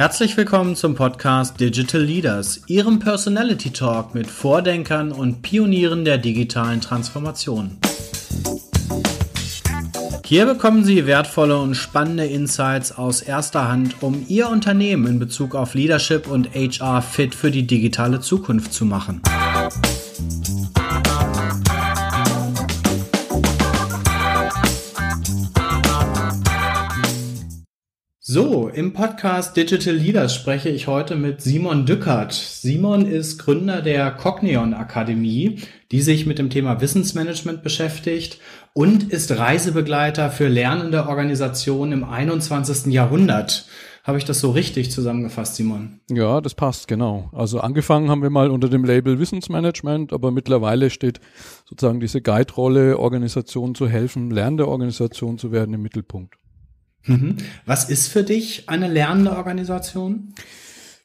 Herzlich 0.00 0.36
willkommen 0.36 0.76
zum 0.76 0.94
Podcast 0.94 1.58
Digital 1.58 2.00
Leaders, 2.00 2.62
Ihrem 2.68 3.00
Personality 3.00 3.70
Talk 3.70 4.14
mit 4.14 4.28
Vordenkern 4.28 5.10
und 5.10 5.42
Pionieren 5.42 6.04
der 6.04 6.18
digitalen 6.18 6.80
Transformation. 6.80 7.78
Hier 10.24 10.46
bekommen 10.46 10.84
Sie 10.84 11.04
wertvolle 11.06 11.58
und 11.58 11.74
spannende 11.74 12.26
Insights 12.26 12.92
aus 12.92 13.22
erster 13.22 13.66
Hand, 13.66 13.96
um 14.00 14.24
Ihr 14.28 14.48
Unternehmen 14.48 15.04
in 15.08 15.18
Bezug 15.18 15.56
auf 15.56 15.74
Leadership 15.74 16.28
und 16.28 16.54
HR 16.54 17.02
fit 17.02 17.34
für 17.34 17.50
die 17.50 17.66
digitale 17.66 18.20
Zukunft 18.20 18.72
zu 18.72 18.84
machen. 18.84 19.20
So, 28.30 28.68
im 28.68 28.92
Podcast 28.92 29.56
Digital 29.56 29.94
Leaders 29.94 30.34
spreche 30.34 30.68
ich 30.68 30.86
heute 30.86 31.16
mit 31.16 31.40
Simon 31.40 31.86
Dückert. 31.86 32.34
Simon 32.34 33.06
ist 33.06 33.38
Gründer 33.38 33.80
der 33.80 34.10
Cognion 34.10 34.74
Akademie, 34.74 35.62
die 35.92 36.02
sich 36.02 36.26
mit 36.26 36.38
dem 36.38 36.50
Thema 36.50 36.82
Wissensmanagement 36.82 37.62
beschäftigt 37.62 38.38
und 38.74 39.10
ist 39.10 39.30
Reisebegleiter 39.38 40.30
für 40.30 40.48
lernende 40.48 41.06
Organisationen 41.06 41.92
im 41.92 42.04
21. 42.04 42.92
Jahrhundert. 42.92 43.66
Habe 44.04 44.18
ich 44.18 44.26
das 44.26 44.40
so 44.40 44.50
richtig 44.50 44.90
zusammengefasst, 44.90 45.56
Simon? 45.56 46.00
Ja, 46.10 46.42
das 46.42 46.54
passt, 46.54 46.86
genau. 46.86 47.30
Also 47.32 47.60
angefangen 47.60 48.10
haben 48.10 48.20
wir 48.20 48.28
mal 48.28 48.50
unter 48.50 48.68
dem 48.68 48.84
Label 48.84 49.18
Wissensmanagement, 49.18 50.12
aber 50.12 50.32
mittlerweile 50.32 50.90
steht 50.90 51.18
sozusagen 51.64 51.98
diese 51.98 52.20
Guide-Rolle, 52.20 52.98
Organisationen 52.98 53.74
zu 53.74 53.88
helfen, 53.88 54.30
lernende 54.30 54.68
Organisationen 54.68 55.38
zu 55.38 55.50
werden 55.50 55.72
im 55.72 55.80
Mittelpunkt. 55.80 56.34
Mhm. 57.08 57.36
Was 57.66 57.88
ist 57.88 58.08
für 58.08 58.22
dich 58.22 58.68
eine 58.68 58.88
lernende 58.88 59.36
Organisation? 59.36 60.34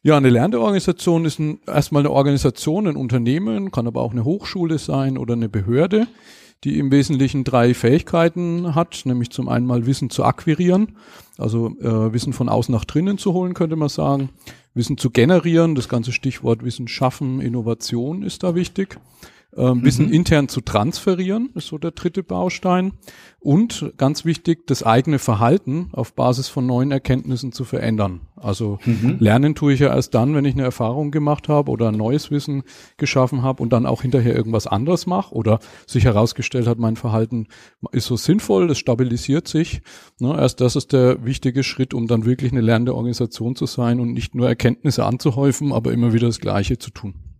Ja, 0.03 0.17
eine 0.17 0.29
lernende 0.29 0.59
Organisation 0.59 1.23
ist 1.23 1.39
ein, 1.39 1.59
erstmal 1.65 2.01
eine 2.01 2.11
Organisation, 2.11 2.87
ein 2.87 2.97
Unternehmen, 2.97 3.71
kann 3.71 3.87
aber 3.87 4.01
auch 4.01 4.11
eine 4.11 4.25
Hochschule 4.25 4.77
sein 4.77 5.17
oder 5.17 5.33
eine 5.33 5.47
Behörde, 5.47 6.07
die 6.65 6.77
im 6.77 6.91
Wesentlichen 6.91 7.45
drei 7.45 7.73
Fähigkeiten 7.73 8.75
hat, 8.75 9.01
nämlich 9.05 9.29
zum 9.29 9.47
einen 9.47 9.65
mal 9.65 9.85
Wissen 9.85 10.09
zu 10.09 10.25
akquirieren, 10.25 10.97
also 11.37 11.75
äh, 11.79 12.13
Wissen 12.13 12.33
von 12.33 12.49
außen 12.49 12.73
nach 12.73 12.85
drinnen 12.85 13.17
zu 13.17 13.31
holen, 13.31 13.53
könnte 13.53 13.77
man 13.77 13.89
sagen, 13.89 14.29
Wissen 14.73 14.97
zu 14.97 15.09
generieren, 15.09 15.75
das 15.75 15.87
ganze 15.87 16.11
Stichwort 16.11 16.65
Wissen 16.65 16.89
schaffen, 16.89 17.39
Innovation 17.39 18.23
ist 18.23 18.43
da 18.43 18.55
wichtig 18.55 18.99
ähm, 19.57 19.79
mhm. 19.79 19.83
Wissen 19.85 20.11
intern 20.11 20.47
zu 20.47 20.61
transferieren, 20.61 21.49
ist 21.55 21.67
so 21.67 21.77
der 21.77 21.91
dritte 21.91 22.23
Baustein. 22.23 22.93
Und 23.39 23.93
ganz 23.97 24.23
wichtig, 24.23 24.67
das 24.67 24.83
eigene 24.83 25.19
Verhalten 25.19 25.89
auf 25.91 26.13
Basis 26.13 26.47
von 26.47 26.65
neuen 26.65 26.91
Erkenntnissen 26.91 27.51
zu 27.51 27.65
verändern. 27.65 28.21
Also 28.37 28.79
mhm. 28.85 29.17
lernen 29.19 29.53
tue 29.53 29.73
ich 29.73 29.81
ja 29.81 29.93
erst 29.93 30.13
dann, 30.15 30.33
wenn 30.33 30.45
ich 30.45 30.53
eine 30.53 30.63
Erfahrung 30.63 31.11
gemacht 31.11 31.49
habe 31.49 31.69
oder 31.69 31.89
ein 31.89 31.95
neues 31.95 32.31
Wissen 32.31 32.63
geschaffen 32.97 33.41
habe 33.41 33.61
und 33.61 33.73
dann 33.73 33.85
auch 33.85 34.01
hinterher 34.01 34.35
irgendwas 34.35 34.65
anderes 34.65 35.07
mache 35.07 35.35
oder 35.35 35.59
sich 35.87 36.05
herausgestellt 36.05 36.67
hat, 36.67 36.79
mein 36.79 36.95
Verhalten 36.95 37.47
ist 37.91 38.05
so 38.05 38.15
sinnvoll, 38.15 38.71
es 38.71 38.77
stabilisiert 38.77 39.47
sich. 39.47 39.81
Ne, 40.19 40.37
erst 40.37 40.61
das 40.61 40.75
ist 40.75 40.93
der 40.93 41.25
wichtige 41.25 41.63
Schritt, 41.63 41.93
um 41.93 42.07
dann 42.07 42.25
wirklich 42.25 42.51
eine 42.51 42.61
lernende 42.61 42.95
Organisation 42.95 43.55
zu 43.55 43.65
sein 43.65 43.99
und 43.99 44.13
nicht 44.13 44.35
nur 44.35 44.47
Erkenntnisse 44.47 45.05
anzuhäufen, 45.05 45.73
aber 45.73 45.91
immer 45.91 46.13
wieder 46.13 46.27
das 46.27 46.39
Gleiche 46.39 46.77
zu 46.77 46.91
tun. 46.91 47.32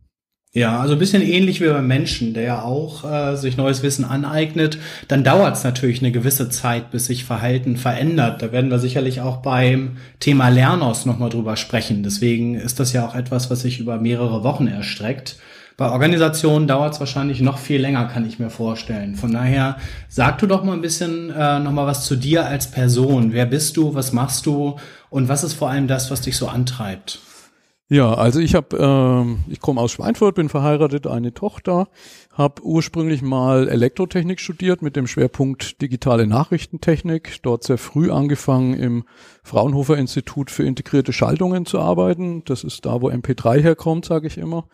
Ja, 0.56 0.80
also 0.80 0.94
ein 0.94 1.00
bisschen 1.00 1.24
ähnlich 1.24 1.62
wie 1.62 1.68
beim 1.68 1.88
Menschen, 1.88 2.36
der 2.36 2.44
ja 2.44 2.62
auch 2.62 3.04
äh, 3.04 3.36
sich 3.36 3.58
neues 3.58 3.82
Wissen 3.82 4.06
aneignet. 4.06 4.78
Dann 5.08 5.24
dauert 5.24 5.56
es 5.56 5.64
natürlich 5.64 6.00
eine 6.04 6.12
gewisse 6.12 6.48
Zeit, 6.50 6.92
bis 6.92 7.08
sich 7.08 7.26
Verhalten 7.26 7.76
verändert. 7.76 8.44
Da 8.44 8.52
werden 8.52 8.70
wir 8.70 8.78
sicherlich 8.78 9.20
auch 9.22 9.38
beim 9.38 9.98
Thema 10.20 10.50
Lernos 10.50 11.08
nochmal 11.08 11.32
drüber 11.32 11.56
sprechen. 11.56 12.04
Deswegen 12.04 12.54
ist 12.54 12.80
das 12.80 12.94
ja 12.94 13.04
auch 13.04 13.16
etwas, 13.16 13.50
was 13.50 13.62
sich 13.62 13.80
über 13.80 13.98
mehrere 13.98 14.44
Wochen 14.44 14.68
erstreckt. 14.68 15.38
Bei 15.76 15.90
Organisationen 15.90 16.68
dauert 16.68 16.94
es 16.94 17.00
wahrscheinlich 17.00 17.42
noch 17.42 17.58
viel 17.58 17.82
länger, 17.82 18.06
kann 18.06 18.28
ich 18.28 18.38
mir 18.38 18.52
vorstellen. 18.52 19.16
Von 19.16 19.32
daher 19.32 19.78
sag 20.08 20.38
du 20.38 20.46
doch 20.46 20.64
mal 20.64 20.74
ein 20.74 20.82
bisschen 20.82 21.32
äh, 21.32 21.60
nochmal 21.62 21.88
was 21.88 22.06
zu 22.06 22.16
dir 22.16 22.46
als 22.46 22.70
Person. 22.70 23.34
Wer 23.34 23.48
bist 23.48 23.76
du? 23.76 23.96
Was 23.96 24.14
machst 24.14 24.46
du? 24.46 24.76
Und 25.10 25.30
was 25.30 25.44
ist 25.44 25.54
vor 25.54 25.72
allem 25.72 25.88
das, 25.88 26.12
was 26.12 26.22
dich 26.22 26.38
so 26.38 26.48
antreibt? 26.48 27.18
Ja, 27.94 28.16
also 28.16 28.40
ich 28.40 28.56
habe, 28.56 28.76
ähm, 28.76 29.44
ich 29.48 29.60
komme 29.60 29.80
aus 29.80 29.92
Schweinfurt, 29.92 30.34
bin 30.34 30.50
verheiratet, 30.50 31.06
eine 31.06 31.32
Tochter, 31.32 31.90
habe 32.32 32.64
ursprünglich 32.64 33.22
mal 33.22 33.70
Elektrotechnik 33.70 34.40
studiert 34.40 34.82
mit 34.82 34.96
dem 34.96 35.06
Schwerpunkt 35.06 35.80
digitale 35.80 36.26
Nachrichtentechnik. 36.26 37.44
Dort 37.44 37.64
sehr 37.64 37.78
früh 37.78 38.10
angefangen 38.10 38.74
im 38.74 39.04
Fraunhofer 39.44 39.96
Institut 39.96 40.50
für 40.50 40.64
integrierte 40.64 41.14
Schaltungen 41.14 41.68
zu 41.68 41.80
arbeiten. 41.80 42.44
Das 42.46 42.64
ist 42.64 42.84
da, 42.88 43.00
wo 43.00 43.12
MP3 43.12 43.62
herkommt, 43.62 44.06
sage 44.06 44.26
ich 44.26 44.40
immer. 44.40 44.66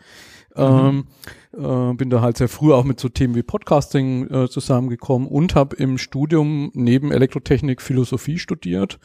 Mhm. 0.59 1.05
Ähm, 1.53 1.91
äh, 1.91 1.93
bin 1.95 2.09
da 2.09 2.21
halt 2.21 2.37
sehr 2.37 2.47
früh 2.47 2.73
auch 2.73 2.83
mit 2.83 2.99
so 2.99 3.09
Themen 3.09 3.35
wie 3.35 3.43
Podcasting 3.43 4.29
äh, 4.29 4.49
zusammengekommen 4.49 5.27
und 5.27 5.55
habe 5.55 5.75
im 5.77 5.97
Studium 5.97 6.71
neben 6.73 7.11
Elektrotechnik 7.11 7.81
Philosophie 7.81 8.37
studiert. 8.37 8.99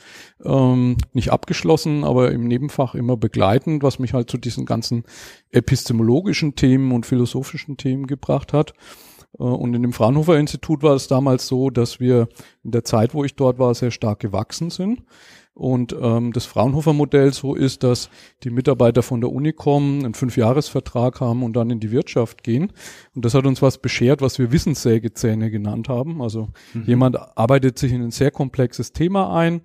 Ähm, 0.45 0.97
nicht 1.13 1.33
abgeschlossen, 1.33 2.05
aber 2.05 2.33
im 2.33 2.47
Nebenfach 2.47 2.95
immer 2.95 3.17
begleitend, 3.17 3.83
was 3.83 3.99
mich 3.99 4.13
halt 4.13 4.31
zu 4.31 4.37
diesen 4.37 4.67
ganzen 4.67 5.05
epistemologischen 5.53 6.55
Themen 6.55 6.93
und 6.93 7.07
philosophischen 7.07 7.77
Themen 7.77 8.07
gebracht 8.07 8.53
hat. 8.53 8.75
Äh, 9.39 9.43
und 9.43 9.75
in 9.75 9.83
dem 9.83 9.93
Fraunhofer 9.93 10.39
Institut 10.39 10.83
war 10.83 10.95
es 10.95 11.09
damals 11.09 11.47
so, 11.47 11.71
dass 11.71 12.01
wir 12.01 12.29
in 12.63 12.73
der 12.73 12.85
Zeit, 12.85 13.15
wo 13.15 13.25
ich 13.25 13.37
dort 13.37 13.59
war, 13.59 13.75
sehr 13.75 13.91
stark 13.91 14.21
gewachsen 14.21 14.71
sind. 14.71 15.03
Und 15.55 15.95
ähm, 16.01 16.33
das 16.33 16.47
Fraunhofer-Modell 16.47 17.33
so 17.33 17.55
ist, 17.55 17.85
dass 17.85 18.11
die 18.43 18.51
Mitarbeiter 18.51 19.05
von 19.05 19.21
der 19.21 19.31
Uni 19.31 19.53
kommen, 19.53 20.05
einen 20.05 20.15
Fünfjahresvertrag 20.15 21.21
haben 21.21 21.45
und 21.45 21.55
dann 21.55 21.71
in 21.71 21.79
die 21.79 21.93
Wirtschaft 21.93 22.43
gehen. 22.43 22.73
Und 23.15 23.25
das 23.25 23.35
hat 23.35 23.47
uns 23.47 23.63
was 23.63 23.79
beschert, 23.79 24.21
was 24.21 24.39
wir 24.41 24.51
Wissenssägezähne 24.51 25.53
genannt 25.53 25.89
haben. 25.89 26.21
Also 26.21 26.49
mhm. 26.73 26.85
jemand 26.87 27.39
arbeitet 27.39 27.79
sich 27.79 27.93
in 27.93 28.03
ein 28.03 28.11
sehr 28.11 28.33
komplexes 28.33 28.93
Thema 28.93 29.33
ein, 29.37 29.63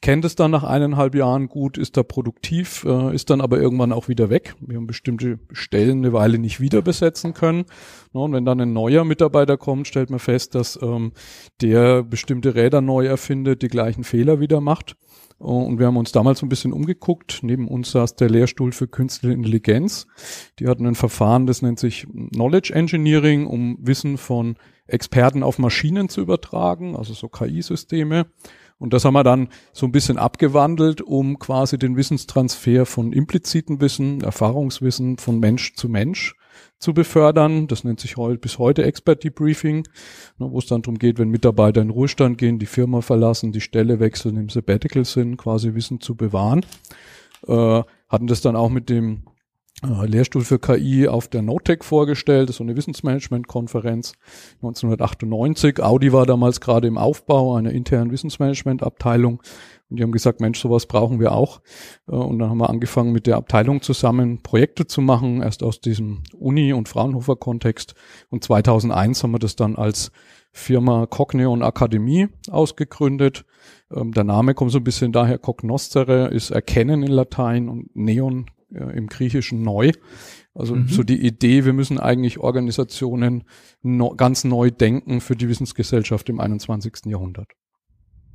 kennt 0.00 0.24
es 0.24 0.36
dann 0.36 0.50
nach 0.50 0.64
eineinhalb 0.64 1.14
Jahren 1.14 1.48
gut, 1.48 1.78
ist 1.78 1.96
da 1.96 2.02
produktiv, 2.02 2.84
äh, 2.84 3.14
ist 3.14 3.30
dann 3.30 3.40
aber 3.40 3.58
irgendwann 3.58 3.92
auch 3.92 4.08
wieder 4.08 4.30
weg. 4.30 4.54
Wir 4.60 4.76
haben 4.76 4.86
bestimmte 4.86 5.38
Stellen 5.52 5.98
eine 5.98 6.12
Weile 6.12 6.38
nicht 6.38 6.60
wieder 6.60 6.82
besetzen 6.82 7.34
können. 7.34 7.64
Ja, 8.12 8.20
und 8.20 8.32
wenn 8.32 8.44
dann 8.44 8.60
ein 8.60 8.72
neuer 8.72 9.04
Mitarbeiter 9.04 9.56
kommt, 9.56 9.88
stellt 9.88 10.10
man 10.10 10.18
fest, 10.18 10.54
dass 10.54 10.78
ähm, 10.82 11.12
der 11.60 12.02
bestimmte 12.02 12.54
Räder 12.54 12.80
neu 12.80 13.06
erfindet, 13.06 13.62
die 13.62 13.68
gleichen 13.68 14.04
Fehler 14.04 14.40
wieder 14.40 14.60
macht. 14.60 14.96
Und 15.38 15.78
wir 15.78 15.86
haben 15.86 15.96
uns 15.96 16.10
damals 16.10 16.42
ein 16.42 16.48
bisschen 16.48 16.72
umgeguckt. 16.72 17.40
Neben 17.42 17.68
uns 17.68 17.92
saß 17.92 18.16
der 18.16 18.28
Lehrstuhl 18.28 18.72
für 18.72 18.88
künstliche 18.88 19.34
Intelligenz. 19.34 20.08
Die 20.58 20.66
hatten 20.66 20.84
ein 20.84 20.96
Verfahren, 20.96 21.46
das 21.46 21.62
nennt 21.62 21.78
sich 21.78 22.08
Knowledge 22.32 22.74
Engineering, 22.74 23.46
um 23.46 23.78
Wissen 23.80 24.18
von 24.18 24.56
Experten 24.88 25.44
auf 25.44 25.58
Maschinen 25.58 26.08
zu 26.08 26.20
übertragen, 26.20 26.96
also 26.96 27.14
so 27.14 27.28
KI-Systeme. 27.28 28.26
Und 28.78 28.92
das 28.92 29.04
haben 29.04 29.14
wir 29.14 29.24
dann 29.24 29.48
so 29.72 29.86
ein 29.86 29.92
bisschen 29.92 30.18
abgewandelt, 30.18 31.00
um 31.00 31.38
quasi 31.38 31.78
den 31.78 31.96
Wissenstransfer 31.96 32.86
von 32.86 33.12
impliziten 33.12 33.80
Wissen, 33.80 34.20
Erfahrungswissen 34.20 35.18
von 35.18 35.40
Mensch 35.40 35.74
zu 35.74 35.88
Mensch 35.88 36.34
zu 36.78 36.94
befördern. 36.94 37.66
Das 37.66 37.82
nennt 37.84 38.00
sich 38.00 38.14
bis 38.40 38.58
heute 38.58 38.84
Expert 38.84 39.24
Debriefing, 39.24 39.86
ne, 40.38 40.50
wo 40.50 40.58
es 40.58 40.66
dann 40.66 40.82
darum 40.82 40.98
geht, 40.98 41.18
wenn 41.18 41.28
Mitarbeiter 41.28 41.82
in 41.82 41.90
Ruhestand 41.90 42.38
gehen, 42.38 42.58
die 42.58 42.66
Firma 42.66 43.00
verlassen, 43.00 43.52
die 43.52 43.60
Stelle 43.60 43.98
wechseln, 43.98 44.36
im 44.36 44.48
Sabbatical 44.48 45.04
sind, 45.04 45.36
quasi 45.36 45.74
Wissen 45.74 46.00
zu 46.00 46.14
bewahren. 46.14 46.64
Äh, 47.46 47.82
hatten 48.08 48.26
das 48.26 48.40
dann 48.40 48.56
auch 48.56 48.70
mit 48.70 48.88
dem 48.88 49.24
Lehrstuhl 49.84 50.42
für 50.42 50.58
KI 50.58 51.06
auf 51.06 51.28
der 51.28 51.42
Notec 51.42 51.84
vorgestellt, 51.84 52.48
das 52.48 52.54
ist 52.54 52.58
so 52.58 52.64
eine 52.64 52.74
Wissensmanagement-Konferenz 52.76 54.14
1998. 54.56 55.80
Audi 55.80 56.12
war 56.12 56.26
damals 56.26 56.60
gerade 56.60 56.88
im 56.88 56.98
Aufbau 56.98 57.54
einer 57.54 57.70
internen 57.70 58.10
Wissensmanagement-Abteilung 58.10 59.40
und 59.90 59.98
die 59.98 60.02
haben 60.02 60.12
gesagt, 60.12 60.40
Mensch, 60.40 60.60
sowas 60.60 60.86
brauchen 60.86 61.18
wir 61.20 61.32
auch. 61.32 61.60
Äh, 62.08 62.12
und 62.12 62.38
dann 62.38 62.50
haben 62.50 62.58
wir 62.58 62.70
angefangen, 62.70 63.12
mit 63.12 63.26
der 63.26 63.36
Abteilung 63.36 63.80
zusammen 63.80 64.42
Projekte 64.42 64.86
zu 64.86 65.00
machen, 65.00 65.42
erst 65.42 65.62
aus 65.62 65.80
diesem 65.80 66.22
Uni- 66.36 66.72
und 66.72 66.88
Fraunhofer-Kontext. 66.88 67.94
Und 68.30 68.44
2001 68.44 69.22
haben 69.22 69.30
wir 69.30 69.38
das 69.38 69.56
dann 69.56 69.76
als 69.76 70.12
Firma 70.52 71.06
Cogneon 71.06 71.62
Akademie 71.62 72.28
ausgegründet. 72.50 73.44
Ähm, 73.94 74.12
der 74.12 74.24
Name 74.24 74.54
kommt 74.54 74.72
so 74.72 74.78
ein 74.78 74.84
bisschen 74.84 75.12
daher, 75.12 75.38
cognoscere 75.38 76.28
ist 76.28 76.50
erkennen 76.50 77.02
in 77.02 77.12
Latein 77.12 77.68
und 77.68 77.94
Neon 77.94 78.46
äh, 78.72 78.96
im 78.96 79.06
Griechischen 79.06 79.62
neu. 79.62 79.92
Also 80.54 80.74
mhm. 80.74 80.88
so 80.88 81.02
die 81.02 81.24
Idee, 81.24 81.64
wir 81.64 81.72
müssen 81.72 81.98
eigentlich 81.98 82.38
Organisationen 82.38 83.44
no, 83.82 84.10
ganz 84.10 84.44
neu 84.44 84.70
denken 84.70 85.20
für 85.20 85.36
die 85.36 85.48
Wissensgesellschaft 85.48 86.28
im 86.28 86.40
21. 86.40 87.06
Jahrhundert. 87.06 87.48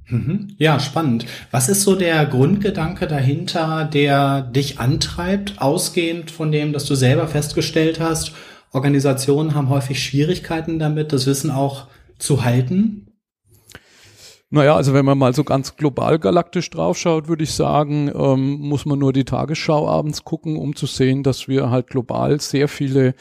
Mhm. 0.07 0.55
Ja, 0.57 0.79
spannend. 0.79 1.25
Was 1.51 1.69
ist 1.69 1.81
so 1.81 1.95
der 1.95 2.25
Grundgedanke 2.25 3.07
dahinter, 3.07 3.85
der 3.85 4.41
dich 4.41 4.79
antreibt, 4.79 5.61
ausgehend 5.61 6.31
von 6.31 6.51
dem, 6.51 6.73
dass 6.73 6.85
du 6.85 6.95
selber 6.95 7.27
festgestellt 7.27 7.99
hast, 7.99 8.33
Organisationen 8.71 9.53
haben 9.53 9.69
häufig 9.69 10.03
Schwierigkeiten 10.03 10.79
damit, 10.79 11.13
das 11.13 11.27
Wissen 11.27 11.51
auch 11.51 11.87
zu 12.17 12.43
halten? 12.43 13.12
Naja, 14.53 14.75
also 14.75 14.93
wenn 14.93 15.03
man 15.03 15.17
mal 15.17 15.33
so 15.33 15.43
ganz 15.43 15.77
global 15.77 16.19
galaktisch 16.19 16.69
draufschaut, 16.69 17.27
würde 17.27 17.43
ich 17.43 17.53
sagen, 17.53 18.11
ähm, 18.13 18.59
muss 18.59 18.85
man 18.85 18.99
nur 18.99 19.11
die 19.11 19.23
Tagesschau 19.23 19.89
abends 19.89 20.25
gucken, 20.25 20.57
um 20.57 20.75
zu 20.75 20.85
sehen, 20.85 21.23
dass 21.23 21.47
wir 21.47 21.71
halt 21.71 21.87
global 21.87 22.39
sehr 22.39 22.67
viele 22.67 23.15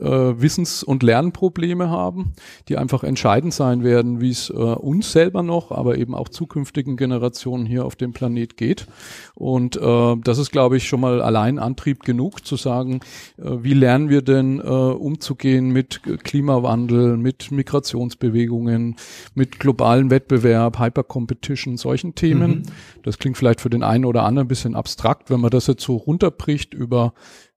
äh, 0.00 0.40
Wissens- 0.40 0.82
und 0.82 1.02
Lernprobleme 1.02 1.88
haben, 1.88 2.32
die 2.68 2.76
einfach 2.76 3.04
entscheidend 3.04 3.54
sein 3.54 3.84
werden, 3.84 4.20
wie 4.20 4.30
es 4.30 4.50
äh, 4.50 4.54
uns 4.54 5.12
selber 5.12 5.42
noch, 5.42 5.70
aber 5.70 5.98
eben 5.98 6.14
auch 6.14 6.28
zukünftigen 6.28 6.96
Generationen 6.96 7.66
hier 7.66 7.84
auf 7.84 7.96
dem 7.96 8.12
Planet 8.12 8.56
geht. 8.56 8.86
Und 9.34 9.76
äh, 9.76 10.16
das 10.22 10.38
ist, 10.38 10.50
glaube 10.50 10.76
ich, 10.76 10.88
schon 10.88 11.00
mal 11.00 11.22
allein 11.22 11.58
Antrieb 11.58 12.02
genug 12.02 12.46
zu 12.46 12.56
sagen, 12.56 13.00
äh, 13.38 13.44
wie 13.62 13.74
lernen 13.74 14.08
wir 14.08 14.22
denn 14.22 14.60
äh, 14.60 14.62
umzugehen 14.62 15.70
mit 15.70 16.02
Klimawandel, 16.24 17.16
mit 17.16 17.50
Migrationsbewegungen, 17.50 18.96
mit 19.34 19.58
globalen 19.58 20.10
Wettbewerb, 20.10 20.78
Hypercompetition, 20.78 21.76
solchen 21.76 22.14
Themen. 22.14 22.50
Mhm. 22.50 22.62
Das 23.02 23.18
klingt 23.18 23.36
vielleicht 23.36 23.60
für 23.60 23.70
den 23.70 23.82
einen 23.82 24.04
oder 24.04 24.24
anderen 24.24 24.46
ein 24.46 24.48
bisschen 24.48 24.74
abstrakt, 24.74 25.30
wenn 25.30 25.40
man 25.40 25.50
das 25.50 25.66
jetzt 25.66 25.82
so 25.82 25.96
runterbricht 25.96 26.74
über 26.74 27.14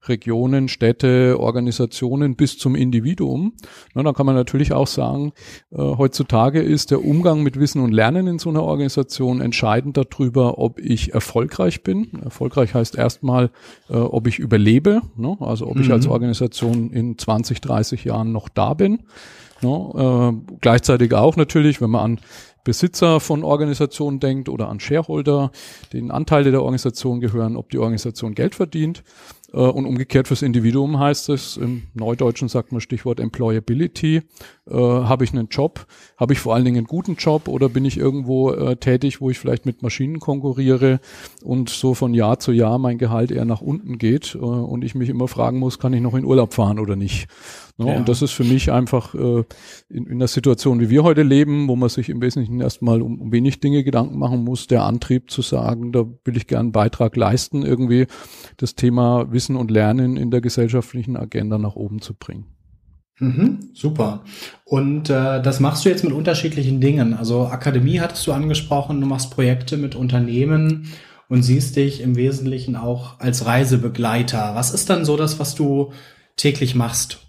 Regionen, 0.08 0.68
Städte, 0.70 1.38
Organisationen 1.40 2.36
bis 2.36 2.58
zum 2.58 2.76
Individuum. 2.76 3.54
Na, 3.94 4.04
dann 4.04 4.14
kann 4.14 4.26
man 4.26 4.36
natürlich 4.36 4.72
auch 4.72 4.88
sagen, 4.88 5.34
äh, 5.72 5.78
heutzutage 5.78 6.62
ist 6.62 6.92
der 6.92 7.04
Umgang 7.04 7.44
mit 7.44 7.60
Wissen 7.60 7.82
und 7.82 7.92
Lernen 7.92 8.28
in 8.28 8.40
so 8.40 8.50
einer 8.50 8.64
Organisation 8.64 9.42
entscheidend 9.42 9.98
darüber, 9.98 10.58
ob 10.58 10.80
ich 10.80 11.14
erfolgreich 11.14 11.84
bin. 11.84 12.10
Erfolgreich 12.24 12.74
heißt 12.74 12.98
erstmal, 12.98 13.52
äh, 13.90 13.96
ob 13.96 14.28
ich 14.28 14.40
überlebe, 14.40 15.02
ne? 15.18 15.38
also 15.40 15.68
ob 15.68 15.76
mhm. 15.76 15.82
ich 15.82 15.92
als 15.92 16.08
Organisation 16.08 16.92
in 16.92 17.18
20, 17.18 17.60
30 17.62 18.06
Jahren 18.06 18.32
noch 18.32 18.50
da 18.50 18.74
bin. 18.74 19.04
Ne? 19.62 20.34
Äh, 20.48 20.56
gleichzeitig 20.62 21.14
auch 21.14 21.36
natürlich, 21.36 21.82
wenn 21.82 21.90
man 21.90 22.02
an 22.02 22.20
Besitzer 22.64 23.20
von 23.20 23.44
Organisationen 23.44 24.20
denkt 24.20 24.50
oder 24.50 24.70
an 24.70 24.80
Shareholder, 24.80 25.52
denen 25.94 26.12
Anteile 26.12 26.52
der 26.52 26.62
Organisation 26.62 27.20
gehören, 27.20 27.56
ob 27.56 27.70
die 27.70 27.78
Organisation 27.78 28.36
Geld 28.36 28.56
verdient. 28.56 29.04
Äh, 29.54 29.58
und 29.58 29.86
umgekehrt 29.86 30.28
fürs 30.28 30.42
Individuum 30.42 31.00
heißt 31.00 31.30
es, 31.30 31.58
im 31.58 31.84
Neudeutschen 31.94 32.48
sagt 32.48 32.72
man 32.72 32.82
Stichwort 32.82 33.20
Employability, 33.20 34.18
äh, 34.18 34.74
habe 34.74 35.24
ich 35.24 35.32
einen 35.32 35.48
Job, 35.48 35.86
habe 36.18 36.34
ich 36.34 36.40
vor 36.40 36.54
allen 36.56 36.66
Dingen 36.66 36.78
einen 36.78 36.88
guten 36.88 37.16
Job 37.16 37.48
oder 37.48 37.70
bin 37.70 37.86
ich 37.86 37.98
irgendwo 37.98 38.52
äh, 38.52 38.76
tätig, 38.76 39.22
wo 39.22 39.30
ich 39.30 39.40
vielleicht 39.40 39.66
mit 39.66 39.82
Maschinen 39.82 40.20
konkurriere 40.20 41.00
und 41.44 41.70
so 41.70 41.94
von 41.94 42.14
Jahr 42.14 42.40
zu 42.40 42.52
Jahr 42.52 42.78
mein 42.78 42.98
Gehalt 42.98 43.32
eher 43.32 43.46
nach 43.46 43.62
unten 43.62 43.98
geht 43.98 44.36
äh, 44.36 44.38
und 44.38 44.84
ich 44.84 44.96
mich 44.96 45.10
immer 45.10 45.28
fragen 45.28 45.60
muss, 45.60 45.80
kann 45.80 45.94
ich 45.94 46.02
noch 46.02 46.16
in 46.16 46.26
Urlaub 46.26 46.54
fahren 46.54 46.80
oder 46.80 46.96
nicht. 46.96 47.28
Ja, 47.80 47.94
ja. 47.94 47.98
Und 47.98 48.10
das 48.10 48.22
ist 48.22 48.32
für 48.32 48.44
mich 48.44 48.72
einfach 48.72 49.16
äh, 49.16 49.44
in, 49.90 50.06
in 50.06 50.20
der 50.20 50.28
Situation, 50.28 50.82
wie 50.82 50.90
wir 50.90 51.04
heute 51.04 51.24
leben, 51.24 51.68
wo 51.70 51.78
man 51.78 51.88
sich 51.88 52.10
im 52.10 52.22
Wesentlichen 52.22 52.60
erstmal 52.60 53.02
um, 53.02 53.22
um 53.22 53.32
wenig 53.32 53.62
Dinge 53.62 53.84
Gedanken 53.86 54.20
machen 54.20 54.44
muss, 54.44 54.68
der 54.68 54.84
Antrieb 54.84 55.32
zu 55.32 55.42
sagen, 55.42 55.94
da 55.94 56.06
will 56.26 56.36
ich 56.36 56.48
gern 56.48 56.60
einen 56.60 56.72
Beitrag 56.74 57.16
leisten, 57.16 57.64
irgendwie 57.64 58.08
das 58.58 58.76
Thema 58.76 59.32
Wissen 59.32 59.56
und 59.56 59.72
Lernen 59.72 60.18
in 60.18 60.30
der 60.30 60.42
gesellschaftlichen 60.42 61.16
Agenda 61.16 61.58
nach 61.58 61.76
oben 61.76 62.02
zu 62.02 62.14
bringen. 62.14 62.46
Mhm, 63.20 63.72
super. 63.74 64.24
Und 64.66 65.10
äh, 65.10 65.42
das 65.42 65.62
machst 65.62 65.86
du 65.86 65.90
jetzt 65.90 66.04
mit 66.04 66.14
unterschiedlichen 66.14 66.82
Dingen. 66.82 67.14
Also 67.14 67.48
Akademie 67.48 68.02
hattest 68.02 68.28
du 68.28 68.34
angesprochen, 68.34 69.00
du 69.00 69.08
machst 69.08 69.32
Projekte 69.32 69.78
mit 69.78 69.96
Unternehmen 69.96 70.92
und 71.30 71.44
siehst 71.44 71.78
dich 71.78 72.02
im 72.02 72.18
Wesentlichen 72.18 72.76
auch 72.76 73.20
als 73.20 73.46
Reisebegleiter. 73.46 74.52
Was 74.56 74.74
ist 74.74 74.90
dann 74.90 75.06
so 75.06 75.16
das, 75.16 75.40
was 75.40 75.56
du 75.56 75.92
täglich 76.36 76.76
machst? 76.76 77.29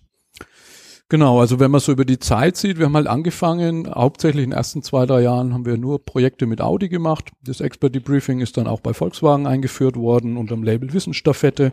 Genau, 1.10 1.40
also 1.40 1.58
wenn 1.58 1.72
man 1.72 1.80
so 1.80 1.90
über 1.90 2.04
die 2.04 2.20
Zeit 2.20 2.56
sieht, 2.56 2.78
wir 2.78 2.86
haben 2.86 2.94
halt 2.94 3.08
angefangen, 3.08 3.90
hauptsächlich 3.92 4.44
in 4.44 4.50
den 4.50 4.56
ersten 4.56 4.84
zwei, 4.84 5.06
drei 5.06 5.22
Jahren 5.22 5.52
haben 5.52 5.66
wir 5.66 5.76
nur 5.76 6.04
Projekte 6.04 6.46
mit 6.46 6.60
Audi 6.60 6.88
gemacht. 6.88 7.30
Das 7.42 7.60
Expert 7.60 7.96
Debriefing 7.96 8.38
ist 8.38 8.56
dann 8.56 8.68
auch 8.68 8.78
bei 8.78 8.94
Volkswagen 8.94 9.48
eingeführt 9.48 9.96
worden 9.96 10.36
unter 10.36 10.54
dem 10.54 10.62
Label 10.62 10.92
Wissensstaffette. 10.92 11.72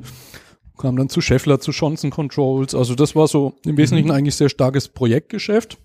Kam 0.80 0.96
dann 0.96 1.10
zu 1.10 1.22
Scheffler, 1.22 1.60
zu 1.60 1.70
Johnson 1.70 2.10
Controls. 2.10 2.74
Also 2.74 2.96
das 2.96 3.16
war 3.16 3.28
so 3.28 3.54
im 3.64 3.78
Wesentlichen 3.78 4.10
mhm. 4.10 4.16
eigentlich 4.16 4.36
sehr 4.36 4.50
starkes 4.50 4.88
Projektgeschäft. 4.88 5.78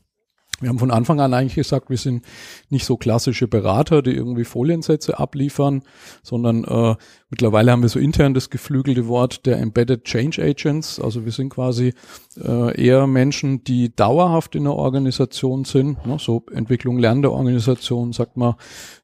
Wir 0.61 0.69
haben 0.69 0.79
von 0.79 0.93
Anfang 0.93 1.21
an 1.21 1.35
eigentlich 1.35 1.57
gesagt, 1.57 1.91
wir 1.91 1.97
sind 1.97 2.25
nicht 2.71 2.85
so 2.85 2.97
klassische 2.97 3.49
Berater, 3.49 4.01
die 4.01 4.13
irgendwie 4.13 4.45
Foliensätze 4.45 5.19
abliefern, 5.19 5.83
sondern 6.23 6.63
äh, 6.63 6.95
mittlerweile 7.31 7.73
haben 7.73 7.83
wir 7.83 7.89
so 7.89 7.99
intern 7.99 8.33
das 8.33 8.49
geflügelte 8.49 9.09
Wort 9.09 9.45
der 9.45 9.59
Embedded 9.59 10.05
Change 10.05 10.41
Agents. 10.41 11.01
Also 11.01 11.25
wir 11.25 11.33
sind 11.33 11.49
quasi 11.49 11.95
äh, 12.41 12.81
eher 12.81 13.09
Menschen, 13.09 13.65
die 13.65 13.95
dauerhaft 13.95 14.55
in 14.55 14.65
der 14.65 14.75
Organisation 14.75 15.65
sind. 15.65 16.07
Ne? 16.07 16.19
So 16.21 16.45
Entwicklung 16.53 16.97
lernende 16.99 17.33
Organisation, 17.33 18.13
sagt 18.13 18.37
man, 18.37 18.55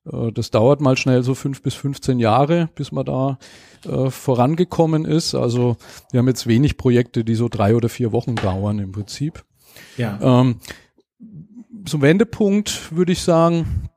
äh, 0.06 0.30
das 0.30 0.52
dauert 0.52 0.80
mal 0.80 0.96
schnell 0.96 1.24
so 1.24 1.34
fünf 1.34 1.62
bis 1.62 1.74
15 1.74 2.20
Jahre, 2.20 2.68
bis 2.76 2.92
man 2.92 3.04
da 3.04 3.38
äh, 3.84 4.10
vorangekommen 4.10 5.04
ist. 5.04 5.34
Also 5.34 5.76
wir 6.12 6.18
haben 6.18 6.28
jetzt 6.28 6.46
wenig 6.46 6.76
Projekte, 6.76 7.24
die 7.24 7.34
so 7.34 7.48
drei 7.48 7.74
oder 7.74 7.88
vier 7.88 8.12
Wochen 8.12 8.36
dauern 8.36 8.78
im 8.78 8.92
Prinzip. 8.92 9.42
Ja. 9.96 10.18
Ähm, 10.22 10.60
so 11.88 12.02
Wendepunkt, 12.02 12.94
würde 12.94 13.12
ich 13.12 13.22
sagen, 13.22 13.88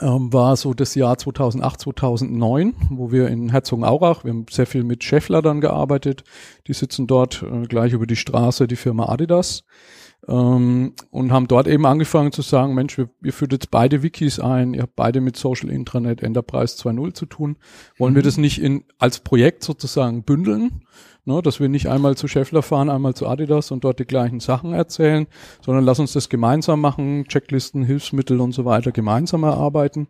ähm, 0.00 0.32
war 0.32 0.56
so 0.56 0.72
das 0.72 0.94
Jahr 0.94 1.18
2008, 1.18 1.80
2009, 1.80 2.74
wo 2.90 3.12
wir 3.12 3.28
in 3.28 3.50
Herzogenaurach, 3.50 4.24
wir 4.24 4.32
haben 4.32 4.46
sehr 4.50 4.66
viel 4.66 4.84
mit 4.84 5.04
Scheffler 5.04 5.42
dann 5.42 5.60
gearbeitet, 5.60 6.24
die 6.66 6.72
sitzen 6.72 7.06
dort 7.06 7.42
äh, 7.42 7.66
gleich 7.66 7.92
über 7.92 8.06
die 8.06 8.16
Straße, 8.16 8.66
die 8.66 8.76
Firma 8.76 9.10
Adidas, 9.10 9.64
ähm, 10.28 10.94
und 11.10 11.32
haben 11.32 11.48
dort 11.48 11.66
eben 11.66 11.84
angefangen 11.84 12.32
zu 12.32 12.42
sagen, 12.42 12.74
Mensch, 12.74 12.96
wir, 12.96 13.10
ihr 13.22 13.32
führt 13.32 13.52
jetzt 13.52 13.70
beide 13.70 14.02
Wikis 14.02 14.38
ein, 14.38 14.72
ihr 14.72 14.82
habt 14.82 14.96
beide 14.96 15.20
mit 15.20 15.36
Social 15.36 15.68
Intranet 15.68 16.22
Enterprise 16.22 16.76
2.0 16.76 17.12
zu 17.12 17.26
tun, 17.26 17.58
wollen 17.98 18.14
mhm. 18.14 18.16
wir 18.16 18.22
das 18.22 18.38
nicht 18.38 18.62
in, 18.62 18.84
als 18.98 19.20
Projekt 19.20 19.62
sozusagen 19.62 20.22
bündeln 20.22 20.84
Ne, 21.24 21.40
dass 21.40 21.60
wir 21.60 21.68
nicht 21.68 21.86
einmal 21.86 22.16
zu 22.16 22.26
Scheffler 22.26 22.62
fahren, 22.62 22.90
einmal 22.90 23.14
zu 23.14 23.28
Adidas 23.28 23.70
und 23.70 23.84
dort 23.84 24.00
die 24.00 24.06
gleichen 24.06 24.40
Sachen 24.40 24.72
erzählen, 24.72 25.28
sondern 25.64 25.84
lass 25.84 26.00
uns 26.00 26.12
das 26.12 26.28
gemeinsam 26.28 26.80
machen, 26.80 27.26
Checklisten, 27.28 27.84
Hilfsmittel 27.84 28.40
und 28.40 28.50
so 28.50 28.64
weiter 28.64 28.90
gemeinsam 28.90 29.44
erarbeiten. 29.44 30.08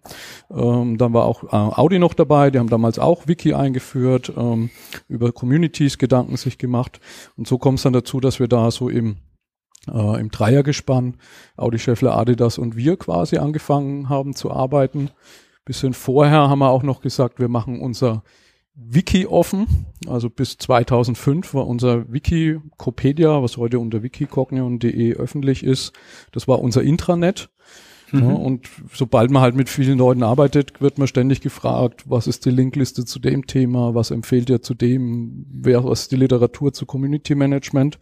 Ähm, 0.50 0.96
dann 0.96 1.12
war 1.12 1.26
auch 1.26 1.44
äh, 1.44 1.48
Audi 1.50 1.98
noch 1.98 2.14
dabei, 2.14 2.50
die 2.50 2.58
haben 2.58 2.70
damals 2.70 2.98
auch 2.98 3.28
Wiki 3.28 3.52
eingeführt, 3.52 4.32
ähm, 4.38 4.70
über 5.06 5.32
Communities 5.32 5.98
Gedanken 5.98 6.38
sich 6.38 6.56
gemacht 6.56 6.98
und 7.36 7.46
so 7.46 7.58
kommt 7.58 7.76
es 7.76 7.82
dann 7.82 7.92
dazu, 7.92 8.18
dass 8.18 8.40
wir 8.40 8.48
da 8.48 8.70
so 8.70 8.88
im 8.88 9.16
äh, 9.92 10.18
im 10.18 10.30
Dreiergespann 10.30 11.18
Audi, 11.58 11.78
Scheffler, 11.78 12.16
Adidas 12.16 12.56
und 12.56 12.74
wir 12.74 12.96
quasi 12.96 13.36
angefangen 13.36 14.08
haben 14.08 14.34
zu 14.34 14.50
arbeiten. 14.50 15.10
Bisschen 15.66 15.92
vorher 15.92 16.48
haben 16.48 16.60
wir 16.60 16.70
auch 16.70 16.82
noch 16.82 17.02
gesagt, 17.02 17.38
wir 17.38 17.48
machen 17.48 17.80
unser 17.80 18.22
Wiki 18.74 19.26
offen. 19.26 19.86
Also 20.06 20.30
bis 20.30 20.56
2005 20.58 21.54
war 21.54 21.66
unser 21.66 22.10
Wikicopedia, 22.12 23.42
was 23.42 23.56
heute 23.56 23.78
unter 23.78 24.02
wikicognion.de 24.02 25.14
öffentlich 25.14 25.62
ist, 25.62 25.92
das 26.32 26.48
war 26.48 26.60
unser 26.60 26.82
Intranet. 26.82 27.50
Mhm. 28.12 28.22
Ja, 28.22 28.28
und 28.28 28.68
sobald 28.92 29.30
man 29.30 29.42
halt 29.42 29.54
mit 29.54 29.68
vielen 29.68 29.98
Leuten 29.98 30.22
arbeitet, 30.22 30.80
wird 30.80 30.98
man 30.98 31.08
ständig 31.08 31.40
gefragt, 31.40 32.04
was 32.06 32.26
ist 32.26 32.44
die 32.44 32.50
Linkliste 32.50 33.04
zu 33.04 33.18
dem 33.18 33.46
Thema, 33.46 33.94
was 33.94 34.10
empfiehlt 34.10 34.50
ihr 34.50 34.62
zu 34.62 34.74
dem, 34.74 35.46
wer, 35.50 35.84
was 35.84 36.02
ist 36.02 36.12
die 36.12 36.16
Literatur 36.16 36.72
zu 36.72 36.86
Community 36.86 37.34
Management. 37.34 37.98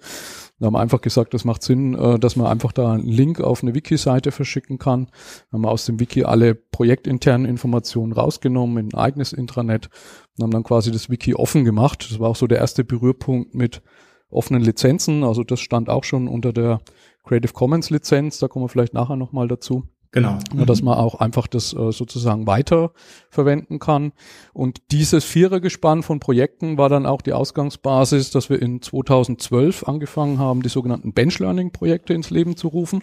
Wir 0.61 0.67
haben 0.67 0.77
einfach 0.77 1.01
gesagt, 1.01 1.33
das 1.33 1.45
macht 1.45 1.63
Sinn, 1.63 1.95
äh, 1.95 2.19
dass 2.19 2.37
man 2.37 2.47
einfach 2.47 2.73
da 2.73 2.93
einen 2.93 3.07
Link 3.07 3.41
auf 3.41 3.63
eine 3.63 3.75
Wiki-Seite 3.75 4.31
verschicken 4.31 4.79
kann. 4.79 5.07
Wir 5.49 5.57
haben 5.57 5.65
aus 5.65 5.87
dem 5.87 5.99
Wiki 5.99 6.25
alle 6.25 6.55
projektinternen 6.55 7.49
Informationen 7.49 8.13
rausgenommen 8.13 8.77
in 8.77 8.95
ein 8.95 8.99
eigenes 8.99 9.33
Intranet 9.33 9.89
und 10.37 10.45
haben 10.45 10.51
dann 10.51 10.63
quasi 10.63 10.93
das 10.93 11.09
Wiki 11.09 11.35
offen 11.35 11.65
gemacht. 11.65 12.07
Das 12.11 12.21
war 12.21 12.29
auch 12.29 12.37
so 12.37 12.47
der 12.47 12.59
erste 12.59 12.85
Berührpunkt 12.85 13.55
mit 13.55 13.83
offenen 14.29 14.63
Lizenzen. 14.63 15.25
Also 15.25 15.45
das 15.45 15.61
stand 15.61 15.89
auch 15.89 16.05
schon 16.05 16.29
unter 16.29 16.53
der 16.53 16.83
Creative 17.25 17.55
Commons 17.55 17.89
Lizenz. 17.89 18.39
Da 18.39 18.49
kommen 18.49 18.67
wir 18.67 18.69
vielleicht 18.69 18.95
nachher 18.95 19.17
nochmal 19.17 19.49
dazu. 19.49 19.89
Genau. 20.13 20.39
Mhm. 20.53 20.67
Dass 20.67 20.83
man 20.83 20.99
auch 20.99 21.17
einfach 21.17 21.47
das 21.47 21.73
äh, 21.73 21.93
sozusagen 21.93 22.47
weiter 22.47 22.93
verwenden 23.29 23.79
kann. 23.79 24.13
Und 24.53 24.83
dieses 24.91 25.25
Vierergespann 25.25 26.03
von 26.03 26.19
Projekten 26.19 26.79
war 26.79 26.89
dann 26.89 27.07
auch 27.07 27.23
die 27.23 27.33
Ausgangsbasis, 27.33 28.31
dass 28.31 28.51
wir 28.51 28.61
in 28.61 28.83
2012 28.83 29.87
angefangen 29.87 30.39
haben, 30.39 30.63
die 30.63 30.69
sogenannten 30.69 31.13
Bench 31.13 31.39
Learning 31.39 31.71
Projekte 31.71 32.13
ins 32.13 32.31
Leben 32.31 32.57
zu 32.57 32.69
rufen. 32.69 33.03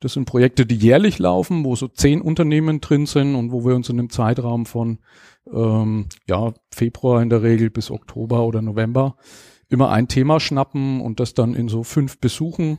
Das 0.00 0.14
sind 0.14 0.24
Projekte, 0.24 0.66
die 0.66 0.76
jährlich 0.76 1.18
laufen, 1.18 1.64
wo 1.64 1.76
so 1.76 1.88
zehn 1.88 2.20
Unternehmen 2.20 2.80
drin 2.80 3.06
sind 3.06 3.34
und 3.34 3.52
wo 3.52 3.64
wir 3.64 3.74
uns 3.74 3.88
in 3.88 3.98
einem 3.98 4.10
Zeitraum 4.10 4.66
von 4.66 4.98
ähm, 5.52 6.06
ja, 6.26 6.52
Februar 6.70 7.22
in 7.22 7.30
der 7.30 7.42
Regel 7.42 7.70
bis 7.70 7.90
Oktober 7.90 8.44
oder 8.44 8.62
November 8.62 9.16
immer 9.68 9.90
ein 9.90 10.08
Thema 10.08 10.40
schnappen 10.40 11.00
und 11.00 11.20
das 11.20 11.34
dann 11.34 11.54
in 11.54 11.68
so 11.68 11.82
fünf 11.82 12.18
Besuchen 12.18 12.78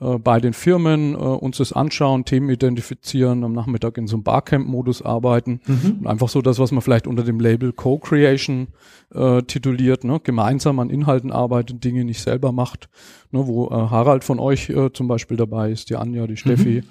äh, 0.00 0.18
bei 0.18 0.40
den 0.40 0.52
Firmen 0.52 1.14
äh, 1.14 1.16
uns 1.16 1.58
das 1.58 1.72
anschauen, 1.72 2.24
Themen 2.24 2.50
identifizieren, 2.50 3.44
am 3.44 3.52
Nachmittag 3.52 3.98
in 3.98 4.06
so 4.06 4.16
einem 4.16 4.24
Barcamp-Modus 4.24 5.02
arbeiten. 5.02 5.60
Mhm. 5.66 5.98
Und 6.00 6.06
einfach 6.06 6.28
so 6.28 6.42
das, 6.42 6.58
was 6.58 6.72
man 6.72 6.82
vielleicht 6.82 7.06
unter 7.06 7.22
dem 7.22 7.40
Label 7.40 7.72
Co-Creation 7.72 8.68
äh, 9.14 9.42
tituliert, 9.42 10.04
ne? 10.04 10.20
gemeinsam 10.22 10.78
an 10.78 10.90
Inhalten 10.90 11.32
arbeitet, 11.32 11.84
Dinge 11.84 12.04
nicht 12.04 12.20
selber 12.20 12.52
macht, 12.52 12.88
ne? 13.30 13.46
wo 13.46 13.66
äh, 13.66 13.70
Harald 13.70 14.24
von 14.24 14.38
euch 14.38 14.70
äh, 14.70 14.92
zum 14.92 15.08
Beispiel 15.08 15.36
dabei 15.36 15.70
ist, 15.70 15.90
die 15.90 15.96
Anja, 15.96 16.26
die 16.26 16.36
Steffi. 16.36 16.82
Mhm 16.82 16.88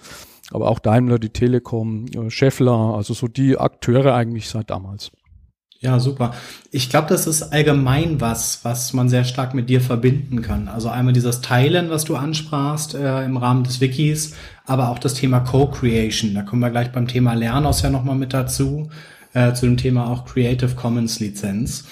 aber 0.52 0.70
auch 0.70 0.80
Daimler, 0.80 1.20
die 1.20 1.30
Telekom, 1.30 2.06
äh, 2.08 2.30
Scheffler, 2.30 2.96
also 2.96 3.14
so 3.14 3.28
die 3.28 3.58
Akteure 3.58 4.14
eigentlich 4.14 4.50
seit 4.50 4.70
damals. 4.70 5.12
Ja, 5.80 6.00
super. 6.00 6.34
Ich 6.72 6.90
glaube, 6.90 7.08
das 7.08 7.28
ist 7.28 7.54
allgemein 7.54 8.20
was, 8.20 8.62
was 8.64 8.94
man 8.94 9.10
sehr 9.10 9.24
stark 9.24 9.54
mit 9.54 9.70
dir 9.70 9.80
verbinden 9.80 10.42
kann. 10.42 10.68
Also 10.70 10.90
einmal 10.90 11.14
dieses 11.14 11.42
Teilen, 11.42 11.92
was 11.92 12.04
du 12.04 12.16
ansprachst 12.16 12.96
äh, 12.96 13.24
im 13.24 13.38
Rahmen 13.38 13.64
des 13.64 13.80
Wikis, 13.80 14.34
aber 14.66 14.90
auch 14.90 14.98
das 14.98 15.14
Thema 15.14 15.40
Co-Creation. 15.42 16.34
Da 16.34 16.42
kommen 16.42 16.64
wir 16.64 16.72
gleich 16.72 16.92
beim 16.92 17.08
Thema 17.08 17.34
Lernos 17.36 17.84
ja 17.84 17.92
nochmal 17.92 18.16
mit 18.16 18.34
dazu, 18.34 18.90
äh, 19.34 19.54
zu 19.54 19.68
dem 19.68 19.78
Thema 19.78 20.08
auch 20.08 20.26
Creative 20.26 20.74
Commons 20.74 21.20
Lizenz. 21.20 21.86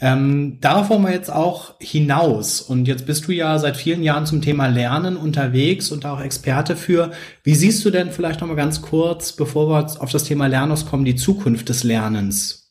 Ähm, 0.00 0.58
darauf 0.60 0.90
wollen 0.90 1.02
wir 1.02 1.12
jetzt 1.12 1.32
auch 1.32 1.74
hinaus. 1.80 2.60
Und 2.60 2.86
jetzt 2.86 3.04
bist 3.04 3.26
du 3.26 3.32
ja 3.32 3.58
seit 3.58 3.76
vielen 3.76 4.04
Jahren 4.04 4.26
zum 4.26 4.42
Thema 4.42 4.68
Lernen 4.68 5.16
unterwegs 5.16 5.90
und 5.90 6.06
auch 6.06 6.20
Experte 6.20 6.76
für. 6.76 7.10
Wie 7.42 7.54
siehst 7.54 7.84
du 7.84 7.90
denn 7.90 8.12
vielleicht 8.12 8.40
noch 8.40 8.48
mal 8.48 8.54
ganz 8.54 8.80
kurz, 8.80 9.32
bevor 9.32 9.68
wir 9.68 10.00
auf 10.00 10.10
das 10.12 10.24
Thema 10.24 10.46
Lernos 10.46 10.86
kommen, 10.86 11.04
die 11.04 11.16
Zukunft 11.16 11.68
des 11.68 11.82
Lernens? 11.82 12.63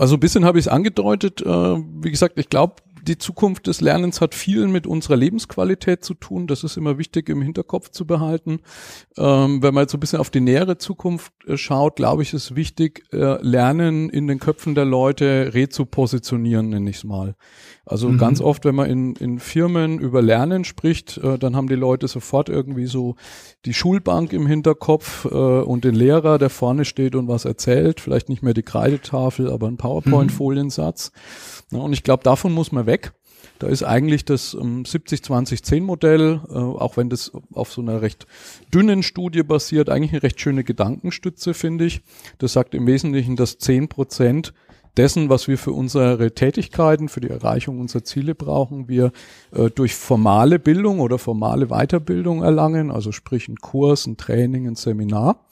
Also 0.00 0.16
ein 0.16 0.20
bisschen 0.20 0.46
habe 0.46 0.58
ich 0.58 0.64
es 0.64 0.72
angedeutet. 0.72 1.42
Äh, 1.42 1.46
wie 1.46 2.10
gesagt, 2.10 2.38
ich 2.38 2.48
glaube, 2.48 2.76
die 3.02 3.18
Zukunft 3.18 3.66
des 3.66 3.82
Lernens 3.82 4.22
hat 4.22 4.34
viel 4.34 4.66
mit 4.66 4.86
unserer 4.86 5.16
Lebensqualität 5.16 6.02
zu 6.02 6.14
tun. 6.14 6.46
Das 6.46 6.64
ist 6.64 6.78
immer 6.78 6.96
wichtig 6.96 7.28
im 7.28 7.42
Hinterkopf 7.42 7.90
zu 7.90 8.06
behalten. 8.06 8.60
Ähm, 9.18 9.62
wenn 9.62 9.74
man 9.74 9.82
jetzt 9.82 9.92
so 9.92 9.98
ein 9.98 10.00
bisschen 10.00 10.20
auf 10.20 10.30
die 10.30 10.40
nähere 10.40 10.78
Zukunft 10.78 11.34
äh, 11.46 11.58
schaut, 11.58 11.96
glaube 11.96 12.22
ich, 12.22 12.32
ist 12.32 12.56
wichtig, 12.56 13.02
äh, 13.12 13.42
Lernen 13.42 14.08
in 14.08 14.26
den 14.26 14.38
Köpfen 14.38 14.74
der 14.74 14.86
Leute 14.86 15.50
rezupositionieren, 15.52 16.70
nenne 16.70 16.88
ich 16.88 16.96
es 16.96 17.04
mal. 17.04 17.34
Also 17.86 18.08
mhm. 18.08 18.18
ganz 18.18 18.40
oft, 18.40 18.64
wenn 18.64 18.74
man 18.74 18.88
in, 18.88 19.14
in 19.16 19.38
Firmen 19.38 19.98
über 19.98 20.22
Lernen 20.22 20.64
spricht, 20.64 21.18
äh, 21.18 21.38
dann 21.38 21.56
haben 21.56 21.68
die 21.68 21.74
Leute 21.74 22.08
sofort 22.08 22.48
irgendwie 22.48 22.86
so 22.86 23.16
die 23.64 23.74
Schulbank 23.74 24.32
im 24.32 24.46
Hinterkopf 24.46 25.24
äh, 25.24 25.28
und 25.28 25.84
den 25.84 25.94
Lehrer, 25.94 26.38
der 26.38 26.50
vorne 26.50 26.84
steht 26.84 27.14
und 27.14 27.28
was 27.28 27.44
erzählt. 27.44 28.00
Vielleicht 28.00 28.28
nicht 28.28 28.42
mehr 28.42 28.54
die 28.54 28.62
Kreidetafel, 28.62 29.50
aber 29.50 29.66
ein 29.66 29.76
PowerPoint-Foliensatz. 29.76 31.12
Mhm. 31.70 31.78
Ja, 31.78 31.84
und 31.84 31.92
ich 31.92 32.02
glaube, 32.02 32.22
davon 32.22 32.52
muss 32.52 32.72
man 32.72 32.86
weg. 32.86 33.12
Da 33.60 33.66
ist 33.66 33.82
eigentlich 33.82 34.24
das 34.24 34.54
ähm, 34.54 34.84
70-20-10-Modell, 34.84 36.40
äh, 36.48 36.52
auch 36.54 36.96
wenn 36.96 37.10
das 37.10 37.32
auf 37.52 37.72
so 37.72 37.82
einer 37.82 38.00
recht 38.02 38.26
dünnen 38.72 39.02
Studie 39.02 39.42
basiert, 39.42 39.90
eigentlich 39.90 40.12
eine 40.12 40.22
recht 40.22 40.40
schöne 40.40 40.64
Gedankenstütze, 40.64 41.54
finde 41.54 41.84
ich. 41.84 42.02
Das 42.38 42.54
sagt 42.54 42.74
im 42.74 42.86
Wesentlichen, 42.86 43.36
dass 43.36 43.58
10 43.58 43.88
Prozent 43.88 44.54
dessen, 44.96 45.28
was 45.28 45.48
wir 45.48 45.58
für 45.58 45.72
unsere 45.72 46.32
Tätigkeiten, 46.34 47.08
für 47.08 47.20
die 47.20 47.30
Erreichung 47.30 47.80
unserer 47.80 48.04
Ziele 48.04 48.34
brauchen, 48.34 48.88
wir 48.88 49.12
äh, 49.52 49.70
durch 49.70 49.94
formale 49.94 50.58
Bildung 50.58 51.00
oder 51.00 51.18
formale 51.18 51.68
Weiterbildung 51.68 52.42
erlangen, 52.42 52.90
also 52.90 53.12
sprich 53.12 53.48
ein 53.48 53.56
Kurs, 53.56 54.06
ein 54.06 54.16
Training, 54.16 54.66
ein 54.66 54.76
Seminar. 54.76 55.44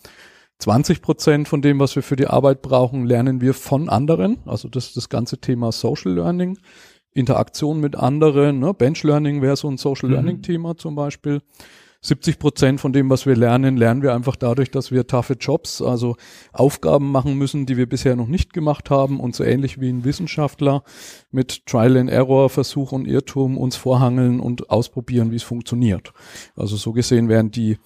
20 0.59 1.03
Prozent 1.03 1.49
von 1.49 1.63
dem, 1.63 1.79
was 1.79 1.95
wir 1.95 2.03
für 2.03 2.17
die 2.17 2.27
Arbeit 2.27 2.63
brauchen, 2.63 3.07
lernen 3.07 3.41
wir 3.41 3.55
von 3.55 3.89
anderen. 3.89 4.39
Also 4.45 4.69
das 4.69 4.89
ist 4.89 4.97
das 4.97 5.09
ganze 5.09 5.39
Thema 5.39 5.71
Social 5.71 6.13
Learning, 6.13 6.59
Interaktion 7.13 7.81
mit 7.81 7.95
anderen. 7.95 8.59
Ne? 8.59 8.75
Bench 8.75 9.05
Learning 9.05 9.41
wäre 9.41 9.57
so 9.57 9.69
ein 9.69 9.77
Social 9.77 10.09
mhm. 10.09 10.15
Learning 10.15 10.43
Thema 10.43 10.77
zum 10.77 10.97
Beispiel. 10.97 11.43
70 12.01 12.39
Prozent 12.39 12.81
von 12.81 12.93
dem, 12.93 13.11
was 13.11 13.27
wir 13.27 13.35
lernen, 13.35 13.77
lernen 13.77 14.03
wir 14.03 14.15
einfach 14.15 14.37
dadurch, 14.37 14.71
dass 14.71 14.93
wir 14.93 15.07
taffe 15.07 15.35
Jobs, 15.35 15.83
also 15.83 16.17
Aufgaben 16.53 17.11
machen 17.11 17.35
müssen, 17.35 17.67
die 17.67 17.77
wir 17.77 17.89
bisher 17.89 18.15
noch 18.15 18.29
nicht 18.29 18.53
gemacht 18.53 18.89
haben 18.89 19.19
und 19.19 19.35
so 19.35 19.43
ähnlich 19.43 19.81
wie 19.81 19.89
ein 19.89 20.05
Wissenschaftler 20.05 20.85
mit 21.33 21.67
Trial 21.67 21.97
and 21.97 22.11
Error, 22.11 22.51
Versuch 22.51 22.93
und 22.93 23.07
Irrtum 23.07 23.59
uns 23.59 23.75
vorhangeln 23.77 24.39
und 24.39 24.71
ausprobieren, 24.71 25.33
wie 25.33 25.37
es 25.37 25.43
funktioniert. 25.43 26.13
Also 26.55 26.77
so 26.77 26.93
gesehen 26.93 27.29
werden 27.29 27.51
die 27.51 27.79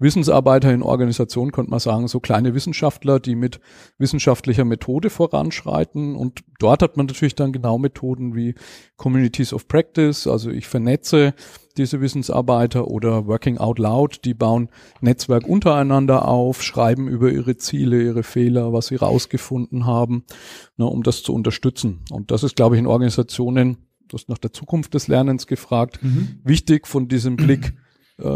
Wissensarbeiter 0.00 0.72
in 0.72 0.82
Organisationen, 0.82 1.52
könnte 1.52 1.70
man 1.70 1.78
sagen, 1.78 2.08
so 2.08 2.20
kleine 2.20 2.54
Wissenschaftler, 2.54 3.20
die 3.20 3.36
mit 3.36 3.60
wissenschaftlicher 3.98 4.64
Methode 4.64 5.10
voranschreiten. 5.10 6.16
Und 6.16 6.40
dort 6.58 6.82
hat 6.82 6.96
man 6.96 7.06
natürlich 7.06 7.34
dann 7.34 7.52
genau 7.52 7.78
Methoden 7.78 8.34
wie 8.34 8.54
Communities 8.96 9.52
of 9.52 9.68
Practice, 9.68 10.26
also 10.26 10.50
ich 10.50 10.66
vernetze 10.66 11.34
diese 11.76 12.00
Wissensarbeiter 12.00 12.88
oder 12.88 13.26
Working 13.26 13.58
Out 13.58 13.78
Loud, 13.78 14.24
die 14.24 14.34
bauen 14.34 14.70
Netzwerk 15.00 15.46
untereinander 15.46 16.26
auf, 16.26 16.62
schreiben 16.62 17.06
über 17.08 17.30
ihre 17.30 17.56
Ziele, 17.56 18.02
ihre 18.02 18.22
Fehler, 18.22 18.72
was 18.72 18.88
sie 18.88 18.96
rausgefunden 18.96 19.86
haben, 19.86 20.24
ne, 20.76 20.86
um 20.86 21.02
das 21.02 21.22
zu 21.22 21.32
unterstützen. 21.32 22.00
Und 22.10 22.30
das 22.30 22.42
ist, 22.42 22.56
glaube 22.56 22.74
ich, 22.74 22.80
in 22.80 22.86
Organisationen, 22.86 23.78
du 24.08 24.16
hast 24.16 24.28
nach 24.28 24.38
der 24.38 24.52
Zukunft 24.52 24.94
des 24.94 25.08
Lernens 25.08 25.46
gefragt, 25.46 26.02
mhm. 26.02 26.40
wichtig 26.42 26.86
von 26.86 27.08
diesem 27.08 27.36
Blick, 27.36 27.74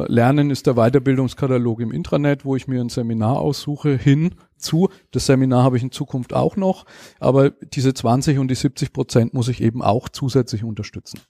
Lernen 0.09 0.51
ist 0.51 0.67
der 0.67 0.75
Weiterbildungskatalog 0.75 1.81
im 1.81 1.93
Intranet, 1.93 2.45
wo 2.45 2.57
ich 2.57 2.69
mir 2.69 2.81
ein 2.81 2.89
Seminar 2.89 3.39
aussuche, 3.39 3.97
hin 3.97 4.35
zu. 4.57 4.89
Das 5.11 5.27
Seminar 5.27 5.63
habe 5.63 5.77
ich 5.77 5.83
in 5.83 5.93
Zukunft 5.93 6.33
auch 6.33 6.57
noch, 6.57 6.87
aber 7.21 7.51
diese 7.51 7.95
20 7.95 8.39
und 8.39 8.49
die 8.49 8.55
70 8.55 8.93
Prozent 8.93 9.35
muss 9.35 9.49
ich 9.49 9.63
eben 9.63 9.83
auch 9.83 10.09
zusätzlich 10.09 10.65
unterstützen. 10.65 11.21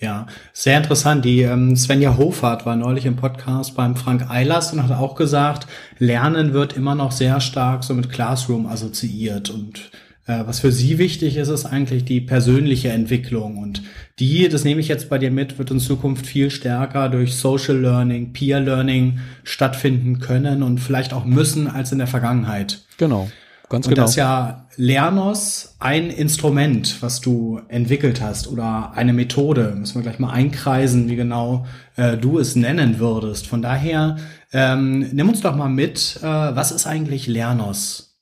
Ja, 0.00 0.26
sehr 0.52 0.76
interessant. 0.78 1.24
Die 1.24 1.42
ähm, 1.42 1.76
Svenja 1.76 2.16
Hofart 2.16 2.66
war 2.66 2.74
neulich 2.74 3.06
im 3.06 3.14
Podcast 3.14 3.76
beim 3.76 3.94
Frank 3.94 4.28
Eilers 4.28 4.72
und 4.72 4.82
hat 4.82 4.90
auch 4.90 5.14
gesagt, 5.14 5.68
Lernen 5.98 6.52
wird 6.52 6.76
immer 6.76 6.96
noch 6.96 7.12
sehr 7.12 7.40
stark 7.40 7.84
so 7.84 7.94
mit 7.94 8.10
Classroom 8.10 8.66
assoziiert 8.66 9.50
und 9.50 9.78
äh, 9.78 10.03
was 10.26 10.60
für 10.60 10.72
sie 10.72 10.98
wichtig 10.98 11.36
ist, 11.36 11.48
ist 11.48 11.66
eigentlich 11.66 12.04
die 12.04 12.20
persönliche 12.20 12.88
Entwicklung. 12.88 13.58
Und 13.58 13.82
die, 14.18 14.48
das 14.48 14.64
nehme 14.64 14.80
ich 14.80 14.88
jetzt 14.88 15.08
bei 15.08 15.18
dir 15.18 15.30
mit, 15.30 15.58
wird 15.58 15.70
in 15.70 15.80
Zukunft 15.80 16.26
viel 16.26 16.50
stärker 16.50 17.08
durch 17.08 17.34
Social 17.34 17.76
Learning, 17.76 18.32
Peer 18.32 18.60
Learning 18.60 19.18
stattfinden 19.42 20.20
können 20.20 20.62
und 20.62 20.78
vielleicht 20.78 21.12
auch 21.12 21.24
müssen 21.24 21.68
als 21.68 21.92
in 21.92 21.98
der 21.98 22.06
Vergangenheit. 22.06 22.84
Genau. 22.96 23.28
Ganz 23.68 23.86
und 23.86 23.94
genau. 23.94 24.04
das 24.04 24.12
ist 24.12 24.16
ja 24.16 24.66
Lernos 24.76 25.76
ein 25.78 26.10
Instrument, 26.10 27.02
was 27.02 27.20
du 27.20 27.60
entwickelt 27.68 28.20
hast 28.20 28.46
oder 28.48 28.92
eine 28.94 29.12
Methode. 29.12 29.74
Müssen 29.76 29.96
wir 29.96 30.02
gleich 30.02 30.18
mal 30.18 30.30
einkreisen, 30.30 31.08
wie 31.08 31.16
genau 31.16 31.66
äh, 31.96 32.16
du 32.16 32.38
es 32.38 32.56
nennen 32.56 32.98
würdest. 32.98 33.46
Von 33.46 33.62
daher, 33.62 34.16
ähm, 34.52 35.08
nimm 35.12 35.28
uns 35.28 35.40
doch 35.40 35.56
mal 35.56 35.68
mit, 35.68 36.18
äh, 36.22 36.26
was 36.26 36.72
ist 36.72 36.86
eigentlich 36.86 37.26
Lernos? 37.26 38.13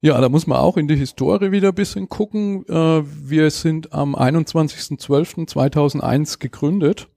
Ja, 0.00 0.20
da 0.20 0.28
muss 0.28 0.46
man 0.46 0.58
auch 0.58 0.76
in 0.76 0.86
die 0.86 0.94
Historie 0.94 1.50
wieder 1.50 1.70
ein 1.70 1.74
bisschen 1.74 2.08
gucken. 2.08 2.64
Äh, 2.68 3.02
wir 3.04 3.50
sind 3.50 3.92
am 3.92 4.14
21.12.2001 4.14 6.38
gegründet, 6.38 7.08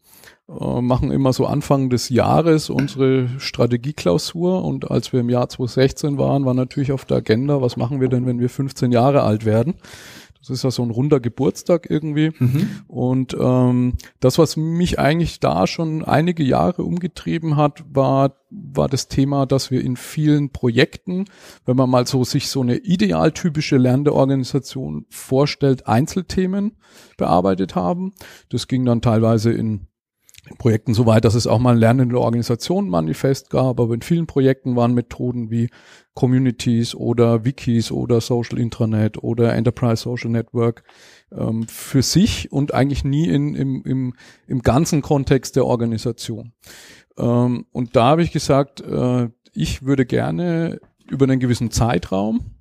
äh, 0.50 0.82
machen 0.82 1.12
immer 1.12 1.32
so 1.32 1.46
Anfang 1.46 1.92
des 1.92 2.10
Jahres 2.10 2.72
unsere 2.72 3.30
Strategieklausur 3.38 4.66
und 4.66 4.90
als 4.90 5.14
wir 5.14 5.20
im 5.20 5.30
Jahr 5.30 5.48
2016 5.48 6.18
waren, 6.18 6.44
war 6.44 6.56
natürlich 6.56 6.92
auf 6.92 7.06
der 7.06 7.18
Agenda, 7.18 7.62
was 7.62 7.78
machen 7.78 8.02
wir 8.02 8.10
denn, 8.10 8.26
wenn 8.26 8.40
wir 8.40 8.50
15 8.50 8.92
Jahre 8.92 9.22
alt 9.22 9.46
werden? 9.46 9.76
Das 10.42 10.50
ist 10.50 10.64
ja 10.64 10.72
so 10.72 10.82
ein 10.82 10.90
runder 10.90 11.20
Geburtstag 11.20 11.88
irgendwie. 11.90 12.32
Mhm. 12.38 12.82
Und 12.88 13.38
ähm, 13.40 13.94
das, 14.20 14.40
was 14.40 14.58
mich 14.58 14.98
eigentlich 14.98 15.40
da 15.40 15.68
schon 15.68 16.04
einige 16.04 16.44
Jahre 16.44 16.84
umgetrieben 16.84 17.58
hat, 17.58 17.84
war, 17.88 18.38
war 18.50 18.90
das 18.90 19.08
Thema, 19.08 19.46
dass 19.46 19.70
wir 19.70 19.82
in 19.82 19.96
vielen 19.96 20.50
Projekten, 20.50 21.26
wenn 21.66 21.78
man 21.78 21.92
mal 21.92 22.08
so 22.08 22.24
sich 22.24 22.50
so 22.50 22.62
eine 22.62 22.78
idealtypische 22.78 23.78
lernende 23.78 24.16
Organisation 24.16 25.06
vorstellt, 25.10 25.88
Einzelthemen 25.88 26.76
bearbeitet 27.18 27.76
haben. 27.76 28.14
Das 28.50 28.68
ging 28.68 28.84
dann 28.84 29.02
teilweise 29.02 29.52
in 29.52 29.88
Projekten 30.58 30.94
so 30.94 31.06
weit, 31.06 31.24
dass 31.24 31.36
es 31.36 31.46
auch 31.46 31.60
mal 31.60 31.74
ein 31.74 31.80
lernende 31.80 32.20
Organisation 32.20 32.90
Manifest 32.90 33.50
gab, 33.52 33.80
aber 33.80 33.94
in 33.94 34.02
vielen 34.02 34.26
Projekten 34.26 34.76
waren 34.76 34.94
Methoden 34.94 35.52
wie 35.52 35.70
Communities 36.14 36.96
oder 36.96 37.46
Wikis 37.46 37.92
oder 37.92 38.22
Social 38.22 38.58
Intranet 38.58 39.24
oder 39.24 39.54
Enterprise 39.54 40.02
Social 40.02 40.32
Network 40.32 40.84
ähm, 41.32 41.68
für 41.68 42.02
sich 42.02 42.52
und 42.52 42.74
eigentlich 42.74 43.04
nie 43.04 43.28
in, 43.28 43.56
im, 43.56 43.84
im, 43.84 44.14
im 44.48 44.62
ganzen 44.62 45.02
Kontext 45.02 45.56
der 45.56 45.66
Organisation. 45.66 46.54
Ähm, 47.18 47.66
und 47.72 47.96
da 47.96 48.06
habe 48.06 48.24
ich 48.24 48.32
gesagt, 48.32 48.82
äh, 48.82 49.30
ich 49.54 49.84
würde 49.84 50.06
gerne 50.06 50.80
über 51.10 51.26
einen 51.26 51.40
gewissen 51.40 51.72
Zeitraum 51.72 52.52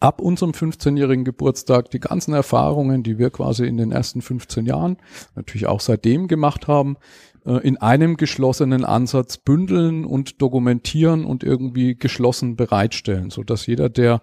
ab 0.00 0.20
unserem 0.20 0.52
15-jährigen 0.52 1.24
Geburtstag 1.24 1.90
die 1.90 2.00
ganzen 2.00 2.32
Erfahrungen, 2.32 3.02
die 3.02 3.18
wir 3.18 3.30
quasi 3.30 3.66
in 3.66 3.76
den 3.76 3.92
ersten 3.92 4.22
15 4.22 4.66
Jahren, 4.66 4.96
natürlich 5.34 5.66
auch 5.66 5.80
seitdem 5.80 6.26
gemacht 6.26 6.66
haben, 6.66 6.96
äh, 7.44 7.58
in 7.66 7.76
einem 7.76 8.16
geschlossenen 8.16 8.84
Ansatz 8.84 9.36
bündeln 9.36 10.04
und 10.04 10.40
dokumentieren 10.42 11.24
und 11.24 11.44
irgendwie 11.44 11.94
geschlossen 11.94 12.56
bereitstellen, 12.56 13.30
so 13.30 13.42
dass 13.42 13.66
jeder, 13.66 13.88
der 13.90 14.22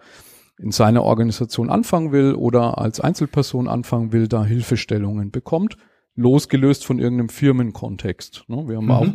in 0.59 0.71
seiner 0.71 1.03
Organisation 1.03 1.69
anfangen 1.69 2.11
will 2.11 2.33
oder 2.33 2.79
als 2.79 2.99
Einzelperson 2.99 3.67
anfangen 3.67 4.11
will, 4.11 4.27
da 4.27 4.43
Hilfestellungen 4.43 5.29
bekommt, 5.29 5.77
losgelöst 6.15 6.83
von 6.83 6.97
irgendeinem 6.97 7.29
Firmenkontext. 7.29 8.45
Ne? 8.47 8.67
Wir 8.67 8.77
haben 8.77 8.85
mhm. 8.85 8.91
auch 8.91 9.07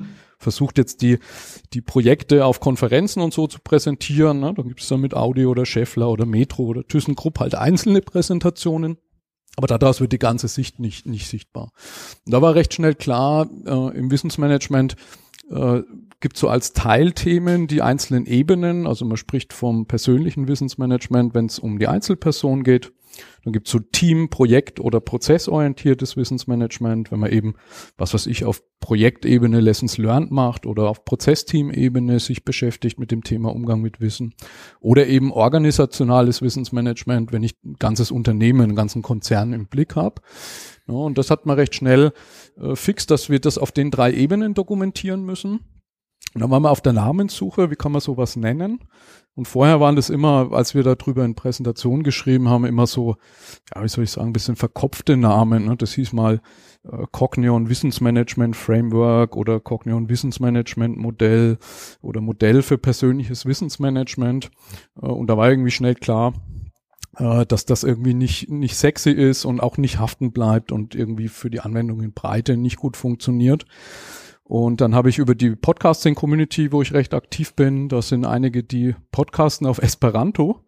versucht 0.42 0.78
jetzt 0.78 1.02
die, 1.02 1.18
die 1.72 1.80
Projekte 1.80 2.44
auf 2.44 2.60
Konferenzen 2.60 3.22
und 3.22 3.32
so 3.32 3.46
zu 3.46 3.58
präsentieren. 3.62 4.40
Ne? 4.40 4.52
Da 4.54 4.62
gibt 4.62 4.80
es 4.80 4.88
dann 4.88 5.00
mit 5.00 5.14
Audi 5.14 5.46
oder 5.46 5.64
Scheffler 5.64 6.10
oder 6.10 6.26
Metro 6.26 6.64
oder 6.64 6.86
ThyssenKrupp 6.86 7.40
halt 7.40 7.54
einzelne 7.54 8.00
Präsentationen. 8.00 8.98
Aber 9.56 9.66
daraus 9.66 10.00
wird 10.00 10.12
die 10.12 10.18
ganze 10.18 10.48
Sicht 10.48 10.78
nicht, 10.78 11.06
nicht 11.06 11.28
sichtbar. 11.28 11.72
Und 12.24 12.32
da 12.32 12.40
war 12.40 12.54
recht 12.54 12.72
schnell 12.72 12.94
klar, 12.94 13.48
äh, 13.66 13.96
im 13.98 14.10
Wissensmanagement 14.10 14.96
äh, 15.50 15.82
gibt 16.20 16.38
so 16.38 16.48
als 16.48 16.72
Teilthemen 16.72 17.66
die 17.66 17.82
einzelnen 17.82 18.24
Ebenen. 18.26 18.86
Also 18.86 19.04
man 19.04 19.18
spricht 19.18 19.52
vom 19.52 19.86
persönlichen 19.86 20.48
Wissensmanagement, 20.48 21.34
wenn 21.34 21.46
es 21.46 21.58
um 21.58 21.78
die 21.78 21.88
Einzelperson 21.88 22.62
geht. 22.62 22.92
Dann 23.44 23.52
gibt 23.52 23.66
es 23.66 23.72
so 23.72 23.78
Team-, 23.78 24.28
Projekt- 24.28 24.80
oder 24.80 25.00
prozessorientiertes 25.00 26.16
Wissensmanagement, 26.16 27.10
wenn 27.10 27.20
man 27.20 27.30
eben, 27.30 27.54
was 27.96 28.14
weiß 28.14 28.26
ich, 28.26 28.44
auf 28.44 28.62
Projektebene 28.80 29.60
Lessons 29.60 29.98
Learned 29.98 30.30
macht 30.30 30.66
oder 30.66 30.88
auf 30.88 31.04
Prozessteam-Ebene 31.04 32.20
sich 32.20 32.44
beschäftigt 32.44 32.98
mit 32.98 33.10
dem 33.10 33.22
Thema 33.22 33.54
Umgang 33.54 33.80
mit 33.80 34.00
Wissen. 34.00 34.34
Oder 34.80 35.06
eben 35.06 35.32
organisationales 35.32 36.42
Wissensmanagement, 36.42 37.32
wenn 37.32 37.42
ich 37.42 37.54
ein 37.64 37.74
ganzes 37.78 38.10
Unternehmen, 38.10 38.62
einen 38.62 38.76
ganzen 38.76 39.02
Konzern 39.02 39.52
im 39.52 39.66
Blick 39.66 39.96
habe. 39.96 40.22
Ja, 40.88 40.94
und 40.94 41.18
das 41.18 41.30
hat 41.30 41.46
man 41.46 41.56
recht 41.56 41.74
schnell 41.74 42.12
äh, 42.60 42.74
fix, 42.74 43.06
dass 43.06 43.30
wir 43.30 43.40
das 43.40 43.58
auf 43.58 43.72
den 43.72 43.90
drei 43.90 44.12
Ebenen 44.12 44.54
dokumentieren 44.54 45.24
müssen. 45.24 45.60
Und 46.34 46.40
dann 46.40 46.50
waren 46.50 46.62
wir 46.62 46.70
auf 46.70 46.80
der 46.80 46.92
Namenssuche, 46.92 47.70
wie 47.70 47.76
kann 47.76 47.92
man 47.92 48.00
sowas 48.00 48.36
nennen? 48.36 48.80
Und 49.34 49.48
vorher 49.48 49.80
waren 49.80 49.96
das 49.96 50.10
immer, 50.10 50.52
als 50.52 50.74
wir 50.74 50.82
darüber 50.82 51.24
in 51.24 51.34
Präsentationen 51.34 52.02
geschrieben 52.02 52.48
haben, 52.48 52.66
immer 52.66 52.86
so, 52.86 53.16
ja, 53.74 53.82
wie 53.82 53.88
soll 53.88 54.04
ich 54.04 54.10
sagen, 54.10 54.28
ein 54.28 54.32
bisschen 54.34 54.56
verkopfte 54.56 55.16
Namen. 55.16 55.64
Ne? 55.64 55.76
Das 55.76 55.94
hieß 55.94 56.12
mal 56.12 56.42
äh, 56.84 57.06
Cognion 57.12 57.70
Wissensmanagement 57.70 58.56
Framework 58.56 59.34
oder 59.34 59.58
Cognion 59.58 60.10
Wissensmanagement 60.10 60.98
Modell 60.98 61.58
oder 62.02 62.20
Modell 62.20 62.62
für 62.62 62.76
persönliches 62.76 63.46
Wissensmanagement. 63.46 64.50
Äh, 65.00 65.06
und 65.06 65.28
da 65.28 65.38
war 65.38 65.48
irgendwie 65.48 65.70
schnell 65.70 65.94
klar, 65.94 66.34
äh, 67.16 67.46
dass 67.46 67.64
das 67.64 67.84
irgendwie 67.84 68.14
nicht, 68.14 68.50
nicht 68.50 68.76
sexy 68.76 69.10
ist 69.12 69.46
und 69.46 69.60
auch 69.60 69.78
nicht 69.78 69.98
haften 69.98 70.32
bleibt 70.32 70.72
und 70.72 70.94
irgendwie 70.94 71.28
für 71.28 71.48
die 71.48 71.60
Anwendung 71.60 72.02
in 72.02 72.12
Breite 72.12 72.58
nicht 72.58 72.76
gut 72.76 72.98
funktioniert. 72.98 73.64
Und 74.44 74.80
dann 74.80 74.94
habe 74.94 75.08
ich 75.08 75.18
über 75.18 75.34
die 75.34 75.50
Podcasting-Community, 75.54 76.72
wo 76.72 76.82
ich 76.82 76.92
recht 76.92 77.14
aktiv 77.14 77.54
bin, 77.54 77.88
da 77.88 78.02
sind 78.02 78.24
einige, 78.24 78.62
die 78.62 78.94
podcasten 79.12 79.66
auf 79.66 79.78
Esperanto. 79.78 80.64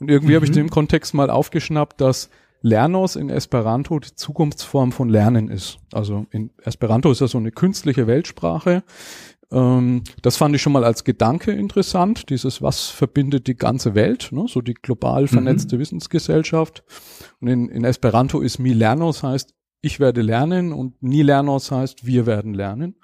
Und 0.00 0.10
irgendwie 0.10 0.32
mhm. 0.32 0.36
habe 0.36 0.46
ich 0.46 0.52
den 0.52 0.70
Kontext 0.70 1.14
mal 1.14 1.30
aufgeschnappt, 1.30 2.00
dass 2.00 2.30
Lernos 2.62 3.16
in 3.16 3.28
Esperanto 3.28 3.98
die 3.98 4.14
Zukunftsform 4.14 4.92
von 4.92 5.08
Lernen 5.08 5.48
ist. 5.48 5.78
Also 5.92 6.26
in 6.30 6.50
Esperanto 6.64 7.10
ist 7.10 7.20
ja 7.20 7.28
so 7.28 7.38
eine 7.38 7.52
künstliche 7.52 8.06
Weltsprache. 8.06 8.84
Ähm, 9.50 10.02
das 10.22 10.36
fand 10.36 10.54
ich 10.54 10.62
schon 10.62 10.72
mal 10.72 10.84
als 10.84 11.04
Gedanke 11.04 11.52
interessant. 11.52 12.30
Dieses, 12.30 12.62
was 12.62 12.88
verbindet 12.88 13.46
die 13.46 13.56
ganze 13.56 13.94
Welt, 13.94 14.30
ne? 14.32 14.46
so 14.48 14.60
die 14.60 14.74
global 14.74 15.26
vernetzte 15.26 15.76
mhm. 15.76 15.80
Wissensgesellschaft. 15.80 16.84
Und 17.40 17.48
in, 17.48 17.68
in 17.68 17.84
Esperanto 17.84 18.40
ist 18.40 18.58
Mi 18.58 18.72
Lernos 18.72 19.22
heißt 19.22 19.54
ich 19.82 20.00
werde 20.00 20.22
lernen 20.22 20.72
und 20.72 21.02
nie 21.02 21.22
Lernos 21.22 21.70
heißt, 21.70 22.06
wir 22.06 22.24
werden 22.24 22.54
lernen. 22.54 22.94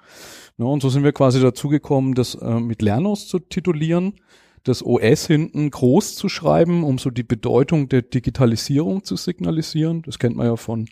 Ja, 0.57 0.65
und 0.65 0.81
so 0.81 0.89
sind 0.89 1.03
wir 1.03 1.11
quasi 1.11 1.39
dazu 1.41 1.67
gekommen, 1.67 2.15
das 2.15 2.35
äh, 2.35 2.59
mit 2.59 2.81
Lernos 2.81 3.27
zu 3.27 3.39
titulieren, 3.39 4.13
das 4.63 4.83
OS 4.83 5.27
hinten 5.27 5.69
groß 5.69 6.15
zu 6.15 6.29
schreiben, 6.29 6.83
um 6.83 6.97
so 6.97 7.09
die 7.09 7.23
Bedeutung 7.23 7.89
der 7.89 8.01
Digitalisierung 8.01 9.03
zu 9.03 9.15
signalisieren. 9.17 10.01
Das 10.03 10.19
kennt 10.19 10.35
man 10.35 10.47
ja 10.47 10.55
von 10.55 10.89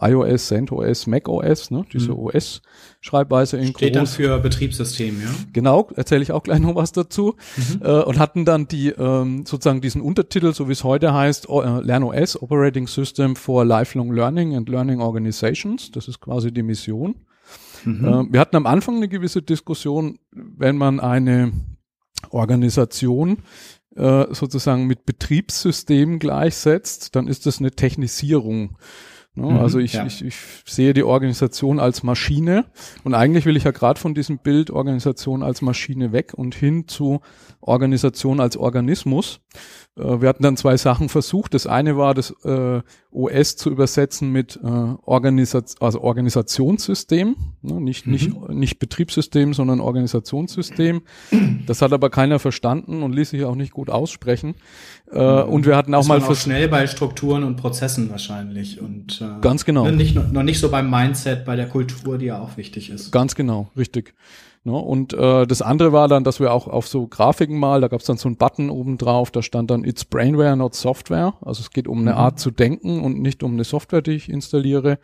iOS, 0.00 0.48
CentOS, 0.48 1.06
macOS, 1.06 1.70
ne? 1.70 1.84
diese 1.92 2.10
mhm. 2.10 2.18
OS-Schreibweise 2.18 3.58
in 3.58 3.68
Steht 3.68 3.92
groß. 3.92 3.92
dann 3.92 4.06
für 4.06 4.38
Betriebssystem, 4.40 5.20
ja? 5.22 5.28
Genau, 5.52 5.88
erzähle 5.94 6.22
ich 6.22 6.32
auch 6.32 6.42
gleich 6.42 6.58
noch 6.58 6.74
was 6.74 6.90
dazu. 6.92 7.36
Mhm. 7.56 7.80
Äh, 7.82 8.02
und 8.02 8.18
hatten 8.18 8.44
dann 8.44 8.66
die 8.66 8.88
ähm, 8.88 9.46
sozusagen 9.46 9.80
diesen 9.80 10.02
Untertitel, 10.02 10.52
so 10.52 10.68
wie 10.68 10.72
es 10.72 10.82
heute 10.82 11.14
heißt, 11.14 11.48
äh, 11.48 11.80
LernOS, 11.80 12.42
Operating 12.42 12.88
System 12.88 13.36
for 13.36 13.64
Lifelong 13.64 14.12
Learning 14.12 14.56
and 14.56 14.68
Learning 14.68 15.00
Organizations. 15.00 15.92
Das 15.92 16.08
ist 16.08 16.20
quasi 16.20 16.52
die 16.52 16.64
Mission. 16.64 17.14
Mhm. 17.84 18.04
Äh, 18.04 18.32
wir 18.32 18.40
hatten 18.40 18.56
am 18.56 18.66
Anfang 18.66 18.96
eine 18.96 19.08
gewisse 19.08 19.42
Diskussion, 19.42 20.18
wenn 20.32 20.76
man 20.76 20.98
eine 20.98 21.52
Organisation 22.30 23.38
äh, 23.94 24.26
sozusagen 24.34 24.86
mit 24.86 25.06
Betriebssystem 25.06 26.18
gleichsetzt, 26.18 27.14
dann 27.14 27.28
ist 27.28 27.46
das 27.46 27.60
eine 27.60 27.70
Technisierung. 27.70 28.76
Ne? 29.34 29.52
Mhm, 29.52 29.58
also 29.58 29.78
ich, 29.78 29.94
ja. 29.94 30.06
ich, 30.06 30.24
ich 30.24 30.36
sehe 30.64 30.94
die 30.94 31.02
Organisation 31.02 31.80
als 31.80 32.02
Maschine 32.02 32.66
und 33.02 33.14
eigentlich 33.14 33.46
will 33.46 33.56
ich 33.56 33.64
ja 33.64 33.72
gerade 33.72 33.98
von 33.98 34.14
diesem 34.14 34.38
Bild 34.38 34.70
Organisation 34.70 35.42
als 35.42 35.60
Maschine 35.60 36.12
weg 36.12 36.34
und 36.34 36.54
hin 36.54 36.86
zu 36.86 37.20
Organisation 37.60 38.40
als 38.40 38.56
Organismus. 38.56 39.40
Äh, 39.96 40.20
wir 40.20 40.28
hatten 40.28 40.42
dann 40.42 40.56
zwei 40.56 40.76
Sachen 40.76 41.08
versucht. 41.08 41.54
Das 41.54 41.66
eine 41.66 41.96
war, 41.96 42.14
das 42.14 42.30
äh, 42.44 42.82
OS 43.10 43.56
zu 43.56 43.70
übersetzen 43.70 44.30
mit 44.30 44.58
äh, 44.62 44.66
Organisation, 44.66 45.86
also 45.86 46.00
Organisationssystem, 46.00 47.36
ne? 47.62 47.80
nicht, 47.80 48.06
mhm. 48.06 48.12
nicht, 48.12 48.48
nicht 48.48 48.78
Betriebssystem, 48.78 49.54
sondern 49.54 49.80
Organisationssystem. 49.80 51.02
Das 51.66 51.80
hat 51.80 51.92
aber 51.92 52.10
keiner 52.10 52.38
verstanden 52.38 53.02
und 53.02 53.12
ließ 53.12 53.30
sich 53.30 53.44
auch 53.44 53.54
nicht 53.54 53.72
gut 53.72 53.88
aussprechen. 53.88 54.54
Äh, 55.10 55.18
mhm. 55.18 55.48
Und 55.48 55.66
wir 55.66 55.76
hatten 55.76 55.94
auch 55.94 56.00
das 56.00 56.08
mal 56.08 56.22
auch 56.22 56.34
schnell 56.34 56.68
bei 56.68 56.86
Strukturen 56.86 57.44
und 57.44 57.56
Prozessen 57.56 58.10
wahrscheinlich 58.10 58.80
und 58.80 59.20
äh, 59.20 59.40
ganz 59.40 59.64
genau. 59.64 59.88
Nicht, 59.90 60.14
noch 60.32 60.42
nicht 60.42 60.58
so 60.58 60.70
beim 60.70 60.90
Mindset, 60.90 61.44
bei 61.44 61.56
der 61.56 61.68
Kultur, 61.68 62.18
die 62.18 62.26
ja 62.26 62.40
auch 62.40 62.56
wichtig 62.56 62.90
ist. 62.90 63.12
Ganz 63.12 63.34
genau, 63.34 63.70
richtig. 63.76 64.14
Ne? 64.64 64.72
Und 64.72 65.12
äh, 65.12 65.46
das 65.46 65.60
andere 65.60 65.92
war 65.92 66.08
dann, 66.08 66.24
dass 66.24 66.40
wir 66.40 66.52
auch 66.52 66.66
auf 66.66 66.88
so 66.88 67.06
Grafiken 67.06 67.58
mal, 67.58 67.82
da 67.82 67.88
gab 67.88 68.00
es 68.00 68.06
dann 68.06 68.16
so 68.16 68.28
einen 68.28 68.36
Button 68.36 68.70
oben 68.70 68.96
drauf, 68.96 69.30
da 69.30 69.42
stand 69.42 69.70
dann 69.70 69.84
It's 69.84 70.06
Brainware, 70.06 70.56
not 70.56 70.74
Software. 70.74 71.34
Also 71.42 71.60
es 71.60 71.70
geht 71.70 71.86
um 71.86 72.00
eine 72.00 72.12
mhm. 72.12 72.18
Art 72.18 72.40
zu 72.40 72.50
denken 72.50 73.02
und 73.02 73.20
nicht 73.20 73.42
um 73.42 73.52
eine 73.52 73.64
Software, 73.64 74.00
die 74.00 74.12
ich 74.12 74.30
installiere. 74.30 74.98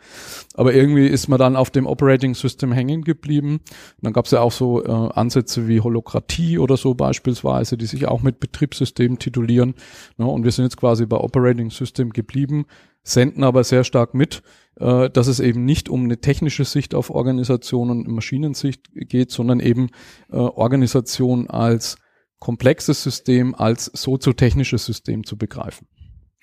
Aber 0.55 0.73
irgendwie 0.73 1.05
ist 1.05 1.27
man 1.27 1.37
dann 1.37 1.55
auf 1.55 1.69
dem 1.69 1.85
Operating 1.85 2.33
System 2.33 2.71
hängen 2.71 3.03
geblieben. 3.03 3.53
Und 3.53 3.61
dann 4.01 4.13
gab 4.13 4.25
es 4.25 4.31
ja 4.31 4.41
auch 4.41 4.51
so 4.51 4.83
äh, 4.83 4.89
Ansätze 4.89 5.67
wie 5.67 5.79
Holokratie 5.79 6.57
oder 6.57 6.75
so 6.75 6.95
beispielsweise, 6.95 7.77
die 7.77 7.85
sich 7.85 8.07
auch 8.07 8.23
mit 8.23 8.39
Betriebssystemen 8.39 9.19
titulieren. 9.19 9.75
Ne? 10.17 10.25
Und 10.25 10.43
wir 10.43 10.51
sind 10.51 10.65
jetzt 10.65 10.77
quasi 10.77 11.05
bei 11.05 11.17
Operating 11.17 11.69
System 11.69 12.09
geblieben, 12.09 12.65
senden 13.03 13.43
aber 13.43 13.63
sehr 13.63 13.83
stark 13.83 14.15
mit, 14.15 14.41
äh, 14.79 15.09
dass 15.09 15.27
es 15.27 15.39
eben 15.39 15.65
nicht 15.65 15.89
um 15.89 16.03
eine 16.03 16.19
technische 16.19 16.65
Sicht 16.65 16.95
auf 16.95 17.09
Organisation 17.09 17.89
und 17.89 18.07
Maschinensicht 18.07 18.89
geht, 18.93 19.31
sondern 19.31 19.59
eben 19.59 19.89
äh, 20.31 20.37
Organisation 20.37 21.49
als 21.49 21.97
komplexes 22.39 23.03
System, 23.03 23.53
als 23.53 23.85
soziotechnisches 23.85 24.85
System 24.85 25.23
zu 25.23 25.37
begreifen. 25.37 25.87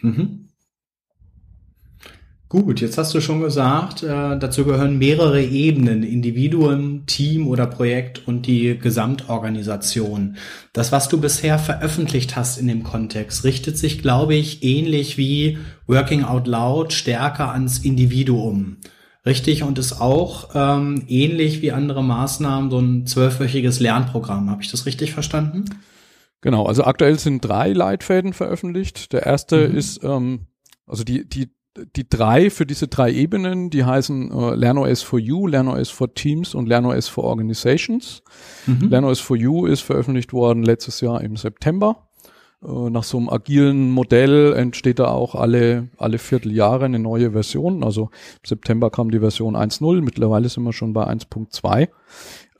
Mhm. 0.00 0.48
Gut, 2.50 2.80
jetzt 2.80 2.96
hast 2.96 3.12
du 3.14 3.20
schon 3.20 3.42
gesagt, 3.42 4.02
äh, 4.02 4.38
dazu 4.38 4.64
gehören 4.64 4.96
mehrere 4.96 5.42
Ebenen, 5.42 6.02
Individuen, 6.02 7.04
Team 7.04 7.46
oder 7.46 7.66
Projekt 7.66 8.26
und 8.26 8.46
die 8.46 8.78
Gesamtorganisation. 8.78 10.38
Das, 10.72 10.90
was 10.90 11.10
du 11.10 11.20
bisher 11.20 11.58
veröffentlicht 11.58 12.36
hast 12.36 12.56
in 12.56 12.68
dem 12.68 12.84
Kontext, 12.84 13.44
richtet 13.44 13.76
sich, 13.76 14.00
glaube 14.00 14.34
ich, 14.34 14.62
ähnlich 14.62 15.18
wie 15.18 15.58
Working 15.88 16.22
Out 16.22 16.46
Loud 16.46 16.92
stärker 16.92 17.52
ans 17.52 17.78
Individuum. 17.78 18.76
Richtig, 19.26 19.62
und 19.62 19.78
ist 19.78 20.00
auch 20.00 20.50
ähm, 20.54 21.04
ähnlich 21.08 21.60
wie 21.60 21.72
andere 21.72 22.04
Maßnahmen 22.04 22.70
so 22.70 22.78
ein 22.78 23.06
zwölfwöchiges 23.06 23.80
Lernprogramm. 23.80 24.48
Habe 24.48 24.62
ich 24.62 24.70
das 24.70 24.86
richtig 24.86 25.12
verstanden? 25.12 25.64
Genau, 26.40 26.66
also 26.66 26.84
aktuell 26.84 27.18
sind 27.18 27.44
drei 27.44 27.72
Leitfäden 27.72 28.32
veröffentlicht. 28.32 29.12
Der 29.12 29.26
erste 29.26 29.68
mhm. 29.68 29.76
ist, 29.76 30.04
ähm, 30.04 30.46
also 30.86 31.02
die, 31.02 31.28
die 31.28 31.50
die 31.96 32.08
drei 32.08 32.50
für 32.50 32.66
diese 32.66 32.88
drei 32.88 33.12
Ebenen, 33.12 33.70
die 33.70 33.84
heißen 33.84 34.30
äh, 34.32 34.54
LernOS 34.54 35.02
for 35.02 35.18
You, 35.18 35.46
LernOS 35.46 35.90
for 35.90 36.12
Teams 36.12 36.54
und 36.54 36.68
LernOS 36.68 37.08
for 37.08 37.24
Organizations. 37.24 38.22
Mhm. 38.66 38.88
LernOS 38.88 39.20
for 39.20 39.36
You 39.36 39.66
ist 39.66 39.82
veröffentlicht 39.82 40.32
worden 40.32 40.62
letztes 40.62 41.00
Jahr 41.00 41.20
im 41.20 41.36
September. 41.36 42.07
Äh, 42.62 42.90
nach 42.90 43.04
so 43.04 43.18
einem 43.18 43.28
agilen 43.28 43.90
Modell 43.90 44.52
entsteht 44.54 44.98
da 44.98 45.08
auch 45.08 45.34
alle, 45.34 45.88
alle 45.96 46.18
Vierteljahre 46.18 46.86
eine 46.86 46.98
neue 46.98 47.32
Version. 47.32 47.84
Also 47.84 48.02
im 48.02 48.46
September 48.46 48.90
kam 48.90 49.10
die 49.10 49.20
Version 49.20 49.56
1.0, 49.56 50.02
mittlerweile 50.02 50.48
sind 50.48 50.64
wir 50.64 50.72
schon 50.72 50.92
bei 50.92 51.06
1.2. 51.06 51.88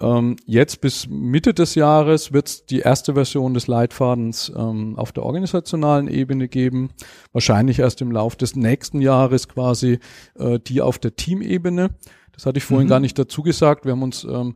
Ähm, 0.01 0.37
jetzt 0.47 0.81
bis 0.81 1.09
Mitte 1.09 1.55
des 1.55 1.75
Jahres 1.75 2.33
wird 2.33 2.49
es 2.49 2.67
die 2.67 2.79
erste 2.79 3.15
Version 3.15 3.55
des 3.55 3.67
Leitfadens 3.67 4.53
ähm, 4.57 4.97
auf 4.97 5.11
der 5.11 5.25
organisationalen 5.25 6.07
Ebene 6.07 6.47
geben. 6.47 6.91
Wahrscheinlich 7.33 7.81
erst 7.81 8.01
im 8.01 8.13
Lauf 8.13 8.37
des 8.37 8.55
nächsten 8.55 9.01
Jahres 9.01 9.49
quasi 9.49 9.99
äh, 10.39 10.61
die 10.61 10.81
auf 10.81 11.01
der 11.01 11.17
Teamebene. 11.17 11.91
Das 12.33 12.47
hatte 12.47 12.59
ich 12.59 12.65
vorhin 12.65 12.87
mhm. 12.87 12.91
gar 12.91 13.01
nicht 13.01 13.19
dazu 13.19 13.43
gesagt. 13.43 13.85
Wir 13.85 13.93
haben 13.93 14.05
uns, 14.05 14.23
ähm, 14.23 14.55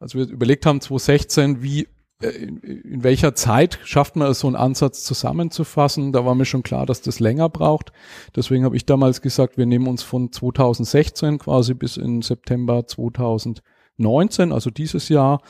als 0.00 0.16
wir 0.16 0.28
überlegt 0.28 0.66
haben, 0.66 0.80
2016, 0.80 1.62
wie 1.62 1.86
in, 2.28 2.58
in 2.58 3.04
welcher 3.04 3.34
Zeit 3.34 3.78
schafft 3.84 4.16
man 4.16 4.30
es, 4.30 4.40
so 4.40 4.46
einen 4.46 4.56
Ansatz 4.56 5.04
zusammenzufassen? 5.04 6.12
Da 6.12 6.24
war 6.24 6.34
mir 6.34 6.44
schon 6.44 6.62
klar, 6.62 6.86
dass 6.86 7.02
das 7.02 7.20
länger 7.20 7.48
braucht. 7.48 7.92
Deswegen 8.34 8.64
habe 8.64 8.76
ich 8.76 8.86
damals 8.86 9.20
gesagt, 9.20 9.58
wir 9.58 9.66
nehmen 9.66 9.86
uns 9.86 10.02
von 10.02 10.32
2016 10.32 11.38
quasi 11.38 11.74
bis 11.74 11.96
in 11.96 12.22
September 12.22 12.86
2000 12.86 13.62
2019, 13.98 14.52
also 14.52 14.70
dieses 14.70 15.08
Jahr, 15.08 15.40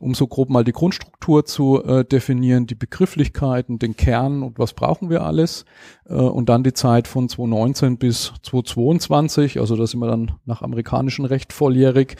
um 0.00 0.14
so 0.14 0.26
grob 0.26 0.48
mal 0.48 0.64
die 0.64 0.72
Grundstruktur 0.72 1.44
zu 1.44 1.84
äh, 1.84 2.04
definieren, 2.04 2.66
die 2.66 2.74
Begrifflichkeiten, 2.74 3.78
den 3.78 3.96
Kern 3.96 4.42
und 4.42 4.58
was 4.58 4.72
brauchen 4.72 5.10
wir 5.10 5.22
alles. 5.22 5.66
Äh, 6.06 6.14
und 6.14 6.48
dann 6.48 6.64
die 6.64 6.72
Zeit 6.72 7.06
von 7.06 7.28
2019 7.28 7.98
bis 7.98 8.32
2022, 8.42 9.60
also 9.60 9.76
da 9.76 9.86
sind 9.86 10.00
wir 10.00 10.08
dann 10.08 10.32
nach 10.46 10.62
amerikanischem 10.62 11.26
Recht 11.26 11.52
volljährig, 11.52 12.16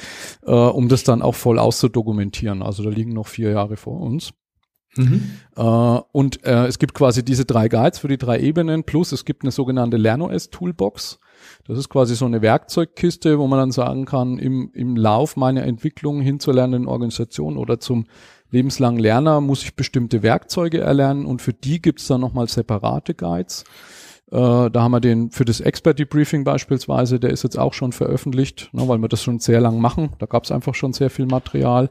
äh, 0.46 0.52
um 0.52 0.88
das 0.88 1.04
dann 1.04 1.22
auch 1.22 1.34
voll 1.34 1.58
auszudokumentieren. 1.58 2.62
Also 2.62 2.82
da 2.82 2.90
liegen 2.90 3.14
noch 3.14 3.26
vier 3.26 3.50
Jahre 3.50 3.76
vor 3.76 3.98
uns. 4.00 4.32
Mhm. 4.96 5.30
Äh, 5.56 5.62
und 5.62 6.44
äh, 6.44 6.66
es 6.66 6.78
gibt 6.78 6.94
quasi 6.94 7.24
diese 7.24 7.44
drei 7.44 7.68
Guides 7.68 7.98
für 7.98 8.08
die 8.08 8.18
drei 8.18 8.40
Ebenen, 8.40 8.84
plus 8.84 9.12
es 9.12 9.24
gibt 9.24 9.42
eine 9.42 9.52
sogenannte 9.52 9.96
LernOS-Toolbox. 9.96 11.18
Das 11.66 11.78
ist 11.78 11.88
quasi 11.88 12.16
so 12.16 12.26
eine 12.26 12.42
Werkzeugkiste, 12.42 13.38
wo 13.38 13.46
man 13.46 13.58
dann 13.58 13.72
sagen 13.72 14.04
kann, 14.04 14.38
im, 14.38 14.70
im 14.74 14.96
Lauf 14.96 15.36
meiner 15.36 15.64
Entwicklung 15.64 16.20
hin 16.20 16.40
zur 16.40 16.54
lernenden 16.54 16.88
Organisation 16.88 17.56
oder 17.56 17.80
zum 17.80 18.06
lebenslangen 18.50 19.00
Lerner 19.00 19.40
muss 19.40 19.62
ich 19.62 19.76
bestimmte 19.76 20.22
Werkzeuge 20.22 20.80
erlernen 20.80 21.24
und 21.24 21.40
für 21.40 21.52
die 21.52 21.80
gibt 21.80 22.00
es 22.00 22.08
dann 22.08 22.20
nochmal 22.20 22.48
separate 22.48 23.14
Guides. 23.14 23.64
Äh, 24.30 24.70
da 24.70 24.82
haben 24.82 24.92
wir 24.92 25.00
den 25.00 25.30
für 25.30 25.44
das 25.44 25.60
Expert 25.60 25.98
Debriefing 25.98 26.44
beispielsweise, 26.44 27.18
der 27.18 27.30
ist 27.30 27.42
jetzt 27.42 27.58
auch 27.58 27.74
schon 27.74 27.92
veröffentlicht, 27.92 28.70
ne, 28.72 28.86
weil 28.86 28.98
wir 28.98 29.08
das 29.08 29.22
schon 29.22 29.40
sehr 29.40 29.60
lang 29.60 29.80
machen. 29.80 30.10
Da 30.18 30.26
gab 30.26 30.44
es 30.44 30.52
einfach 30.52 30.74
schon 30.74 30.92
sehr 30.92 31.10
viel 31.10 31.26
Material. 31.26 31.90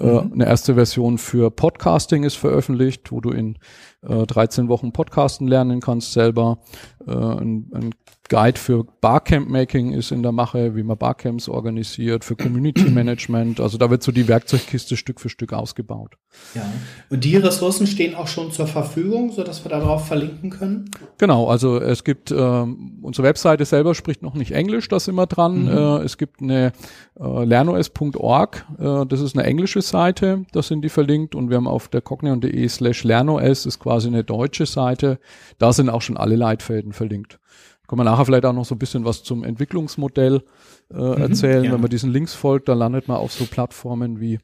Äh, 0.00 0.06
mhm. 0.06 0.32
eine 0.32 0.46
erste 0.46 0.74
Version 0.74 1.18
für 1.18 1.50
Podcasting 1.50 2.24
ist 2.24 2.36
veröffentlicht, 2.36 3.12
wo 3.12 3.20
du 3.20 3.30
in 3.30 3.58
äh, 4.02 4.26
13 4.26 4.68
Wochen 4.68 4.92
Podcasten 4.92 5.46
lernen 5.46 5.80
kannst 5.80 6.12
selber. 6.12 6.58
Äh, 7.06 7.12
ein, 7.12 7.70
ein 7.74 7.90
Guide 8.32 8.58
für 8.58 8.84
Barcamp-Making 9.02 9.92
ist 9.92 10.10
in 10.10 10.22
der 10.22 10.32
Mache, 10.32 10.74
wie 10.74 10.82
man 10.82 10.96
Barcamps 10.96 11.50
organisiert, 11.50 12.24
für 12.24 12.34
Community-Management. 12.36 13.60
Also 13.62 13.76
da 13.76 13.90
wird 13.90 14.02
so 14.02 14.10
die 14.10 14.26
Werkzeugkiste 14.26 14.96
Stück 14.96 15.20
für 15.20 15.28
Stück 15.28 15.52
ausgebaut. 15.52 16.14
Ja, 16.54 16.64
und 17.10 17.22
die 17.22 17.36
Ressourcen 17.36 17.86
stehen 17.86 18.14
auch 18.14 18.26
schon 18.26 18.50
zur 18.50 18.66
Verfügung, 18.66 19.32
so 19.32 19.44
dass 19.44 19.64
wir 19.64 19.70
darauf 19.70 20.06
verlinken 20.06 20.50
können? 20.50 20.90
Genau, 21.18 21.48
also 21.48 21.78
es 21.78 22.02
gibt, 22.02 22.30
ähm, 22.30 22.98
unsere 23.02 23.28
Webseite 23.28 23.64
selber 23.66 23.94
spricht 23.94 24.22
noch 24.22 24.34
nicht 24.34 24.52
Englisch, 24.52 24.88
da 24.88 24.98
sind 24.98 25.14
wir 25.14 25.26
dran. 25.26 25.64
Mhm. 25.64 25.68
Äh, 25.68 25.98
es 25.98 26.16
gibt 26.16 26.40
eine 26.40 26.72
äh, 27.18 27.44
lernos.org, 27.44 28.66
äh, 28.78 29.06
das 29.06 29.20
ist 29.20 29.36
eine 29.36 29.46
englische 29.46 29.82
Seite, 29.82 30.44
da 30.52 30.62
sind 30.62 30.82
die 30.82 30.88
verlinkt 30.88 31.34
und 31.34 31.50
wir 31.50 31.56
haben 31.56 31.66
auf 31.66 31.88
der 31.88 32.00
cognion.de 32.00 32.68
slash 32.68 33.04
lernos 33.04 33.66
ist 33.66 33.78
quasi 33.78 34.08
eine 34.08 34.24
deutsche 34.24 34.66
Seite, 34.66 35.18
da 35.58 35.72
sind 35.72 35.90
auch 35.90 36.02
schon 36.02 36.16
alle 36.16 36.36
Leitfäden 36.36 36.92
verlinkt. 36.92 37.38
Können 37.86 38.00
wir 38.00 38.04
nachher 38.04 38.24
vielleicht 38.24 38.46
auch 38.46 38.54
noch 38.54 38.64
so 38.64 38.74
ein 38.74 38.78
bisschen 38.78 39.04
was 39.04 39.22
zum 39.22 39.44
Entwicklungsmodell 39.44 40.42
äh, 40.90 40.96
mhm, 40.96 41.16
erzählen. 41.18 41.64
Ja. 41.64 41.72
Wenn 41.72 41.80
man 41.82 41.90
diesen 41.90 42.10
Links 42.10 42.32
folgt, 42.32 42.68
dann 42.68 42.78
landet 42.78 43.08
man 43.08 43.18
auf 43.18 43.32
so 43.32 43.44
Plattformen 43.44 44.18
wie, 44.18 44.38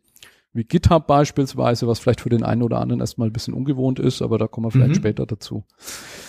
wie 0.52 0.64
GitHub 0.64 1.06
beispielsweise, 1.06 1.88
was 1.88 1.98
vielleicht 1.98 2.20
für 2.20 2.28
den 2.28 2.42
einen 2.42 2.62
oder 2.62 2.78
anderen 2.78 3.00
erstmal 3.00 3.28
ein 3.28 3.32
bisschen 3.32 3.54
ungewohnt 3.54 4.00
ist, 4.00 4.20
aber 4.20 4.36
da 4.36 4.46
kommen 4.48 4.66
wir 4.66 4.70
vielleicht 4.72 4.90
mhm. 4.90 4.96
später 4.96 5.24
dazu. 5.24 5.64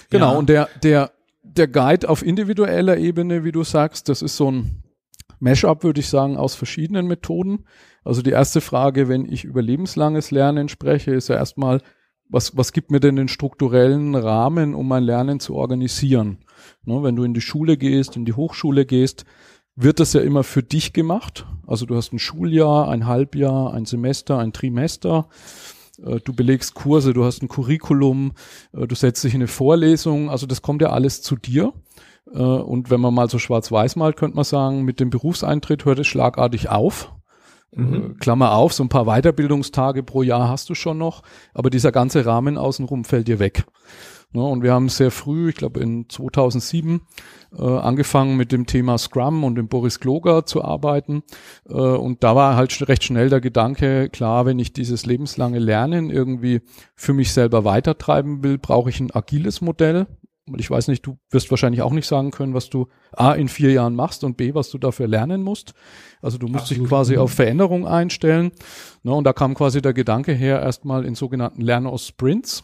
Genau, 0.10 0.32
ja. 0.32 0.38
und 0.38 0.48
der, 0.48 0.70
der, 0.82 1.12
der 1.44 1.68
Guide 1.68 2.08
auf 2.08 2.26
individueller 2.26 2.96
Ebene, 2.96 3.44
wie 3.44 3.52
du 3.52 3.66
sagst, 3.66 4.08
das 4.08 4.22
ist 4.22 4.38
so 4.38 4.52
ein 4.52 4.84
Mashup, 5.40 5.84
würde 5.84 6.00
ich 6.00 6.08
sagen, 6.08 6.38
aus 6.38 6.56
verschiedenen 6.56 7.08
Methoden. 7.08 7.66
Also 8.04 8.22
die 8.22 8.32
erste 8.32 8.62
Frage, 8.62 9.08
wenn 9.08 9.26
ich 9.26 9.44
über 9.44 9.62
lebenslanges 9.62 10.32
Lernen 10.32 10.70
spreche, 10.70 11.12
ist 11.12 11.30
ja 11.30 11.36
erstmal, 11.36 11.82
was, 12.30 12.56
was 12.56 12.74
gibt 12.74 12.92
mir 12.92 13.00
denn 13.00 13.16
den 13.16 13.28
strukturellen 13.28 14.16
Rahmen, 14.16 14.76
um 14.76 14.88
mein 14.88 15.04
Lernen 15.04 15.40
zu 15.40 15.56
organisieren? 15.56 16.40
Ne, 16.86 17.02
wenn 17.04 17.16
du 17.16 17.24
in 17.24 17.34
die 17.34 17.42
Schule 17.42 17.78
gehst, 17.78 18.16
in 18.16 18.26
die 18.26 18.34
Hochschule 18.34 18.86
gehst, 18.86 19.26
wird 19.76 20.00
das 20.00 20.14
ja 20.14 20.22
immer 20.22 20.44
für 20.44 20.62
dich 20.62 20.94
gemacht. 20.94 21.46
Also 21.66 21.86
du 21.86 21.96
hast 21.96 22.14
ein 22.14 22.20
Schuljahr, 22.20 22.90
ein 22.90 23.08
Halbjahr, 23.08 23.74
ein 23.74 23.86
Semester, 23.86 24.38
ein 24.38 24.54
Trimester. 24.54 25.30
Äh, 26.06 26.20
du 26.20 26.34
belegst 26.34 26.74
Kurse, 26.74 27.14
du 27.14 27.24
hast 27.24 27.42
ein 27.42 27.48
Curriculum, 27.48 28.34
äh, 28.74 28.88
du 28.88 28.96
setzt 28.96 29.24
dich 29.24 29.34
in 29.34 29.42
eine 29.42 29.48
Vorlesung. 29.48 30.30
Also 30.30 30.46
das 30.46 30.62
kommt 30.62 30.82
ja 30.82 30.90
alles 30.90 31.22
zu 31.22 31.36
dir. 31.36 31.74
Äh, 32.34 32.40
und 32.40 32.90
wenn 32.90 33.02
man 33.02 33.14
mal 33.14 33.30
so 33.30 33.40
schwarz-weiß 33.40 33.96
malt, 33.96 34.18
könnte 34.18 34.36
man 34.36 34.46
sagen, 34.46 34.84
mit 34.84 35.00
dem 35.00 35.10
Berufseintritt 35.10 35.86
hört 35.86 36.00
es 36.00 36.08
schlagartig 36.08 36.70
auf. 36.70 37.14
Mhm. 37.72 38.18
Klammer 38.20 38.54
auf, 38.54 38.74
so 38.74 38.84
ein 38.84 38.90
paar 38.90 39.06
Weiterbildungstage 39.06 40.02
pro 40.02 40.24
Jahr 40.24 40.50
hast 40.50 40.70
du 40.70 40.76
schon 40.76 40.98
noch, 40.98 41.22
aber 41.54 41.70
dieser 41.70 41.92
ganze 41.92 42.26
Rahmen 42.26 42.58
außenrum 42.58 43.06
fällt 43.06 43.28
dir 43.28 43.40
weg. 43.40 43.66
Ne, 44.32 44.44
und 44.44 44.62
wir 44.62 44.74
haben 44.74 44.90
sehr 44.90 45.10
früh, 45.10 45.50
ich 45.50 45.56
glaube 45.56 45.80
in 45.80 46.08
2007, 46.08 47.02
äh, 47.58 47.64
angefangen 47.64 48.38
mit 48.38 48.52
dem 48.52 48.68
Thema 48.68 49.00
Scrum 49.00 49.44
und 49.44 49.56
dem 49.56 49.68
Boris 49.68 50.00
Kloger 50.00 50.46
zu 50.46 50.64
arbeiten. 50.64 51.24
Äh, 51.68 51.74
und 51.74 52.24
da 52.24 52.36
war 52.36 52.56
halt 52.56 52.88
recht 52.88 53.04
schnell 53.04 53.30
der 53.30 53.42
Gedanke, 53.42 54.08
klar, 54.10 54.46
wenn 54.46 54.60
ich 54.60 54.72
dieses 54.72 55.08
lebenslange 55.08 55.58
Lernen 55.58 56.12
irgendwie 56.12 56.62
für 56.94 57.14
mich 57.14 57.34
selber 57.34 57.66
weitertreiben 57.66 58.44
will, 58.44 58.60
brauche 58.60 58.92
ich 58.92 59.00
ein 59.00 59.10
agiles 59.10 59.62
Modell. 59.62 60.06
Ich 60.58 60.70
weiß 60.70 60.88
nicht, 60.88 61.06
du 61.06 61.18
wirst 61.30 61.50
wahrscheinlich 61.52 61.82
auch 61.82 61.92
nicht 61.92 62.08
sagen 62.08 62.32
können, 62.32 62.54
was 62.54 62.70
du 62.70 62.88
A 63.12 63.34
in 63.34 63.48
vier 63.48 63.72
Jahren 63.72 63.96
machst 63.96 64.24
und 64.24 64.38
B, 64.38 64.54
was 64.54 64.70
du 64.70 64.78
dafür 64.78 65.08
lernen 65.08 65.44
musst. 65.44 65.74
Also 66.22 66.38
du 66.38 66.48
musst 66.48 66.64
Absolut. 66.64 66.84
dich 66.84 66.90
quasi 66.90 67.18
auf 67.18 67.32
Veränderung 67.32 67.88
einstellen. 67.88 68.52
Ne, 69.04 69.14
und 69.14 69.24
da 69.24 69.34
kam 69.34 69.54
quasi 69.54 69.82
der 69.82 69.94
Gedanke 69.94 70.34
her, 70.34 70.62
erstmal 70.62 71.06
in 71.06 71.16
sogenannten 71.16 71.62
Lernaus-Sprints 71.62 72.64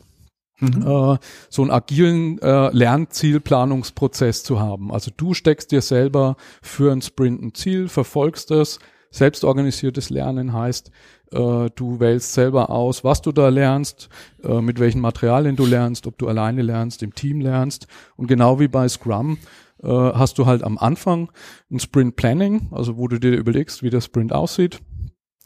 Mhm. 0.59 0.87
Äh, 0.87 1.17
so 1.49 1.61
einen 1.63 1.71
agilen 1.71 2.39
äh, 2.39 2.69
Lernzielplanungsprozess 2.69 4.43
zu 4.43 4.59
haben. 4.59 4.91
Also 4.91 5.11
du 5.15 5.33
steckst 5.33 5.71
dir 5.71 5.81
selber 5.81 6.37
für 6.61 6.91
einen 6.91 7.01
Sprint 7.01 7.41
ein 7.41 7.53
Ziel, 7.53 7.89
verfolgst 7.89 8.51
es. 8.51 8.79
Selbstorganisiertes 9.15 10.09
Lernen 10.09 10.51
heißt, 10.51 10.91
äh, 11.31 11.69
du 11.73 11.99
wählst 11.99 12.33
selber 12.33 12.69
aus, 12.69 13.05
was 13.05 13.21
du 13.21 13.31
da 13.31 13.47
lernst, 13.47 14.09
äh, 14.43 14.59
mit 14.59 14.77
welchen 14.79 14.99
Materialien 14.99 15.55
du 15.55 15.65
lernst, 15.65 16.05
ob 16.05 16.17
du 16.17 16.27
alleine 16.27 16.61
lernst, 16.61 17.01
im 17.01 17.15
Team 17.15 17.39
lernst. 17.39 17.87
Und 18.17 18.27
genau 18.27 18.59
wie 18.59 18.67
bei 18.67 18.89
Scrum 18.89 19.37
äh, 19.81 19.87
hast 19.87 20.37
du 20.37 20.45
halt 20.45 20.63
am 20.63 20.77
Anfang 20.77 21.31
ein 21.71 21.79
Sprint 21.79 22.17
Planning, 22.17 22.67
also 22.71 22.97
wo 22.97 23.07
du 23.07 23.17
dir 23.17 23.31
überlegst, 23.37 23.83
wie 23.83 23.89
der 23.89 24.01
Sprint 24.01 24.33
aussieht 24.33 24.81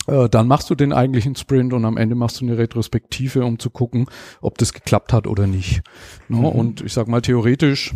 äh, 0.08 0.28
dann 0.30 0.48
machst 0.48 0.70
du 0.72 0.76
den 0.76 0.92
eigentlichen 0.92 1.36
Sprint 1.36 1.72
und 1.72 1.86
am 1.86 1.98
Ende 1.98 2.16
machst 2.16 2.42
du 2.42 2.46
eine 2.46 2.58
Retrospektive, 2.58 3.46
um 3.46 3.60
zu 3.60 3.70
gucken, 3.70 4.08
ob 4.42 4.58
das 4.58 4.74
geklappt 4.74 5.14
hat 5.14 5.28
oder 5.28 5.46
nicht. 5.46 5.82
Ne? 6.28 6.38
Mhm. 6.38 6.46
Und 6.46 6.82
ich 6.82 6.94
sag 6.94 7.08
mal 7.08 7.22
theoretisch 7.22 7.94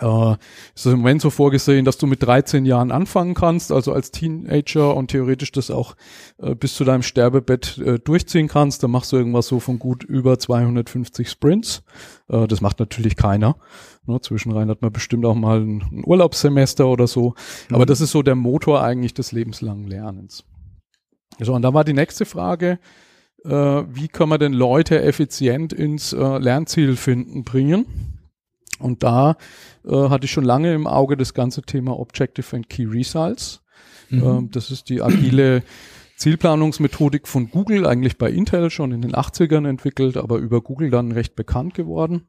äh, 0.00 0.36
ist 0.74 0.86
im 0.86 0.98
Moment 0.98 1.20
so 1.20 1.28
vorgesehen, 1.28 1.84
dass 1.84 1.98
du 1.98 2.06
mit 2.06 2.22
13 2.22 2.64
Jahren 2.64 2.90
anfangen 2.90 3.34
kannst, 3.34 3.70
also 3.72 3.92
als 3.92 4.10
Teenager 4.10 4.96
und 4.96 5.10
theoretisch 5.10 5.52
das 5.52 5.70
auch 5.70 5.96
äh, 6.38 6.54
bis 6.54 6.74
zu 6.74 6.84
deinem 6.84 7.02
Sterbebett 7.02 7.78
äh, 7.78 7.98
durchziehen 7.98 8.48
kannst. 8.48 8.82
Dann 8.82 8.90
machst 8.90 9.12
du 9.12 9.16
irgendwas 9.16 9.48
so 9.48 9.60
von 9.60 9.78
gut 9.78 10.02
über 10.02 10.38
250 10.38 11.28
Sprints. 11.28 11.82
Äh, 12.28 12.46
das 12.46 12.62
macht 12.62 12.80
natürlich 12.80 13.16
keiner. 13.16 13.56
Ne, 14.06 14.20
zwischenrein 14.20 14.70
hat 14.70 14.80
man 14.80 14.92
bestimmt 14.92 15.26
auch 15.26 15.34
mal 15.34 15.60
ein, 15.60 15.82
ein 15.92 16.02
Urlaubssemester 16.06 16.88
oder 16.88 17.06
so. 17.06 17.34
Mhm. 17.68 17.74
Aber 17.74 17.86
das 17.86 18.00
ist 18.00 18.12
so 18.12 18.22
der 18.22 18.34
Motor 18.34 18.82
eigentlich 18.82 19.12
des 19.12 19.32
lebenslangen 19.32 19.86
Lernens. 19.86 20.44
So, 21.38 21.54
und 21.54 21.62
da 21.62 21.74
war 21.74 21.84
die 21.84 21.92
nächste 21.92 22.24
Frage, 22.24 22.78
äh, 23.44 23.50
wie 23.50 24.08
kann 24.08 24.28
man 24.28 24.40
denn 24.40 24.52
Leute 24.52 25.02
effizient 25.02 25.72
ins 25.72 26.12
äh, 26.12 26.38
Lernziel 26.38 26.96
finden 26.96 27.44
bringen? 27.44 28.21
Und 28.82 29.02
da 29.02 29.36
äh, 29.84 30.08
hatte 30.08 30.26
ich 30.26 30.30
schon 30.32 30.44
lange 30.44 30.74
im 30.74 30.86
Auge 30.86 31.16
das 31.16 31.34
ganze 31.34 31.62
Thema 31.62 31.98
Objective 31.98 32.56
and 32.56 32.68
Key 32.68 32.84
Results. 32.84 33.62
Mhm. 34.10 34.22
Ähm, 34.22 34.50
das 34.50 34.70
ist 34.70 34.88
die 34.88 35.02
agile 35.02 35.62
Zielplanungsmethodik 36.16 37.26
von 37.26 37.50
Google, 37.50 37.86
eigentlich 37.86 38.18
bei 38.18 38.30
Intel 38.30 38.70
schon 38.70 38.92
in 38.92 39.02
den 39.02 39.12
80ern 39.12 39.68
entwickelt, 39.68 40.16
aber 40.16 40.36
über 40.36 40.60
Google 40.60 40.90
dann 40.90 41.10
recht 41.10 41.34
bekannt 41.34 41.74
geworden. 41.74 42.28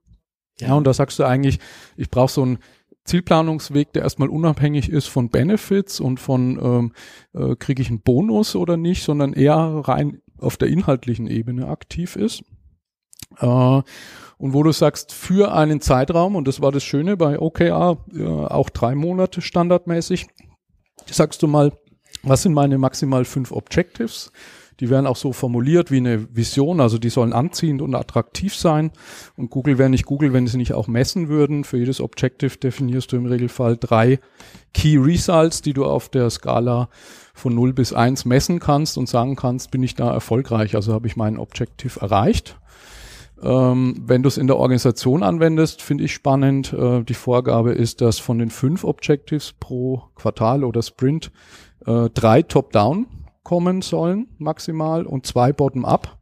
Ja, 0.60 0.70
ja 0.70 0.74
und 0.76 0.88
da 0.88 0.94
sagst 0.94 1.20
du 1.20 1.24
eigentlich, 1.26 1.60
ich 1.96 2.10
brauche 2.10 2.32
so 2.32 2.46
ein 2.46 2.58
Zielplanungsweg, 3.06 3.92
der 3.94 4.04
erstmal 4.04 4.30
unabhängig 4.30 4.89
ist 4.89 5.08
von 5.08 5.30
Benefits 5.30 6.00
und 6.00 6.20
von 6.20 6.60
ähm, 6.62 6.94
äh, 7.34 7.56
kriege 7.56 7.82
ich 7.82 7.89
einen 7.89 8.02
Bonus 8.02 8.56
oder 8.56 8.78
nicht, 8.78 9.04
sondern 9.04 9.34
eher 9.34 9.58
rein 9.58 10.22
auf 10.38 10.58
der 10.58 10.70
inhaltlichen 10.70 11.28
Ebene 11.28 11.68
aktiv 11.68 12.16
ist. 12.16 12.44
Äh, 13.39 13.82
und 14.38 14.54
wo 14.54 14.63
du 14.63 14.72
sagst, 14.72 15.12
für 15.12 15.54
einen 15.54 15.82
Zeitraum, 15.82 16.36
und 16.36 16.48
das 16.48 16.62
war 16.62 16.72
das 16.72 16.84
Schöne 16.84 17.17
bei 17.17 17.39
OKR, 17.39 17.98
äh, 18.13 18.24
auch 18.26 18.69
drei 18.69 18.96
Monate 18.96 19.41
standardmäßig, 19.41 20.28
sagst 21.10 21.41
du 21.41 21.48
mal, 21.48 21.72
was 22.24 22.43
sind 22.43 22.54
meine 22.54 22.78
maximal 22.78 23.26
fünf 23.26 23.52
Objectives? 23.52 24.32
Die 24.80 24.89
werden 24.89 25.08
auch 25.08 25.15
so 25.15 25.34
formuliert 25.34 25.91
wie 25.91 25.98
eine 25.98 26.36
Vision, 26.36 26.82
also 26.82 26.98
die 26.98 27.10
sollen 27.10 27.34
anziehend 27.34 27.82
und 27.82 27.93
attraktiv 27.96 28.56
sein. 28.56 28.91
Und 29.38 29.50
Google 29.50 29.78
wäre 29.78 29.89
nicht 29.89 30.06
Google, 30.06 30.34
wenn 30.34 30.48
sie 30.48 30.58
nicht 30.58 30.74
auch 30.74 30.88
messen 30.88 31.30
würden. 31.30 31.63
Für 31.63 31.78
jedes 31.78 32.02
Objective 32.02 32.58
definierst 32.58 33.12
du 33.12 33.17
im 33.17 33.26
Regelfall 33.26 33.78
drei 33.78 34.19
Key 34.74 34.98
Results, 34.98 35.62
die 35.62 35.74
du 35.74 35.86
auf 35.86 36.10
der 36.10 36.30
Skala 36.30 36.89
von 37.34 37.54
0 37.54 37.74
bis 37.74 37.93
1 37.93 38.26
messen 38.26 38.60
kannst 38.60 38.98
und 38.98 39.08
sagen 39.08 39.36
kannst, 39.36 39.72
bin 39.72 39.84
ich 39.84 39.96
da 39.96 40.12
erfolgreich, 40.12 40.76
also 40.76 40.93
habe 40.93 41.08
ich 41.08 41.15
meinen 41.15 41.38
Objective 41.38 42.00
erreicht. 42.00 42.58
Ähm, 43.43 43.95
wenn 44.06 44.23
du 44.23 44.29
es 44.29 44.38
in 44.38 44.47
der 44.47 44.58
Organisation 44.58 45.21
anwendest, 45.21 45.82
finde 45.82 46.06
ich 46.06 46.13
spannend. 46.13 46.73
Äh, 46.73 47.03
die 47.03 47.13
Vorgabe 47.13 47.73
ist, 47.73 48.01
dass 48.01 48.19
von 48.19 48.39
den 48.39 48.49
fünf 48.49 48.84
Objectives 48.84 49.53
pro 49.60 50.03
Quartal 50.15 50.63
oder 50.63 50.82
Sprint 50.82 51.32
äh, 51.86 52.10
drei 52.13 52.41
Top-Down 52.41 53.08
kommen 53.43 53.82
sollen, 53.82 54.27
maximal, 54.38 55.06
und 55.06 55.25
zwei 55.25 55.51
bottom-up. 55.51 56.17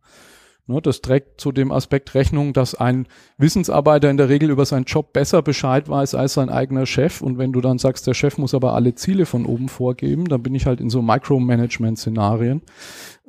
Ne, 0.67 0.81
das 0.81 1.01
trägt 1.01 1.41
zu 1.41 1.51
dem 1.51 1.71
Aspekt 1.71 2.13
Rechnung, 2.13 2.53
dass 2.53 2.75
ein 2.75 3.07
Wissensarbeiter 3.37 4.09
in 4.09 4.17
der 4.17 4.29
Regel 4.29 4.49
über 4.49 4.65
seinen 4.65 4.85
Job 4.85 5.11
besser 5.11 5.41
Bescheid 5.41 5.89
weiß 5.89 6.15
als 6.15 6.33
sein 6.33 6.49
eigener 6.49 6.85
Chef. 6.85 7.21
Und 7.21 7.37
wenn 7.37 7.51
du 7.51 7.61
dann 7.61 7.77
sagst, 7.77 8.07
der 8.07 8.13
Chef 8.13 8.37
muss 8.37 8.53
aber 8.53 8.73
alle 8.73 8.95
Ziele 8.95 9.25
von 9.25 9.45
oben 9.45 9.69
vorgeben, 9.69 10.25
dann 10.25 10.43
bin 10.43 10.55
ich 10.55 10.67
halt 10.67 10.79
in 10.79 10.89
so 10.89 11.01
Micromanagement-Szenarien 11.01 12.61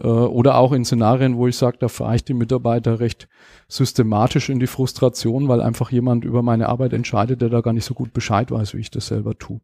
oder 0.07 0.57
auch 0.57 0.73
in 0.73 0.85
Szenarien, 0.85 1.37
wo 1.37 1.47
ich 1.47 1.57
sage, 1.57 1.77
da 1.79 1.89
fahre 1.89 2.17
ich 2.17 2.25
die 2.25 2.35
Mitarbeiter 2.35 3.01
recht 3.01 3.29
systematisch 3.69 4.49
in 4.49 4.59
die 4.59 4.67
Frustration, 4.67 5.49
weil 5.49 5.61
einfach 5.61 5.91
jemand 5.91 6.25
über 6.25 6.43
meine 6.43 6.69
Arbeit 6.69 6.93
entscheidet, 6.93 7.41
der 7.41 7.49
da 7.49 7.61
gar 7.61 7.73
nicht 7.73 7.85
so 7.85 7.95
gut 7.95 8.13
Bescheid 8.13 8.51
weiß, 8.51 8.75
wie 8.75 8.81
ich 8.81 8.91
das 8.91 9.07
selber 9.07 9.39
tue. 9.39 9.61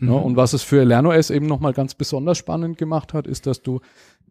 Mhm. 0.00 0.08
Ja, 0.08 0.14
und 0.14 0.36
was 0.36 0.52
es 0.52 0.62
für 0.62 0.84
LernOS 0.84 1.30
eben 1.30 1.46
nochmal 1.46 1.72
ganz 1.72 1.94
besonders 1.94 2.38
spannend 2.38 2.76
gemacht 2.76 3.14
hat, 3.14 3.26
ist, 3.26 3.46
dass 3.46 3.62
du 3.62 3.80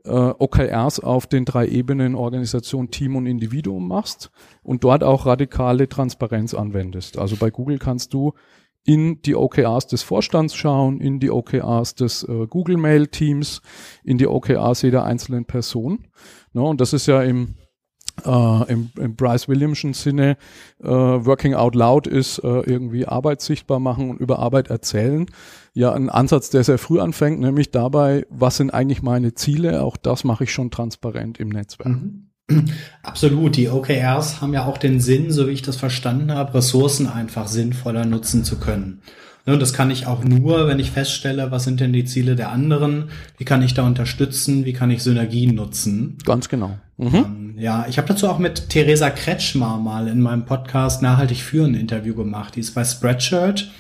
äh, 0.04 0.10
OKRs 0.10 1.00
auf 1.00 1.28
den 1.28 1.46
drei 1.46 1.68
Ebenen 1.68 2.16
Organisation, 2.16 2.92
Team 2.92 3.16
und 3.16 3.26
Individuum 3.26 3.88
machst 3.88 4.32
und 4.64 4.84
dort 4.84 5.04
auch 5.04 5.26
radikale 5.26 5.88
Transparenz 5.88 6.54
anwendest. 6.54 7.18
Also 7.18 7.36
bei 7.36 7.50
Google 7.50 7.80
kannst 7.80 8.14
du 8.14 8.34
in 8.84 9.22
die 9.22 9.36
OKRs 9.36 9.88
des 9.88 10.02
Vorstands 10.02 10.56
schauen, 10.56 11.00
in 11.00 11.20
die 11.20 11.30
OKRs 11.30 11.96
des 11.96 12.24
äh, 12.24 12.48
Google 12.48 12.78
Mail 12.78 13.08
Teams, 13.08 13.62
in 14.04 14.18
die 14.18 14.28
OKRs 14.28 14.82
jeder 14.82 15.04
einzelnen 15.04 15.46
Person. 15.46 16.08
No, 16.54 16.70
und 16.70 16.82
das 16.82 16.94
ist 16.94 17.06
ja 17.06 17.22
im 17.22 17.56
äh, 18.26 18.72
im, 18.72 18.90
im 18.98 19.16
Bryce 19.16 19.48
Williamson 19.48 19.94
Sinne 19.94 20.38
äh, 20.84 20.88
Working 20.88 21.54
Out 21.54 21.76
Loud 21.76 22.08
ist 22.08 22.40
äh, 22.40 22.48
irgendwie 22.48 23.08
Arbeit 23.08 23.42
sichtbar 23.42 23.80
machen 23.80 24.10
und 24.10 24.20
über 24.20 24.40
Arbeit 24.40 24.70
erzählen. 24.70 25.28
Ja, 25.74 25.94
ein 25.94 26.10
Ansatz, 26.10 26.50
der 26.50 26.64
sehr 26.64 26.78
früh 26.78 27.00
anfängt, 27.00 27.40
nämlich 27.40 27.72
dabei, 27.72 28.26
was 28.30 28.58
sind 28.58 28.72
eigentlich 28.72 29.02
meine 29.02 29.34
Ziele? 29.34 29.84
Auch 29.84 29.98
das 29.98 30.24
mache 30.24 30.44
ich 30.44 30.52
schon 30.52 30.72
transparent 30.72 31.40
im 31.40 31.50
Netzwerk. 31.50 31.90
Mhm. 31.90 32.31
Absolut. 33.04 33.56
Die 33.56 33.70
OKRs 33.70 34.42
haben 34.42 34.54
ja 34.54 34.66
auch 34.66 34.78
den 34.78 35.00
Sinn, 35.00 35.32
so 35.32 35.48
wie 35.48 35.52
ich 35.52 35.62
das 35.62 35.76
verstanden 35.76 36.32
habe, 36.34 36.56
Ressourcen 36.56 37.08
einfach 37.08 37.48
sinnvoller 37.48 38.06
nutzen 38.06 38.44
zu 38.44 38.58
können. 38.58 39.02
Und 39.46 39.60
das 39.60 39.74
kann 39.74 39.90
ich 39.90 40.06
auch 40.06 40.24
nur, 40.24 40.68
wenn 40.68 40.80
ich 40.80 40.92
feststelle, 40.92 41.50
was 41.50 41.64
sind 41.64 41.80
denn 41.80 41.94
die 41.94 42.06
Ziele 42.06 42.36
der 42.36 42.52
anderen, 42.52 43.10
wie 43.38 43.46
kann 43.46 43.64
ich 43.64 43.74
da 43.74 43.86
unterstützen, 43.86 44.66
wie 44.66 44.74
kann 44.74 44.92
ich 44.92 45.02
Synergien 45.02 45.56
nutzen. 45.56 46.18
Ganz 46.26 46.48
genau. 46.48 46.78
Mhm. 46.98 47.16
Ähm, 47.16 47.56
ja, 47.58 47.86
ich 47.90 47.98
habe 47.98 48.08
dazu 48.08 48.30
auch 48.30 48.38
mit 48.38 48.70
Theresa 48.70 49.10
Kretschmar 49.10 49.80
mal 49.80 50.08
in 50.08 50.22
meinem 50.22 50.46
Podcast 50.46 51.02
Nachhaltig 51.02 51.40
führen 51.40 51.74
Interview 51.74 52.14
gemacht. 52.14 52.56
Die 52.56 52.60
ist 52.60 52.76
bei 52.76 52.84
Spreadshirt 52.84 53.72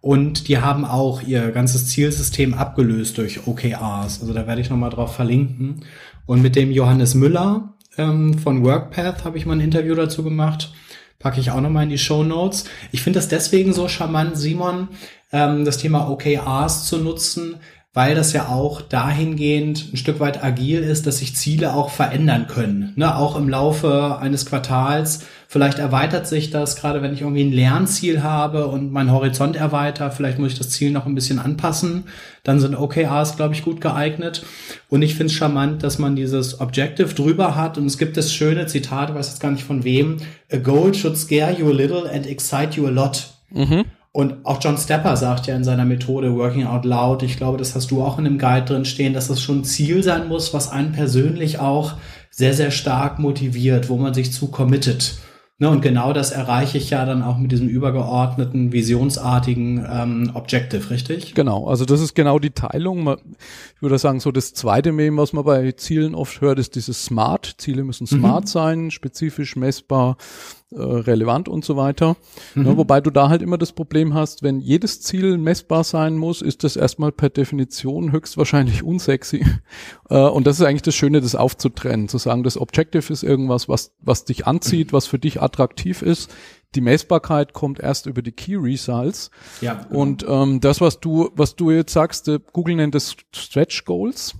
und 0.00 0.46
die 0.46 0.58
haben 0.58 0.84
auch 0.84 1.22
ihr 1.22 1.50
ganzes 1.50 1.88
Zielsystem 1.88 2.54
abgelöst 2.54 3.18
durch 3.18 3.46
OKRs. 3.48 4.20
Also 4.20 4.32
da 4.32 4.46
werde 4.46 4.60
ich 4.60 4.70
nochmal 4.70 4.90
drauf 4.90 5.14
verlinken. 5.14 5.80
Und 6.26 6.42
mit 6.42 6.54
dem 6.54 6.70
Johannes 6.70 7.16
Müller 7.16 7.69
ähm, 7.98 8.38
von 8.38 8.64
WorkPath 8.64 9.24
habe 9.24 9.38
ich 9.38 9.46
mal 9.46 9.54
ein 9.54 9.60
Interview 9.60 9.94
dazu 9.94 10.22
gemacht 10.22 10.72
packe 11.20 11.38
ich 11.38 11.52
auch 11.52 11.60
nochmal 11.60 11.84
in 11.84 11.90
die 11.90 11.98
Show 11.98 12.24
Notes. 12.24 12.64
Ich 12.90 13.02
finde 13.02 13.18
das 13.18 13.28
deswegen 13.28 13.72
so 13.72 13.86
charmant, 13.86 14.36
Simon, 14.36 14.88
ähm, 15.30 15.64
das 15.64 15.78
Thema 15.78 16.10
OKRs 16.10 16.86
zu 16.86 16.98
nutzen, 16.98 17.56
weil 17.92 18.14
das 18.14 18.32
ja 18.32 18.48
auch 18.48 18.80
dahingehend 18.80 19.92
ein 19.92 19.96
Stück 19.96 20.18
weit 20.18 20.42
agil 20.42 20.80
ist, 20.80 21.06
dass 21.06 21.18
sich 21.18 21.36
Ziele 21.36 21.74
auch 21.74 21.90
verändern 21.90 22.46
können. 22.48 22.92
Ne? 22.96 23.14
Auch 23.14 23.36
im 23.36 23.48
Laufe 23.48 24.18
eines 24.18 24.46
Quartals. 24.46 25.26
Vielleicht 25.52 25.80
erweitert 25.80 26.28
sich 26.28 26.50
das, 26.50 26.76
gerade 26.76 27.02
wenn 27.02 27.12
ich 27.12 27.22
irgendwie 27.22 27.42
ein 27.42 27.50
Lernziel 27.50 28.22
habe 28.22 28.68
und 28.68 28.92
mein 28.92 29.10
Horizont 29.10 29.56
erweitert. 29.56 30.14
Vielleicht 30.14 30.38
muss 30.38 30.52
ich 30.52 30.58
das 30.58 30.70
Ziel 30.70 30.92
noch 30.92 31.06
ein 31.06 31.16
bisschen 31.16 31.40
anpassen. 31.40 32.04
Dann 32.44 32.60
sind 32.60 32.76
OKRs, 32.76 33.34
glaube 33.34 33.54
ich, 33.54 33.64
gut 33.64 33.80
geeignet. 33.80 34.44
Und 34.88 35.02
ich 35.02 35.16
finde 35.16 35.26
es 35.26 35.32
charmant, 35.32 35.82
dass 35.82 35.98
man 35.98 36.14
dieses 36.14 36.60
Objective 36.60 37.14
drüber 37.14 37.56
hat. 37.56 37.78
Und 37.78 37.86
es 37.86 37.98
gibt 37.98 38.16
das 38.16 38.32
schöne 38.32 38.66
Zitat, 38.66 39.08
ich 39.08 39.16
weiß 39.16 39.26
jetzt 39.26 39.40
gar 39.40 39.50
nicht 39.50 39.64
von 39.64 39.82
wem. 39.82 40.18
A 40.52 40.58
goal 40.58 40.94
should 40.94 41.18
scare 41.18 41.52
you 41.58 41.68
a 41.68 41.72
little 41.72 42.08
and 42.08 42.28
excite 42.28 42.80
you 42.80 42.86
a 42.86 42.90
lot. 42.90 43.30
Mhm. 43.50 43.86
Und 44.12 44.46
auch 44.46 44.62
John 44.62 44.78
Stepper 44.78 45.16
sagt 45.16 45.48
ja 45.48 45.56
in 45.56 45.64
seiner 45.64 45.84
Methode 45.84 46.32
Working 46.32 46.68
Out 46.68 46.84
Loud, 46.84 47.24
ich 47.24 47.36
glaube, 47.36 47.58
das 47.58 47.74
hast 47.74 47.90
du 47.90 48.04
auch 48.04 48.18
in 48.18 48.24
dem 48.24 48.38
Guide 48.38 48.66
drin 48.66 48.84
stehen, 48.84 49.14
dass 49.14 49.26
das 49.26 49.42
schon 49.42 49.62
ein 49.62 49.64
Ziel 49.64 50.04
sein 50.04 50.28
muss, 50.28 50.54
was 50.54 50.70
einen 50.70 50.92
persönlich 50.92 51.58
auch 51.58 51.94
sehr, 52.30 52.54
sehr 52.54 52.70
stark 52.70 53.18
motiviert, 53.18 53.88
wo 53.88 53.96
man 53.96 54.14
sich 54.14 54.32
zu 54.32 54.46
committet. 54.46 55.16
Ne, 55.62 55.68
und 55.68 55.82
genau 55.82 56.14
das 56.14 56.30
erreiche 56.30 56.78
ich 56.78 56.88
ja 56.88 57.04
dann 57.04 57.22
auch 57.22 57.36
mit 57.36 57.52
diesem 57.52 57.68
übergeordneten, 57.68 58.72
visionsartigen 58.72 59.86
ähm, 59.92 60.30
Objective, 60.32 60.88
richtig? 60.88 61.34
Genau, 61.34 61.68
also 61.68 61.84
das 61.84 62.00
ist 62.00 62.14
genau 62.14 62.38
die 62.38 62.52
Teilung. 62.52 63.18
Ich 63.76 63.82
würde 63.82 63.98
sagen, 63.98 64.20
so 64.20 64.32
das 64.32 64.54
zweite 64.54 64.90
Mem, 64.90 65.18
was 65.18 65.34
man 65.34 65.44
bei 65.44 65.72
Zielen 65.72 66.14
oft 66.14 66.40
hört, 66.40 66.58
ist 66.58 66.76
dieses 66.76 67.04
Smart. 67.04 67.56
Ziele 67.58 67.84
müssen 67.84 68.06
smart 68.06 68.44
mhm. 68.44 68.48
sein, 68.48 68.90
spezifisch 68.90 69.54
messbar, 69.54 70.16
äh, 70.72 70.80
relevant 70.80 71.48
und 71.48 71.64
so 71.64 71.76
weiter. 71.76 72.16
Mhm. 72.54 72.66
Ja, 72.66 72.76
wobei 72.76 73.00
du 73.00 73.10
da 73.10 73.28
halt 73.28 73.42
immer 73.42 73.58
das 73.58 73.72
Problem 73.72 74.14
hast, 74.14 74.42
wenn 74.44 74.60
jedes 74.60 75.00
Ziel 75.00 75.36
messbar 75.36 75.82
sein 75.82 76.16
muss, 76.16 76.42
ist 76.42 76.62
das 76.62 76.76
erstmal 76.76 77.10
per 77.10 77.28
Definition 77.28 78.12
höchstwahrscheinlich 78.12 78.82
unsexy. 78.82 79.44
Äh, 80.08 80.18
und 80.18 80.48
das 80.48 80.58
ist 80.58 80.66
eigentlich 80.66 80.82
das 80.82 80.96
Schöne, 80.96 81.20
das 81.20 81.36
aufzutrennen, 81.36 82.08
zu 82.08 82.18
sagen, 82.18 82.42
das 82.42 82.58
Objective 82.58 83.12
ist 83.12 83.22
irgendwas, 83.22 83.68
was, 83.68 83.92
was 84.00 84.24
dich 84.24 84.44
anzieht, 84.44 84.92
was 84.92 85.06
für 85.06 85.20
dich 85.20 85.40
attraktiv 85.40 86.02
ist. 86.02 86.32
Die 86.74 86.80
Messbarkeit 86.80 87.52
kommt 87.52 87.78
erst 87.78 88.06
über 88.06 88.20
die 88.20 88.32
Key 88.32 88.56
Results. 88.56 89.30
Ja. 89.60 89.74
Genau. 89.74 90.00
Und 90.00 90.26
ähm, 90.28 90.60
das, 90.60 90.80
was 90.80 90.98
du, 90.98 91.30
was 91.34 91.54
du 91.54 91.70
jetzt 91.70 91.92
sagst, 91.92 92.26
äh, 92.26 92.40
Google 92.52 92.74
nennt 92.74 92.96
es 92.96 93.16
Stretch 93.32 93.84
Goals. 93.84 94.34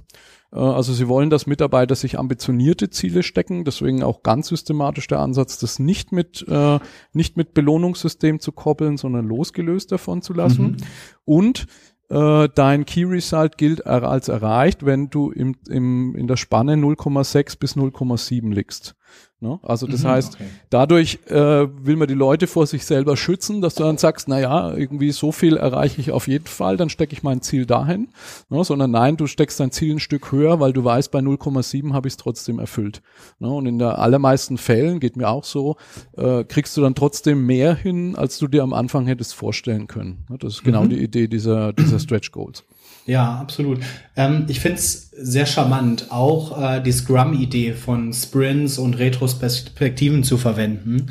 Äh, 0.52 0.58
also 0.58 0.92
sie 0.92 1.08
wollen, 1.08 1.30
dass 1.30 1.46
Mitarbeiter 1.46 1.94
sich 1.94 2.18
ambitionierte 2.18 2.90
Ziele 2.90 3.22
stecken, 3.22 3.64
deswegen 3.64 4.02
auch 4.02 4.22
ganz 4.22 4.48
systematisch 4.48 5.06
der 5.06 5.20
Ansatz, 5.20 5.58
das 5.58 5.78
nicht 5.78 6.12
mit, 6.12 6.44
äh, 6.48 6.78
nicht 7.12 7.36
mit 7.36 7.54
Belohnungssystem 7.54 8.40
zu 8.40 8.52
koppeln, 8.52 8.96
sondern 8.96 9.26
losgelöst 9.26 9.92
davon 9.92 10.22
zu 10.22 10.32
lassen. 10.32 10.72
Mhm. 10.72 10.76
Und 11.24 11.66
äh, 12.10 12.48
dein 12.54 12.86
Key 12.86 13.04
Result 13.04 13.56
gilt 13.56 13.86
als 13.86 14.28
erreicht, 14.28 14.84
wenn 14.84 15.10
du 15.10 15.30
im, 15.30 15.54
im, 15.68 16.16
in 16.16 16.26
der 16.26 16.36
Spanne 16.36 16.74
0,6 16.74 17.58
bis 17.58 17.76
0,7 17.76 18.52
liegst. 18.52 18.96
Ne? 19.42 19.58
Also 19.62 19.86
das 19.86 20.02
mhm, 20.02 20.08
heißt, 20.08 20.34
okay. 20.34 20.44
dadurch 20.68 21.18
äh, 21.28 21.34
will 21.34 21.96
man 21.96 22.08
die 22.08 22.14
Leute 22.14 22.46
vor 22.46 22.66
sich 22.66 22.84
selber 22.84 23.16
schützen, 23.16 23.62
dass 23.62 23.74
du 23.74 23.84
dann 23.84 23.96
sagst, 23.96 24.28
na 24.28 24.38
ja, 24.38 24.74
irgendwie 24.74 25.12
so 25.12 25.32
viel 25.32 25.56
erreiche 25.56 25.98
ich 25.98 26.10
auf 26.10 26.28
jeden 26.28 26.46
Fall, 26.46 26.76
dann 26.76 26.90
stecke 26.90 27.14
ich 27.14 27.22
mein 27.22 27.40
Ziel 27.40 27.64
dahin. 27.64 28.08
Ne? 28.50 28.62
Sondern 28.64 28.90
nein, 28.90 29.16
du 29.16 29.26
steckst 29.26 29.58
dein 29.58 29.70
Ziel 29.70 29.94
ein 29.94 29.98
Stück 29.98 30.30
höher, 30.30 30.60
weil 30.60 30.74
du 30.74 30.84
weißt, 30.84 31.10
bei 31.10 31.20
0,7 31.20 31.94
habe 31.94 32.06
ich 32.06 32.12
es 32.12 32.18
trotzdem 32.18 32.58
erfüllt. 32.58 33.00
Ne? 33.38 33.48
Und 33.48 33.64
in 33.64 33.78
der 33.78 33.98
allermeisten 33.98 34.58
Fällen, 34.58 35.00
geht 35.00 35.16
mir 35.16 35.28
auch 35.28 35.44
so, 35.44 35.76
äh, 36.18 36.44
kriegst 36.44 36.76
du 36.76 36.82
dann 36.82 36.94
trotzdem 36.94 37.46
mehr 37.46 37.74
hin, 37.74 38.16
als 38.16 38.38
du 38.38 38.46
dir 38.46 38.62
am 38.62 38.74
Anfang 38.74 39.06
hättest 39.06 39.34
vorstellen 39.34 39.86
können. 39.86 40.26
Ne? 40.28 40.36
Das 40.36 40.54
ist 40.54 40.64
genau 40.64 40.84
mhm. 40.84 40.90
die 40.90 41.02
Idee 41.02 41.28
dieser, 41.28 41.72
dieser 41.72 41.98
Stretch 41.98 42.30
Goals. 42.30 42.64
Ja, 43.06 43.38
absolut. 43.40 43.80
Ähm, 44.16 44.44
ich 44.48 44.60
finde 44.60 44.78
es 44.78 45.10
sehr 45.10 45.46
charmant, 45.46 46.06
auch 46.10 46.60
äh, 46.60 46.80
die 46.80 46.92
Scrum-Idee 46.92 47.72
von 47.72 48.12
Sprints 48.12 48.78
und 48.78 48.98
Retrospektiven 48.98 50.22
zu 50.22 50.38
verwenden, 50.38 51.06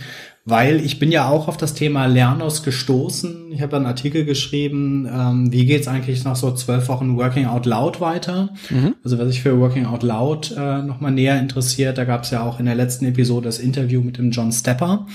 weil 0.46 0.84
ich 0.84 0.98
bin 0.98 1.12
ja 1.12 1.28
auch 1.28 1.48
auf 1.48 1.58
das 1.58 1.74
Thema 1.74 2.06
Lernos 2.06 2.64
gestoßen. 2.64 3.52
Ich 3.52 3.62
habe 3.62 3.76
einen 3.76 3.86
Artikel 3.86 4.26
geschrieben, 4.26 5.08
ähm, 5.12 5.52
wie 5.52 5.66
geht's 5.66 5.88
eigentlich 5.88 6.24
nach 6.24 6.36
so 6.36 6.52
zwölf 6.54 6.88
Wochen 6.88 7.18
Working 7.18 7.46
Out 7.46 7.66
Loud 7.66 8.02
weiter? 8.02 8.50
Mhm. 8.70 8.96
Also 9.04 9.18
wer 9.18 9.28
sich 9.28 9.42
für 9.42 9.60
Working 9.60 9.86
Out 9.86 10.04
Loud 10.04 10.56
äh, 10.58 10.82
nochmal 10.82 11.12
näher 11.12 11.40
interessiert, 11.40 11.98
da 11.98 12.06
gab 12.06 12.24
es 12.24 12.32
ja 12.32 12.44
auch 12.44 12.60
in 12.60 12.66
der 12.66 12.76
letzten 12.76 13.06
Episode 13.06 13.46
das 13.46 13.60
Interview 13.60 14.02
mit 14.02 14.18
dem 14.18 14.32
John 14.32 14.52
Stepper. 14.52 15.06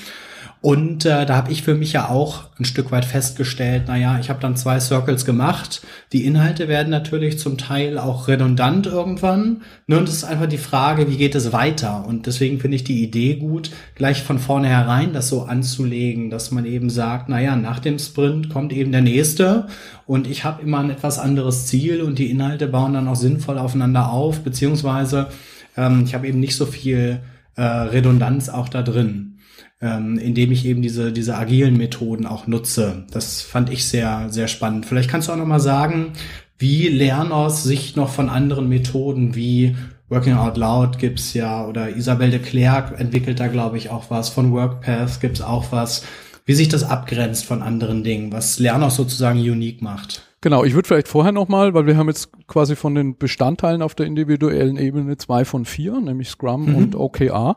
Und 0.64 1.04
äh, 1.04 1.26
da 1.26 1.36
habe 1.36 1.52
ich 1.52 1.62
für 1.62 1.74
mich 1.74 1.92
ja 1.92 2.08
auch 2.08 2.44
ein 2.58 2.64
Stück 2.64 2.90
weit 2.90 3.04
festgestellt, 3.04 3.86
naja, 3.86 4.18
ich 4.18 4.30
habe 4.30 4.40
dann 4.40 4.56
zwei 4.56 4.80
Circles 4.80 5.26
gemacht. 5.26 5.82
Die 6.14 6.24
Inhalte 6.24 6.68
werden 6.68 6.88
natürlich 6.88 7.38
zum 7.38 7.58
Teil 7.58 7.98
auch 7.98 8.28
redundant 8.28 8.86
irgendwann. 8.86 9.60
Ne, 9.86 9.98
und 9.98 10.08
es 10.08 10.14
ist 10.14 10.24
einfach 10.24 10.46
die 10.46 10.56
Frage, 10.56 11.10
wie 11.10 11.18
geht 11.18 11.34
es 11.34 11.52
weiter? 11.52 12.06
Und 12.08 12.24
deswegen 12.24 12.60
finde 12.60 12.76
ich 12.76 12.84
die 12.84 13.02
Idee 13.02 13.34
gut, 13.34 13.72
gleich 13.94 14.22
von 14.22 14.38
vornherein 14.38 15.12
das 15.12 15.28
so 15.28 15.42
anzulegen, 15.42 16.30
dass 16.30 16.50
man 16.50 16.64
eben 16.64 16.88
sagt, 16.88 17.28
naja, 17.28 17.56
nach 17.56 17.78
dem 17.78 17.98
Sprint 17.98 18.48
kommt 18.48 18.72
eben 18.72 18.90
der 18.90 19.02
nächste 19.02 19.66
und 20.06 20.26
ich 20.26 20.44
habe 20.44 20.62
immer 20.62 20.78
ein 20.78 20.88
etwas 20.88 21.18
anderes 21.18 21.66
Ziel 21.66 22.00
und 22.00 22.18
die 22.18 22.30
Inhalte 22.30 22.68
bauen 22.68 22.94
dann 22.94 23.08
auch 23.08 23.16
sinnvoll 23.16 23.58
aufeinander 23.58 24.10
auf, 24.10 24.40
beziehungsweise 24.40 25.28
ähm, 25.76 26.04
ich 26.06 26.14
habe 26.14 26.26
eben 26.26 26.40
nicht 26.40 26.56
so 26.56 26.64
viel 26.64 27.20
äh, 27.56 27.62
Redundanz 27.62 28.48
auch 28.48 28.70
da 28.70 28.80
drin 28.80 29.33
ähm, 29.80 30.18
indem 30.18 30.52
ich 30.52 30.64
eben 30.64 30.82
diese, 30.82 31.12
diese 31.12 31.36
agilen 31.36 31.76
Methoden 31.76 32.26
auch 32.26 32.46
nutze. 32.46 33.06
Das 33.10 33.42
fand 33.42 33.70
ich 33.70 33.86
sehr, 33.86 34.26
sehr 34.30 34.48
spannend. 34.48 34.86
Vielleicht 34.86 35.10
kannst 35.10 35.28
du 35.28 35.32
auch 35.32 35.36
noch 35.36 35.46
mal 35.46 35.60
sagen, 35.60 36.12
wie 36.58 36.88
Lernos 36.88 37.64
sich 37.64 37.96
noch 37.96 38.10
von 38.10 38.28
anderen 38.28 38.68
Methoden 38.68 39.34
wie 39.34 39.76
Working 40.08 40.34
Out 40.34 40.56
Loud 40.56 40.98
gibt's 40.98 41.34
ja 41.34 41.66
oder 41.66 41.96
Isabelle 41.96 42.30
de 42.30 42.40
Klerk 42.40 42.98
entwickelt 42.98 43.40
da 43.40 43.48
glaube 43.48 43.76
ich 43.78 43.90
auch 43.90 44.10
was. 44.10 44.28
Von 44.28 44.52
WorkPath 44.52 45.20
gibt's 45.20 45.40
auch 45.40 45.72
was. 45.72 46.04
Wie 46.46 46.54
sich 46.54 46.68
das 46.68 46.84
abgrenzt 46.84 47.46
von 47.46 47.62
anderen 47.62 48.04
Dingen, 48.04 48.30
was 48.30 48.58
Lernos 48.58 48.96
sozusagen 48.96 49.38
unique 49.38 49.80
macht. 49.80 50.22
Genau, 50.42 50.62
ich 50.62 50.74
würde 50.74 50.86
vielleicht 50.86 51.08
vorher 51.08 51.32
nochmal, 51.32 51.72
weil 51.72 51.86
wir 51.86 51.96
haben 51.96 52.08
jetzt 52.08 52.28
quasi 52.46 52.76
von 52.76 52.94
den 52.94 53.16
Bestandteilen 53.16 53.80
auf 53.80 53.94
der 53.94 54.04
individuellen 54.04 54.76
Ebene 54.76 55.16
zwei 55.16 55.46
von 55.46 55.64
vier, 55.64 55.98
nämlich 55.98 56.28
Scrum 56.28 56.66
mhm. 56.66 56.74
und 56.74 56.96
OKR. 56.96 57.56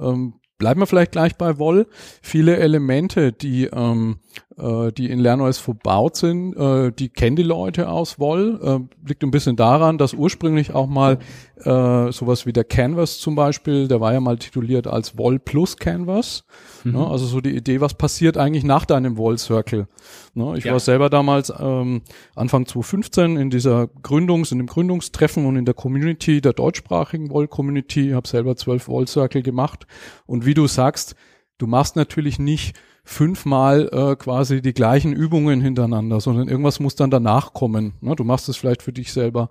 Ähm, 0.00 0.32
bleiben 0.62 0.78
wir 0.78 0.86
vielleicht 0.86 1.10
gleich 1.10 1.34
bei 1.34 1.58
Woll. 1.58 1.88
Viele 2.22 2.56
Elemente, 2.56 3.32
die 3.32 3.64
ähm, 3.64 4.20
äh, 4.58 4.92
die 4.92 5.10
in 5.10 5.18
LernOS 5.18 5.58
verbaut 5.58 6.16
sind, 6.16 6.54
äh, 6.56 6.92
die 6.92 7.08
kennen 7.08 7.36
die 7.36 7.42
Leute 7.42 7.88
aus 7.88 8.18
Woll. 8.18 8.60
Äh, 8.62 9.08
liegt 9.08 9.22
ein 9.22 9.30
bisschen 9.30 9.56
daran, 9.56 9.98
dass 9.98 10.14
ursprünglich 10.14 10.74
auch 10.74 10.86
mal 10.86 11.18
äh, 11.64 12.12
sowas 12.12 12.46
wie 12.46 12.52
der 12.52 12.64
Canvas 12.64 13.18
zum 13.18 13.34
Beispiel, 13.34 13.88
der 13.88 14.00
war 14.00 14.12
ja 14.12 14.20
mal 14.20 14.38
tituliert 14.38 14.86
als 14.86 15.16
Woll 15.16 15.38
plus 15.38 15.76
Canvas. 15.76 16.44
Mhm. 16.84 16.92
Ne? 16.92 17.06
Also 17.06 17.26
so 17.26 17.40
die 17.40 17.54
Idee, 17.54 17.80
was 17.80 17.94
passiert 17.94 18.36
eigentlich 18.36 18.64
nach 18.64 18.84
deinem 18.84 19.16
Woll 19.16 19.38
Circle. 19.38 19.86
Ne? 20.34 20.54
Ich 20.56 20.64
ja. 20.64 20.72
war 20.72 20.80
selber 20.80 21.10
damals 21.10 21.52
ähm, 21.58 22.02
Anfang 22.34 22.66
2015 22.66 23.36
in 23.36 23.50
dieser 23.50 23.84
Gründungs-, 24.02 24.52
in 24.52 24.58
dem 24.58 24.66
Gründungstreffen 24.66 25.46
und 25.46 25.56
in 25.56 25.64
der 25.64 25.74
Community, 25.74 26.40
der 26.40 26.52
deutschsprachigen 26.52 27.30
Woll 27.30 27.48
Community, 27.48 28.10
habe 28.10 28.26
selber 28.28 28.56
zwölf 28.56 28.88
Woll 28.88 29.06
Circle 29.06 29.42
gemacht. 29.42 29.86
Und 30.26 30.46
wie 30.46 30.54
du 30.54 30.66
sagst, 30.66 31.14
du 31.58 31.66
machst 31.66 31.96
natürlich 31.96 32.38
nicht 32.38 32.76
fünfmal 33.04 33.88
äh, 33.92 34.16
quasi 34.16 34.62
die 34.62 34.74
gleichen 34.74 35.12
Übungen 35.12 35.60
hintereinander, 35.60 36.20
sondern 36.20 36.48
irgendwas 36.48 36.80
muss 36.80 36.94
dann 36.94 37.10
danach 37.10 37.52
kommen. 37.52 37.94
Ne? 38.00 38.14
Du 38.14 38.24
machst 38.24 38.48
es 38.48 38.56
vielleicht 38.56 38.82
für 38.82 38.92
dich 38.92 39.12
selber 39.12 39.50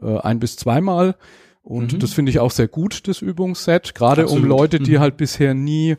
äh, 0.00 0.18
ein 0.18 0.38
bis 0.38 0.56
zweimal 0.56 1.16
und 1.62 1.94
mhm. 1.94 1.98
das 1.98 2.12
finde 2.12 2.30
ich 2.30 2.38
auch 2.38 2.52
sehr 2.52 2.68
gut, 2.68 3.08
das 3.08 3.20
Übungsset, 3.20 3.94
gerade 3.94 4.28
um 4.28 4.44
Leute, 4.44 4.78
die 4.78 4.92
mhm. 4.92 5.00
halt 5.00 5.16
bisher 5.16 5.52
nie 5.52 5.96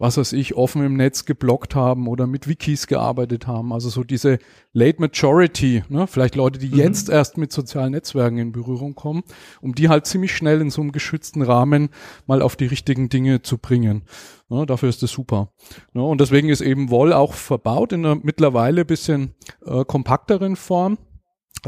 was 0.00 0.16
weiß 0.16 0.32
ich, 0.32 0.54
offen 0.56 0.82
im 0.82 0.96
Netz 0.96 1.26
geblockt 1.26 1.74
haben 1.74 2.08
oder 2.08 2.26
mit 2.26 2.48
Wikis 2.48 2.86
gearbeitet 2.86 3.46
haben. 3.46 3.70
Also 3.70 3.90
so 3.90 4.02
diese 4.02 4.38
Late 4.72 4.98
Majority, 4.98 5.84
ne? 5.90 6.06
vielleicht 6.06 6.36
Leute, 6.36 6.58
die 6.58 6.70
mhm. 6.70 6.78
jetzt 6.78 7.10
erst 7.10 7.36
mit 7.36 7.52
sozialen 7.52 7.92
Netzwerken 7.92 8.38
in 8.38 8.50
Berührung 8.50 8.94
kommen, 8.94 9.22
um 9.60 9.74
die 9.74 9.90
halt 9.90 10.06
ziemlich 10.06 10.34
schnell 10.34 10.62
in 10.62 10.70
so 10.70 10.80
einem 10.80 10.92
geschützten 10.92 11.42
Rahmen 11.42 11.90
mal 12.26 12.40
auf 12.40 12.56
die 12.56 12.64
richtigen 12.64 13.10
Dinge 13.10 13.42
zu 13.42 13.58
bringen. 13.58 14.02
Ne? 14.48 14.64
Dafür 14.64 14.88
ist 14.88 15.02
das 15.02 15.10
super. 15.10 15.52
Ne? 15.92 16.02
Und 16.02 16.22
deswegen 16.22 16.48
ist 16.48 16.62
eben 16.62 16.88
Woll 16.88 17.12
auch 17.12 17.34
verbaut 17.34 17.92
in 17.92 18.06
einer 18.06 18.18
mittlerweile 18.22 18.86
bisschen 18.86 19.34
äh, 19.66 19.84
kompakteren 19.84 20.56
Form. 20.56 20.96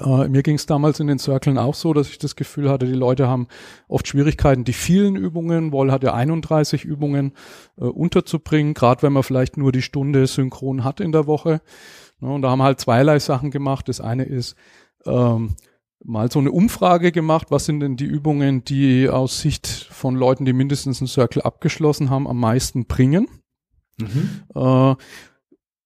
Uh, 0.00 0.26
mir 0.26 0.42
ging 0.42 0.56
es 0.56 0.64
damals 0.64 1.00
in 1.00 1.06
den 1.06 1.18
Circlen 1.18 1.58
auch 1.58 1.74
so, 1.74 1.92
dass 1.92 2.08
ich 2.08 2.18
das 2.18 2.34
Gefühl 2.34 2.70
hatte, 2.70 2.86
die 2.86 2.92
Leute 2.94 3.28
haben 3.28 3.46
oft 3.88 4.08
Schwierigkeiten, 4.08 4.64
die 4.64 4.72
vielen 4.72 5.16
Übungen, 5.16 5.70
Woll 5.70 5.92
hat 5.92 6.02
ja 6.02 6.14
31 6.14 6.84
Übungen, 6.84 7.32
uh, 7.78 7.88
unterzubringen, 7.88 8.72
gerade 8.72 9.02
wenn 9.02 9.12
man 9.12 9.22
vielleicht 9.22 9.58
nur 9.58 9.70
die 9.70 9.82
Stunde 9.82 10.26
synchron 10.26 10.82
hat 10.82 11.00
in 11.00 11.12
der 11.12 11.26
Woche. 11.26 11.60
Ja, 12.22 12.28
und 12.28 12.42
da 12.42 12.50
haben 12.50 12.62
halt 12.62 12.80
zweierlei 12.80 13.18
Sachen 13.18 13.50
gemacht. 13.50 13.88
Das 13.88 14.00
eine 14.00 14.24
ist 14.24 14.56
ähm, 15.04 15.56
mal 16.04 16.30
so 16.30 16.38
eine 16.38 16.52
Umfrage 16.52 17.12
gemacht, 17.12 17.48
was 17.50 17.66
sind 17.66 17.80
denn 17.80 17.96
die 17.96 18.06
Übungen, 18.06 18.64
die 18.64 19.08
aus 19.08 19.40
Sicht 19.40 19.66
von 19.66 20.14
Leuten, 20.14 20.44
die 20.44 20.52
mindestens 20.52 21.00
einen 21.00 21.08
Circle 21.08 21.42
abgeschlossen 21.42 22.10
haben, 22.10 22.26
am 22.26 22.38
meisten 22.38 22.86
bringen. 22.86 23.28
Mhm. 23.98 24.42
Uh, 24.54 24.94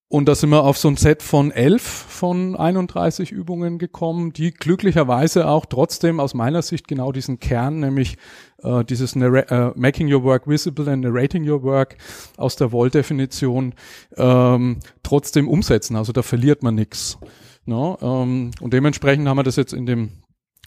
und 0.09 0.29
da 0.29 0.37
sind 0.37 0.51
wir 0.51 0.63
auf 0.63 0.79
so 0.79 0.87
ein 0.89 0.97
Set 0.97 1.23
von 1.23 1.51
elf 1.51 1.83
von 1.83 2.55
31 2.55 3.33
Übungen 3.33 3.79
gekommen, 3.79 4.33
die 4.33 4.53
glücklicherweise 4.53 5.49
auch 5.49 5.67
trotzdem 5.67 6.21
aus 6.21 6.33
meiner 6.33 6.63
Sicht 6.63 6.87
genau 6.87 7.11
diesen 7.11 7.41
Kern, 7.41 7.81
nämlich 7.81 8.17
äh, 8.63 8.85
dieses 8.85 9.17
äh, 9.17 9.73
Making 9.75 10.13
Your 10.13 10.23
Work 10.23 10.47
Visible 10.47 10.89
and 10.89 11.03
Narrating 11.03 11.49
Your 11.49 11.65
Work 11.65 11.97
aus 12.37 12.55
der 12.55 12.71
Woll-Definition 12.71 13.75
ähm, 14.17 14.79
trotzdem 15.03 15.49
umsetzen. 15.49 15.97
Also 15.97 16.13
da 16.13 16.23
verliert 16.23 16.63
man 16.63 16.77
nichts. 16.77 17.19
No, 17.65 17.99
ne? 18.01 18.09
ähm, 18.09 18.51
und 18.61 18.73
dementsprechend 18.73 19.27
haben 19.27 19.39
wir 19.39 19.43
das 19.43 19.57
jetzt 19.57 19.73
in 19.73 19.87
dem 19.87 20.11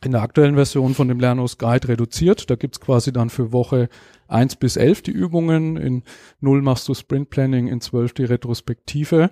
in 0.03 0.11
der 0.11 0.21
aktuellen 0.21 0.55
Version 0.55 0.93
von 0.93 1.07
dem 1.07 1.19
Lernos 1.19 1.57
Guide 1.57 1.89
reduziert. 1.89 2.49
Da 2.49 2.55
gibt's 2.55 2.79
quasi 2.79 3.11
dann 3.11 3.29
für 3.29 3.51
Woche 3.51 3.89
eins 4.27 4.55
bis 4.55 4.77
elf 4.77 5.01
die 5.01 5.11
Übungen, 5.11 5.75
in 5.75 6.03
null 6.39 6.61
machst 6.61 6.87
du 6.87 6.93
Sprint 6.93 7.29
Planning, 7.29 7.67
in 7.67 7.81
zwölf 7.81 8.13
die 8.13 8.25
Retrospektive 8.25 9.31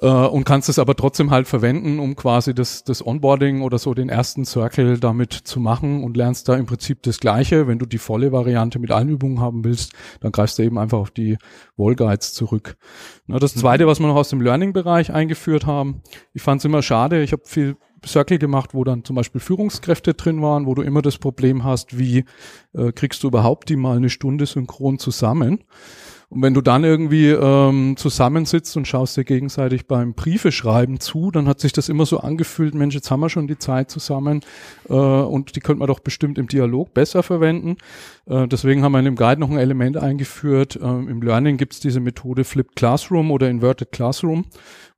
äh, 0.00 0.06
und 0.06 0.44
kannst 0.44 0.68
es 0.68 0.78
aber 0.78 0.94
trotzdem 0.94 1.30
halt 1.30 1.48
verwenden, 1.48 1.98
um 1.98 2.16
quasi 2.16 2.54
das, 2.54 2.84
das 2.84 3.04
Onboarding 3.04 3.62
oder 3.62 3.78
so 3.78 3.94
den 3.94 4.08
ersten 4.08 4.44
Circle 4.44 4.98
damit 4.98 5.32
zu 5.32 5.60
machen 5.60 6.04
und 6.04 6.16
lernst 6.16 6.48
da 6.48 6.56
im 6.56 6.66
Prinzip 6.66 7.02
das 7.02 7.18
Gleiche. 7.20 7.66
Wenn 7.66 7.78
du 7.78 7.86
die 7.86 7.98
volle 7.98 8.32
Variante 8.32 8.78
mit 8.78 8.90
allen 8.90 9.08
Übungen 9.08 9.40
haben 9.40 9.64
willst, 9.64 9.92
dann 10.20 10.32
greifst 10.32 10.58
du 10.58 10.62
eben 10.62 10.78
einfach 10.78 10.98
auf 10.98 11.10
die 11.10 11.36
Wall 11.76 11.94
Guides 11.94 12.32
zurück. 12.32 12.76
Na, 13.26 13.38
das 13.38 13.56
mhm. 13.56 13.60
zweite, 13.60 13.86
was 13.86 14.00
wir 14.00 14.06
noch 14.06 14.16
aus 14.16 14.30
dem 14.30 14.40
Learning-Bereich 14.40 15.12
eingeführt 15.12 15.66
haben, 15.66 16.02
ich 16.32 16.42
fand 16.42 16.60
es 16.60 16.64
immer 16.64 16.82
schade, 16.82 17.22
ich 17.22 17.32
habe 17.32 17.42
viel 17.44 17.76
Circle 18.06 18.38
gemacht, 18.38 18.74
wo 18.74 18.84
dann 18.84 19.04
zum 19.04 19.16
Beispiel 19.16 19.40
Führungskräfte 19.40 20.14
drin 20.14 20.40
waren, 20.40 20.66
wo 20.66 20.74
du 20.74 20.82
immer 20.82 21.02
das 21.02 21.18
Problem 21.18 21.64
hast, 21.64 21.98
wie 21.98 22.24
äh, 22.72 22.92
kriegst 22.92 23.22
du 23.22 23.28
überhaupt 23.28 23.68
die 23.68 23.76
mal 23.76 23.96
eine 23.96 24.10
Stunde 24.10 24.46
synchron 24.46 24.98
zusammen? 24.98 25.64
Und 26.30 26.42
wenn 26.42 26.52
du 26.52 26.60
dann 26.60 26.84
irgendwie 26.84 27.28
ähm, 27.28 27.96
zusammensitzt 27.96 28.76
und 28.76 28.86
schaust 28.86 29.16
dir 29.16 29.24
gegenseitig 29.24 29.86
beim 29.86 30.12
Briefe 30.12 30.52
schreiben 30.52 31.00
zu, 31.00 31.30
dann 31.30 31.48
hat 31.48 31.58
sich 31.60 31.72
das 31.72 31.88
immer 31.88 32.04
so 32.04 32.20
angefühlt, 32.20 32.74
Mensch, 32.74 32.94
jetzt 32.94 33.10
haben 33.10 33.20
wir 33.20 33.30
schon 33.30 33.46
die 33.46 33.56
Zeit 33.56 33.90
zusammen 33.90 34.42
äh, 34.90 34.92
und 34.92 35.56
die 35.56 35.60
könnte 35.60 35.78
man 35.78 35.88
doch 35.88 36.00
bestimmt 36.00 36.36
im 36.36 36.46
Dialog 36.46 36.92
besser 36.92 37.22
verwenden. 37.22 37.78
Äh, 38.26 38.46
deswegen 38.46 38.82
haben 38.82 38.92
wir 38.92 38.98
in 38.98 39.06
dem 39.06 39.16
Guide 39.16 39.40
noch 39.40 39.50
ein 39.50 39.56
Element 39.56 39.96
eingeführt. 39.96 40.76
Äh, 40.76 40.84
Im 40.84 41.22
Learning 41.22 41.56
gibt 41.56 41.72
es 41.72 41.80
diese 41.80 42.00
Methode 42.00 42.44
Flipped 42.44 42.76
Classroom 42.76 43.30
oder 43.30 43.48
Inverted 43.48 43.90
Classroom, 43.90 44.44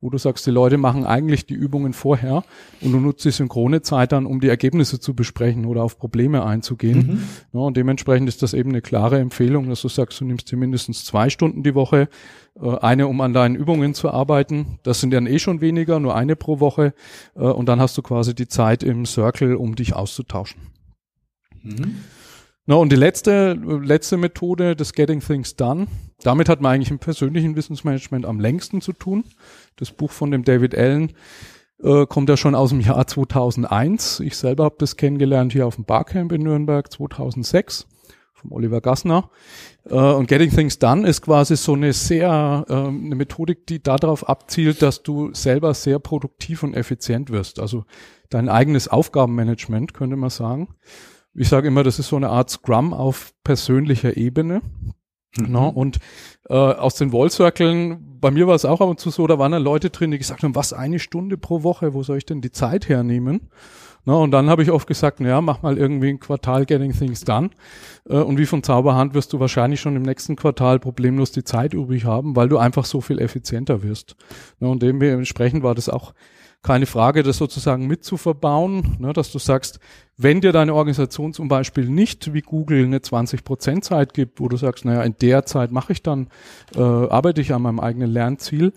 wo 0.01 0.09
du 0.09 0.17
sagst, 0.17 0.45
die 0.47 0.51
Leute 0.51 0.77
machen 0.77 1.05
eigentlich 1.05 1.45
die 1.45 1.53
Übungen 1.53 1.93
vorher 1.93 2.43
und 2.81 2.91
du 2.91 2.99
nutzt 2.99 3.23
die 3.23 3.31
synchrone 3.31 3.81
Zeit 3.81 4.11
dann, 4.11 4.25
um 4.25 4.41
die 4.41 4.49
Ergebnisse 4.49 4.99
zu 4.99 5.13
besprechen 5.13 5.65
oder 5.65 5.83
auf 5.83 5.97
Probleme 5.97 6.43
einzugehen. 6.43 6.97
Mhm. 6.97 7.23
Ja, 7.53 7.59
und 7.61 7.77
dementsprechend 7.77 8.27
ist 8.27 8.41
das 8.41 8.53
eben 8.53 8.71
eine 8.71 8.81
klare 8.81 9.19
Empfehlung, 9.19 9.69
dass 9.69 9.81
du 9.81 9.87
sagst, 9.87 10.19
du 10.19 10.25
nimmst 10.25 10.51
dir 10.51 10.57
mindestens 10.57 11.05
zwei 11.05 11.20
Stunden 11.29 11.63
die 11.63 11.75
Woche, 11.75 12.09
äh, 12.59 12.77
eine, 12.77 13.07
um 13.07 13.21
an 13.21 13.33
deinen 13.33 13.55
Übungen 13.55 13.93
zu 13.93 14.09
arbeiten. 14.09 14.79
Das 14.83 14.99
sind 14.99 15.11
dann 15.11 15.27
eh 15.27 15.39
schon 15.39 15.61
weniger, 15.61 15.99
nur 15.99 16.15
eine 16.15 16.35
pro 16.35 16.59
Woche. 16.59 16.93
Und 17.33 17.67
dann 17.67 17.79
hast 17.79 17.97
du 17.97 18.01
quasi 18.01 18.35
die 18.35 18.47
Zeit 18.47 18.83
im 18.83 19.05
Circle, 19.05 19.55
um 19.55 19.75
dich 19.75 19.93
auszutauschen. 19.95 20.61
Mhm. 21.63 21.97
Na, 22.67 22.75
und 22.75 22.91
die 22.91 22.95
letzte, 22.95 23.53
letzte 23.53 24.17
Methode, 24.17 24.75
das 24.75 24.93
Getting 24.93 25.19
Things 25.19 25.55
Done, 25.55 25.87
damit 26.21 26.47
hat 26.47 26.61
man 26.61 26.73
eigentlich 26.73 26.91
im 26.91 26.99
persönlichen 26.99 27.55
Wissensmanagement 27.55 28.25
am 28.25 28.39
längsten 28.39 28.81
zu 28.81 28.93
tun. 28.93 29.23
Das 29.77 29.91
Buch 29.91 30.11
von 30.11 30.31
dem 30.31 30.43
David 30.43 30.77
Allen 30.77 31.13
äh, 31.81 32.05
kommt 32.05 32.29
ja 32.29 32.37
schon 32.37 32.53
aus 32.53 32.69
dem 32.69 32.79
Jahr 32.79 33.05
2001. 33.05 34.19
Ich 34.19 34.37
selber 34.37 34.65
habe 34.65 34.75
das 34.77 34.95
kennengelernt 34.95 35.53
hier 35.53 35.65
auf 35.65 35.75
dem 35.75 35.85
Barcamp 35.85 36.31
in 36.31 36.43
Nürnberg 36.43 36.91
2006 36.91 37.87
vom 38.41 38.51
Oliver 38.51 38.81
Gassner. 38.81 39.29
Äh, 39.85 39.95
und 39.95 40.27
Getting 40.27 40.51
Things 40.51 40.79
Done 40.79 41.07
ist 41.07 41.21
quasi 41.21 41.55
so 41.55 41.73
eine 41.73 41.93
sehr, 41.93 42.65
äh, 42.67 42.73
eine 42.73 43.15
Methodik, 43.15 43.65
die 43.67 43.81
darauf 43.81 44.27
abzielt, 44.27 44.81
dass 44.81 45.03
du 45.03 45.33
selber 45.33 45.73
sehr 45.73 45.99
produktiv 45.99 46.63
und 46.63 46.73
effizient 46.73 47.29
wirst. 47.29 47.59
Also 47.59 47.85
dein 48.29 48.49
eigenes 48.49 48.87
Aufgabenmanagement, 48.87 49.93
könnte 49.93 50.15
man 50.15 50.29
sagen 50.29 50.69
ich 51.33 51.49
sage 51.49 51.67
immer, 51.67 51.83
das 51.83 51.99
ist 51.99 52.09
so 52.09 52.15
eine 52.15 52.29
Art 52.29 52.49
Scrum 52.49 52.93
auf 52.93 53.33
persönlicher 53.43 54.17
Ebene. 54.17 54.61
Mhm. 55.37 55.51
No, 55.51 55.61
ne? 55.61 55.71
und 55.71 55.99
äh, 56.49 56.53
aus 56.53 56.95
den 56.95 57.13
Wallcirkeln, 57.13 58.19
bei 58.19 58.31
mir 58.31 58.47
war 58.47 58.55
es 58.55 58.65
auch 58.65 58.81
ab 58.81 58.89
und 58.89 58.99
zu 58.99 59.09
so, 59.09 59.27
da 59.27 59.39
waren 59.39 59.53
dann 59.53 59.63
Leute 59.63 59.89
drin, 59.89 60.11
die 60.11 60.17
gesagt 60.17 60.43
haben, 60.43 60.55
was, 60.55 60.73
eine 60.73 60.99
Stunde 60.99 61.37
pro 61.37 61.63
Woche, 61.63 61.93
wo 61.93 62.03
soll 62.03 62.17
ich 62.17 62.25
denn 62.25 62.41
die 62.41 62.51
Zeit 62.51 62.89
hernehmen? 62.89 63.49
Ne? 64.05 64.15
und 64.15 64.31
dann 64.31 64.49
habe 64.49 64.63
ich 64.63 64.71
oft 64.71 64.87
gesagt, 64.87 65.19
ja, 65.19 65.41
mach 65.41 65.61
mal 65.61 65.77
irgendwie 65.77 66.09
ein 66.09 66.19
Quartal 66.19 66.65
Getting 66.65 66.91
Things 66.91 67.21
Done. 67.21 67.51
Äh, 68.09 68.17
und 68.17 68.37
wie 68.37 68.45
von 68.45 68.63
Zauberhand 68.63 69.13
wirst 69.13 69.33
du 69.33 69.39
wahrscheinlich 69.39 69.79
schon 69.79 69.95
im 69.95 70.01
nächsten 70.01 70.35
Quartal 70.35 70.79
problemlos 70.79 71.31
die 71.31 71.43
Zeit 71.43 71.73
übrig 71.73 72.05
haben, 72.05 72.35
weil 72.35 72.49
du 72.49 72.57
einfach 72.57 72.85
so 72.85 73.01
viel 73.01 73.19
effizienter 73.19 73.83
wirst. 73.83 74.15
Ne? 74.59 74.69
und 74.69 74.81
dementsprechend 74.81 75.63
war 75.63 75.75
das 75.75 75.89
auch 75.89 76.13
keine 76.63 76.85
Frage, 76.85 77.23
das 77.23 77.37
sozusagen 77.37 77.87
mit 77.87 78.03
zu 78.03 78.17
verbauen, 78.17 78.97
ne, 78.99 79.13
dass 79.13 79.31
du 79.31 79.39
sagst, 79.39 79.79
wenn 80.17 80.41
dir 80.41 80.51
deine 80.51 80.75
Organisation 80.75 81.33
zum 81.33 81.47
Beispiel 81.47 81.89
nicht 81.89 82.33
wie 82.33 82.41
Google 82.41 82.85
eine 82.85 82.99
20% 82.99 83.81
Zeit 83.81 84.13
gibt, 84.13 84.39
wo 84.39 84.47
du 84.47 84.57
sagst, 84.57 84.85
naja, 84.85 85.01
in 85.01 85.15
der 85.19 85.45
Zeit 85.47 85.71
mache 85.71 85.93
ich 85.93 86.03
dann, 86.03 86.27
äh, 86.75 86.79
arbeite 86.79 87.41
ich 87.41 87.53
an 87.53 87.63
meinem 87.63 87.79
eigenen 87.79 88.11
Lernziel, 88.11 88.73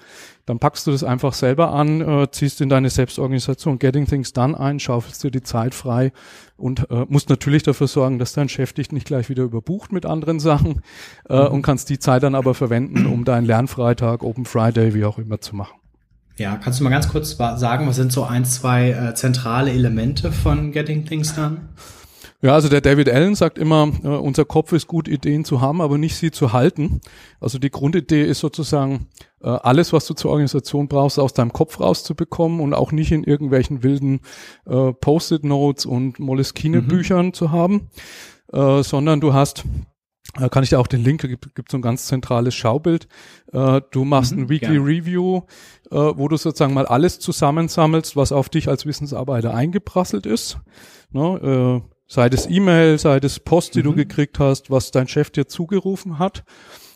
dann 0.46 0.58
packst 0.58 0.86
du 0.86 0.92
das 0.92 1.04
einfach 1.04 1.34
selber 1.34 1.72
an, 1.72 2.00
äh, 2.00 2.30
ziehst 2.30 2.62
in 2.62 2.70
deine 2.70 2.88
Selbstorganisation 2.88 3.78
Getting 3.78 4.06
Things 4.06 4.32
Done 4.32 4.58
ein, 4.58 4.80
schaufelst 4.80 5.22
dir 5.22 5.30
die 5.30 5.42
Zeit 5.42 5.74
frei 5.74 6.12
und 6.56 6.90
äh, 6.90 7.04
musst 7.08 7.28
natürlich 7.28 7.64
dafür 7.64 7.88
sorgen, 7.88 8.18
dass 8.18 8.32
dein 8.32 8.48
Chef 8.48 8.72
dich 8.72 8.92
nicht 8.92 9.06
gleich 9.06 9.28
wieder 9.28 9.42
überbucht 9.42 9.92
mit 9.92 10.06
anderen 10.06 10.40
Sachen 10.40 10.80
äh, 11.28 11.38
mhm. 11.38 11.48
und 11.48 11.62
kannst 11.62 11.90
die 11.90 11.98
Zeit 11.98 12.22
dann 12.22 12.34
aber 12.34 12.54
verwenden, 12.54 13.04
um 13.04 13.26
deinen 13.26 13.44
Lernfreitag, 13.44 14.22
Open 14.22 14.46
Friday, 14.46 14.94
wie 14.94 15.04
auch 15.04 15.18
immer 15.18 15.42
zu 15.42 15.54
machen. 15.54 15.83
Ja, 16.36 16.56
kannst 16.56 16.80
du 16.80 16.84
mal 16.84 16.90
ganz 16.90 17.08
kurz 17.08 17.36
sagen, 17.36 17.86
was 17.86 17.96
sind 17.96 18.12
so 18.12 18.24
ein, 18.24 18.44
zwei 18.44 18.90
äh, 18.90 19.14
zentrale 19.14 19.70
Elemente 19.70 20.32
von 20.32 20.72
Getting 20.72 21.04
Things 21.04 21.34
Done? 21.34 21.58
Ja, 22.42 22.52
also 22.52 22.68
der 22.68 22.82
David 22.82 23.08
Allen 23.08 23.36
sagt 23.36 23.56
immer, 23.56 23.90
äh, 24.02 24.08
unser 24.08 24.44
Kopf 24.44 24.72
ist 24.72 24.86
gut, 24.86 25.08
Ideen 25.08 25.44
zu 25.44 25.60
haben, 25.60 25.80
aber 25.80 25.96
nicht 25.96 26.16
sie 26.16 26.30
zu 26.30 26.52
halten. 26.52 27.00
Also 27.40 27.58
die 27.58 27.70
Grundidee 27.70 28.22
ist 28.22 28.40
sozusagen, 28.40 29.06
äh, 29.42 29.48
alles, 29.48 29.92
was 29.92 30.06
du 30.06 30.14
zur 30.14 30.32
Organisation 30.32 30.88
brauchst, 30.88 31.18
aus 31.18 31.32
deinem 31.32 31.52
Kopf 31.52 31.80
rauszubekommen 31.80 32.60
und 32.60 32.74
auch 32.74 32.92
nicht 32.92 33.12
in 33.12 33.24
irgendwelchen 33.24 33.82
wilden 33.82 34.20
äh, 34.66 34.92
Post-it-Notes 34.92 35.86
und 35.86 36.18
Moleskine-Büchern 36.18 37.26
mhm. 37.26 37.32
zu 37.32 37.52
haben, 37.52 37.88
äh, 38.52 38.82
sondern 38.82 39.20
du 39.20 39.32
hast 39.32 39.64
kann 40.50 40.62
ich 40.62 40.70
dir 40.70 40.80
auch 40.80 40.86
den 40.86 41.04
Link, 41.04 41.22
gibt, 41.22 41.54
gibt 41.54 41.70
so 41.70 41.78
ein 41.78 41.82
ganz 41.82 42.06
zentrales 42.06 42.54
Schaubild. 42.54 43.08
Äh, 43.52 43.80
du 43.90 44.04
machst 44.04 44.32
mhm, 44.32 44.42
ein 44.42 44.48
Weekly 44.48 44.74
gerne. 44.74 44.86
Review, 44.86 45.42
äh, 45.90 45.96
wo 45.96 46.28
du 46.28 46.36
sozusagen 46.36 46.74
mal 46.74 46.86
alles 46.86 47.18
zusammensammelst, 47.18 48.16
was 48.16 48.32
auf 48.32 48.48
dich 48.48 48.68
als 48.68 48.86
Wissensarbeiter 48.86 49.54
eingeprasselt 49.54 50.26
ist. 50.26 50.58
Ne, 51.12 51.82
äh, 51.82 51.94
sei 52.06 52.28
das 52.28 52.48
E-Mail, 52.48 52.98
sei 52.98 53.20
das 53.20 53.40
Post, 53.40 53.74
die 53.74 53.80
mhm. 53.80 53.84
du 53.84 53.94
gekriegt 53.94 54.38
hast, 54.38 54.70
was 54.70 54.90
dein 54.90 55.08
Chef 55.08 55.30
dir 55.30 55.46
zugerufen 55.46 56.18
hat. 56.18 56.44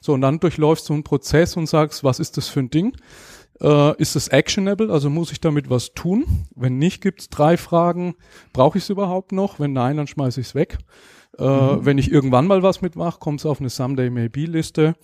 So, 0.01 0.13
und 0.13 0.21
dann 0.21 0.41
durchläufst 0.41 0.89
du 0.89 0.95
einen 0.95 1.05
Prozess 1.05 1.57
und 1.57 1.69
sagst, 1.69 2.05
was 2.05 2.21
ist 2.21 2.37
das 2.37 2.49
für 2.49 2.61
ein 2.61 2.71
Ding? 2.71 2.97
Äh, 3.61 3.97
ist 4.01 4.17
es 4.17 4.29
actionable? 4.29 4.91
Also 4.91 5.11
muss 5.11 5.33
ich 5.33 5.41
damit 5.41 5.71
was 5.71 5.93
tun? 5.95 6.47
Wenn 6.55 6.79
nicht, 6.79 7.01
gibt's 7.01 7.29
drei 7.29 7.57
Fragen. 7.57 8.15
Brauche 8.53 8.79
ich 8.79 8.85
es 8.85 8.91
überhaupt 8.91 9.33
noch? 9.33 9.59
Wenn 9.59 9.73
nein, 9.73 9.97
dann 9.97 10.07
schmeiße 10.07 10.41
ich 10.41 10.49
es 10.49 10.55
weg. 10.55 10.79
Äh, 11.39 11.45
mhm. 11.45 11.85
Wenn 11.85 11.99
ich 11.99 12.11
irgendwann 12.11 12.47
mal 12.47 12.63
was 12.63 12.83
mitmache, 12.83 13.19
kommt 13.19 13.41
es 13.41 13.47
auf 13.47 13.61
eine 13.61 13.71
Someday 13.71 14.11
Maybe 14.11 14.45
Liste. 14.45 14.95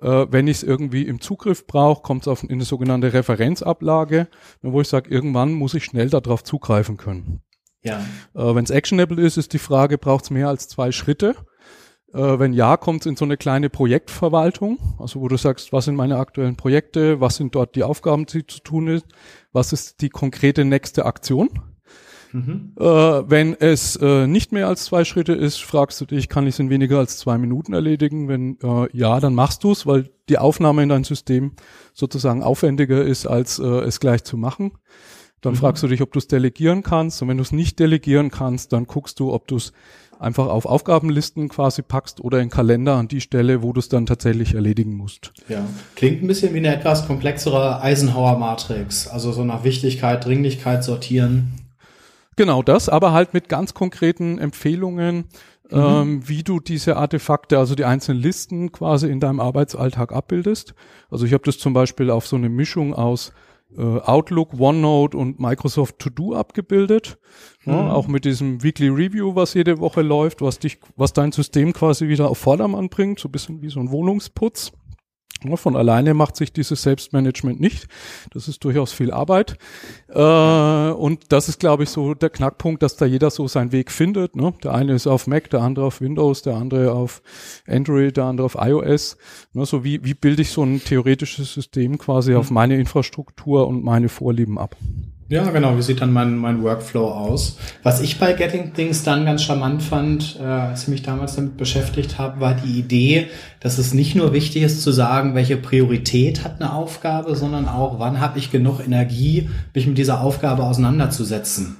Äh, 0.00 0.26
wenn 0.30 0.46
ich 0.46 0.58
es 0.58 0.62
irgendwie 0.62 1.02
im 1.02 1.20
Zugriff 1.20 1.66
brauche, 1.66 2.02
kommt 2.02 2.26
es 2.26 2.42
in 2.42 2.50
eine 2.50 2.64
sogenannte 2.64 3.12
Referenzablage, 3.12 4.28
wo 4.62 4.80
ich 4.80 4.88
sage, 4.88 5.10
irgendwann 5.10 5.52
muss 5.52 5.74
ich 5.74 5.84
schnell 5.84 6.08
darauf 6.08 6.42
zugreifen 6.42 6.96
können. 6.96 7.42
Ja. 7.82 8.00
Äh, 8.34 8.54
wenn 8.54 8.64
es 8.64 8.70
actionable 8.70 9.20
ist, 9.20 9.36
ist 9.36 9.52
die 9.52 9.58
Frage, 9.58 9.98
braucht 9.98 10.24
es 10.24 10.30
mehr 10.30 10.48
als 10.48 10.68
zwei 10.68 10.92
Schritte? 10.92 11.34
Äh, 12.14 12.38
wenn 12.38 12.52
ja, 12.52 12.76
kommt 12.76 13.00
es 13.00 13.06
in 13.06 13.16
so 13.16 13.24
eine 13.24 13.36
kleine 13.36 13.70
Projektverwaltung, 13.70 14.78
also 14.98 15.20
wo 15.20 15.28
du 15.28 15.36
sagst, 15.36 15.72
was 15.72 15.86
sind 15.86 15.96
meine 15.96 16.18
aktuellen 16.18 16.56
Projekte, 16.56 17.20
was 17.20 17.36
sind 17.36 17.54
dort 17.54 17.74
die 17.74 17.84
Aufgaben, 17.84 18.26
die 18.26 18.46
zu 18.46 18.60
tun 18.60 18.88
ist, 18.88 19.06
was 19.52 19.72
ist 19.72 20.00
die 20.00 20.10
konkrete 20.10 20.64
nächste 20.64 21.06
Aktion? 21.06 21.50
Mhm. 22.32 22.72
Äh, 22.78 22.84
wenn 22.84 23.54
es 23.54 23.96
äh, 23.96 24.26
nicht 24.26 24.52
mehr 24.52 24.68
als 24.68 24.84
zwei 24.84 25.04
Schritte 25.04 25.32
ist, 25.32 25.62
fragst 25.62 26.00
du 26.00 26.06
dich, 26.06 26.28
kann 26.28 26.46
ich 26.46 26.54
es 26.54 26.58
in 26.58 26.70
weniger 26.70 26.98
als 26.98 27.18
zwei 27.18 27.38
Minuten 27.38 27.72
erledigen? 27.72 28.28
Wenn 28.28 28.58
äh, 28.62 28.88
ja, 28.92 29.20
dann 29.20 29.34
machst 29.34 29.64
du 29.64 29.72
es, 29.72 29.86
weil 29.86 30.10
die 30.28 30.38
Aufnahme 30.38 30.82
in 30.82 30.88
dein 30.88 31.04
System 31.04 31.52
sozusagen 31.92 32.42
aufwendiger 32.42 33.02
ist, 33.02 33.26
als 33.26 33.58
äh, 33.58 33.64
es 33.64 34.00
gleich 34.00 34.24
zu 34.24 34.36
machen. 34.36 34.72
Dann 35.42 35.54
mhm. 35.54 35.58
fragst 35.58 35.82
du 35.82 35.88
dich, 35.88 36.00
ob 36.00 36.12
du 36.12 36.18
es 36.18 36.28
delegieren 36.28 36.82
kannst. 36.82 37.20
Und 37.20 37.28
wenn 37.28 37.36
du 37.36 37.42
es 37.42 37.52
nicht 37.52 37.78
delegieren 37.78 38.30
kannst, 38.30 38.72
dann 38.72 38.86
guckst 38.86 39.20
du, 39.20 39.32
ob 39.32 39.46
du 39.48 39.56
es 39.56 39.72
einfach 40.22 40.46
auf 40.46 40.66
Aufgabenlisten 40.66 41.48
quasi 41.48 41.82
packst 41.82 42.20
oder 42.20 42.40
in 42.40 42.48
Kalender 42.48 42.94
an 42.94 43.08
die 43.08 43.20
Stelle, 43.20 43.62
wo 43.62 43.72
du 43.72 43.80
es 43.80 43.88
dann 43.88 44.06
tatsächlich 44.06 44.54
erledigen 44.54 44.94
musst. 44.94 45.32
Ja, 45.48 45.66
klingt 45.96 46.22
ein 46.22 46.28
bisschen 46.28 46.54
wie 46.54 46.58
eine 46.58 46.74
etwas 46.74 47.06
komplexere 47.06 47.82
Eisenhower-Matrix. 47.82 49.08
Also 49.08 49.32
so 49.32 49.44
nach 49.44 49.64
Wichtigkeit, 49.64 50.24
Dringlichkeit 50.24 50.84
sortieren. 50.84 51.54
Genau 52.36 52.62
das, 52.62 52.88
aber 52.88 53.12
halt 53.12 53.34
mit 53.34 53.48
ganz 53.48 53.74
konkreten 53.74 54.38
Empfehlungen, 54.38 55.26
mhm. 55.70 55.78
ähm, 55.78 56.28
wie 56.28 56.42
du 56.42 56.60
diese 56.60 56.96
Artefakte, 56.96 57.58
also 57.58 57.74
die 57.74 57.84
einzelnen 57.84 58.22
Listen 58.22 58.72
quasi 58.72 59.10
in 59.10 59.20
deinem 59.20 59.40
Arbeitsalltag 59.40 60.12
abbildest. 60.12 60.74
Also 61.10 61.26
ich 61.26 61.32
habe 61.32 61.44
das 61.44 61.58
zum 61.58 61.72
Beispiel 61.72 62.10
auf 62.10 62.26
so 62.26 62.36
eine 62.36 62.48
Mischung 62.48 62.94
aus 62.94 63.32
äh, 63.76 63.82
Outlook, 63.82 64.58
OneNote 64.58 65.16
und 65.16 65.40
Microsoft 65.40 65.98
To 65.98 66.10
Do 66.10 66.34
abgebildet. 66.34 67.18
Mhm. 67.64 67.72
Ja, 67.72 67.92
auch 67.92 68.08
mit 68.08 68.24
diesem 68.24 68.62
Weekly 68.62 68.88
Review, 68.88 69.34
was 69.34 69.54
jede 69.54 69.78
Woche 69.78 70.02
läuft, 70.02 70.42
was 70.42 70.58
dich, 70.58 70.78
was 70.96 71.12
dein 71.12 71.32
System 71.32 71.72
quasi 71.72 72.08
wieder 72.08 72.30
auf 72.30 72.38
Vordermann 72.38 72.88
bringt, 72.88 73.20
so 73.20 73.28
ein 73.28 73.32
bisschen 73.32 73.62
wie 73.62 73.70
so 73.70 73.80
ein 73.80 73.90
Wohnungsputz. 73.90 74.72
Von 75.56 75.76
alleine 75.76 76.14
macht 76.14 76.36
sich 76.36 76.52
dieses 76.52 76.82
Selbstmanagement 76.82 77.60
nicht. 77.60 77.88
Das 78.32 78.48
ist 78.48 78.64
durchaus 78.64 78.92
viel 78.92 79.10
Arbeit. 79.10 79.56
Äh, 80.08 80.90
und 80.92 81.32
das 81.32 81.48
ist, 81.48 81.60
glaube 81.60 81.84
ich, 81.84 81.90
so 81.90 82.14
der 82.14 82.30
Knackpunkt, 82.30 82.82
dass 82.82 82.96
da 82.96 83.06
jeder 83.06 83.30
so 83.30 83.48
seinen 83.48 83.72
Weg 83.72 83.90
findet. 83.90 84.36
Ne? 84.36 84.54
Der 84.62 84.74
eine 84.74 84.94
ist 84.94 85.06
auf 85.06 85.26
Mac, 85.26 85.50
der 85.50 85.60
andere 85.60 85.86
auf 85.86 86.00
Windows, 86.00 86.42
der 86.42 86.56
andere 86.56 86.92
auf 86.92 87.22
Android, 87.66 88.16
der 88.16 88.24
andere 88.24 88.44
auf 88.46 88.56
iOS. 88.58 89.16
Ne? 89.52 89.66
So 89.66 89.84
wie, 89.84 90.04
wie 90.04 90.14
bilde 90.14 90.42
ich 90.42 90.50
so 90.50 90.62
ein 90.62 90.82
theoretisches 90.82 91.52
System 91.52 91.98
quasi 91.98 92.32
mhm. 92.32 92.38
auf 92.38 92.50
meine 92.50 92.76
Infrastruktur 92.78 93.66
und 93.66 93.84
meine 93.84 94.08
Vorlieben 94.08 94.58
ab? 94.58 94.76
Ja, 95.32 95.48
genau. 95.48 95.78
Wie 95.78 95.82
sieht 95.82 96.02
dann 96.02 96.12
mein, 96.12 96.36
mein 96.36 96.62
Workflow 96.62 97.08
aus? 97.08 97.56
Was 97.82 98.02
ich 98.02 98.18
bei 98.18 98.34
Getting 98.34 98.74
Things 98.74 99.02
dann 99.02 99.24
ganz 99.24 99.42
charmant 99.42 99.82
fand, 99.82 100.38
äh, 100.38 100.44
als 100.44 100.82
ich 100.82 100.88
mich 100.88 101.02
damals 101.02 101.36
damit 101.36 101.56
beschäftigt 101.56 102.18
habe, 102.18 102.38
war 102.42 102.52
die 102.52 102.78
Idee, 102.78 103.28
dass 103.58 103.78
es 103.78 103.94
nicht 103.94 104.14
nur 104.14 104.34
wichtig 104.34 104.62
ist 104.62 104.82
zu 104.82 104.92
sagen, 104.92 105.34
welche 105.34 105.56
Priorität 105.56 106.44
hat 106.44 106.60
eine 106.60 106.74
Aufgabe, 106.74 107.34
sondern 107.34 107.66
auch, 107.66 107.98
wann 107.98 108.20
habe 108.20 108.38
ich 108.38 108.50
genug 108.50 108.84
Energie, 108.84 109.48
mich 109.72 109.86
mit 109.86 109.96
dieser 109.96 110.20
Aufgabe 110.20 110.64
auseinanderzusetzen. 110.64 111.78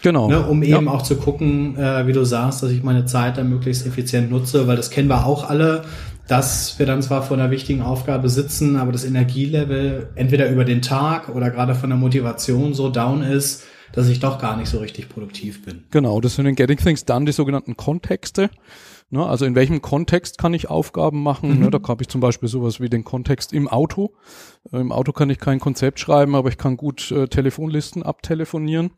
Genau. 0.00 0.28
Ne, 0.28 0.40
um 0.40 0.62
eben 0.62 0.86
ja. 0.86 0.90
auch 0.90 1.02
zu 1.02 1.16
gucken, 1.16 1.76
äh, 1.76 2.06
wie 2.06 2.12
du 2.14 2.24
sagst, 2.24 2.62
dass 2.62 2.70
ich 2.70 2.82
meine 2.82 3.04
Zeit 3.04 3.36
dann 3.36 3.50
möglichst 3.50 3.86
effizient 3.86 4.30
nutze, 4.30 4.66
weil 4.66 4.76
das 4.76 4.88
kennen 4.88 5.08
wir 5.10 5.26
auch 5.26 5.50
alle 5.50 5.84
dass 6.28 6.78
wir 6.78 6.86
dann 6.86 7.02
zwar 7.02 7.22
vor 7.22 7.36
einer 7.36 7.50
wichtigen 7.50 7.82
Aufgabe 7.82 8.28
sitzen, 8.28 8.76
aber 8.76 8.92
das 8.92 9.04
Energielevel 9.04 10.08
entweder 10.14 10.48
über 10.50 10.64
den 10.64 10.82
Tag 10.82 11.28
oder 11.28 11.50
gerade 11.50 11.74
von 11.74 11.90
der 11.90 11.98
Motivation 11.98 12.74
so 12.74 12.88
down 12.88 13.22
ist, 13.22 13.64
dass 13.92 14.08
ich 14.08 14.20
doch 14.20 14.38
gar 14.38 14.56
nicht 14.56 14.68
so 14.68 14.78
richtig 14.78 15.08
produktiv 15.08 15.64
bin. 15.64 15.84
Genau, 15.90 16.20
das 16.20 16.34
sind 16.34 16.46
in 16.46 16.56
Getting 16.56 16.78
Things 16.78 17.04
dann 17.04 17.26
die 17.26 17.32
sogenannten 17.32 17.76
Kontexte. 17.76 18.50
Ne, 19.10 19.24
also 19.24 19.44
in 19.44 19.54
welchem 19.54 19.82
Kontext 19.82 20.38
kann 20.38 20.54
ich 20.54 20.70
Aufgaben 20.70 21.22
machen? 21.22 21.56
Mhm. 21.56 21.60
Ne, 21.60 21.70
da 21.70 21.78
habe 21.86 22.02
ich 22.02 22.08
zum 22.08 22.20
Beispiel 22.20 22.48
sowas 22.48 22.80
wie 22.80 22.88
den 22.88 23.04
Kontext 23.04 23.52
im 23.52 23.68
Auto. 23.68 24.14
Äh, 24.72 24.80
Im 24.80 24.90
Auto 24.90 25.12
kann 25.12 25.30
ich 25.30 25.38
kein 25.38 25.60
Konzept 25.60 26.00
schreiben, 26.00 26.34
aber 26.34 26.48
ich 26.48 26.58
kann 26.58 26.76
gut 26.76 27.12
äh, 27.12 27.28
Telefonlisten 27.28 28.02
abtelefonieren. 28.02 28.90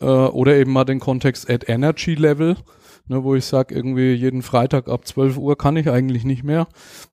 Äh, 0.00 0.04
oder 0.04 0.54
eben 0.56 0.72
mal 0.72 0.84
den 0.84 1.00
Kontext 1.00 1.50
at 1.50 1.68
Energy 1.68 2.14
Level 2.14 2.56
ne, 3.08 3.24
wo 3.24 3.34
ich 3.34 3.44
sage, 3.44 3.74
irgendwie 3.74 4.12
jeden 4.12 4.42
Freitag 4.42 4.88
ab 4.88 5.06
12 5.06 5.38
Uhr 5.38 5.56
kann 5.56 5.76
ich 5.76 5.88
eigentlich 5.90 6.24
nicht 6.24 6.44
mehr. 6.44 6.68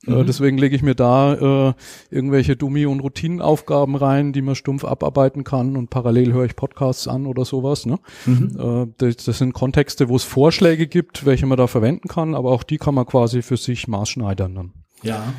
Äh, 0.05 0.11
mhm. 0.11 0.17
Äh, 0.21 0.25
deswegen 0.25 0.57
lege 0.57 0.75
ich 0.75 0.81
mir 0.81 0.95
da 0.95 1.69
äh, 1.69 1.73
irgendwelche 2.09 2.55
Dummy- 2.55 2.85
und 2.85 2.99
Routinenaufgaben 2.99 3.95
rein, 3.95 4.33
die 4.33 4.41
man 4.41 4.55
stumpf 4.55 4.83
abarbeiten 4.85 5.43
kann 5.43 5.77
und 5.77 5.89
parallel 5.89 6.33
höre 6.33 6.45
ich 6.45 6.55
Podcasts 6.55 7.07
an 7.07 7.25
oder 7.25 7.45
sowas. 7.45 7.85
Ne? 7.85 7.99
Mhm. 8.25 8.57
Äh, 8.59 8.93
das, 8.97 9.25
das, 9.25 9.37
sind 9.37 9.53
Kontexte, 9.53 10.09
wo 10.09 10.15
es 10.15 10.23
Vorschläge 10.23 10.87
gibt, 10.87 11.25
welche 11.25 11.45
man 11.45 11.57
da 11.57 11.67
verwenden 11.67 12.07
kann, 12.07 12.35
aber 12.35 12.51
auch 12.51 12.63
die 12.63 12.77
kann 12.77 12.95
man 12.95 13.05
quasi 13.05 13.41
für 13.41 13.57
sich 13.57 13.87
maßschneidern 13.87 14.55
dann. 14.55 14.73
Ja. 15.03 15.33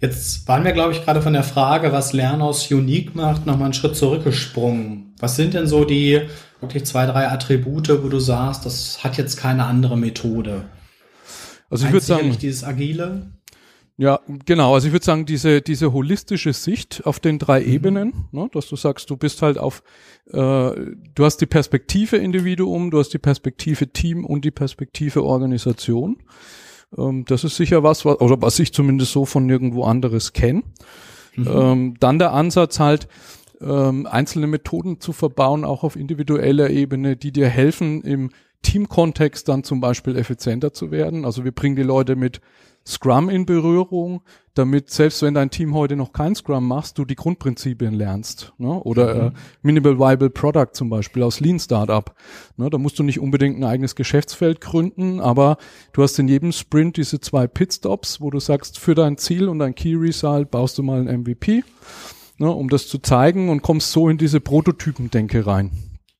Jetzt 0.00 0.48
waren 0.48 0.64
wir, 0.64 0.72
glaube 0.72 0.92
ich, 0.92 1.04
gerade 1.04 1.20
von 1.20 1.34
der 1.34 1.42
Frage, 1.42 1.92
was 1.92 2.14
Lernos 2.14 2.70
unique 2.70 3.14
macht, 3.14 3.44
nochmal 3.44 3.66
einen 3.66 3.74
Schritt 3.74 3.96
zurückgesprungen. 3.96 5.14
Was 5.18 5.36
sind 5.36 5.52
denn 5.52 5.66
so 5.66 5.84
die 5.84 6.22
wirklich 6.60 6.84
zwei, 6.84 7.06
drei 7.06 7.28
Attribute, 7.28 7.88
wo 8.02 8.08
du 8.08 8.18
sagst, 8.18 8.66
das 8.66 9.02
hat 9.02 9.16
jetzt 9.16 9.36
keine 9.36 9.64
andere 9.64 9.96
Methode? 9.96 10.64
Also 11.70 11.86
ich 11.86 11.92
würde 11.92 12.04
sagen, 12.04 12.36
dieses 12.40 12.64
agile. 12.64 13.30
Ja, 14.00 14.20
genau. 14.46 14.72
Also 14.72 14.86
ich 14.86 14.94
würde 14.94 15.04
sagen, 15.04 15.26
diese, 15.26 15.60
diese 15.60 15.92
holistische 15.92 16.54
Sicht 16.54 17.02
auf 17.04 17.20
den 17.20 17.38
drei 17.38 17.60
mhm. 17.60 17.72
Ebenen, 17.72 18.12
ne, 18.32 18.48
dass 18.52 18.66
du 18.68 18.76
sagst, 18.76 19.10
du 19.10 19.16
bist 19.18 19.42
halt 19.42 19.58
auf, 19.58 19.82
äh, 20.28 20.32
du 20.32 21.18
hast 21.18 21.36
die 21.42 21.46
Perspektive 21.46 22.16
Individuum, 22.16 22.90
du 22.90 22.98
hast 22.98 23.10
die 23.10 23.18
Perspektive 23.18 23.88
Team 23.88 24.24
und 24.24 24.44
die 24.46 24.50
Perspektive 24.50 25.22
Organisation. 25.22 26.16
Ähm, 26.96 27.26
das 27.26 27.44
ist 27.44 27.56
sicher 27.56 27.82
was, 27.82 28.06
was, 28.06 28.20
oder 28.20 28.40
was 28.40 28.58
ich 28.58 28.72
zumindest 28.72 29.12
so 29.12 29.26
von 29.26 29.44
nirgendwo 29.44 29.84
anderes 29.84 30.32
kenne. 30.32 30.62
Mhm. 31.36 31.46
Ähm, 31.46 31.94
dann 32.00 32.18
der 32.18 32.32
Ansatz 32.32 32.80
halt, 32.80 33.06
ähm, 33.60 34.06
einzelne 34.06 34.46
Methoden 34.46 35.00
zu 35.00 35.12
verbauen, 35.12 35.64
auch 35.64 35.84
auf 35.84 35.96
individueller 35.96 36.70
Ebene, 36.70 37.16
die 37.16 37.32
dir 37.32 37.48
helfen, 37.48 38.02
im 38.02 38.30
Teamkontext 38.62 39.48
dann 39.48 39.64
zum 39.64 39.80
Beispiel 39.80 40.16
effizienter 40.16 40.72
zu 40.72 40.90
werden. 40.90 41.24
Also 41.24 41.44
wir 41.44 41.52
bringen 41.52 41.76
die 41.76 41.82
Leute 41.82 42.16
mit 42.16 42.40
Scrum 42.86 43.28
in 43.28 43.46
Berührung, 43.46 44.22
damit 44.54 44.90
selbst 44.90 45.22
wenn 45.22 45.34
dein 45.34 45.50
Team 45.50 45.74
heute 45.74 45.96
noch 45.96 46.12
kein 46.12 46.34
Scrum 46.34 46.66
machst, 46.66 46.98
du 46.98 47.04
die 47.04 47.14
Grundprinzipien 47.14 47.94
lernst. 47.94 48.52
Ne? 48.58 48.68
Oder 48.68 49.14
mhm. 49.14 49.20
äh, 49.28 49.32
Minimal 49.62 49.98
Viable 49.98 50.30
Product 50.30 50.70
zum 50.72 50.88
Beispiel 50.88 51.22
aus 51.22 51.40
Lean 51.40 51.58
Startup. 51.58 52.14
Ne? 52.56 52.68
Da 52.70 52.78
musst 52.78 52.98
du 52.98 53.02
nicht 53.02 53.20
unbedingt 53.20 53.58
ein 53.58 53.64
eigenes 53.64 53.94
Geschäftsfeld 53.94 54.60
gründen, 54.60 55.20
aber 55.20 55.58
du 55.92 56.02
hast 56.02 56.18
in 56.18 56.28
jedem 56.28 56.52
Sprint 56.52 56.96
diese 56.96 57.20
zwei 57.20 57.46
Pitstops, 57.46 58.20
wo 58.20 58.30
du 58.30 58.40
sagst, 58.40 58.78
für 58.78 58.94
dein 58.94 59.18
Ziel 59.18 59.48
und 59.48 59.58
dein 59.58 59.74
Key 59.74 59.94
Result 59.94 60.50
baust 60.50 60.78
du 60.78 60.82
mal 60.82 61.06
ein 61.06 61.20
MVP 61.20 61.62
ne, 62.40 62.50
um 62.50 62.68
das 62.68 62.88
zu 62.88 62.98
zeigen 62.98 63.50
und 63.50 63.62
kommst 63.62 63.92
so 63.92 64.08
in 64.08 64.18
diese 64.18 64.40
Prototypendenke 64.40 65.46
rein. 65.46 65.70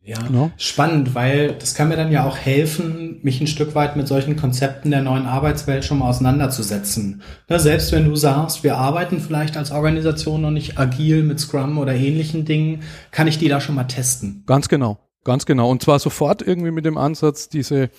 Ja, 0.02 0.18
no? 0.30 0.50
spannend, 0.56 1.14
weil 1.14 1.52
das 1.52 1.74
kann 1.74 1.88
mir 1.88 1.96
dann 1.96 2.10
ja 2.10 2.26
auch 2.26 2.36
helfen, 2.36 3.20
mich 3.22 3.40
ein 3.40 3.46
Stück 3.46 3.74
weit 3.74 3.96
mit 3.96 4.08
solchen 4.08 4.34
Konzepten 4.34 4.90
der 4.90 5.02
neuen 5.02 5.26
Arbeitswelt 5.26 5.84
schon 5.84 5.98
mal 5.98 6.08
auseinanderzusetzen. 6.08 7.22
Ne, 7.48 7.60
selbst 7.60 7.92
wenn 7.92 8.06
du 8.06 8.16
sagst, 8.16 8.64
wir 8.64 8.76
arbeiten 8.76 9.20
vielleicht 9.20 9.56
als 9.56 9.70
Organisation 9.70 10.40
noch 10.40 10.50
nicht 10.50 10.78
agil 10.78 11.22
mit 11.22 11.38
Scrum 11.38 11.78
oder 11.78 11.94
ähnlichen 11.94 12.44
Dingen, 12.44 12.82
kann 13.10 13.28
ich 13.28 13.38
die 13.38 13.48
da 13.48 13.60
schon 13.60 13.74
mal 13.74 13.84
testen. 13.84 14.42
Ganz 14.46 14.68
genau, 14.68 14.98
ganz 15.22 15.44
genau. 15.44 15.70
Und 15.70 15.82
zwar 15.82 15.98
sofort 15.98 16.42
irgendwie 16.42 16.70
mit 16.72 16.86
dem 16.86 16.96
Ansatz, 16.96 17.48
diese 17.48 17.90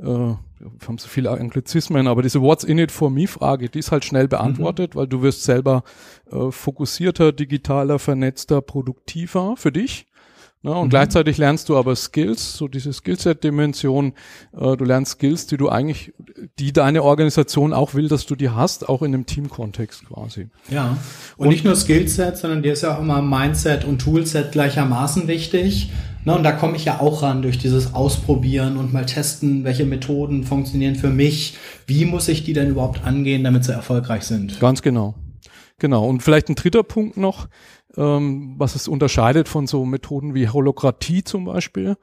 äh, 0.00 0.34
wir 0.60 0.86
haben 0.86 0.98
so 0.98 1.08
viele 1.08 1.30
Anglizismen, 1.30 2.06
aber 2.06 2.22
diese 2.22 2.42
What's 2.42 2.64
in 2.64 2.78
it 2.78 2.92
for 2.92 3.10
me 3.10 3.26
Frage, 3.26 3.70
die 3.70 3.78
ist 3.78 3.92
halt 3.92 4.04
schnell 4.04 4.28
beantwortet, 4.28 4.94
mhm. 4.94 4.98
weil 4.98 5.06
du 5.06 5.22
wirst 5.22 5.44
selber 5.44 5.84
äh, 6.30 6.50
fokussierter, 6.50 7.32
digitaler, 7.32 7.98
vernetzter, 7.98 8.60
produktiver 8.60 9.56
für 9.56 9.72
dich. 9.72 10.06
Ne? 10.62 10.72
Und 10.72 10.86
mhm. 10.86 10.90
gleichzeitig 10.90 11.38
lernst 11.38 11.70
du 11.70 11.78
aber 11.78 11.96
Skills, 11.96 12.54
so 12.54 12.68
diese 12.68 12.92
Skillset-Dimension. 12.92 14.12
Äh, 14.52 14.76
du 14.76 14.84
lernst 14.84 15.12
Skills, 15.12 15.46
die 15.46 15.56
du 15.56 15.70
eigentlich, 15.70 16.12
die 16.58 16.72
deine 16.72 17.02
Organisation 17.02 17.72
auch 17.72 17.94
will, 17.94 18.08
dass 18.08 18.26
du 18.26 18.36
die 18.36 18.50
hast, 18.50 18.88
auch 18.88 19.00
in 19.00 19.14
einem 19.14 19.24
Teamkontext 19.24 20.06
quasi. 20.06 20.48
Ja. 20.68 20.98
Und, 21.38 21.46
und 21.46 21.52
nicht 21.52 21.64
nur 21.64 21.76
Skillset, 21.76 22.36
sondern 22.36 22.62
dir 22.62 22.74
ist 22.74 22.82
ja 22.82 22.94
auch 22.96 23.00
immer 23.00 23.22
Mindset 23.22 23.86
und 23.86 24.02
Toolset 24.02 24.52
gleichermaßen 24.52 25.28
wichtig. 25.28 25.90
Ne, 26.24 26.36
und 26.36 26.42
da 26.42 26.52
komme 26.52 26.76
ich 26.76 26.84
ja 26.84 27.00
auch 27.00 27.22
ran 27.22 27.40
durch 27.40 27.56
dieses 27.56 27.94
Ausprobieren 27.94 28.76
und 28.76 28.92
mal 28.92 29.06
testen, 29.06 29.64
welche 29.64 29.86
Methoden 29.86 30.44
funktionieren 30.44 30.94
für 30.94 31.08
mich. 31.08 31.56
Wie 31.86 32.04
muss 32.04 32.28
ich 32.28 32.44
die 32.44 32.52
denn 32.52 32.68
überhaupt 32.68 33.04
angehen, 33.04 33.42
damit 33.42 33.64
sie 33.64 33.72
erfolgreich 33.72 34.24
sind? 34.24 34.60
Ganz 34.60 34.82
genau. 34.82 35.14
Genau. 35.78 36.06
Und 36.06 36.22
vielleicht 36.22 36.50
ein 36.50 36.56
dritter 36.56 36.82
Punkt 36.82 37.16
noch, 37.16 37.48
ähm, 37.96 38.54
was 38.58 38.74
es 38.74 38.86
unterscheidet 38.86 39.48
von 39.48 39.66
so 39.66 39.84
Methoden 39.86 40.34
wie 40.34 40.48
Holokratie 40.48 41.24
zum 41.24 41.46
Beispiel. 41.46 41.96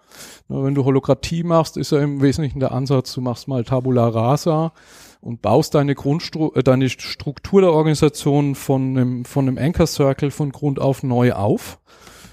Na, 0.47 0.63
wenn 0.63 0.74
du 0.74 0.84
Holokratie 0.84 1.43
machst, 1.43 1.78
ist 1.78 1.91
ja 1.91 1.99
im 1.99 2.22
Wesentlichen 2.22 2.59
der 2.59 2.72
Ansatz, 2.72 3.13
du 3.13 3.22
machst 3.22 3.47
mal 3.47 3.63
Tabula 3.63 4.07
Rasa 4.07 4.74
und 5.22 5.41
baust 5.41 5.76
deine 5.76 5.93
Grundstruktur, 5.93 6.57
äh, 6.57 6.63
deine 6.63 6.89
Struktur 6.89 7.61
der 7.61 7.72
Organisation 7.72 8.55
von 8.55 8.97
einem, 8.97 9.26
von 9.26 9.47
einem 9.47 9.59
Anchor 9.59 9.88
Circle 9.88 10.32
von 10.32 10.51
Grund 10.51 10.80
auf 10.80 11.03
neu 11.03 11.34
auf. 11.34 11.80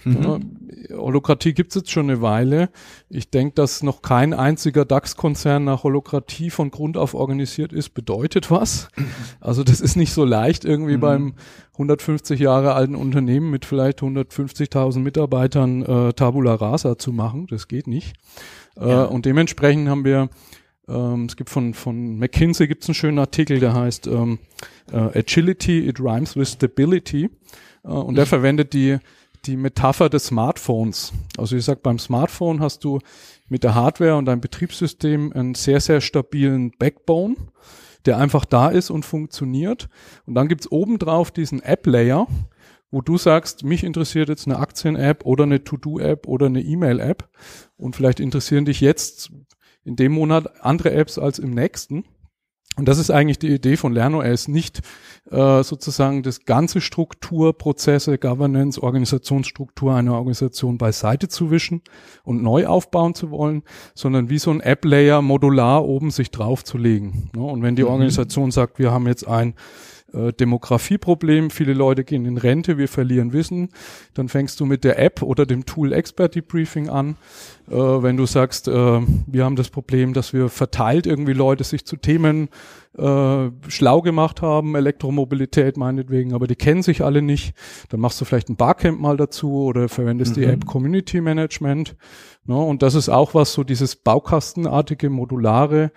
Mhm. 0.04 0.22
Ja, 0.90 0.96
Holokratie 0.96 1.54
gibt's 1.54 1.74
jetzt 1.74 1.90
schon 1.90 2.10
eine 2.10 2.20
Weile. 2.20 2.68
Ich 3.08 3.30
denke, 3.30 3.54
dass 3.54 3.82
noch 3.82 4.02
kein 4.02 4.32
einziger 4.32 4.84
DAX-Konzern 4.84 5.64
nach 5.64 5.82
Holokratie 5.82 6.50
von 6.50 6.70
Grund 6.70 6.96
auf 6.96 7.14
organisiert 7.14 7.72
ist, 7.72 7.90
bedeutet 7.90 8.50
was. 8.50 8.88
Also 9.40 9.64
das 9.64 9.80
ist 9.80 9.96
nicht 9.96 10.12
so 10.12 10.24
leicht 10.24 10.64
irgendwie 10.64 10.96
mhm. 10.96 11.00
beim 11.00 11.34
150 11.74 12.40
Jahre 12.40 12.74
alten 12.74 12.94
Unternehmen 12.94 13.50
mit 13.50 13.64
vielleicht 13.64 14.00
150.000 14.00 15.00
Mitarbeitern 15.00 15.82
äh, 15.82 16.12
Tabula 16.12 16.54
Rasa 16.54 16.98
zu 16.98 17.12
machen. 17.12 17.46
Das 17.48 17.68
geht 17.68 17.86
nicht. 17.86 18.14
Äh, 18.76 18.88
ja. 18.88 19.04
und 19.04 19.26
dementsprechend 19.26 19.88
haben 19.88 20.04
wir 20.04 20.28
ähm, 20.88 21.26
es 21.26 21.36
gibt 21.36 21.50
von, 21.50 21.74
von 21.74 22.18
McKinsey 22.18 22.68
gibt's 22.68 22.88
einen 22.88 22.94
schönen 22.94 23.18
Artikel, 23.18 23.58
der 23.58 23.74
heißt 23.74 24.06
ähm, 24.06 24.38
äh, 24.92 25.18
Agility, 25.18 25.88
it 25.88 25.98
rhymes 26.00 26.36
with 26.36 26.52
stability. 26.52 27.30
Äh, 27.84 27.88
und 27.88 28.16
der 28.16 28.24
mhm. 28.24 28.28
verwendet 28.28 28.72
die 28.72 28.98
die 29.46 29.56
Metapher 29.56 30.08
des 30.08 30.26
Smartphones. 30.26 31.12
Also 31.36 31.56
ich 31.56 31.64
sag, 31.64 31.82
beim 31.82 31.98
Smartphone 31.98 32.60
hast 32.60 32.84
du 32.84 33.00
mit 33.48 33.64
der 33.64 33.74
Hardware 33.74 34.16
und 34.16 34.26
deinem 34.26 34.40
Betriebssystem 34.40 35.32
einen 35.32 35.54
sehr, 35.54 35.80
sehr 35.80 36.00
stabilen 36.00 36.72
Backbone, 36.78 37.36
der 38.06 38.18
einfach 38.18 38.44
da 38.44 38.68
ist 38.68 38.90
und 38.90 39.04
funktioniert. 39.04 39.88
Und 40.26 40.34
dann 40.34 40.48
gibt's 40.48 40.70
obendrauf 40.70 41.30
diesen 41.30 41.62
App-Layer, 41.62 42.26
wo 42.90 43.00
du 43.00 43.18
sagst, 43.18 43.64
mich 43.64 43.84
interessiert 43.84 44.28
jetzt 44.28 44.46
eine 44.46 44.58
Aktien-App 44.58 45.26
oder 45.26 45.44
eine 45.44 45.64
To-Do-App 45.64 46.26
oder 46.28 46.46
eine 46.46 46.62
E-Mail-App 46.62 47.28
und 47.76 47.96
vielleicht 47.96 48.20
interessieren 48.20 48.64
dich 48.64 48.80
jetzt 48.80 49.32
in 49.84 49.96
dem 49.96 50.12
Monat 50.12 50.62
andere 50.64 50.92
Apps 50.92 51.18
als 51.18 51.38
im 51.38 51.50
nächsten. 51.50 52.04
Und 52.76 52.88
das 52.88 52.98
ist 52.98 53.10
eigentlich 53.10 53.38
die 53.38 53.52
Idee 53.54 53.76
von 53.76 53.92
LernOS, 53.92 54.48
nicht 54.48 54.80
äh, 55.30 55.62
sozusagen 55.62 56.24
das 56.24 56.44
ganze 56.44 56.80
Struktur, 56.80 57.56
Prozesse, 57.56 58.18
Governance, 58.18 58.82
Organisationsstruktur 58.82 59.94
einer 59.94 60.14
Organisation 60.14 60.76
beiseite 60.76 61.28
zu 61.28 61.52
wischen 61.52 61.82
und 62.24 62.42
neu 62.42 62.66
aufbauen 62.66 63.14
zu 63.14 63.30
wollen, 63.30 63.62
sondern 63.94 64.28
wie 64.28 64.38
so 64.38 64.50
ein 64.50 64.60
App-Layer 64.60 65.22
modular 65.22 65.84
oben 65.84 66.10
sich 66.10 66.32
draufzulegen. 66.32 67.30
Ne? 67.34 67.42
Und 67.42 67.62
wenn 67.62 67.76
die 67.76 67.84
mhm. 67.84 67.90
Organisation 67.90 68.50
sagt, 68.50 68.80
wir 68.80 68.90
haben 68.90 69.06
jetzt 69.06 69.26
ein 69.28 69.54
äh, 70.14 70.32
Demografieproblem, 70.32 71.50
viele 71.50 71.74
Leute 71.74 72.04
gehen 72.04 72.24
in 72.24 72.38
Rente, 72.38 72.78
wir 72.78 72.88
verlieren 72.88 73.32
Wissen, 73.32 73.70
dann 74.14 74.28
fängst 74.28 74.60
du 74.60 74.66
mit 74.66 74.84
der 74.84 74.98
App 74.98 75.22
oder 75.22 75.46
dem 75.46 75.66
Tool 75.66 75.92
Expert 75.92 76.34
Debriefing 76.34 76.88
an. 76.88 77.16
Äh, 77.68 77.74
wenn 77.74 78.16
du 78.16 78.26
sagst, 78.26 78.68
äh, 78.68 78.72
wir 79.26 79.44
haben 79.44 79.56
das 79.56 79.70
Problem, 79.70 80.12
dass 80.12 80.32
wir 80.32 80.48
verteilt 80.48 81.06
irgendwie 81.06 81.32
Leute 81.32 81.64
sich 81.64 81.84
zu 81.84 81.96
Themen 81.96 82.48
äh, 82.96 83.50
schlau 83.68 84.02
gemacht 84.02 84.42
haben, 84.42 84.76
Elektromobilität 84.76 85.76
meinetwegen, 85.76 86.32
aber 86.32 86.46
die 86.46 86.56
kennen 86.56 86.82
sich 86.82 87.02
alle 87.02 87.22
nicht, 87.22 87.54
dann 87.88 88.00
machst 88.00 88.20
du 88.20 88.24
vielleicht 88.24 88.48
ein 88.48 88.56
Barcamp 88.56 89.00
mal 89.00 89.16
dazu 89.16 89.64
oder 89.64 89.88
verwendest 89.88 90.36
mhm. 90.36 90.40
die 90.40 90.46
App 90.46 90.66
Community 90.66 91.20
Management. 91.20 91.96
Ne? 92.44 92.56
Und 92.56 92.82
das 92.82 92.94
ist 92.94 93.08
auch 93.08 93.34
was, 93.34 93.52
so 93.52 93.64
dieses 93.64 93.96
Baukastenartige, 93.96 95.10
modulare, 95.10 95.90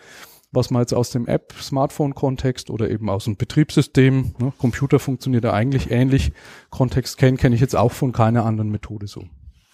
was 0.58 0.72
man 0.72 0.82
jetzt 0.82 0.94
aus 0.94 1.12
dem 1.12 1.28
App-Smartphone-Kontext 1.28 2.70
oder 2.70 2.90
eben 2.90 3.10
aus 3.10 3.24
dem 3.24 3.38
Betriebssystem, 3.38 4.34
ne, 4.40 4.52
Computer 4.58 5.00
funktioniert 5.00 5.46
ja 5.46 5.54
eigentlich 5.54 5.92
ähnlich, 5.92 6.34
Kontext 6.70 7.18
kennt, 7.18 7.40
kenne 7.40 7.56
ich 7.56 7.62
jetzt 7.62 7.76
auch 7.76 7.94
von 7.94 8.12
keiner 8.12 8.46
anderen 8.46 8.70
Methode 8.70 9.08
so. 9.08 9.24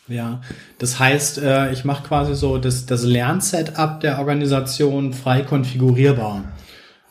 Ja, 0.08 0.42
das 0.80 1.00
heißt, 1.00 1.38
äh, 1.38 1.72
ich 1.72 1.86
mache 1.86 2.08
quasi 2.08 2.36
so 2.36 2.58
das, 2.58 2.86
das 2.86 3.04
Lernsetup 3.04 4.02
der 4.02 4.20
Organisation 4.20 5.14
frei 5.14 5.42
konfigurierbar 5.42 6.44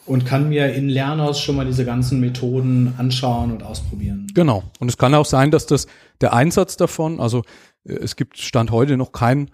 und 0.05 0.27
kann 0.27 0.49
mir 0.51 0.75
in 0.75 0.89
Lernhaus 0.89 1.41
schon 1.41 1.57
mal 1.57 1.65
diese 1.65 1.85
ganzen 1.85 2.21
Methoden 2.21 2.95
anschauen 2.99 3.51
und 3.51 3.63
ausprobieren. 3.63 4.27
Genau. 4.35 4.65
Und 4.79 4.89
es 4.89 4.99
kann 4.99 5.15
auch 5.15 5.25
sein, 5.25 5.51
dass 5.51 5.67
das 5.67 5.87
der 6.21 6.35
Einsatz 6.35 6.77
davon, 6.77 7.19
also 7.19 7.43
äh, 7.85 7.95
es 7.95 8.17
gibt 8.17 8.39
Stand 8.39 8.71
heute 8.71 8.97
noch 8.97 9.13
kein 9.13 9.51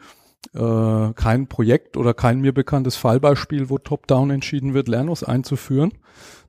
äh, 0.54 1.12
kein 1.14 1.46
Projekt 1.48 1.96
oder 1.96 2.14
kein 2.14 2.40
mir 2.40 2.52
bekanntes 2.52 2.96
Fallbeispiel, 2.96 3.68
wo 3.70 3.78
top-down 3.78 4.30
entschieden 4.30 4.72
wird, 4.72 4.88
Lernos 4.88 5.22
einzuführen, 5.22 5.92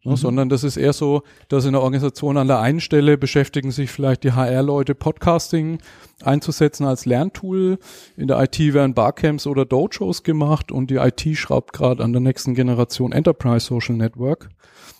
ne, 0.03 0.11
mhm. 0.11 0.15
sondern 0.15 0.49
das 0.49 0.63
ist 0.63 0.77
eher 0.77 0.93
so, 0.93 1.23
dass 1.49 1.65
in 1.65 1.73
der 1.73 1.81
Organisation 1.81 2.37
an 2.37 2.47
der 2.47 2.59
einen 2.59 2.79
Stelle 2.79 3.17
beschäftigen 3.17 3.71
sich 3.71 3.91
vielleicht 3.91 4.23
die 4.23 4.31
HR-Leute 4.31 4.95
Podcasting 4.95 5.79
einzusetzen 6.23 6.85
als 6.85 7.05
Lerntool. 7.05 7.77
In 8.15 8.27
der 8.27 8.41
IT 8.41 8.59
werden 8.59 8.93
Barcamps 8.93 9.47
oder 9.47 9.65
Dojos 9.65 10.23
gemacht 10.23 10.71
und 10.71 10.89
die 10.89 10.95
IT 10.95 11.25
schraubt 11.37 11.73
gerade 11.73 12.03
an 12.03 12.13
der 12.13 12.21
nächsten 12.21 12.53
Generation 12.53 13.11
Enterprise 13.11 13.65
Social 13.65 13.95
Network. 13.95 14.49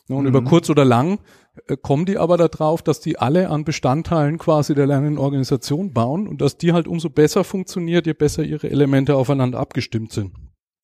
Ne, 0.08 0.16
und 0.16 0.24
mhm. 0.24 0.30
über 0.30 0.44
kurz 0.44 0.70
oder 0.70 0.84
lang 0.84 1.20
kommen 1.82 2.06
die 2.06 2.18
aber 2.18 2.38
darauf, 2.38 2.82
dass 2.82 3.00
die 3.00 3.18
alle 3.18 3.50
an 3.50 3.64
Bestandteilen 3.64 4.38
quasi 4.38 4.76
der 4.76 4.88
lernenden 4.88 5.18
Organisation 5.18 5.94
bauen 5.94 6.28
und 6.28 6.42
dass 6.42 6.58
die 6.58 6.74
halt 6.74 6.88
umso 6.88 7.10
besser 7.10 7.44
funktioniert, 7.44 8.06
je 8.06 8.14
besser 8.14 8.44
ihre 8.44 8.70
Elemente 8.70 9.16
aufeinander 9.16 9.60
abgestimmt 9.60 10.12
sind. 10.12 10.34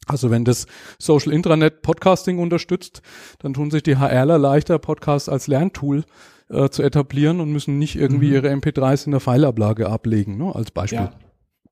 Also 0.08 0.30
wenn 0.30 0.46
das 0.46 0.68
Social 1.00 1.34
Intranet 1.34 1.82
Podcasting 1.82 2.40
unterstützt, 2.40 3.02
dann 3.40 3.54
tun 3.54 3.72
sich 3.72 3.84
die 3.84 3.98
HRler 3.98 4.38
leichter, 4.38 4.78
Podcast 4.78 5.30
als 5.30 5.48
Lerntool 5.48 6.04
äh, 6.50 6.70
zu 6.70 6.84
etablieren 6.84 7.40
und 7.40 7.52
müssen 7.52 7.80
nicht 7.80 7.96
irgendwie 7.96 8.28
mhm. 8.28 8.34
ihre 8.34 8.50
MP3s 8.50 9.06
in 9.06 9.12
der 9.12 9.20
Pfeilablage 9.20 9.90
ablegen, 9.90 10.38
ne, 10.38 10.54
als 10.54 10.72
Beispiel. 10.72 11.00
Ja. 11.00 11.12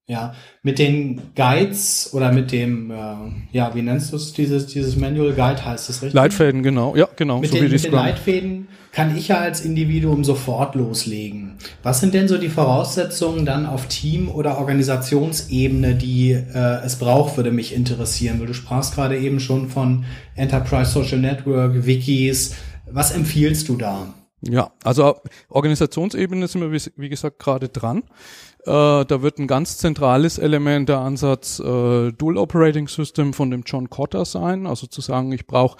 Ja, 0.05 0.33
mit 0.63 0.79
den 0.79 1.21
Guides 1.33 2.13
oder 2.13 2.33
mit 2.33 2.51
dem, 2.51 2.91
äh, 2.91 3.15
ja, 3.53 3.73
wie 3.73 3.81
nennst 3.81 4.11
du 4.11 4.17
es, 4.17 4.33
dieses, 4.33 4.67
dieses 4.67 4.97
Manual 4.97 5.31
Guide 5.31 5.63
heißt 5.63 5.89
es 5.89 6.01
richtig? 6.01 6.13
Leitfäden, 6.13 6.61
genau, 6.61 6.93
ja, 6.97 7.07
genau. 7.15 7.39
Mit, 7.39 7.51
so 7.51 7.57
den, 7.57 7.71
mit 7.71 7.85
den 7.85 7.91
Leitfäden 7.93 8.67
kann 8.93 9.17
ich 9.17 9.29
ja 9.29 9.39
als 9.39 9.61
Individuum 9.61 10.23
sofort 10.23 10.75
loslegen. 10.75 11.57
Was 11.81 11.99
sind 11.99 12.13
denn 12.13 12.27
so 12.27 12.37
die 12.37 12.47
Voraussetzungen 12.47 13.43
dann 13.43 13.65
auf 13.65 13.87
Team- 13.87 14.29
oder 14.29 14.59
Organisationsebene, 14.59 15.95
die 15.95 16.31
äh, 16.31 16.85
es 16.85 16.97
braucht, 16.97 17.35
würde 17.35 17.51
mich 17.51 17.73
interessieren? 17.73 18.39
Weil 18.39 18.47
du 18.47 18.53
sprachst 18.53 18.93
gerade 18.93 19.17
eben 19.17 19.39
schon 19.39 19.67
von 19.67 20.05
Enterprise 20.35 20.91
Social 20.91 21.17
Network, 21.17 21.87
Wikis. 21.87 22.53
Was 22.89 23.11
empfiehlst 23.11 23.67
du 23.67 23.77
da? 23.77 24.13
Ja, 24.41 24.71
also 24.83 25.15
Organisationsebene 25.49 26.47
sind 26.47 26.61
wir, 26.61 26.71
wie, 26.71 27.09
gesagt, 27.09 27.39
gerade 27.39 27.69
dran. 27.69 28.03
Äh, 28.65 29.05
da 29.05 29.21
wird 29.21 29.39
ein 29.39 29.47
ganz 29.47 29.77
zentrales 29.79 30.37
Element 30.37 30.89
der 30.89 30.99
Ansatz 30.99 31.59
äh, 31.59 32.11
Dual 32.11 32.37
Operating 32.37 32.87
System 32.87 33.33
von 33.33 33.49
dem 33.49 33.63
John 33.65 33.89
Cotter 33.89 34.25
sein. 34.25 34.67
Also 34.67 34.85
zu 34.85 35.01
sagen, 35.01 35.31
ich 35.31 35.47
brauche 35.47 35.77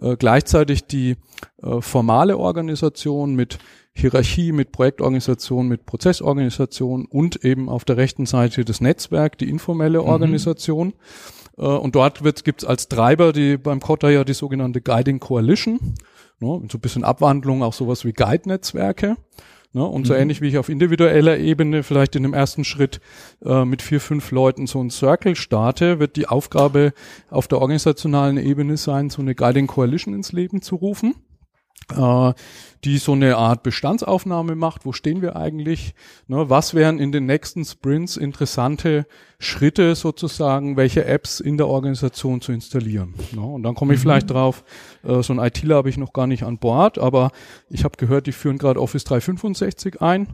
äh, 0.00 0.16
gleichzeitig 0.16 0.86
die 0.86 1.16
äh, 1.62 1.80
formale 1.80 2.38
Organisation 2.38 3.34
mit 3.34 3.58
Hierarchie, 3.92 4.52
mit 4.52 4.72
Projektorganisation, 4.72 5.68
mit 5.68 5.84
Prozessorganisation 5.84 7.06
und 7.06 7.44
eben 7.44 7.68
auf 7.68 7.84
der 7.84 7.96
rechten 7.96 8.24
Seite 8.24 8.64
das 8.64 8.80
Netzwerk, 8.80 9.36
die 9.38 9.50
informelle 9.50 10.00
mhm. 10.00 10.08
Organisation. 10.08 10.88
Mhm. 10.88 10.92
Und 11.56 11.94
dort 11.94 12.22
gibt 12.44 12.62
es 12.62 12.68
als 12.68 12.88
Treiber 12.88 13.34
die 13.34 13.58
beim 13.58 13.80
Cotter 13.80 14.08
ja 14.08 14.24
die 14.24 14.32
sogenannte 14.32 14.80
Guiding 14.80 15.20
Coalition. 15.20 15.94
Ne, 16.38 16.62
so 16.70 16.78
ein 16.78 16.80
bisschen 16.80 17.04
Abwandlung 17.04 17.62
auch 17.62 17.74
sowas 17.74 18.06
wie 18.06 18.14
Guide-Netzwerke. 18.14 19.16
Ne? 19.72 19.84
Und 19.84 20.06
so 20.06 20.14
mhm. 20.14 20.20
ähnlich 20.20 20.40
wie 20.40 20.48
ich 20.48 20.58
auf 20.58 20.68
individueller 20.68 21.38
Ebene 21.38 21.82
vielleicht 21.82 22.16
in 22.16 22.24
dem 22.24 22.34
ersten 22.34 22.64
Schritt 22.64 23.00
äh, 23.44 23.64
mit 23.64 23.82
vier, 23.82 24.00
fünf 24.00 24.30
Leuten 24.32 24.66
so 24.66 24.82
ein 24.82 24.90
Circle 24.90 25.36
starte, 25.36 26.00
wird 26.00 26.16
die 26.16 26.26
Aufgabe 26.26 26.92
auf 27.30 27.46
der 27.46 27.60
organisationalen 27.60 28.36
Ebene 28.36 28.76
sein, 28.76 29.10
so 29.10 29.22
eine 29.22 29.34
Guiding 29.34 29.68
Coalition 29.68 30.14
ins 30.14 30.32
Leben 30.32 30.60
zu 30.62 30.76
rufen. 30.76 31.14
äh, 31.96 32.32
die 32.84 32.98
so 32.98 33.12
eine 33.12 33.36
Art 33.36 33.62
Bestandsaufnahme 33.62 34.54
macht. 34.54 34.86
Wo 34.86 34.92
stehen 34.92 35.22
wir 35.22 35.36
eigentlich? 35.36 35.94
Ne, 36.28 36.48
was 36.48 36.74
wären 36.74 36.98
in 36.98 37.12
den 37.12 37.26
nächsten 37.26 37.64
Sprints 37.64 38.16
interessante 38.16 39.06
Schritte 39.42 39.94
sozusagen, 39.94 40.76
welche 40.76 41.06
Apps 41.06 41.40
in 41.40 41.56
der 41.56 41.66
Organisation 41.66 42.42
zu 42.42 42.52
installieren? 42.52 43.14
Ne, 43.32 43.40
und 43.40 43.62
dann 43.62 43.74
komme 43.74 43.94
ich 43.94 44.00
mhm. 44.00 44.02
vielleicht 44.02 44.30
drauf, 44.30 44.64
äh, 45.02 45.22
so 45.22 45.32
ein 45.32 45.38
ITler 45.38 45.76
habe 45.76 45.88
ich 45.88 45.96
noch 45.96 46.12
gar 46.12 46.26
nicht 46.26 46.42
an 46.42 46.58
Bord, 46.58 46.98
aber 46.98 47.32
ich 47.70 47.84
habe 47.84 47.96
gehört, 47.96 48.26
die 48.26 48.32
führen 48.32 48.58
gerade 48.58 48.78
Office 48.78 49.04
365 49.04 50.02
ein 50.02 50.28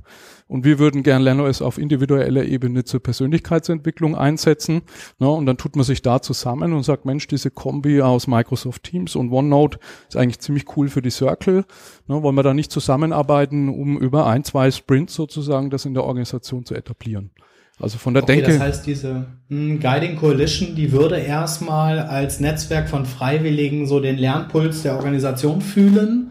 und 0.48 0.64
wir 0.64 0.80
würden 0.80 1.04
gern 1.04 1.22
LernOS 1.22 1.62
auf 1.62 1.78
individueller 1.78 2.42
Ebene 2.44 2.82
zur 2.82 3.00
Persönlichkeitsentwicklung 3.00 4.16
einsetzen. 4.16 4.82
Ne, 5.20 5.30
und 5.30 5.46
dann 5.46 5.56
tut 5.56 5.76
man 5.76 5.84
sich 5.84 6.02
da 6.02 6.20
zusammen 6.20 6.72
und 6.72 6.82
sagt, 6.82 7.04
Mensch, 7.04 7.28
diese 7.28 7.52
Kombi 7.52 8.02
aus 8.02 8.26
Microsoft 8.26 8.82
Teams 8.82 9.14
und 9.14 9.30
OneNote 9.30 9.78
ist 10.08 10.16
eigentlich 10.16 10.40
ziemlich 10.40 10.76
cool 10.76 10.88
für 10.88 11.00
die 11.00 11.10
Circle. 11.10 11.64
Ne, 12.08 12.22
wollen 12.24 12.34
wir 12.34 12.42
da 12.42 12.54
nicht 12.54 12.72
zusammenarbeiten, 12.72 13.68
um 13.68 13.98
über 13.98 14.26
ein, 14.26 14.42
zwei 14.42 14.72
Sprints 14.72 15.14
sozusagen 15.14 15.70
das 15.70 15.84
in 15.84 15.94
der 15.94 16.02
Organisation 16.02 16.64
zu 16.64 16.74
etablieren? 16.74 17.30
Also 17.78 17.98
von 17.98 18.14
der 18.14 18.22
okay, 18.22 18.36
Denke. 18.36 18.52
Das 18.52 18.60
heißt, 18.60 18.86
diese 18.86 19.26
mh, 19.48 19.58
hm, 19.58 19.80
Guiding 19.80 20.16
Coalition, 20.16 20.74
die 20.74 20.92
würde 20.92 21.18
erstmal 21.18 21.98
als 21.98 22.40
Netzwerk 22.40 22.88
von 22.88 23.04
Freiwilligen 23.04 23.86
so 23.86 24.00
den 24.00 24.16
Lernpuls 24.16 24.82
der 24.82 24.96
Organisation 24.96 25.60
fühlen 25.60 26.30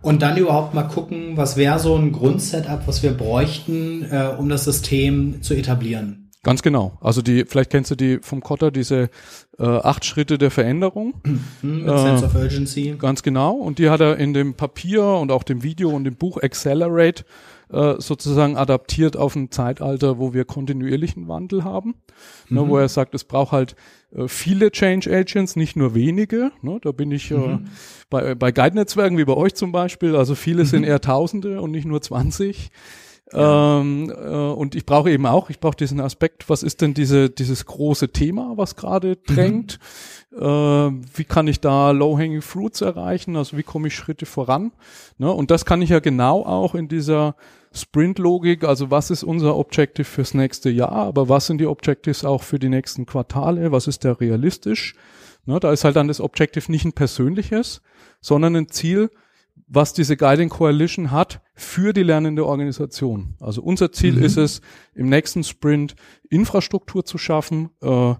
und 0.00 0.22
dann 0.22 0.36
überhaupt 0.36 0.74
mal 0.74 0.84
gucken, 0.84 1.36
was 1.36 1.56
wäre 1.56 1.80
so 1.80 1.96
ein 1.96 2.12
Grundsetup, 2.12 2.86
was 2.86 3.02
wir 3.02 3.12
bräuchten, 3.12 4.04
äh, 4.04 4.28
um 4.38 4.48
das 4.48 4.64
System 4.64 5.42
zu 5.42 5.54
etablieren. 5.54 6.30
Ganz 6.44 6.62
genau. 6.62 6.96
Also 7.00 7.22
die, 7.22 7.44
vielleicht 7.44 7.70
kennst 7.70 7.90
du 7.90 7.96
die 7.96 8.20
vom 8.22 8.40
Kotter, 8.40 8.70
diese 8.70 9.10
äh, 9.58 9.64
acht 9.64 10.04
Schritte 10.04 10.38
der 10.38 10.52
Veränderung. 10.52 11.14
Mhm, 11.62 11.88
äh, 11.88 11.98
Sense 11.98 12.24
of 12.24 12.34
Urgency. 12.36 12.94
Ganz 12.98 13.24
genau. 13.24 13.54
Und 13.54 13.80
die 13.80 13.90
hat 13.90 14.00
er 14.00 14.18
in 14.18 14.32
dem 14.34 14.54
Papier 14.54 15.02
und 15.02 15.32
auch 15.32 15.42
dem 15.42 15.64
Video 15.64 15.90
und 15.90 16.04
dem 16.04 16.14
Buch 16.14 16.40
Accelerate 16.40 17.24
äh, 17.70 17.94
sozusagen 17.98 18.56
adaptiert 18.56 19.16
auf 19.16 19.34
ein 19.34 19.50
Zeitalter, 19.50 20.18
wo 20.18 20.32
wir 20.32 20.44
kontinuierlichen 20.44 21.28
Wandel 21.28 21.64
haben, 21.64 21.94
mhm. 22.48 22.56
ne, 22.56 22.68
wo 22.68 22.78
er 22.78 22.88
sagt, 22.88 23.14
es 23.14 23.24
braucht 23.24 23.52
halt 23.52 23.76
äh, 24.12 24.28
viele 24.28 24.70
Change 24.70 25.10
Agents, 25.10 25.56
nicht 25.56 25.76
nur 25.76 25.94
wenige. 25.94 26.52
Ne, 26.62 26.78
da 26.82 26.92
bin 26.92 27.10
ich 27.10 27.30
äh, 27.30 27.34
mhm. 27.34 27.52
äh, 27.54 27.58
bei, 28.08 28.34
bei 28.34 28.52
Guide-Netzwerken 28.52 29.18
wie 29.18 29.24
bei 29.24 29.34
euch 29.34 29.54
zum 29.54 29.72
Beispiel, 29.72 30.14
also 30.16 30.34
viele 30.34 30.62
mhm. 30.62 30.66
sind 30.68 30.84
eher 30.84 31.00
Tausende 31.00 31.60
und 31.60 31.72
nicht 31.72 31.86
nur 31.86 32.00
20. 32.00 32.70
Ja. 33.32 33.80
Ähm, 33.80 34.10
äh, 34.10 34.14
und 34.14 34.74
ich 34.76 34.86
brauche 34.86 35.10
eben 35.10 35.26
auch, 35.26 35.50
ich 35.50 35.58
brauche 35.58 35.76
diesen 35.76 36.00
Aspekt, 36.00 36.48
was 36.48 36.62
ist 36.62 36.80
denn 36.80 36.94
diese, 36.94 37.28
dieses 37.28 37.66
große 37.66 38.10
Thema, 38.10 38.52
was 38.56 38.76
gerade 38.76 39.16
mhm. 39.28 39.34
drängt? 39.34 39.78
Mhm. 40.30 40.38
Äh, 40.38 41.18
wie 41.18 41.24
kann 41.24 41.48
ich 41.48 41.60
da 41.60 41.90
Low-Hanging 41.90 42.42
Fruits 42.42 42.82
erreichen? 42.82 43.36
Also 43.36 43.56
wie 43.56 43.64
komme 43.64 43.88
ich 43.88 43.96
Schritte 43.96 44.26
voran? 44.26 44.72
Ne? 45.18 45.30
Und 45.32 45.50
das 45.50 45.64
kann 45.64 45.82
ich 45.82 45.90
ja 45.90 45.98
genau 45.98 46.44
auch 46.44 46.74
in 46.74 46.88
dieser 46.88 47.34
Sprint-Logik, 47.72 48.64
also 48.64 48.90
was 48.90 49.10
ist 49.10 49.22
unser 49.22 49.56
Objective 49.56 50.04
fürs 50.04 50.32
nächste 50.32 50.70
Jahr, 50.70 50.92
aber 50.92 51.28
was 51.28 51.46
sind 51.46 51.58
die 51.58 51.66
Objectives 51.66 52.24
auch 52.24 52.42
für 52.42 52.58
die 52.58 52.68
nächsten 52.70 53.06
Quartale, 53.06 53.70
was 53.70 53.86
ist 53.86 54.04
da 54.04 54.12
realistisch? 54.12 54.94
Ne, 55.44 55.60
da 55.60 55.72
ist 55.72 55.84
halt 55.84 55.96
dann 55.96 56.08
das 56.08 56.20
Objective 56.20 56.70
nicht 56.72 56.84
ein 56.84 56.92
persönliches, 56.92 57.82
sondern 58.20 58.56
ein 58.56 58.68
Ziel, 58.68 59.10
was 59.66 59.92
diese 59.92 60.16
Guiding 60.16 60.48
Coalition 60.48 61.10
hat 61.10 61.40
für 61.54 61.92
die 61.92 62.02
lernende 62.02 62.46
Organisation. 62.46 63.34
Also 63.40 63.62
unser 63.62 63.92
Ziel 63.92 64.14
mhm. 64.14 64.22
ist 64.22 64.36
es, 64.36 64.60
im 64.94 65.08
nächsten 65.08 65.42
Sprint 65.44 65.96
Infrastruktur 66.28 67.04
zu 67.04 67.18
schaffen, 67.18 67.70
äh, 67.82 68.14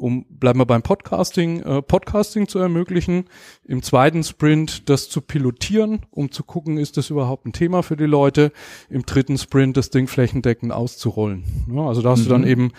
um, 0.00 0.24
bleiben 0.30 0.58
wir 0.58 0.66
beim 0.66 0.82
Podcasting, 0.82 1.60
äh, 1.60 1.82
Podcasting 1.82 2.48
zu 2.48 2.58
ermöglichen. 2.58 3.26
Im 3.64 3.82
zweiten 3.82 4.24
Sprint 4.24 4.88
das 4.88 5.10
zu 5.10 5.20
pilotieren, 5.20 6.06
um 6.10 6.30
zu 6.32 6.42
gucken, 6.42 6.78
ist 6.78 6.96
das 6.96 7.10
überhaupt 7.10 7.46
ein 7.46 7.52
Thema 7.52 7.82
für 7.82 7.96
die 7.96 8.06
Leute. 8.06 8.52
Im 8.88 9.02
dritten 9.02 9.36
Sprint 9.36 9.76
das 9.76 9.90
Ding 9.90 10.08
flächendeckend 10.08 10.72
auszurollen. 10.72 11.44
Ja, 11.70 11.82
also 11.82 12.00
da 12.00 12.10
hast 12.10 12.20
mhm. 12.20 12.24
du 12.24 12.30
dann 12.30 12.40
mhm. 12.42 12.46
eben, 12.46 12.72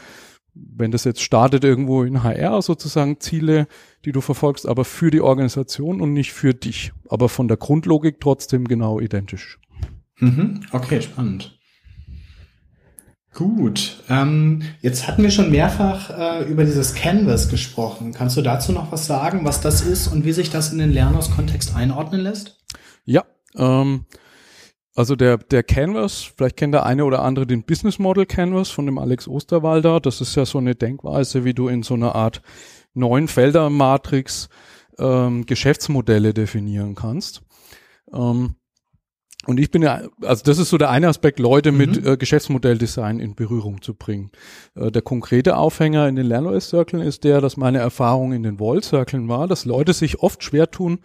wenn 0.54 0.92
das 0.92 1.04
jetzt 1.04 1.22
startet 1.22 1.64
irgendwo 1.64 2.04
in 2.04 2.24
HR 2.24 2.62
sozusagen 2.62 3.20
Ziele, 3.20 3.68
die 4.06 4.12
du 4.12 4.22
verfolgst, 4.22 4.68
aber 4.68 4.86
für 4.86 5.12
die 5.12 5.22
Organisation 5.22 6.02
und 6.02 6.14
nicht 6.14 6.34
für 6.34 6.54
dich. 6.54 6.92
Aber 7.10 7.30
von 7.30 7.48
der 7.48 7.58
Grundlogik 7.58 8.20
trotzdem 8.20 8.68
genau 8.68 9.00
identisch. 9.00 9.60
Mhm. 10.20 10.62
Okay, 10.72 11.02
spannend. 11.02 11.58
Gut, 13.34 14.04
ähm, 14.10 14.62
jetzt 14.82 15.08
hatten 15.08 15.24
wir 15.24 15.32
schon 15.32 15.52
mehrfach 15.52 16.10
äh, 16.10 16.44
über 16.50 16.66
dieses 16.66 16.94
Canvas 16.94 17.48
gesprochen. 17.48 18.14
Kannst 18.14 18.36
du 18.36 18.42
dazu 18.42 18.74
noch 18.74 18.92
was 18.92 19.08
sagen, 19.08 19.46
was 19.46 19.62
das 19.62 19.82
ist 19.82 20.10
und 20.10 20.26
wie 20.26 20.34
sich 20.34 20.50
das 20.50 20.74
in 20.74 20.80
den 20.80 20.92
Lerners-Kontext 20.92 21.74
einordnen 21.74 22.22
lässt? 22.22 22.60
Ja, 23.06 23.24
ähm, 23.56 24.06
also 24.96 25.16
der, 25.16 25.38
der 25.38 25.64
Canvas, 25.64 26.22
vielleicht 26.36 26.58
kennt 26.58 26.74
der 26.74 26.86
eine 26.86 27.06
oder 27.06 27.22
andere 27.22 27.48
den 27.48 27.64
Business 27.64 27.98
Model 27.98 28.26
Canvas 28.26 28.70
von 28.70 28.86
dem 28.86 28.98
Alex 28.98 29.28
Osterwalder. 29.28 30.00
Das 30.00 30.20
ist 30.20 30.36
ja 30.36 30.46
so 30.46 30.58
eine 30.58 30.76
Denkweise, 30.76 31.46
wie 31.46 31.54
du 31.54 31.70
in 31.70 31.84
so 31.84 31.94
einer 31.94 32.16
Art 32.16 32.42
neun 32.94 33.28
Felder 33.28 33.70
Matrix 33.70 34.50
ähm, 35.00 35.46
Geschäftsmodelle 35.46 36.34
definieren 36.34 36.96
kannst. 36.96 37.42
Ähm, 38.14 38.56
und 39.48 39.60
ich 39.60 39.72
bin 39.72 39.82
ja, 39.82 40.04
also 40.22 40.44
das 40.44 40.60
ist 40.60 40.70
so 40.70 40.78
der 40.78 40.92
eine 40.92 41.08
Aspekt, 41.08 41.40
Leute 41.40 41.72
mhm. 41.72 41.78
mit 41.78 42.06
äh, 42.06 42.18
Geschäftsmodelldesign 42.18 43.20
in 43.20 43.34
Berührung 43.34 43.82
zu 43.82 43.96
bringen. 43.96 44.32
Äh, 44.76 44.92
der 44.92 45.02
konkrete 45.02 45.58
Aufhänger 45.58 46.08
in 46.08 46.16
den 46.16 46.28
LernOS-Circlen 46.28 47.02
ist 47.02 47.24
der, 47.24 47.42
dass 47.42 47.58
meine 47.58 47.80
Erfahrung 47.80 48.34
in 48.34 48.44
den 48.44 48.60
Wall-Circlen 48.60 49.28
war, 49.30 49.48
dass 49.48 49.66
Leute 49.66 49.94
sich 49.94 50.20
oft 50.20 50.44
schwer 50.44 50.70
tun, 50.70 51.00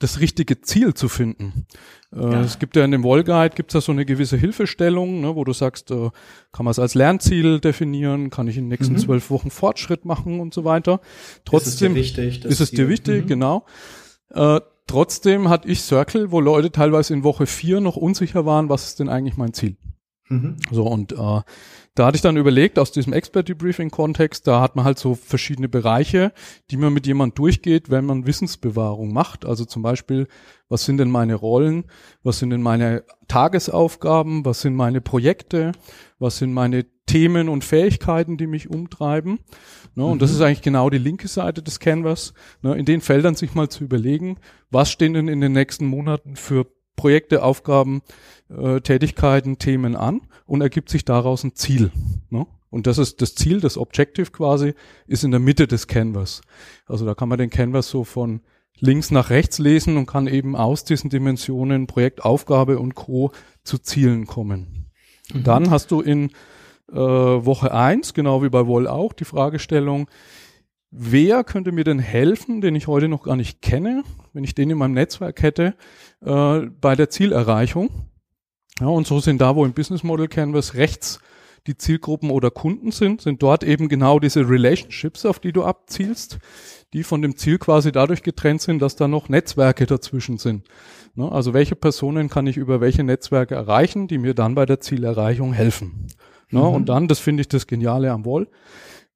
das 0.00 0.18
richtige 0.18 0.60
Ziel 0.60 0.94
zu 0.94 1.08
finden. 1.08 1.66
Äh, 2.12 2.20
ja. 2.20 2.40
Es 2.40 2.58
gibt 2.58 2.74
ja 2.74 2.84
in 2.84 2.90
dem 2.90 3.04
Wall-Guide 3.04 3.54
gibt's 3.54 3.74
da 3.74 3.80
so 3.80 3.92
eine 3.92 4.04
gewisse 4.04 4.36
Hilfestellung, 4.36 5.20
ne, 5.20 5.36
wo 5.36 5.44
du 5.44 5.52
sagst, 5.52 5.92
äh, 5.92 6.10
kann 6.52 6.64
man 6.64 6.72
es 6.72 6.80
als 6.80 6.94
Lernziel 6.94 7.60
definieren, 7.60 8.30
kann 8.30 8.48
ich 8.48 8.56
in 8.56 8.64
den 8.64 8.70
nächsten 8.70 8.94
mhm. 8.94 8.98
zwölf 8.98 9.30
Wochen 9.30 9.50
Fortschritt 9.50 10.04
machen 10.04 10.40
und 10.40 10.52
so 10.52 10.64
weiter. 10.64 11.00
Trotzdem 11.44 11.94
ist 11.96 12.08
es 12.08 12.14
dir 12.14 12.24
wichtig, 12.26 12.44
ist 12.44 12.60
es 12.60 12.70
dir 12.72 12.88
wichtig 12.88 13.24
mhm. 13.24 13.28
genau. 13.28 13.66
Äh, 14.30 14.60
Trotzdem 14.90 15.48
hatte 15.48 15.68
ich 15.68 15.82
Circle, 15.82 16.32
wo 16.32 16.40
Leute 16.40 16.72
teilweise 16.72 17.14
in 17.14 17.22
Woche 17.22 17.46
vier 17.46 17.80
noch 17.80 17.94
unsicher 17.94 18.44
waren, 18.44 18.68
was 18.68 18.86
ist 18.86 18.98
denn 18.98 19.08
eigentlich 19.08 19.36
mein 19.36 19.52
Ziel? 19.52 19.76
Mhm. 20.28 20.56
So, 20.72 20.84
und 20.84 21.12
äh, 21.12 21.42
da 21.94 22.06
hatte 22.06 22.16
ich 22.16 22.22
dann 22.22 22.36
überlegt, 22.36 22.78
aus 22.78 22.92
diesem 22.92 23.12
Expert-Debriefing-Kontext, 23.12 24.46
da 24.46 24.60
hat 24.60 24.76
man 24.76 24.84
halt 24.84 24.98
so 24.98 25.14
verschiedene 25.14 25.68
Bereiche, 25.68 26.32
die 26.70 26.76
man 26.76 26.92
mit 26.92 27.06
jemand 27.06 27.38
durchgeht, 27.38 27.90
wenn 27.90 28.04
man 28.04 28.26
Wissensbewahrung 28.26 29.12
macht. 29.12 29.44
Also 29.44 29.64
zum 29.64 29.82
Beispiel, 29.82 30.28
was 30.68 30.84
sind 30.84 30.98
denn 30.98 31.10
meine 31.10 31.34
Rollen? 31.34 31.84
Was 32.22 32.38
sind 32.38 32.50
denn 32.50 32.62
meine 32.62 33.04
Tagesaufgaben? 33.26 34.44
Was 34.44 34.60
sind 34.60 34.76
meine 34.76 35.00
Projekte? 35.00 35.72
Was 36.18 36.38
sind 36.38 36.52
meine 36.52 36.86
Themen 37.10 37.48
und 37.48 37.64
Fähigkeiten, 37.64 38.36
die 38.36 38.46
mich 38.46 38.70
umtreiben. 38.70 39.40
Ne, 39.96 40.04
und 40.04 40.22
das 40.22 40.30
mhm. 40.30 40.36
ist 40.36 40.42
eigentlich 40.42 40.62
genau 40.62 40.90
die 40.90 40.98
linke 40.98 41.26
Seite 41.26 41.60
des 41.60 41.80
Canvas. 41.80 42.34
Ne, 42.62 42.76
in 42.76 42.84
den 42.84 43.00
Feldern 43.00 43.34
sich 43.34 43.52
mal 43.54 43.68
zu 43.68 43.82
überlegen, 43.82 44.38
was 44.70 44.92
stehen 44.92 45.14
denn 45.14 45.26
in 45.26 45.40
den 45.40 45.50
nächsten 45.50 45.86
Monaten 45.86 46.36
für 46.36 46.66
Projekte, 46.96 47.42
Aufgaben, 47.42 48.02
äh, 48.48 48.80
Tätigkeiten, 48.80 49.58
Themen 49.58 49.96
an 49.96 50.22
und 50.46 50.60
ergibt 50.60 50.88
sich 50.88 51.04
daraus 51.04 51.44
ein 51.44 51.54
Ziel. 51.54 51.90
Ne? 52.30 52.46
Und 52.70 52.86
das 52.86 52.98
ist 52.98 53.20
das 53.20 53.34
Ziel, 53.34 53.60
das 53.60 53.76
Objective 53.76 54.30
quasi, 54.30 54.74
ist 55.06 55.24
in 55.24 55.30
der 55.30 55.40
Mitte 55.40 55.66
des 55.66 55.86
Canvas. 55.86 56.40
Also 56.86 57.04
da 57.04 57.14
kann 57.14 57.28
man 57.28 57.38
den 57.38 57.50
Canvas 57.50 57.88
so 57.88 58.04
von 58.04 58.40
links 58.78 59.10
nach 59.10 59.30
rechts 59.30 59.58
lesen 59.58 59.96
und 59.96 60.06
kann 60.06 60.26
eben 60.26 60.56
aus 60.56 60.84
diesen 60.84 61.10
Dimensionen 61.10 61.86
Projektaufgabe 61.86 62.78
und 62.78 62.94
Co. 62.94 63.32
zu 63.64 63.78
Zielen 63.78 64.26
kommen. 64.26 64.90
Mhm. 65.32 65.44
Dann 65.44 65.70
hast 65.70 65.90
du 65.90 66.00
in 66.00 66.30
äh, 66.90 66.96
Woche 66.96 67.72
eins, 67.72 68.14
genau 68.14 68.42
wie 68.42 68.48
bei 68.48 68.66
Woll 68.66 68.86
auch, 68.86 69.12
die 69.12 69.24
Fragestellung, 69.24 70.08
wer 70.90 71.44
könnte 71.44 71.72
mir 71.72 71.84
denn 71.84 71.98
helfen, 71.98 72.60
den 72.60 72.74
ich 72.74 72.86
heute 72.86 73.08
noch 73.08 73.22
gar 73.22 73.36
nicht 73.36 73.62
kenne, 73.62 74.02
wenn 74.32 74.44
ich 74.44 74.54
den 74.54 74.70
in 74.70 74.78
meinem 74.78 74.94
Netzwerk 74.94 75.42
hätte, 75.42 75.74
äh, 76.24 76.60
bei 76.80 76.96
der 76.96 77.10
Zielerreichung. 77.10 77.90
Ja, 78.80 78.86
und 78.86 79.06
so 79.06 79.20
sind 79.20 79.40
da, 79.40 79.56
wo 79.56 79.64
im 79.64 79.72
Business 79.72 80.02
Model 80.02 80.28
Canvas 80.28 80.74
rechts 80.74 81.20
die 81.66 81.76
Zielgruppen 81.76 82.30
oder 82.30 82.50
Kunden 82.50 82.90
sind, 82.90 83.20
sind 83.20 83.42
dort 83.42 83.64
eben 83.64 83.88
genau 83.88 84.18
diese 84.18 84.48
Relationships, 84.48 85.26
auf 85.26 85.38
die 85.38 85.52
du 85.52 85.64
abzielst, 85.64 86.38
die 86.92 87.02
von 87.02 87.20
dem 87.20 87.36
Ziel 87.36 87.58
quasi 87.58 87.92
dadurch 87.92 88.22
getrennt 88.22 88.62
sind, 88.62 88.80
dass 88.80 88.96
da 88.96 89.08
noch 89.08 89.28
Netzwerke 89.28 89.86
dazwischen 89.86 90.38
sind. 90.38 90.66
Ne, 91.14 91.30
also 91.30 91.52
welche 91.52 91.76
Personen 91.76 92.28
kann 92.28 92.46
ich 92.46 92.56
über 92.56 92.80
welche 92.80 93.04
Netzwerke 93.04 93.54
erreichen, 93.54 94.08
die 94.08 94.18
mir 94.18 94.34
dann 94.34 94.54
bei 94.54 94.64
der 94.64 94.80
Zielerreichung 94.80 95.52
helfen. 95.52 96.06
Ne? 96.50 96.60
Mhm. 96.60 96.66
Und 96.66 96.88
dann, 96.88 97.08
das 97.08 97.18
finde 97.18 97.42
ich 97.42 97.48
das 97.48 97.66
Geniale 97.66 98.10
am 98.10 98.24
Wall, 98.24 98.48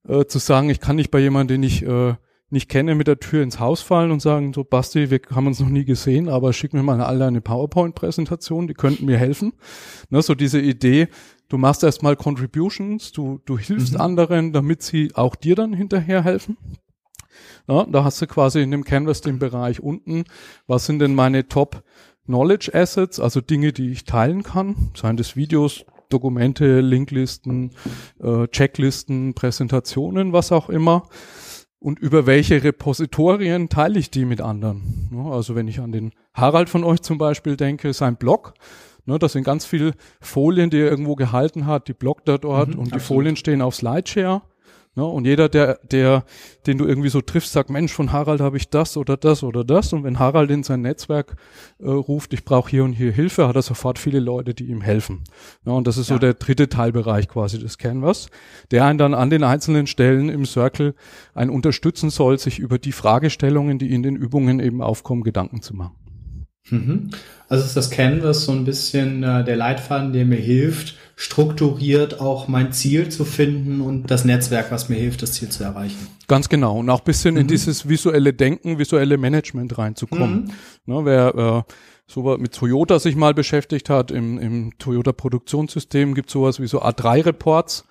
äh, 0.07 0.25
zu 0.25 0.39
sagen, 0.39 0.69
ich 0.69 0.79
kann 0.79 0.95
nicht 0.95 1.11
bei 1.11 1.19
jemandem, 1.19 1.61
den 1.61 1.63
ich 1.63 1.83
äh, 1.83 2.15
nicht 2.49 2.69
kenne, 2.69 2.95
mit 2.95 3.07
der 3.07 3.19
Tür 3.19 3.43
ins 3.43 3.59
Haus 3.59 3.81
fallen 3.81 4.11
und 4.11 4.21
sagen, 4.21 4.53
so 4.53 4.63
Basti, 4.63 5.09
wir 5.09 5.19
haben 5.33 5.47
uns 5.47 5.59
noch 5.59 5.69
nie 5.69 5.85
gesehen, 5.85 6.29
aber 6.29 6.53
schick 6.53 6.73
mir 6.73 6.83
mal 6.83 7.01
alle 7.01 7.25
eine 7.25 7.41
PowerPoint-Präsentation, 7.41 8.67
die 8.67 8.73
könnten 8.73 9.05
mir 9.05 9.17
helfen. 9.17 9.53
Ne, 10.09 10.21
so 10.21 10.35
diese 10.35 10.59
Idee, 10.59 11.07
du 11.49 11.57
machst 11.57 11.83
erstmal 11.83 12.15
Contributions, 12.15 13.11
du, 13.11 13.41
du 13.45 13.57
hilfst 13.57 13.93
mhm. 13.93 14.01
anderen, 14.01 14.53
damit 14.53 14.83
sie 14.83 15.11
auch 15.15 15.35
dir 15.35 15.55
dann 15.55 15.73
hinterher 15.73 16.23
helfen. 16.23 16.57
Ja, 17.67 17.85
da 17.85 18.03
hast 18.03 18.21
du 18.21 18.27
quasi 18.27 18.61
in 18.61 18.71
dem 18.71 18.83
Canvas 18.83 19.21
den 19.21 19.39
Bereich 19.39 19.81
unten, 19.81 20.25
was 20.67 20.85
sind 20.85 20.99
denn 20.99 21.15
meine 21.15 21.47
Top 21.47 21.83
Knowledge 22.25 22.71
Assets, 22.73 23.19
also 23.19 23.41
Dinge, 23.41 23.73
die 23.73 23.91
ich 23.91 24.05
teilen 24.05 24.43
kann, 24.43 24.91
seien 24.95 25.17
das 25.17 25.35
Videos, 25.35 25.85
Dokumente, 26.09 26.81
Linklisten, 26.81 27.71
äh, 28.21 28.47
Checklisten, 28.47 29.33
Präsentationen, 29.33 30.33
was 30.33 30.51
auch 30.51 30.69
immer. 30.69 31.07
Und 31.79 31.99
über 31.99 32.25
welche 32.25 32.63
Repositorien 32.63 33.69
teile 33.69 33.99
ich 33.99 34.09
die 34.09 34.25
mit 34.25 34.41
anderen? 34.41 35.11
Also 35.31 35.55
wenn 35.55 35.67
ich 35.67 35.79
an 35.79 35.91
den 35.91 36.13
Harald 36.33 36.69
von 36.69 36.83
euch 36.83 37.01
zum 37.01 37.17
Beispiel 37.17 37.57
denke, 37.57 37.93
sein 37.93 38.15
Blog, 38.15 38.53
Ne, 39.07 39.19
das 39.19 39.33
sind 39.33 39.43
ganz 39.43 39.65
viele 39.65 39.93
Folien, 40.19 40.71
die 40.71 40.79
er 40.79 40.89
irgendwo 40.89 41.15
gehalten 41.15 41.67
hat, 41.67 41.87
die 41.87 41.93
blockt 41.93 42.27
er 42.27 42.39
dort 42.39 42.69
mhm, 42.69 42.79
und 42.79 42.85
absolut. 42.87 42.95
die 42.95 43.05
Folien 43.05 43.35
stehen 43.35 43.61
auf 43.61 43.75
Slideshare. 43.75 44.41
Ne? 44.95 45.03
Und 45.03 45.25
jeder, 45.25 45.49
der, 45.49 45.79
der, 45.91 46.23
den 46.65 46.77
du 46.77 46.85
irgendwie 46.85 47.09
so 47.09 47.21
triffst, 47.21 47.51
sagt, 47.51 47.69
Mensch, 47.69 47.93
von 47.93 48.11
Harald 48.11 48.41
habe 48.41 48.57
ich 48.57 48.69
das 48.69 48.97
oder 48.97 49.17
das 49.17 49.43
oder 49.43 49.63
das. 49.63 49.93
Und 49.93 50.03
wenn 50.03 50.19
Harald 50.19 50.49
in 50.49 50.63
sein 50.63 50.81
Netzwerk 50.81 51.35
äh, 51.79 51.89
ruft, 51.89 52.33
ich 52.33 52.45
brauche 52.45 52.69
hier 52.69 52.83
und 52.83 52.93
hier 52.93 53.11
Hilfe, 53.11 53.47
hat 53.47 53.55
er 53.55 53.61
sofort 53.61 53.99
viele 53.99 54.19
Leute, 54.19 54.53
die 54.53 54.65
ihm 54.65 54.81
helfen. 54.81 55.23
Ne? 55.65 55.73
Und 55.73 55.85
das 55.85 55.97
ist 55.97 56.09
ja. 56.09 56.15
so 56.15 56.19
der 56.19 56.33
dritte 56.33 56.69
Teilbereich 56.69 57.27
quasi 57.27 57.59
des 57.59 57.77
Canvas, 57.77 58.29
der 58.71 58.85
einen 58.85 58.97
dann 58.97 59.13
an 59.13 59.29
den 59.29 59.43
einzelnen 59.43 59.87
Stellen 59.87 60.29
im 60.29 60.45
Circle 60.45 60.95
einen 61.33 61.51
unterstützen 61.51 62.09
soll, 62.09 62.39
sich 62.39 62.59
über 62.59 62.79
die 62.79 62.93
Fragestellungen, 62.93 63.77
die 63.79 63.93
in 63.93 64.01
den 64.01 64.15
Übungen 64.15 64.59
eben 64.59 64.81
aufkommen, 64.81 65.23
Gedanken 65.23 65.61
zu 65.61 65.75
machen. 65.75 65.95
Mhm. 66.69 67.11
Also 67.47 67.65
ist 67.65 67.77
das 67.77 67.91
Canvas 67.91 68.45
so 68.45 68.51
ein 68.51 68.65
bisschen 68.65 69.23
äh, 69.23 69.43
der 69.43 69.55
Leitfaden, 69.55 70.13
der 70.13 70.25
mir 70.25 70.39
hilft, 70.39 70.95
strukturiert 71.15 72.19
auch 72.19 72.47
mein 72.47 72.73
Ziel 72.73 73.09
zu 73.09 73.23
finden 73.23 73.81
und 73.81 74.11
das 74.11 74.25
Netzwerk, 74.25 74.71
was 74.71 74.89
mir 74.89 74.95
hilft, 74.95 75.21
das 75.21 75.33
Ziel 75.33 75.49
zu 75.49 75.63
erreichen. 75.63 76.07
Ganz 76.27 76.49
genau. 76.49 76.79
Und 76.79 76.89
auch 76.89 77.01
bisschen 77.01 77.35
mhm. 77.35 77.41
in 77.41 77.47
dieses 77.47 77.87
visuelle 77.87 78.33
Denken, 78.33 78.79
visuelle 78.79 79.17
Management 79.17 79.77
reinzukommen. 79.77 80.51
Mhm. 80.85 80.93
Ne, 80.93 81.05
wer 81.05 81.65
äh, 81.67 81.73
so 82.07 82.37
mit 82.37 82.53
Toyota 82.53 82.99
sich 82.99 83.15
mal 83.15 83.33
beschäftigt 83.33 83.89
hat, 83.89 84.11
im, 84.11 84.37
im 84.37 84.77
Toyota 84.77 85.13
Produktionssystem 85.13 86.13
gibt 86.13 86.29
sowas 86.29 86.59
wie 86.59 86.67
so 86.67 86.81
A3-Reports, 86.81 87.85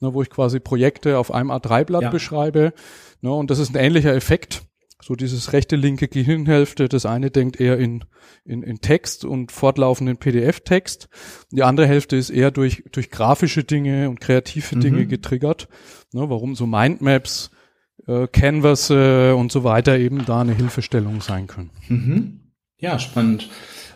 ne, 0.00 0.14
wo 0.14 0.22
ich 0.22 0.30
quasi 0.30 0.58
Projekte 0.58 1.18
auf 1.18 1.32
einem 1.32 1.50
A3-Blatt 1.50 2.02
ja. 2.02 2.10
beschreibe. 2.10 2.72
Ne, 3.20 3.32
und 3.32 3.50
das 3.50 3.58
ist 3.58 3.74
ein 3.74 3.78
ähnlicher 3.78 4.14
Effekt 4.14 4.62
so 5.02 5.14
dieses 5.14 5.52
rechte, 5.52 5.76
linke 5.76 6.08
Gehirnhälfte. 6.08 6.88
Das 6.88 7.06
eine 7.06 7.30
denkt 7.30 7.60
eher 7.60 7.78
in, 7.78 8.04
in, 8.44 8.62
in 8.62 8.80
Text 8.80 9.24
und 9.24 9.52
fortlaufenden 9.52 10.16
PDF-Text. 10.18 11.08
Die 11.50 11.62
andere 11.62 11.86
Hälfte 11.86 12.16
ist 12.16 12.30
eher 12.30 12.50
durch, 12.50 12.84
durch 12.92 13.10
grafische 13.10 13.64
Dinge 13.64 14.08
und 14.10 14.20
kreative 14.20 14.76
mhm. 14.76 14.80
Dinge 14.80 15.06
getriggert. 15.06 15.68
Ne, 16.12 16.28
warum 16.28 16.54
so 16.54 16.66
Mindmaps, 16.66 17.50
äh, 18.06 18.26
Canvas 18.26 18.90
äh, 18.90 19.32
und 19.32 19.50
so 19.52 19.64
weiter 19.64 19.98
eben 19.98 20.24
da 20.26 20.40
eine 20.40 20.54
Hilfestellung 20.54 21.20
sein 21.20 21.46
können. 21.46 21.70
Mhm. 21.88 22.40
Ja, 22.78 22.98
spannend. 22.98 23.48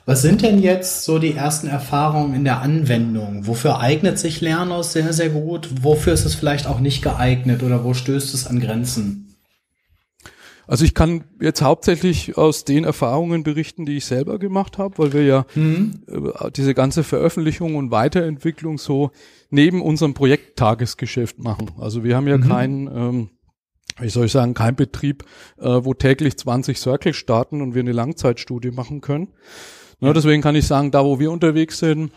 Was 0.06 0.20
sind 0.20 0.42
denn 0.42 0.60
jetzt 0.60 1.04
so 1.04 1.18
die 1.18 1.32
ersten 1.32 1.66
Erfahrungen 1.66 2.34
in 2.34 2.44
der 2.44 2.60
Anwendung? 2.60 3.46
Wofür 3.46 3.80
eignet 3.80 4.18
sich 4.18 4.42
Lernos 4.42 4.92
sehr, 4.92 5.14
sehr 5.14 5.30
gut? 5.30 5.70
Wofür 5.82 6.12
ist 6.12 6.26
es 6.26 6.34
vielleicht 6.34 6.66
auch 6.66 6.80
nicht 6.80 7.02
geeignet 7.02 7.62
oder 7.62 7.84
wo 7.84 7.94
stößt 7.94 8.34
es 8.34 8.46
an 8.46 8.60
Grenzen? 8.60 9.23
Also 10.66 10.84
ich 10.84 10.94
kann 10.94 11.24
jetzt 11.40 11.62
hauptsächlich 11.62 12.38
aus 12.38 12.64
den 12.64 12.84
Erfahrungen 12.84 13.42
berichten, 13.42 13.84
die 13.86 13.96
ich 13.96 14.06
selber 14.06 14.38
gemacht 14.38 14.78
habe, 14.78 14.98
weil 14.98 15.12
wir 15.12 15.24
ja 15.24 15.46
mhm. 15.54 16.02
Äh, 16.08 16.50
diese 16.50 16.74
ganze 16.74 17.04
Veröffentlichung 17.04 17.76
und 17.76 17.90
Weiterentwicklung 17.90 18.78
so 18.78 19.10
neben 19.50 19.82
unserem 19.82 20.14
Projekt 20.14 20.58
Tagesgeschäft 20.58 21.38
machen. 21.38 21.70
Also 21.78 22.04
wir 22.04 22.16
haben 22.16 22.28
ja 22.28 22.38
mhm. 22.38 22.48
keinen, 22.48 22.86
ähm, 22.86 23.30
wie 23.98 24.08
soll 24.08 24.26
ich 24.26 24.32
sagen, 24.32 24.54
kein 24.54 24.76
Betrieb, 24.76 25.24
äh, 25.58 25.68
wo 25.82 25.94
täglich 25.94 26.36
20 26.38 26.78
Circle 26.78 27.14
starten 27.14 27.60
und 27.60 27.74
wir 27.74 27.80
eine 27.80 27.92
Langzeitstudie 27.92 28.70
machen 28.70 29.00
können. 29.00 29.28
Ja, 30.00 30.12
deswegen 30.12 30.42
kann 30.42 30.56
ich 30.56 30.66
sagen, 30.66 30.90
da 30.90 31.04
wo 31.04 31.18
wir 31.18 31.30
unterwegs 31.30 31.78
sind, 31.78 32.12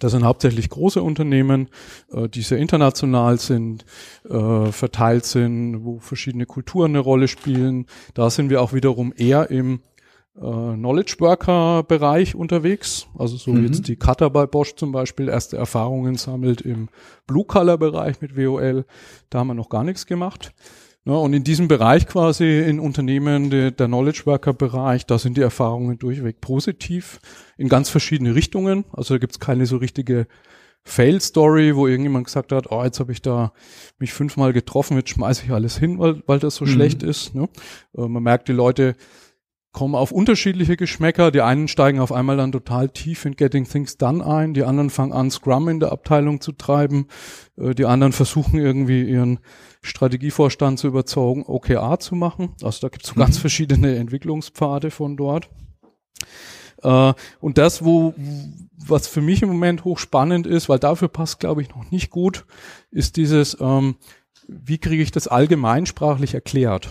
das 0.00 0.12
sind 0.12 0.24
hauptsächlich 0.24 0.68
große 0.68 1.02
Unternehmen, 1.02 1.68
äh, 2.12 2.28
die 2.28 2.42
sehr 2.42 2.58
international 2.58 3.38
sind, 3.38 3.84
äh, 4.28 4.66
verteilt 4.72 5.24
sind, 5.24 5.84
wo 5.84 5.98
verschiedene 5.98 6.46
Kulturen 6.46 6.92
eine 6.92 7.00
Rolle 7.00 7.28
spielen. 7.28 7.86
Da 8.14 8.30
sind 8.30 8.50
wir 8.50 8.62
auch 8.62 8.72
wiederum 8.72 9.12
eher 9.16 9.50
im 9.50 9.80
äh, 10.36 10.40
Knowledge 10.40 11.16
Worker 11.18 11.82
Bereich 11.82 12.34
unterwegs. 12.34 13.06
Also 13.18 13.36
so 13.36 13.52
mhm. 13.52 13.66
jetzt 13.66 13.88
die 13.88 13.96
Cutter 13.96 14.30
bei 14.30 14.46
Bosch 14.46 14.74
zum 14.74 14.92
Beispiel 14.92 15.28
erste 15.28 15.56
Erfahrungen 15.56 16.16
sammelt 16.16 16.60
im 16.60 16.88
Blue 17.26 17.44
Color 17.44 17.78
Bereich 17.78 18.20
mit 18.20 18.36
WOL. 18.36 18.84
Da 19.30 19.38
haben 19.38 19.48
wir 19.48 19.54
noch 19.54 19.68
gar 19.68 19.84
nichts 19.84 20.06
gemacht. 20.06 20.52
Ja, 21.06 21.12
und 21.12 21.32
in 21.34 21.44
diesem 21.44 21.68
Bereich 21.68 22.08
quasi 22.08 22.58
in 22.58 22.80
Unternehmen, 22.80 23.48
der, 23.48 23.70
der 23.70 23.86
Knowledge 23.86 24.22
Worker 24.24 24.52
Bereich, 24.52 25.06
da 25.06 25.18
sind 25.18 25.36
die 25.36 25.40
Erfahrungen 25.40 25.98
durchweg 25.98 26.40
positiv 26.40 27.20
in 27.56 27.68
ganz 27.68 27.88
verschiedene 27.88 28.34
Richtungen. 28.34 28.84
Also 28.92 29.14
da 29.14 29.18
gibt's 29.18 29.38
keine 29.38 29.66
so 29.66 29.76
richtige 29.76 30.26
Fail-Story, 30.82 31.76
wo 31.76 31.86
irgendjemand 31.86 32.24
gesagt 32.26 32.50
hat, 32.50 32.72
oh, 32.72 32.82
jetzt 32.82 32.98
habe 32.98 33.12
ich 33.12 33.22
da 33.22 33.52
mich 34.00 34.12
fünfmal 34.12 34.52
getroffen, 34.52 34.96
jetzt 34.96 35.10
schmeiße 35.10 35.44
ich 35.44 35.52
alles 35.52 35.78
hin, 35.78 36.00
weil, 36.00 36.24
weil 36.26 36.40
das 36.40 36.56
so 36.56 36.64
mhm. 36.64 36.70
schlecht 36.70 37.04
ist. 37.04 37.36
Ne? 37.36 37.48
Äh, 37.96 38.08
man 38.08 38.24
merkt, 38.24 38.48
die 38.48 38.52
Leute 38.52 38.96
kommen 39.76 39.94
auf 39.94 40.10
unterschiedliche 40.10 40.74
Geschmäcker. 40.78 41.30
Die 41.30 41.42
einen 41.42 41.68
steigen 41.68 42.00
auf 42.00 42.10
einmal 42.10 42.38
dann 42.38 42.50
total 42.50 42.88
tief 42.88 43.26
in 43.26 43.36
Getting 43.36 43.68
Things 43.68 43.98
Done 43.98 44.24
ein, 44.24 44.54
die 44.54 44.64
anderen 44.64 44.88
fangen 44.88 45.12
an, 45.12 45.30
Scrum 45.30 45.68
in 45.68 45.80
der 45.80 45.92
Abteilung 45.92 46.40
zu 46.40 46.52
treiben, 46.52 47.08
äh, 47.58 47.74
die 47.74 47.84
anderen 47.84 48.14
versuchen 48.14 48.58
irgendwie 48.58 49.02
ihren 49.02 49.38
Strategievorstand 49.82 50.78
zu 50.78 50.86
überzeugen, 50.86 51.44
OKR 51.46 51.98
zu 51.98 52.14
machen. 52.14 52.54
Also 52.62 52.80
da 52.80 52.88
gibt 52.88 53.04
es 53.04 53.10
so 53.10 53.16
mhm. 53.16 53.20
ganz 53.20 53.36
verschiedene 53.36 53.96
Entwicklungspfade 53.96 54.90
von 54.90 55.18
dort. 55.18 55.50
Äh, 56.82 57.12
und 57.40 57.58
das, 57.58 57.84
wo, 57.84 58.14
was 58.78 59.08
für 59.08 59.20
mich 59.20 59.42
im 59.42 59.50
Moment 59.50 59.84
hochspannend 59.84 60.46
ist, 60.46 60.70
weil 60.70 60.78
dafür 60.78 61.08
passt, 61.08 61.38
glaube 61.38 61.60
ich, 61.60 61.68
noch 61.68 61.90
nicht 61.90 62.08
gut, 62.08 62.46
ist 62.90 63.16
dieses, 63.16 63.58
ähm, 63.60 63.96
wie 64.48 64.78
kriege 64.78 65.02
ich 65.02 65.10
das 65.10 65.28
allgemeinsprachlich 65.28 66.32
erklärt? 66.32 66.88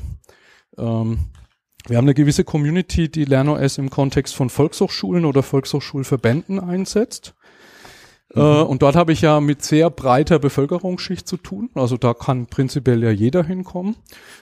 Ähm, 0.77 1.31
wir 1.87 1.97
haben 1.97 2.05
eine 2.05 2.13
gewisse 2.15 2.43
Community, 2.43 3.09
die 3.09 3.25
LernOS 3.25 3.77
im 3.77 3.89
Kontext 3.89 4.35
von 4.35 4.49
Volkshochschulen 4.49 5.25
oder 5.25 5.43
Volkshochschulverbänden 5.43 6.59
einsetzt. 6.59 7.35
Äh, 8.33 8.39
mhm. 8.39 8.67
und 8.67 8.81
dort 8.81 8.95
habe 8.95 9.13
ich 9.13 9.21
ja 9.21 9.39
mit 9.39 9.63
sehr 9.63 9.89
breiter 9.89 10.39
Bevölkerungsschicht 10.39 11.27
zu 11.27 11.37
tun. 11.37 11.69
Also 11.75 11.97
da 11.97 12.13
kann 12.13 12.47
prinzipiell 12.47 13.03
ja 13.03 13.11
jeder 13.11 13.43
hinkommen. 13.43 13.95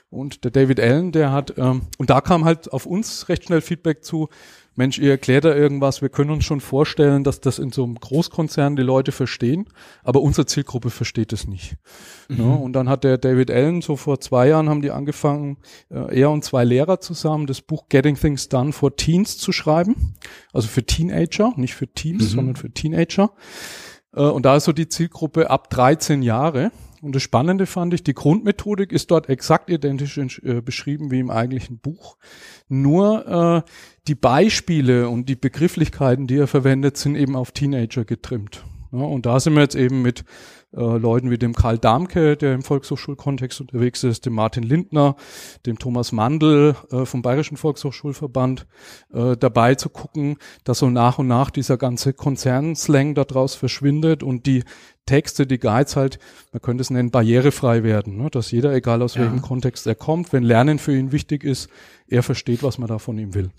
Und 0.10 0.46
der 0.46 0.52
David 0.52 0.80
Allen, 0.80 1.12
der 1.12 1.32
hat, 1.32 1.54
ähm, 1.58 1.82
und 1.98 2.10
da 2.10 2.22
kam 2.22 2.46
halt 2.46 2.72
auf 2.72 2.86
uns 2.86 3.28
recht 3.30 3.46
schnell 3.46 3.62
Feedback 3.62 4.04
zu, 4.04 4.30
Mensch, 4.76 4.97
ihr 4.97 5.11
erklärt 5.11 5.45
da 5.45 5.55
irgendwas, 5.55 6.01
wir 6.01 6.09
können 6.09 6.32
uns 6.32 6.45
schon 6.45 6.59
vorstellen, 6.59 7.24
dass 7.24 7.41
das 7.41 7.59
in 7.59 7.71
so 7.71 7.84
einem 7.84 7.95
Großkonzern 7.95 8.76
die 8.76 8.84
Leute 8.84 9.11
verstehen, 9.11 9.65
aber 10.03 10.21
unsere 10.21 10.47
Zielgruppe 10.47 10.89
versteht 10.89 11.32
es 11.32 11.47
nicht. 11.47 11.76
Mhm. 12.28 12.38
Ja, 12.38 12.45
und 12.55 12.74
dann 12.74 12.89
hat 12.89 13.03
der 13.03 13.17
David 13.17 13.51
Allen, 13.51 13.82
so 13.82 13.95
vor 13.95 14.19
zwei 14.19 14.47
Jahren 14.47 14.69
haben 14.69 14.82
die 14.82 14.91
angefangen, 14.91 15.57
äh, 15.89 16.19
er 16.19 16.32
und 16.32 16.43
zwei 16.43 16.63
Lehrer 16.63 16.99
zusammen 16.99 17.45
das 17.45 17.61
Buch 17.61 17.88
Getting 17.89 18.15
Things 18.15 18.49
Done 18.49 18.74
for 18.74 18.95
Teens 18.95 19.38
zu 19.38 19.51
schreiben. 19.51 20.15
Also 20.51 20.67
für 20.67 20.84
Teenager, 20.84 21.53
nicht 21.55 21.76
für 21.76 21.88
Teams, 21.88 22.24
mhm. 22.24 22.36
sondern 22.36 22.55
für 22.55 22.71
Teenager. 22.71 23.32
Äh, 24.15 24.21
und 24.21 24.45
da 24.45 24.55
ist 24.55 24.65
so 24.65 24.71
die 24.71 24.88
Zielgruppe 24.88 25.49
ab 25.49 25.69
13 25.69 26.24
Jahre. 26.24 26.71
Und 27.04 27.14
das 27.16 27.22
Spannende 27.22 27.66
fand 27.66 27.93
ich, 27.93 28.04
die 28.04 28.14
Grundmethodik 28.14 28.93
ist 28.93 29.12
dort 29.12 29.28
exakt 29.28 29.70
identisch 29.70 30.18
äh, 30.18 30.62
beschrieben 30.62 31.12
wie 31.12 31.20
im 31.20 31.30
eigentlichen 31.30 31.78
Buch. 31.78 32.16
Nur 32.70 33.66
äh, 33.66 33.70
die 34.08 34.16
Beispiele 34.16 35.10
und 35.10 35.28
die 35.28 35.36
Begrifflichkeiten, 35.36 36.28
die 36.28 36.38
er 36.38 36.47
verwendet, 36.47 36.95
sind 36.95 37.18
eben 37.18 37.36
auf 37.36 37.51
Teenager 37.51 38.06
getrimmt. 38.06 38.64
Ja, 38.94 39.06
und 39.06 39.26
da 39.26 39.39
sind 39.39 39.56
wir 39.56 39.62
jetzt 39.62 39.76
eben 39.76 40.04
mit 40.04 40.24
äh, 40.72 40.98
Leuten 40.98 41.32
wie 41.32 41.39
dem 41.39 41.56
Karl 41.56 41.80
Damke, 41.80 42.38
der 42.38 42.54
im 42.54 42.62
Volkshochschulkontext 42.62 43.60
unterwegs 43.60 44.04
ist, 44.04 44.28
dem 44.28 44.34
Martin 44.34 44.64
Lindner, 44.64 45.16
dem 45.66 45.80
Thomas 45.80 46.12
Mandl 46.12 46.76
äh, 46.91 47.06
vom 47.06 47.24
Bayerischen 47.24 47.58
Volkshochschulverband 47.58 48.68
äh, 49.12 49.36
dabei 49.36 49.74
zu 49.76 49.89
gucken, 49.89 50.38
dass 50.64 50.80
so 50.80 50.91
nach 50.91 51.18
und 51.18 51.28
nach 51.28 51.50
dieser 51.50 51.78
ganze 51.78 52.14
Konzernslang 52.14 53.16
daraus 53.16 53.56
verschwindet 53.56 54.22
und 54.22 54.46
die 54.46 54.64
Texte, 55.08 55.48
die 55.48 55.60
Guides 55.60 55.96
halt, 55.96 56.20
man 56.52 56.62
könnte 56.62 56.82
es 56.82 56.91
nennen, 56.91 57.10
barrierefrei 57.10 57.84
werden, 57.84 58.18
ne? 58.18 58.30
dass 58.30 58.52
jeder, 58.52 58.74
egal 58.74 59.02
aus 59.02 59.16
ja. 59.16 59.22
welchem 59.22 59.41
Kontext 59.41 59.88
er 59.88 59.96
kommt, 59.96 60.32
wenn 60.34 60.44
Lernen 60.44 60.78
für 60.78 60.96
ihn 60.96 61.12
wichtig 61.12 61.44
ist, 61.44 61.68
er 62.08 62.22
versteht, 62.22 62.62
was 62.62 62.78
man 62.78 62.88
da 62.88 63.00
von 63.00 63.18
ihm 63.18 63.34
will. 63.34 63.50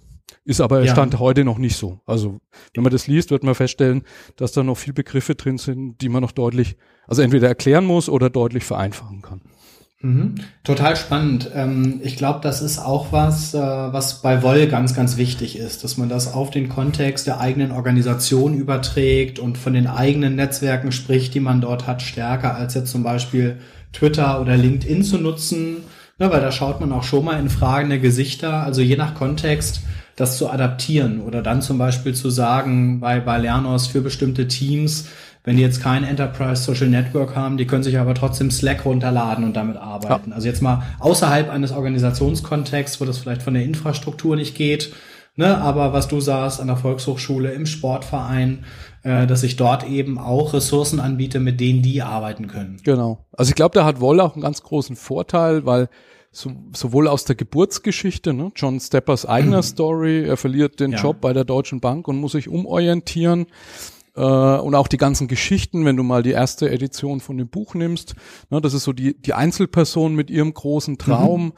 Ist 0.44 0.60
aber 0.60 0.84
ja. 0.84 0.92
Stand 0.92 1.18
heute 1.18 1.44
noch 1.44 1.58
nicht 1.58 1.76
so. 1.76 2.00
Also 2.06 2.40
wenn 2.74 2.82
man 2.82 2.92
das 2.92 3.06
liest, 3.06 3.30
wird 3.30 3.44
man 3.44 3.54
feststellen, 3.54 4.02
dass 4.36 4.52
da 4.52 4.62
noch 4.62 4.76
viel 4.76 4.92
Begriffe 4.92 5.34
drin 5.34 5.58
sind, 5.58 6.00
die 6.00 6.08
man 6.08 6.22
noch 6.22 6.32
deutlich, 6.32 6.76
also 7.06 7.22
entweder 7.22 7.48
erklären 7.48 7.84
muss 7.84 8.08
oder 8.08 8.30
deutlich 8.30 8.64
vereinfachen 8.64 9.22
kann. 9.22 9.40
Mhm. 10.04 10.34
Total 10.64 10.96
spannend. 10.96 11.50
Ähm, 11.54 12.00
ich 12.02 12.16
glaube, 12.16 12.40
das 12.42 12.60
ist 12.60 12.78
auch 12.78 13.10
was, 13.10 13.54
äh, 13.54 13.58
was 13.58 14.20
bei 14.20 14.42
Woll 14.42 14.66
ganz, 14.66 14.94
ganz 14.94 15.16
wichtig 15.16 15.58
ist, 15.58 15.82
dass 15.82 15.96
man 15.96 16.10
das 16.10 16.34
auf 16.34 16.50
den 16.50 16.68
Kontext 16.68 17.26
der 17.26 17.40
eigenen 17.40 17.72
Organisation 17.72 18.52
überträgt 18.52 19.38
und 19.38 19.56
von 19.56 19.72
den 19.72 19.86
eigenen 19.86 20.36
Netzwerken 20.36 20.92
spricht, 20.92 21.32
die 21.32 21.40
man 21.40 21.62
dort 21.62 21.86
hat, 21.86 22.02
stärker 22.02 22.54
als 22.54 22.74
jetzt 22.74 22.90
zum 22.90 23.02
Beispiel 23.02 23.58
Twitter 23.94 24.42
oder 24.42 24.58
LinkedIn 24.58 25.04
zu 25.04 25.16
nutzen, 25.16 25.78
ne, 26.18 26.30
weil 26.30 26.42
da 26.42 26.52
schaut 26.52 26.80
man 26.80 26.92
auch 26.92 27.04
schon 27.04 27.24
mal 27.24 27.40
in 27.40 27.48
fragende 27.48 27.98
Gesichter. 27.98 28.62
Also 28.62 28.82
je 28.82 28.96
nach 28.96 29.14
Kontext 29.14 29.80
das 30.16 30.38
zu 30.38 30.48
adaptieren 30.48 31.20
oder 31.20 31.42
dann 31.42 31.62
zum 31.62 31.78
Beispiel 31.78 32.14
zu 32.14 32.30
sagen, 32.30 33.00
bei, 33.00 33.20
bei 33.20 33.38
Lernos 33.38 33.86
für 33.86 34.00
bestimmte 34.00 34.48
Teams, 34.48 35.08
wenn 35.42 35.56
die 35.56 35.62
jetzt 35.62 35.82
kein 35.82 36.04
Enterprise 36.04 36.62
Social 36.62 36.88
Network 36.88 37.36
haben, 37.36 37.56
die 37.56 37.66
können 37.66 37.82
sich 37.82 37.98
aber 37.98 38.14
trotzdem 38.14 38.50
Slack 38.50 38.84
runterladen 38.84 39.44
und 39.44 39.54
damit 39.54 39.76
arbeiten. 39.76 40.30
Ja. 40.30 40.36
Also 40.36 40.48
jetzt 40.48 40.62
mal 40.62 40.82
außerhalb 41.00 41.50
eines 41.50 41.72
Organisationskontexts, 41.72 43.00
wo 43.00 43.04
das 43.04 43.18
vielleicht 43.18 43.42
von 43.42 43.54
der 43.54 43.64
Infrastruktur 43.64 44.36
nicht 44.36 44.54
geht, 44.54 44.92
ne, 45.36 45.58
aber 45.58 45.92
was 45.92 46.08
du 46.08 46.20
sagst 46.20 46.60
an 46.60 46.68
der 46.68 46.76
Volkshochschule, 46.76 47.52
im 47.52 47.66
Sportverein, 47.66 48.64
äh, 49.02 49.26
dass 49.26 49.42
ich 49.42 49.56
dort 49.56 49.86
eben 49.86 50.18
auch 50.18 50.54
Ressourcen 50.54 50.98
anbiete, 50.98 51.40
mit 51.40 51.60
denen 51.60 51.82
die 51.82 52.00
arbeiten 52.00 52.46
können. 52.46 52.78
Genau. 52.82 53.26
Also 53.32 53.50
ich 53.50 53.54
glaube, 53.54 53.74
da 53.74 53.84
hat 53.84 54.00
Woll 54.00 54.20
auch 54.20 54.34
einen 54.34 54.42
ganz 54.42 54.62
großen 54.62 54.96
Vorteil, 54.96 55.66
weil 55.66 55.88
so, 56.34 56.50
sowohl 56.74 57.08
aus 57.08 57.24
der 57.24 57.36
Geburtsgeschichte, 57.36 58.34
ne, 58.34 58.50
John 58.56 58.80
Steppers 58.80 59.24
eigener. 59.24 59.62
Story, 59.62 60.24
er 60.24 60.36
verliert 60.36 60.80
den 60.80 60.92
ja. 60.92 60.98
Job 60.98 61.20
bei 61.20 61.32
der 61.32 61.44
Deutschen 61.44 61.80
Bank 61.80 62.08
und 62.08 62.16
muss 62.18 62.32
sich 62.32 62.48
umorientieren, 62.48 63.46
äh, 64.16 64.20
und 64.20 64.74
auch 64.74 64.88
die 64.88 64.96
ganzen 64.96 65.26
Geschichten, 65.28 65.84
wenn 65.84 65.96
du 65.96 66.02
mal 66.02 66.22
die 66.22 66.30
erste 66.30 66.70
Edition 66.70 67.20
von 67.20 67.36
dem 67.36 67.48
Buch 67.48 67.74
nimmst, 67.74 68.14
ne, 68.50 68.60
das 68.60 68.74
ist 68.74 68.84
so 68.84 68.92
die, 68.92 69.20
die 69.20 69.34
Einzelperson 69.34 70.14
mit 70.14 70.30
ihrem 70.30 70.54
großen 70.54 70.98
Traum, 70.98 71.52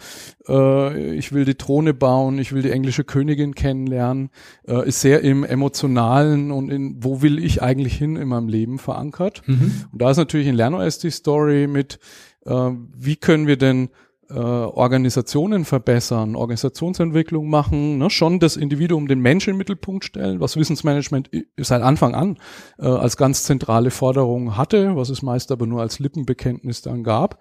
mhm. 0.49 0.55
äh, 0.55 1.15
ich 1.15 1.33
will 1.33 1.45
die 1.45 1.57
Throne 1.57 1.93
bauen, 1.93 2.39
ich 2.39 2.53
will 2.53 2.63
die 2.63 2.71
englische 2.71 3.05
Königin 3.05 3.55
kennenlernen, 3.55 4.31
äh, 4.67 4.89
ist 4.89 5.01
sehr 5.01 5.21
im 5.21 5.45
emotionalen 5.45 6.51
und 6.51 6.71
in 6.71 6.97
wo 7.05 7.21
will 7.23 7.39
ich 7.39 7.63
eigentlich 7.63 7.97
hin 7.97 8.17
in 8.17 8.29
meinem 8.29 8.49
Leben 8.49 8.79
verankert. 8.79 9.43
Mhm. 9.47 9.85
Und 9.93 10.03
da 10.03 10.11
ist 10.11 10.17
natürlich 10.17 10.47
in 10.47 10.55
LernOS 10.55 10.99
die 10.99 11.11
Story 11.11 11.67
mit, 11.67 11.99
äh, 12.47 12.71
wie 12.97 13.17
können 13.17 13.47
wir 13.47 13.59
denn 13.59 13.91
äh, 14.29 14.35
Organisationen 14.35 15.65
verbessern, 15.65 16.37
Organisationsentwicklung 16.37 17.49
machen, 17.49 17.99
ne, 17.99 18.11
schon 18.11 18.41
das 18.41 18.57
Individuum, 18.57 19.09
den 19.09 19.21
Menschen 19.21 19.51
im 19.51 19.57
Mittelpunkt 19.57 20.05
stellen, 20.05 20.41
was 20.41 20.57
Wissensmanagement 20.57 21.31
seit 21.57 21.83
Anfang 21.83 22.15
an 22.15 22.39
äh, 22.79 22.87
als 22.87 23.17
ganz 23.17 23.45
zentrale 23.45 23.91
Forderung 23.91 24.57
hatte, 24.57 24.97
was 24.97 25.11
es 25.11 25.23
meist 25.23 25.53
aber 25.53 25.67
nur 25.67 25.81
als 25.81 25.99
Lippenbekenntnis 25.99 26.83
dann 26.83 27.05
gab. 27.05 27.39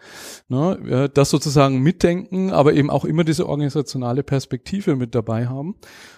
Ne, 0.47 0.77
äh, 0.87 1.09
das 1.13 1.29
sozusagen 1.29 1.81
mitdenken, 1.81 2.51
aber 2.51 2.73
eben 2.73 2.89
auch 2.89 3.05
immer 3.05 3.23
diese 3.23 3.47
organisationale 3.47 4.23
Perspektive 4.23 4.95
mit 4.95 5.15
dabei 5.15 5.47
haben. 5.47 5.75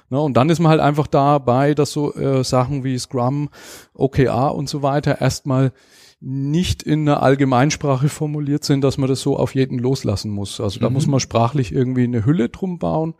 Ne, 0.10 0.20
und 0.20 0.36
dann 0.36 0.50
ist 0.50 0.60
man 0.60 0.72
halt 0.72 0.82
einfach 0.82 1.08
dabei, 1.08 1.74
dass 1.74 1.92
so 1.92 2.14
äh, 2.16 2.44
Sachen 2.44 2.84
wie 2.84 2.98
Scrum, 2.98 3.50
OKR 3.94 4.54
und 4.56 4.70
so 4.70 4.82
weiter 4.82 5.22
erstmal 5.22 5.72
nicht 6.20 6.84
in 6.84 7.02
einer 7.02 7.22
Allgemeinsprache 7.22 8.10
formuliert 8.10 8.64
sind, 8.64 8.84
dass 8.84 8.98
man 8.98 9.10
das 9.10 9.22
so 9.22 9.38
auf 9.38 9.54
jeden 9.54 9.78
loslassen 9.78 10.32
muss. 10.32 10.60
Also 10.60 10.80
da 10.80 10.90
mhm. 10.90 10.94
muss 10.94 11.08
man 11.08 11.20
sprachlich 11.20 11.72
irgendwie 11.72 12.04
eine 12.04 12.26
Hülle 12.26 12.50
drum 12.50 12.80
bauen, 12.80 13.14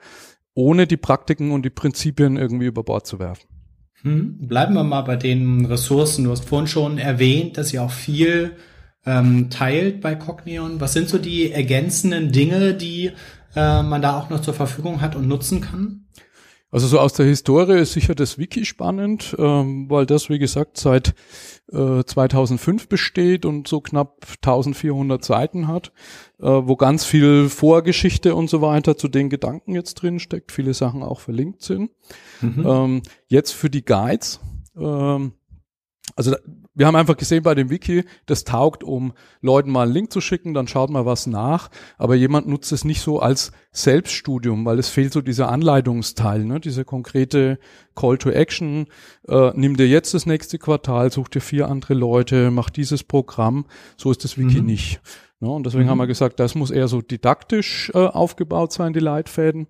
ohne 0.54 0.88
die 0.88 0.98
Praktiken 0.98 1.52
und 1.52 1.64
die 1.64 1.70
Prinzipien 1.70 2.38
irgendwie 2.38 2.66
über 2.66 2.84
Bord 2.84 3.06
zu 3.06 3.20
werfen. 3.20 3.48
Hm. 4.02 4.48
Bleiben 4.48 4.74
wir 4.74 4.84
mal 4.84 5.02
bei 5.02 5.16
den 5.16 5.66
Ressourcen. 5.66 6.24
Du 6.24 6.32
hast 6.32 6.46
vorhin 6.46 6.68
schon 6.68 6.98
erwähnt, 6.98 7.58
dass 7.58 7.74
ihr 7.74 7.84
auch 7.84 7.92
viel 7.92 8.56
ähm, 9.06 9.50
teilt 9.50 10.02
bei 10.02 10.16
Cognion. 10.16 10.80
Was 10.80 10.94
sind 10.94 11.10
so 11.10 11.18
die 11.18 11.52
ergänzenden 11.52 12.32
Dinge, 12.32 12.74
die 12.74 13.12
äh, 13.56 13.84
man 13.84 14.02
da 14.02 14.18
auch 14.18 14.30
noch 14.30 14.42
zur 14.42 14.54
Verfügung 14.54 15.02
hat 15.02 15.16
und 15.16 15.28
nutzen 15.28 15.62
kann? 15.62 16.07
Also 16.78 16.86
so 16.90 17.00
aus 17.00 17.14
der 17.14 17.26
Historie 17.26 17.80
ist 17.80 17.94
sicher 17.94 18.14
das 18.14 18.38
Wiki 18.38 18.64
spannend, 18.64 19.36
ähm, 19.40 19.90
weil 19.90 20.06
das, 20.06 20.30
wie 20.30 20.38
gesagt, 20.38 20.78
seit 20.78 21.16
äh, 21.74 22.04
2005 22.04 22.88
besteht 22.88 23.46
und 23.46 23.68
so 23.68 23.82
knapp 23.82 24.28
1400 24.44 25.26
Seiten 25.26 25.68
hat, 25.68 25.92
äh, 26.40 26.46
wo 26.46 26.76
ganz 26.76 27.04
viel 27.04 27.50
Vorgeschichte 27.50 28.36
und 28.36 28.48
so 28.48 28.62
weiter 28.62 28.96
zu 28.96 29.08
den 29.08 29.32
Gedanken 29.32 29.74
jetzt 29.74 29.96
drin 29.96 30.20
steckt, 30.20 30.52
viele 30.52 30.76
Sachen 30.76 31.02
auch 31.02 31.20
verlinkt 31.20 31.64
sind. 31.64 31.90
Mhm. 32.42 32.64
Ähm, 32.64 33.02
jetzt 33.26 33.54
für 33.54 33.72
die 33.72 33.84
Guides. 33.84 34.40
Ähm, 34.78 35.32
also 36.16 36.36
wir 36.78 36.86
haben 36.86 36.96
einfach 36.96 37.18
gesehen 37.18 37.42
bei 37.42 37.56
dem 37.56 37.72
Wiki, 37.72 38.04
das 38.28 38.44
taugt, 38.44 38.84
um 38.84 39.14
Leuten 39.42 39.72
mal 39.72 39.84
einen 39.84 39.94
Link 39.94 40.14
zu 40.14 40.22
schicken, 40.22 40.54
dann 40.54 40.68
schaut 40.68 40.92
mal 40.92 41.08
was 41.08 41.26
nach. 41.26 41.70
Aber 41.98 42.14
jemand 42.14 42.48
nutzt 42.48 42.72
es 42.72 42.86
nicht 42.86 43.02
so 43.02 43.20
als 43.20 43.52
Selbststudium, 43.72 44.64
weil 44.64 44.78
es 44.78 44.88
fehlt 44.88 45.12
so 45.12 45.22
dieser 45.22 45.50
Anleitungsteil, 45.50 46.46
ne? 46.46 46.60
diese 46.60 46.86
konkrete 46.86 47.58
Call 47.96 48.20
to 48.20 48.30
Action. 48.30 48.86
Äh, 49.28 49.52
nimm 49.56 49.76
dir 49.76 49.88
jetzt 49.88 50.14
das 50.14 50.28
nächste 50.28 50.60
Quartal, 50.60 51.12
such 51.12 51.30
dir 51.30 51.42
vier 51.42 51.68
andere 51.68 51.96
Leute, 51.96 52.52
mach 52.52 52.70
dieses 52.70 53.04
Programm. 53.04 53.66
So 53.98 54.12
ist 54.12 54.24
das 54.24 54.38
Wiki 54.38 54.62
mhm. 54.62 54.68
nicht. 54.68 55.02
Ne? 55.40 55.50
Und 55.50 55.66
deswegen 55.66 55.86
mhm. 55.86 55.90
haben 55.90 55.98
wir 55.98 56.08
gesagt, 56.08 56.40
das 56.40 56.54
muss 56.54 56.70
eher 56.70 56.88
so 56.88 57.02
didaktisch 57.02 57.92
äh, 57.96 57.98
aufgebaut 57.98 58.72
sein, 58.72 58.94
die 58.94 59.00
Leitfäden. 59.00 59.68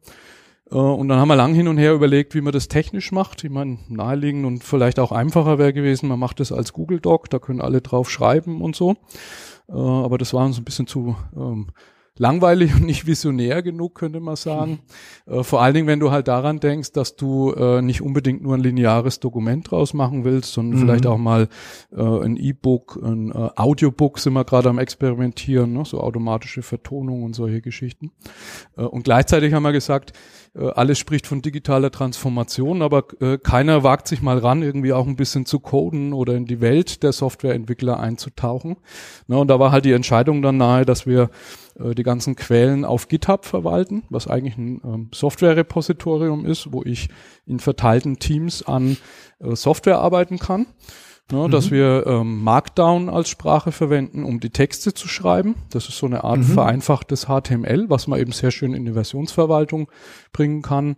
Äh, 0.72 0.76
und 0.76 1.08
dann 1.08 1.20
haben 1.20 1.28
wir 1.28 1.36
lang 1.36 1.54
hin 1.54 1.68
und 1.68 1.78
her 1.78 1.94
überlegt, 1.94 2.36
wie 2.36 2.42
man 2.42 2.54
das 2.54 2.68
technisch 2.68 3.12
macht. 3.12 3.44
Ich 3.44 3.50
meine, 3.50 3.80
naheliegend 3.88 4.46
und 4.46 4.64
vielleicht 4.64 5.00
auch 5.00 5.12
einfacher 5.12 5.58
wäre 5.58 5.74
gewesen, 5.74 6.10
man 6.10 6.20
macht 6.20 6.40
das 6.40 6.52
als 6.52 6.74
Google 6.74 7.00
Doc, 7.00 7.30
da 7.30 7.40
können 7.40 7.62
alle 7.62 7.82
drauf 7.82 8.10
schreiben 8.10 8.62
und 8.62 8.76
so. 8.76 8.96
Äh, 9.70 9.74
aber 9.74 10.18
das 10.18 10.34
war 10.34 10.46
uns 10.46 10.58
ein 10.58 10.66
bisschen 10.66 10.88
zu 10.88 11.16
ähm, 11.36 11.68
langweilig 12.20 12.76
und 12.76 12.86
nicht 12.86 13.08
visionär 13.08 13.62
genug, 13.62 13.96
könnte 13.96 14.20
man 14.20 14.36
sagen. 14.36 14.80
Äh, 15.26 15.44
vor 15.44 15.62
allen 15.62 15.74
Dingen, 15.74 15.88
wenn 15.88 16.00
du 16.00 16.12
halt 16.12 16.28
daran 16.28 16.60
denkst, 16.60 16.92
dass 16.92 17.16
du 17.16 17.54
äh, 17.54 17.82
nicht 17.82 18.02
unbedingt 18.02 18.42
nur 18.42 18.56
ein 18.56 18.62
lineares 18.62 19.20
Dokument 19.20 19.70
draus 19.72 19.94
machen 19.94 20.24
willst, 20.24 20.54
sondern 20.54 20.80
mhm. 20.80 20.86
vielleicht 20.86 21.06
auch 21.06 21.18
mal 21.18 21.48
äh, 21.96 22.02
ein 22.02 22.38
E-Book, 22.38 23.00
ein 23.04 23.34
Audiobook 23.56 24.20
sind 24.20 24.34
wir 24.34 24.46
gerade 24.46 24.70
am 24.70 24.80
experimentieren, 24.80 25.74
ne? 25.74 25.84
so 25.86 26.00
automatische 26.00 26.62
Vertonung 26.62 27.24
und 27.24 27.34
solche 27.34 27.62
Geschichten. 27.62 28.12
Und 28.76 29.04
gleichzeitig 29.04 29.54
haben 29.54 29.64
wir 29.64 29.72
gesagt, 29.72 30.14
alles 30.58 30.98
spricht 30.98 31.28
von 31.28 31.42
digitaler 31.42 31.92
Transformation, 31.92 32.82
aber 32.82 33.06
äh, 33.20 33.38
keiner 33.38 33.84
wagt 33.84 34.08
sich 34.08 34.22
mal 34.22 34.40
ran, 34.40 34.64
irgendwie 34.64 34.94
auch 34.94 35.06
ein 35.06 35.16
bisschen 35.16 35.46
zu 35.46 35.60
coden 35.60 36.14
oder 36.14 36.36
in 36.36 36.46
die 36.46 36.62
Welt 36.62 37.04
der 37.04 37.12
Softwareentwickler 37.12 38.00
einzutauchen. 38.00 38.78
Na, 39.28 39.38
und 39.38 39.48
da 39.50 39.60
war 39.60 39.72
halt 39.72 39.86
die 39.86 39.92
Entscheidung 39.92 40.42
dann 40.42 40.58
nahe, 40.58 40.86
dass 40.86 41.06
wir 41.06 41.30
äh, 41.80 41.96
die 41.96 42.04
ganzen 42.04 42.36
Quellen 42.36 42.86
auf 42.86 43.08
GitHub 43.08 43.46
verwalten, 43.46 44.04
was 44.10 44.28
eigentlich 44.28 44.58
ein 44.58 44.82
ähm, 44.84 45.10
Software-Repositorium 45.14 46.46
ist, 46.46 46.72
wo 46.72 46.84
ich 46.84 47.10
in 47.46 47.60
verteilten 47.60 48.20
Teams 48.20 48.64
an 48.64 48.98
äh, 49.40 49.56
Software 49.56 50.00
arbeiten 50.00 50.40
kann. 50.40 50.68
Ne, 51.30 51.48
mhm. 51.48 51.52
Dass 51.52 51.72
wir 51.72 52.06
ähm, 52.08 52.42
Markdown 52.42 53.10
als 53.10 53.28
Sprache 53.28 53.74
verwenden, 53.74 54.24
um 54.24 54.40
die 54.40 54.50
Texte 54.50 54.94
zu 54.94 55.10
schreiben. 55.10 55.56
Das 55.72 55.90
ist 55.90 55.98
so 55.98 56.06
eine 56.06 56.24
Art 56.24 56.40
mhm. 56.40 56.44
vereinfachtes 56.44 57.26
HTML, 57.26 57.90
was 57.90 58.08
man 58.08 58.20
eben 58.20 58.32
sehr 58.32 58.52
schön 58.52 58.74
in 58.74 58.86
die 58.86 58.94
Versionsverwaltung 58.94 59.92
bringen 60.32 60.62
kann. 60.62 60.96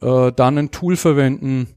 Äh, 0.00 0.30
dann 0.30 0.58
ein 0.58 0.70
Tool 0.70 0.94
verwenden, 0.94 1.73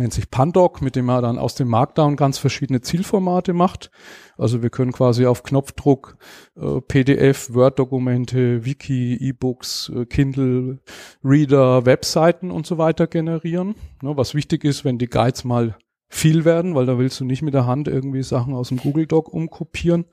nennt 0.00 0.12
sich 0.12 0.30
Pandoc, 0.30 0.82
mit 0.82 0.96
dem 0.96 1.04
man 1.04 1.22
dann 1.22 1.38
aus 1.38 1.54
dem 1.54 1.68
Markdown 1.68 2.16
ganz 2.16 2.38
verschiedene 2.38 2.80
Zielformate 2.80 3.52
macht. 3.52 3.90
Also 4.36 4.62
wir 4.62 4.70
können 4.70 4.92
quasi 4.92 5.26
auf 5.26 5.42
Knopfdruck 5.42 6.16
äh, 6.56 6.80
PDF, 6.80 7.54
Word-Dokumente, 7.54 8.64
Wiki, 8.64 9.14
E-Books, 9.14 9.92
äh, 9.94 10.06
Kindle, 10.06 10.80
Reader, 11.22 11.86
Webseiten 11.86 12.50
und 12.50 12.66
so 12.66 12.78
weiter 12.78 13.06
generieren. 13.06 13.76
Ne, 14.02 14.16
was 14.16 14.34
wichtig 14.34 14.64
ist, 14.64 14.84
wenn 14.84 14.98
die 14.98 15.08
Guides 15.08 15.44
mal 15.44 15.76
viel 16.08 16.44
werden, 16.44 16.74
weil 16.74 16.86
da 16.86 16.98
willst 16.98 17.20
du 17.20 17.24
nicht 17.24 17.42
mit 17.42 17.54
der 17.54 17.66
Hand 17.66 17.86
irgendwie 17.86 18.24
Sachen 18.24 18.54
aus 18.54 18.68
dem 18.68 18.78
Google 18.78 19.06
Doc 19.06 19.32
umkopieren, 19.32 20.06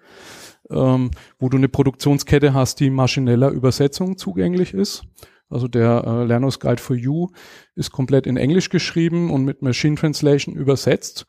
ähm, 0.69 1.09
wo 1.39 1.49
du 1.49 1.57
eine 1.57 1.69
Produktionskette 1.69 2.53
hast, 2.53 2.79
die 2.79 2.91
maschineller 2.91 3.49
Übersetzung 3.49 4.17
zugänglich 4.17 4.75
ist. 4.75 5.05
Also 5.49 5.67
der 5.67 6.03
äh, 6.05 6.23
Lernos 6.25 6.59
Guide 6.59 6.81
for 6.81 6.95
You 6.95 7.27
ist 7.75 7.91
komplett 7.91 8.27
in 8.27 8.37
Englisch 8.37 8.69
geschrieben 8.69 9.31
und 9.31 9.45
mit 9.45 9.61
Machine 9.61 9.95
Translation 9.95 10.55
übersetzt. 10.55 11.25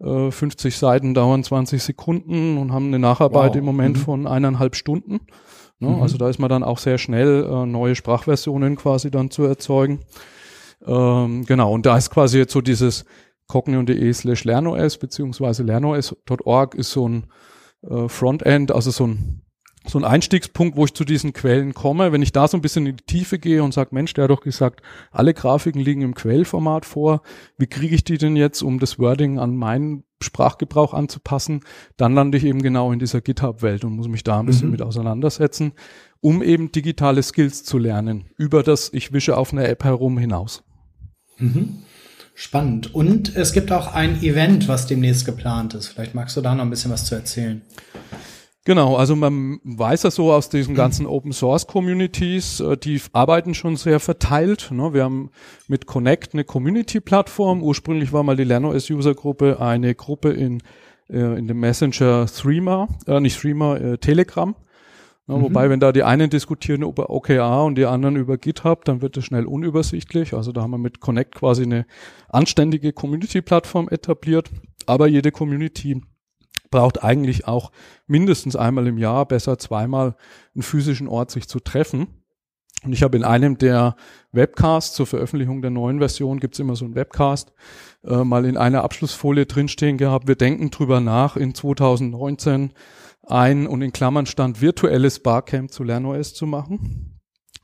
Äh, 0.00 0.30
50 0.30 0.76
Seiten 0.76 1.14
dauern 1.14 1.42
20 1.42 1.82
Sekunden 1.82 2.58
und 2.58 2.72
haben 2.72 2.88
eine 2.88 2.98
Nacharbeit 2.98 3.50
wow. 3.50 3.56
im 3.56 3.64
Moment 3.64 3.96
mhm. 3.96 4.00
von 4.00 4.26
eineinhalb 4.26 4.76
Stunden. 4.76 5.20
Ne? 5.78 5.88
Mhm. 5.88 6.02
Also 6.02 6.18
da 6.18 6.28
ist 6.28 6.38
man 6.38 6.50
dann 6.50 6.62
auch 6.62 6.78
sehr 6.78 6.98
schnell, 6.98 7.44
äh, 7.44 7.66
neue 7.66 7.94
Sprachversionen 7.94 8.76
quasi 8.76 9.10
dann 9.10 9.30
zu 9.30 9.44
erzeugen. 9.44 10.00
Ähm, 10.86 11.44
genau, 11.46 11.72
und 11.72 11.86
da 11.86 11.96
ist 11.96 12.10
quasi 12.10 12.38
jetzt 12.38 12.52
so 12.52 12.60
dieses 12.60 13.04
cognion.de 13.46 14.12
slash 14.12 14.44
lernos 14.44 14.98
beziehungsweise 14.98 15.62
lernos.org 15.62 16.74
ist 16.74 16.90
so 16.90 17.08
ein 17.08 17.26
äh, 17.82 18.08
Frontend, 18.08 18.72
also 18.72 18.90
so 18.90 19.06
ein 19.06 19.41
so 19.86 19.98
ein 19.98 20.04
Einstiegspunkt, 20.04 20.76
wo 20.76 20.84
ich 20.84 20.94
zu 20.94 21.04
diesen 21.04 21.32
Quellen 21.32 21.74
komme. 21.74 22.12
Wenn 22.12 22.22
ich 22.22 22.32
da 22.32 22.46
so 22.46 22.56
ein 22.56 22.60
bisschen 22.60 22.86
in 22.86 22.96
die 22.96 23.04
Tiefe 23.04 23.38
gehe 23.38 23.62
und 23.62 23.74
sage, 23.74 23.90
Mensch, 23.92 24.14
der 24.14 24.24
hat 24.24 24.30
doch 24.30 24.40
gesagt, 24.40 24.80
alle 25.10 25.34
Grafiken 25.34 25.80
liegen 25.80 26.02
im 26.02 26.14
Quellformat 26.14 26.84
vor. 26.84 27.22
Wie 27.58 27.66
kriege 27.66 27.94
ich 27.94 28.04
die 28.04 28.18
denn 28.18 28.36
jetzt, 28.36 28.62
um 28.62 28.78
das 28.78 28.98
Wording 28.98 29.38
an 29.38 29.56
meinen 29.56 30.04
Sprachgebrauch 30.20 30.94
anzupassen? 30.94 31.60
Dann 31.96 32.14
lande 32.14 32.38
ich 32.38 32.44
eben 32.44 32.62
genau 32.62 32.92
in 32.92 32.98
dieser 32.98 33.20
GitHub-Welt 33.20 33.84
und 33.84 33.96
muss 33.96 34.08
mich 34.08 34.24
da 34.24 34.38
ein 34.38 34.46
bisschen 34.46 34.66
mhm. 34.66 34.72
mit 34.72 34.82
auseinandersetzen, 34.82 35.72
um 36.20 36.42
eben 36.42 36.70
digitale 36.70 37.22
Skills 37.22 37.64
zu 37.64 37.78
lernen. 37.78 38.26
Über 38.36 38.62
das 38.62 38.92
ich 38.92 39.12
wische 39.12 39.36
auf 39.36 39.52
einer 39.52 39.68
App 39.68 39.84
herum 39.84 40.16
hinaus. 40.18 40.62
Mhm. 41.38 41.82
Spannend. 42.34 42.94
Und 42.94 43.36
es 43.36 43.52
gibt 43.52 43.72
auch 43.72 43.92
ein 43.92 44.22
Event, 44.22 44.66
was 44.66 44.86
demnächst 44.86 45.26
geplant 45.26 45.74
ist. 45.74 45.88
Vielleicht 45.88 46.14
magst 46.14 46.36
du 46.36 46.40
da 46.40 46.54
noch 46.54 46.64
ein 46.64 46.70
bisschen 46.70 46.90
was 46.90 47.04
zu 47.04 47.14
erzählen. 47.14 47.62
Genau, 48.64 48.94
also 48.94 49.16
man 49.16 49.58
weiß 49.64 50.02
das 50.02 50.14
so 50.14 50.32
aus 50.32 50.48
diesen 50.48 50.76
ganzen 50.76 51.04
Open 51.06 51.32
Source 51.32 51.66
Communities, 51.66 52.60
äh, 52.60 52.76
die 52.76 53.00
arbeiten 53.12 53.54
schon 53.54 53.76
sehr 53.76 53.98
verteilt. 53.98 54.70
Ne? 54.70 54.94
Wir 54.94 55.02
haben 55.02 55.30
mit 55.66 55.86
Connect 55.86 56.34
eine 56.34 56.44
Community-Plattform. 56.44 57.60
Ursprünglich 57.62 58.12
war 58.12 58.22
mal 58.22 58.36
die 58.36 58.44
LernOS 58.44 58.88
User 58.88 59.14
Gruppe 59.14 59.60
eine 59.60 59.96
Gruppe 59.96 60.30
in, 60.30 60.62
äh, 61.10 61.36
in 61.38 61.48
dem 61.48 61.58
Messenger 61.58 62.26
Threema, 62.26 62.86
äh, 63.08 63.18
nicht 63.18 63.40
Threema, 63.40 63.76
äh, 63.78 63.98
Telegram. 63.98 64.54
Ja, 65.26 65.36
mhm. 65.36 65.42
Wobei, 65.42 65.68
wenn 65.68 65.80
da 65.80 65.90
die 65.90 66.04
einen 66.04 66.30
diskutieren 66.30 66.82
über 66.82 67.10
OKR 67.10 67.64
und 67.64 67.76
die 67.76 67.86
anderen 67.86 68.14
über 68.14 68.38
GitHub, 68.38 68.84
dann 68.84 69.02
wird 69.02 69.16
es 69.16 69.24
schnell 69.24 69.46
unübersichtlich. 69.46 70.34
Also 70.34 70.52
da 70.52 70.62
haben 70.62 70.70
wir 70.70 70.78
mit 70.78 71.00
Connect 71.00 71.34
quasi 71.34 71.64
eine 71.64 71.84
anständige 72.28 72.92
Community-Plattform 72.92 73.88
etabliert. 73.88 74.50
Aber 74.86 75.08
jede 75.08 75.32
Community 75.32 76.00
braucht 76.72 77.04
eigentlich 77.04 77.46
auch 77.46 77.70
mindestens 78.08 78.56
einmal 78.56 78.88
im 78.88 78.98
Jahr, 78.98 79.26
besser 79.26 79.58
zweimal, 79.58 80.16
einen 80.56 80.64
physischen 80.64 81.06
Ort, 81.06 81.30
sich 81.30 81.46
zu 81.48 81.60
treffen. 81.60 82.08
Und 82.84 82.92
ich 82.92 83.04
habe 83.04 83.16
in 83.16 83.22
einem 83.22 83.58
der 83.58 83.94
Webcasts 84.32 84.96
zur 84.96 85.06
Veröffentlichung 85.06 85.62
der 85.62 85.70
neuen 85.70 86.00
Version, 86.00 86.40
gibt's 86.40 86.58
immer 86.58 86.74
so 86.74 86.84
einen 86.84 86.96
Webcast, 86.96 87.52
äh, 88.04 88.24
mal 88.24 88.44
in 88.44 88.56
einer 88.56 88.82
Abschlussfolie 88.82 89.46
drinstehen 89.46 89.98
gehabt, 89.98 90.26
wir 90.26 90.34
denken 90.34 90.70
drüber 90.70 91.00
nach, 91.00 91.36
in 91.36 91.54
2019 91.54 92.72
ein 93.22 93.68
und 93.68 93.82
in 93.82 93.92
Klammern 93.92 94.26
stand 94.26 94.60
virtuelles 94.60 95.20
Barcamp 95.20 95.70
zu 95.70 95.84
LernOS 95.84 96.34
zu 96.34 96.46
machen. 96.46 97.20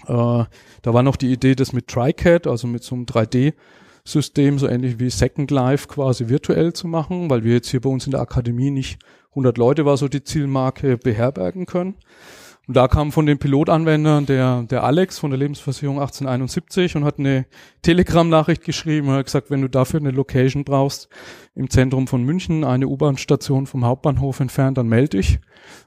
Äh, 0.06 0.12
da 0.12 0.94
war 0.94 1.02
noch 1.02 1.16
die 1.16 1.32
Idee, 1.32 1.56
das 1.56 1.72
mit 1.72 1.88
TriCAD, 1.88 2.46
also 2.46 2.68
mit 2.68 2.84
so 2.84 2.94
einem 2.94 3.06
3D 3.06 3.54
System, 4.08 4.58
so 4.58 4.68
ähnlich 4.68 4.98
wie 4.98 5.10
Second 5.10 5.50
Life 5.50 5.88
quasi 5.88 6.28
virtuell 6.28 6.72
zu 6.72 6.88
machen, 6.88 7.28
weil 7.30 7.44
wir 7.44 7.54
jetzt 7.54 7.68
hier 7.68 7.80
bei 7.80 7.90
uns 7.90 8.06
in 8.06 8.12
der 8.12 8.20
Akademie 8.20 8.70
nicht 8.70 8.98
100 9.30 9.58
Leute 9.58 9.84
war 9.84 9.96
so 9.96 10.08
die 10.08 10.24
Zielmarke 10.24 10.96
beherbergen 10.96 11.66
können. 11.66 11.94
Und 12.66 12.76
da 12.76 12.86
kam 12.86 13.12
von 13.12 13.24
den 13.24 13.38
Pilotanwendern 13.38 14.26
der, 14.26 14.62
der 14.64 14.84
Alex 14.84 15.18
von 15.18 15.30
der 15.30 15.38
Lebensversicherung 15.38 16.00
1871 16.00 16.96
und 16.96 17.04
hat 17.04 17.18
eine 17.18 17.46
Telegram-Nachricht 17.80 18.62
geschrieben 18.62 19.08
und 19.08 19.14
hat 19.14 19.24
gesagt, 19.24 19.50
wenn 19.50 19.62
du 19.62 19.68
dafür 19.68 20.00
eine 20.00 20.10
Location 20.10 20.64
brauchst 20.64 21.08
im 21.54 21.70
Zentrum 21.70 22.06
von 22.06 22.24
München, 22.24 22.64
eine 22.64 22.86
U-Bahn-Station 22.86 23.66
vom 23.66 23.86
Hauptbahnhof 23.86 24.40
entfernt, 24.40 24.76
dann 24.76 24.86
melde 24.86 25.16
dich. 25.16 25.40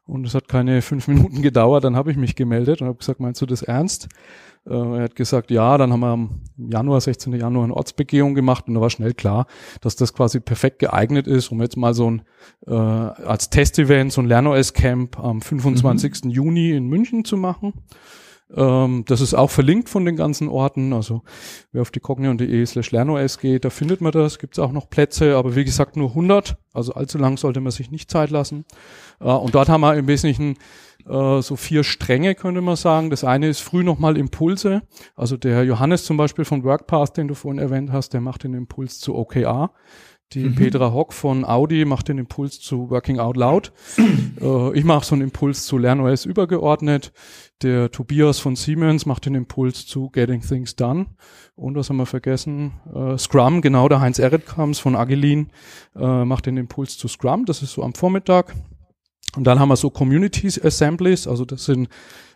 Und 0.08 0.26
es 0.26 0.34
hat 0.34 0.48
keine 0.48 0.82
fünf 0.82 1.08
Minuten 1.08 1.44
gedauert, 1.44 1.84
dann 1.84 1.96
habe 1.96 2.10
ich 2.10 2.18
mich 2.18 2.36
gemeldet 2.36 2.82
und 2.82 2.88
habe 2.88 2.98
gesagt, 2.98 3.20
meinst 3.20 3.42
du 3.42 3.46
das 3.46 3.62
ernst? 3.62 4.10
Äh, 4.68 4.74
er 4.74 5.04
hat 5.04 5.16
gesagt, 5.16 5.52
ja, 5.52 5.78
dann 5.78 5.92
haben 5.92 6.00
wir 6.00 6.14
im 6.14 6.70
Januar, 6.72 7.02
16. 7.02 7.34
Januar 7.34 7.64
eine 7.66 7.76
Ortsbegehung 7.76 8.36
gemacht 8.36 8.68
und 8.68 8.76
da 8.76 8.82
war 8.82 8.90
schnell 8.90 9.14
klar, 9.14 9.48
dass 9.82 9.96
das 9.96 10.14
quasi 10.14 10.40
perfekt 10.40 10.80
geeignet 10.80 11.28
ist, 11.28 11.52
um 11.52 11.62
jetzt 11.62 11.78
mal 11.78 11.94
so 11.94 12.10
ein 12.12 12.22
äh, 12.68 12.74
als 12.74 13.50
Testevent 13.50 14.14
so 14.14 14.22
ein 14.22 14.28
LernOS-Camp 14.28 15.20
am 15.20 15.42
25. 15.42 16.26
Mhm. 16.26 16.30
Juni 16.30 16.72
in 16.72 16.88
München 16.88 17.26
zu 17.26 17.38
machen. 17.38 17.74
Ähm, 18.56 19.04
das 19.08 19.22
ist 19.22 19.34
auch 19.34 19.50
verlinkt 19.50 19.90
von 19.90 20.06
den 20.06 20.16
ganzen 20.16 20.50
Orten. 20.50 20.94
Also 20.94 21.22
wer 21.72 21.82
auf 21.82 21.92
die 21.92 22.00
cognion.de 22.00 22.66
slash 22.66 22.92
LernOS 22.92 23.40
geht, 23.40 23.66
da 23.66 23.70
findet 23.70 24.02
man 24.02 24.12
das. 24.12 24.40
Gibt 24.40 24.56
es 24.56 24.60
auch 24.60 24.72
noch 24.72 24.90
Plätze, 24.90 25.38
aber 25.38 25.56
wie 25.56 25.64
gesagt 25.64 25.96
nur 25.96 26.10
100. 26.10 26.58
Also 26.74 26.94
allzu 26.94 27.18
lang 27.18 27.38
sollte 27.38 27.62
man 27.62 27.72
sich 27.72 27.92
nicht 27.92 28.12
Zeit 28.12 28.30
lassen. 28.30 28.66
Äh, 29.20 29.26
und 29.26 29.56
dort 29.56 29.70
haben 29.70 29.82
wir 29.82 29.96
im 29.96 30.08
Wesentlichen 30.08 30.58
äh, 31.08 31.42
so 31.42 31.56
vier 31.56 31.84
Stränge, 31.84 32.36
könnte 32.36 32.62
man 32.62 32.76
sagen. 32.76 33.10
Das 33.10 33.24
eine 33.24 33.48
ist 33.48 33.62
früh 33.62 33.84
nochmal 33.84 34.18
Impulse. 34.18 34.82
Also 35.16 35.38
der 35.38 35.64
Johannes 35.64 36.06
zum 36.06 36.18
Beispiel 36.18 36.46
von 36.46 36.64
WorkPath, 36.64 37.18
den 37.18 37.28
du 37.28 37.36
vorhin 37.36 37.60
erwähnt 37.60 37.92
hast, 37.92 38.14
der 38.14 38.22
macht 38.22 38.44
den 38.44 38.54
Impuls 38.54 39.00
zu 39.00 39.16
OKR. 39.16 39.72
Die 40.34 40.46
mhm. 40.46 40.56
Petra 40.56 40.94
Hock 40.94 41.12
von 41.12 41.44
Audi 41.44 41.84
macht 41.84 42.08
den 42.08 42.18
Impuls 42.18 42.60
zu 42.62 42.90
Working 42.90 43.20
Out 43.20 43.36
Loud. 43.36 43.74
äh, 44.42 44.78
ich 44.78 44.86
mache 44.86 45.06
so 45.06 45.16
einen 45.16 45.24
Impuls 45.24 45.66
zu 45.66 45.78
LernOS 45.78 46.26
übergeordnet. 46.26 47.12
Der 47.62 47.92
Tobias 47.92 48.40
von 48.40 48.56
Siemens 48.56 49.06
macht 49.06 49.26
den 49.26 49.36
Impuls 49.36 49.86
zu 49.86 50.10
Getting 50.10 50.42
Things 50.42 50.76
Done. 50.76 51.08
Und 51.56 51.76
was 51.76 51.90
haben 51.90 51.98
wir 51.98 52.06
vergessen? 52.06 52.74
Äh, 52.94 53.18
Scrum, 53.18 53.62
genau, 53.62 53.90
der 53.90 54.00
Heinz 54.00 54.20
Eretkamps 54.20 54.80
von 54.80 54.96
Agilin 54.96 55.50
äh, 55.96 56.24
macht 56.24 56.46
den 56.46 56.56
Impuls 56.56 56.98
zu 56.98 57.10
Scrum. 57.10 57.46
Das 57.46 57.62
ist 57.62 57.74
so 57.74 57.84
am 57.84 57.94
Vormittag. 57.94 58.56
Und 59.36 59.46
dann 59.46 59.60
haben 59.60 59.70
wir 59.70 59.78
so 59.78 59.90
Community 59.90 60.48
Assemblies, 60.62 61.28
also 61.28 61.46
das 61.46 61.66
sind 61.66 61.88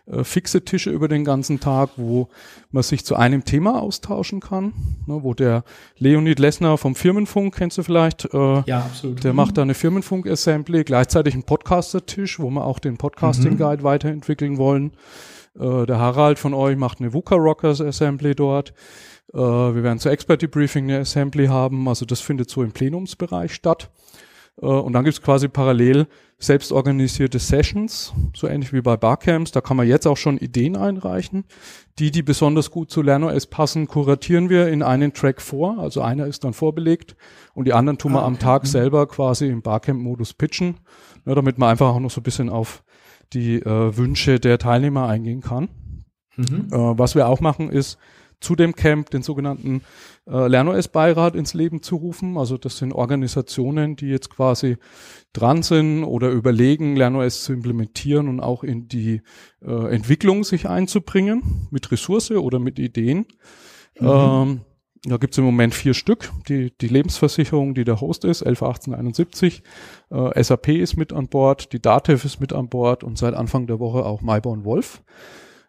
äh, 0.06 0.22
fixe 0.22 0.64
Tische 0.64 0.90
über 0.90 1.08
den 1.08 1.24
ganzen 1.24 1.58
Tag, 1.60 1.90
wo 1.96 2.28
man 2.70 2.82
sich 2.82 3.04
zu 3.04 3.16
einem 3.16 3.44
Thema 3.44 3.82
austauschen 3.82 4.40
kann. 4.40 4.72
Ne, 5.06 5.22
wo 5.22 5.34
der 5.34 5.64
Leonid 5.98 6.38
Lessner 6.38 6.78
vom 6.78 6.94
Firmenfunk, 6.94 7.56
kennst 7.56 7.78
du 7.78 7.82
vielleicht? 7.82 8.32
Äh, 8.32 8.62
ja, 8.66 8.80
absolut. 8.80 9.24
Der 9.24 9.32
mhm. 9.32 9.36
macht 9.36 9.58
da 9.58 9.62
eine 9.62 9.74
Firmenfunk-Assembly, 9.74 10.84
gleichzeitig 10.84 11.34
ein 11.34 11.42
Podcaster-Tisch, 11.42 12.38
wo 12.38 12.50
wir 12.50 12.64
auch 12.64 12.78
den 12.78 12.98
Podcasting-Guide 12.98 13.82
mhm. 13.82 13.86
weiterentwickeln 13.86 14.58
wollen. 14.58 14.92
Äh, 15.58 15.86
der 15.86 15.98
Harald 15.98 16.38
von 16.38 16.54
euch 16.54 16.76
macht 16.76 17.00
eine 17.00 17.12
VUCA 17.12 17.34
Rockers 17.34 17.80
Assembly 17.80 18.34
dort. 18.34 18.72
Äh, 19.34 19.38
wir 19.38 19.82
werden 19.82 19.98
zur 19.98 20.12
Expert 20.12 20.40
Debriefing 20.40 20.84
eine 20.84 21.00
Assembly 21.00 21.46
haben, 21.46 21.88
also 21.88 22.06
das 22.06 22.20
findet 22.20 22.48
so 22.48 22.62
im 22.62 22.72
Plenumsbereich 22.72 23.52
statt. 23.52 23.90
Äh, 24.60 24.66
und 24.66 24.92
dann 24.92 25.04
gibt's 25.04 25.22
quasi 25.22 25.48
parallel 25.48 26.06
selbstorganisierte 26.38 27.38
Sessions, 27.38 28.12
so 28.34 28.46
ähnlich 28.46 28.72
wie 28.72 28.82
bei 28.82 28.96
Barcamps. 28.96 29.52
Da 29.52 29.60
kann 29.60 29.76
man 29.76 29.88
jetzt 29.88 30.06
auch 30.06 30.16
schon 30.16 30.36
Ideen 30.36 30.76
einreichen. 30.76 31.44
Die, 31.98 32.10
die 32.10 32.22
besonders 32.22 32.70
gut 32.70 32.90
zu 32.90 33.00
LernOS 33.00 33.46
passen, 33.46 33.86
kuratieren 33.86 34.50
wir 34.50 34.68
in 34.68 34.82
einen 34.82 35.14
Track 35.14 35.40
vor. 35.40 35.78
Also 35.78 36.02
einer 36.02 36.26
ist 36.26 36.44
dann 36.44 36.52
vorbelegt 36.52 37.16
und 37.54 37.66
die 37.66 37.72
anderen 37.72 37.96
tun 37.96 38.12
wir 38.12 38.22
ah, 38.22 38.26
am 38.26 38.38
Tag 38.38 38.64
mhm. 38.64 38.68
selber 38.68 39.06
quasi 39.06 39.46
im 39.48 39.62
Barcamp-Modus 39.62 40.34
pitchen, 40.34 40.80
ja, 41.24 41.34
damit 41.34 41.56
man 41.58 41.70
einfach 41.70 41.88
auch 41.88 42.00
noch 42.00 42.10
so 42.10 42.20
ein 42.20 42.24
bisschen 42.24 42.50
auf 42.50 42.84
die 43.32 43.56
äh, 43.56 43.96
Wünsche 43.96 44.38
der 44.38 44.58
Teilnehmer 44.58 45.08
eingehen 45.08 45.40
kann. 45.40 45.68
Mhm. 46.36 46.68
Äh, 46.70 46.98
was 46.98 47.14
wir 47.14 47.28
auch 47.28 47.40
machen 47.40 47.70
ist, 47.70 47.98
zu 48.40 48.54
dem 48.54 48.74
Camp 48.74 49.10
den 49.10 49.22
sogenannten 49.22 49.82
äh, 50.26 50.46
LernOS-Beirat 50.48 51.34
ins 51.36 51.54
Leben 51.54 51.82
zu 51.82 51.96
rufen. 51.96 52.36
Also 52.36 52.58
das 52.58 52.78
sind 52.78 52.92
Organisationen, 52.92 53.96
die 53.96 54.08
jetzt 54.08 54.30
quasi 54.30 54.76
dran 55.32 55.62
sind 55.62 56.04
oder 56.04 56.30
überlegen, 56.30 56.96
LernOS 56.96 57.44
zu 57.44 57.52
implementieren 57.52 58.28
und 58.28 58.40
auch 58.40 58.62
in 58.62 58.88
die 58.88 59.22
äh, 59.62 59.94
Entwicklung 59.94 60.44
sich 60.44 60.68
einzubringen, 60.68 61.68
mit 61.70 61.90
Ressource 61.90 62.30
oder 62.32 62.58
mit 62.58 62.78
Ideen. 62.78 63.26
Mhm. 63.98 64.08
Ähm, 64.08 64.60
da 65.04 65.18
gibt's 65.18 65.38
im 65.38 65.44
Moment 65.44 65.74
vier 65.74 65.94
Stück. 65.94 66.32
Die, 66.48 66.76
die 66.76 66.88
Lebensversicherung, 66.88 67.74
die 67.74 67.84
der 67.84 68.00
Host 68.00 68.24
ist, 68.24 68.42
111871. 68.42 69.62
Äh, 70.10 70.42
SAP 70.42 70.68
ist 70.68 70.96
mit 70.96 71.12
an 71.12 71.28
Bord, 71.28 71.72
die 71.72 71.80
Datev 71.80 72.24
ist 72.24 72.40
mit 72.40 72.52
an 72.52 72.68
Bord 72.68 73.04
und 73.04 73.16
seit 73.16 73.34
Anfang 73.34 73.66
der 73.66 73.78
Woche 73.78 74.04
auch 74.04 74.20
Myborn 74.20 74.64
Wolf. 74.64 75.02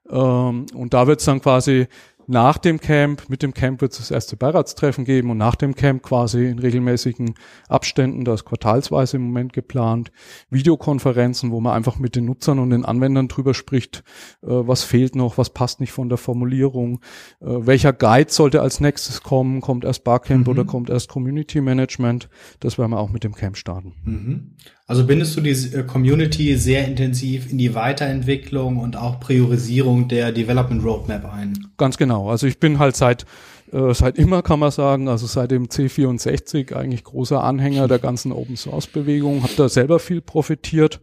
Ähm, 0.10 0.66
und 0.74 0.94
da 0.94 1.06
wird's 1.08 1.26
dann 1.26 1.42
quasi 1.42 1.88
nach 2.30 2.58
dem 2.58 2.80
Camp, 2.80 3.30
mit 3.30 3.42
dem 3.42 3.54
Camp 3.54 3.80
wird 3.80 3.94
es 3.94 4.00
das 4.00 4.12
erste 4.12 4.36
Beiratstreffen 4.36 5.06
geben 5.06 5.32
und 5.32 5.38
nach 5.38 5.56
dem 5.56 5.76
Camp 5.76 6.04
quasi 6.04 6.46
in 6.46 6.60
regelmäßigen 6.60 7.36
Abständen, 7.70 8.26
das 8.26 8.44
quartalsweise 8.44 9.16
im 9.16 9.24
Moment 9.24 9.54
geplant, 9.54 10.12
Videokonferenzen, 10.50 11.52
wo 11.52 11.62
man 11.62 11.74
einfach 11.74 12.00
mit 12.00 12.18
den 12.18 12.26
Nutzern 12.26 12.60
und 12.60 12.72
den 12.72 12.84
Anwendern 12.84 13.30
drüber 13.30 13.54
spricht, 13.54 14.04
äh, 14.44 14.48
was 14.50 14.84
fehlt 14.84 15.16
noch, 15.16 15.38
was 15.38 15.52
passt 15.52 15.80
nicht 15.80 15.94
von 15.94 16.10
der 16.10 16.18
Formulierung, 16.18 17.00
äh, 17.40 17.46
welcher 17.48 17.94
Guide 17.94 18.32
sollte 18.32 18.62
als 18.62 18.82
nächstes 18.82 19.24
kommen, 19.24 19.62
kommt 19.62 19.86
erst 19.86 20.04
Barcamp 20.04 20.48
mhm. 20.48 20.52
oder 20.52 20.66
kommt 20.66 20.90
erst 20.90 21.08
Community 21.08 21.62
Management, 21.62 22.30
das 22.60 22.78
werden 22.78 22.92
wir 22.92 23.00
auch 23.00 23.10
mit 23.10 23.24
dem 23.24 23.36
Camp 23.36 23.56
starten. 23.56 23.94
Mhm. 24.04 24.56
Also 24.88 25.06
bindest 25.06 25.36
du 25.36 25.42
die 25.42 25.52
äh, 25.52 25.84
Community 25.84 26.56
sehr 26.56 26.88
intensiv 26.88 27.52
in 27.52 27.58
die 27.58 27.76
Weiterentwicklung 27.76 28.78
und 28.78 28.96
auch 28.96 29.20
Priorisierung 29.20 30.08
der 30.08 30.32
Development 30.32 30.84
Roadmap 30.84 31.26
ein? 31.26 31.68
Ganz 31.78 31.98
genau. 31.98 32.30
Also 32.30 32.48
ich 32.48 32.58
bin 32.60 32.80
halt 32.80 32.96
seit 32.96 33.26
äh, 33.74 33.94
seit 33.94 34.18
immer 34.18 34.42
kann 34.42 34.60
man 34.60 34.72
sagen, 34.72 35.10
also 35.10 35.28
seit 35.28 35.52
dem 35.52 35.68
C64 35.68 36.74
eigentlich 36.74 37.04
großer 37.04 37.44
Anhänger 37.44 37.90
der 37.90 38.00
ganzen 38.00 38.32
Open 38.32 38.56
Source 38.56 38.88
Bewegung, 38.88 39.44
habe 39.44 39.54
da 39.58 39.68
selber 39.68 40.00
viel 40.00 40.22
profitiert, 40.22 41.02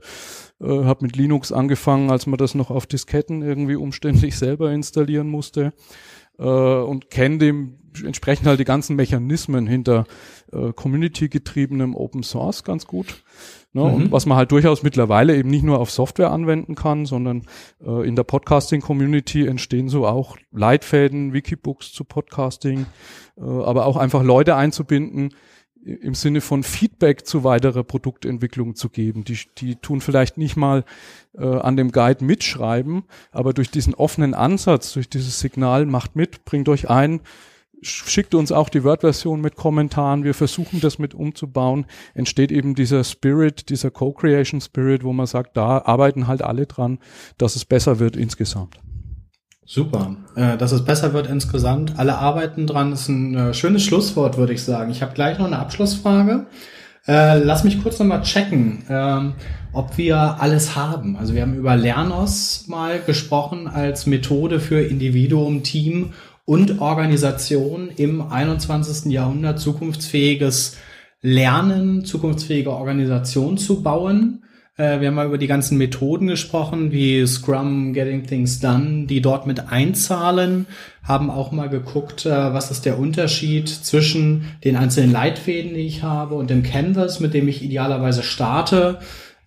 äh, 0.63 0.67
habe 0.67 1.05
mit 1.05 1.17
Linux 1.17 1.53
angefangen, 1.53 2.11
als 2.11 2.27
man 2.27 2.39
das 2.39 2.55
noch 2.55 2.71
auf 2.71 2.87
Disketten 2.87 3.43
irgendwie 3.43 3.77
umständlich 3.77 4.37
selber 4.39 4.73
installieren 4.73 5.29
musste 5.29 5.75
äh, 6.39 6.45
und 6.45 7.11
kenne 7.11 7.37
dem 7.37 7.79
entsprechend 8.03 8.47
halt 8.47 8.59
die 8.59 8.65
ganzen 8.65 8.97
Mechanismen 8.97 9.67
hinter 9.67 10.07
äh, 10.53 10.73
Community-getriebenem 10.73 11.95
Open 11.95 12.23
Source 12.23 12.65
ganz 12.65 12.87
gut. 12.87 13.23
Ne? 13.75 13.83
Mhm. 13.83 13.95
Und 13.95 14.13
was 14.13 14.25
man 14.25 14.39
halt 14.39 14.53
durchaus 14.53 14.83
mittlerweile 14.83 15.37
eben 15.37 15.51
nicht 15.51 15.65
nur 15.65 15.81
auf 15.81 15.91
Software 15.91 16.31
anwenden 16.31 16.77
kann, 16.77 17.05
sondern 17.05 17.43
äh, 17.85 18.07
in 18.07 18.17
der 18.17 18.23
Podcasting-Community 18.23 19.47
entstehen 19.47 19.89
so 19.89 20.07
auch 20.07 20.37
Leitfäden, 20.53 21.33
Wikibooks 21.33 21.93
zu 21.93 22.05
Podcasting, 22.05 22.87
äh, 23.37 23.43
aber 23.43 23.87
auch 23.87 23.97
einfach 23.97 24.23
Leute 24.23 24.55
einzubinden, 24.57 25.35
im 25.85 26.15
Sinne 26.15 26.41
von 26.41 26.63
Feedback 26.63 27.27
zu 27.27 27.45
weiterer 27.45 27.85
Produktentwicklung 27.85 28.75
zu 28.75 28.89
geben. 28.89 29.25
Die, 29.25 29.39
die 29.59 29.77
tun 29.77 30.01
vielleicht 30.01 30.39
nicht 30.39 30.57
mal 30.57 30.85
äh, 31.37 31.45
an 31.45 31.77
dem 31.77 31.93
Guide 31.93 32.25
mitschreiben, 32.25 33.03
aber 33.33 33.53
durch 33.53 33.71
diesen 33.71 33.93
offenen 33.93 34.33
Ansatz, 34.35 34.95
durch 34.95 35.11
dieses 35.11 35.41
Signal 35.41 35.85
macht 35.85 36.17
mit, 36.17 36.45
bringt 36.47 36.71
euch 36.71 36.89
ein, 36.89 37.21
schickt 37.85 38.35
uns 38.35 38.53
auch 38.53 38.69
die 38.69 38.85
Word-Version 38.85 39.41
mit 39.41 39.57
Kommentaren. 39.57 40.25
Wir 40.25 40.35
versuchen 40.35 40.81
das 40.81 40.99
mit 40.99 41.15
umzubauen. 41.15 41.87
Entsteht 42.15 42.51
eben 42.51 42.75
dieser 42.75 43.05
Spirit, 43.05 43.69
dieser 43.69 43.91
Co-Creation 43.91 44.61
Spirit, 44.61 45.05
wo 45.05 45.13
man 45.13 45.27
sagt, 45.27 45.57
da 45.57 45.83
arbeiten 45.85 46.27
halt 46.27 46.43
alle 46.43 46.67
dran, 46.67 46.99
dass 47.39 47.57
es 47.57 47.65
besser 47.65 47.99
wird 47.99 48.17
insgesamt. 48.17 48.79
Super, 49.67 50.17
äh, 50.37 50.59
dass 50.59 50.73
es 50.73 50.85
besser 50.85 51.15
wird 51.15 51.27
insgesamt. 51.27 51.99
Alle 51.99 52.19
arbeiten 52.19 52.67
dran, 52.67 52.93
ist 52.93 53.09
ein 53.09 53.35
äh, 53.35 53.55
schönes 53.55 53.83
Schlusswort, 53.83 54.37
würde 54.37 54.53
ich 54.53 54.63
sagen. 54.63 54.91
Ich 54.91 55.01
habe 55.01 55.15
gleich 55.15 55.39
noch 55.39 55.47
eine 55.47 55.59
Abschlussfrage. 55.59 56.47
Äh, 57.07 57.39
lass 57.39 57.65
mich 57.65 57.83
kurz 57.83 57.99
nochmal 57.99 58.23
checken, 58.23 58.85
ähm, 58.89 59.35
ob 59.73 59.97
wir 59.99 60.17
alles 60.41 60.75
haben. 60.77 61.17
Also 61.17 61.35
wir 61.35 61.43
haben 61.43 61.55
über 61.55 61.77
Lernos 61.77 62.65
mal 62.67 63.01
gesprochen 63.01 63.67
als 63.67 64.07
Methode 64.07 64.61
für 64.61 64.81
Individuum, 64.81 65.63
Team 65.63 66.13
und 66.45 66.81
Organisation 66.81 67.91
im 67.97 68.21
21. 68.21 69.13
Jahrhundert 69.13 69.59
zukunftsfähiges 69.59 70.77
Lernen, 71.23 72.05
zukunftsfähige 72.05 72.71
Organisation 72.71 73.57
zu 73.57 73.83
bauen. 73.83 74.45
Äh, 74.77 75.01
wir 75.01 75.09
haben 75.09 75.15
mal 75.15 75.27
über 75.27 75.39
die 75.39 75.47
ganzen 75.47 75.79
Methoden 75.79 76.27
gesprochen, 76.27 76.93
wie 76.93 77.27
Scrum, 77.27 77.95
Getting 77.95 78.27
Things 78.27 78.61
Done, 78.61 79.07
die 79.07 79.23
dort 79.23 79.47
mit 79.47 79.71
einzahlen, 79.71 80.67
haben 81.03 81.31
auch 81.31 81.51
mal 81.51 81.71
geguckt, 81.71 82.27
äh, 82.27 82.53
was 82.53 82.71
ist 82.71 82.85
der 82.85 82.99
Unterschied 82.99 83.69
zwischen 83.69 84.45
den 84.65 84.77
einzelnen 84.77 85.13
Leitfäden, 85.13 85.75
die 85.75 85.87
ich 85.87 86.03
habe, 86.03 86.35
und 86.35 86.51
dem 86.51 86.63
Canvas, 86.63 87.21
mit 87.21 87.33
dem 87.33 87.49
ich 87.49 87.63
idealerweise 87.63 88.23
starte. 88.23 88.99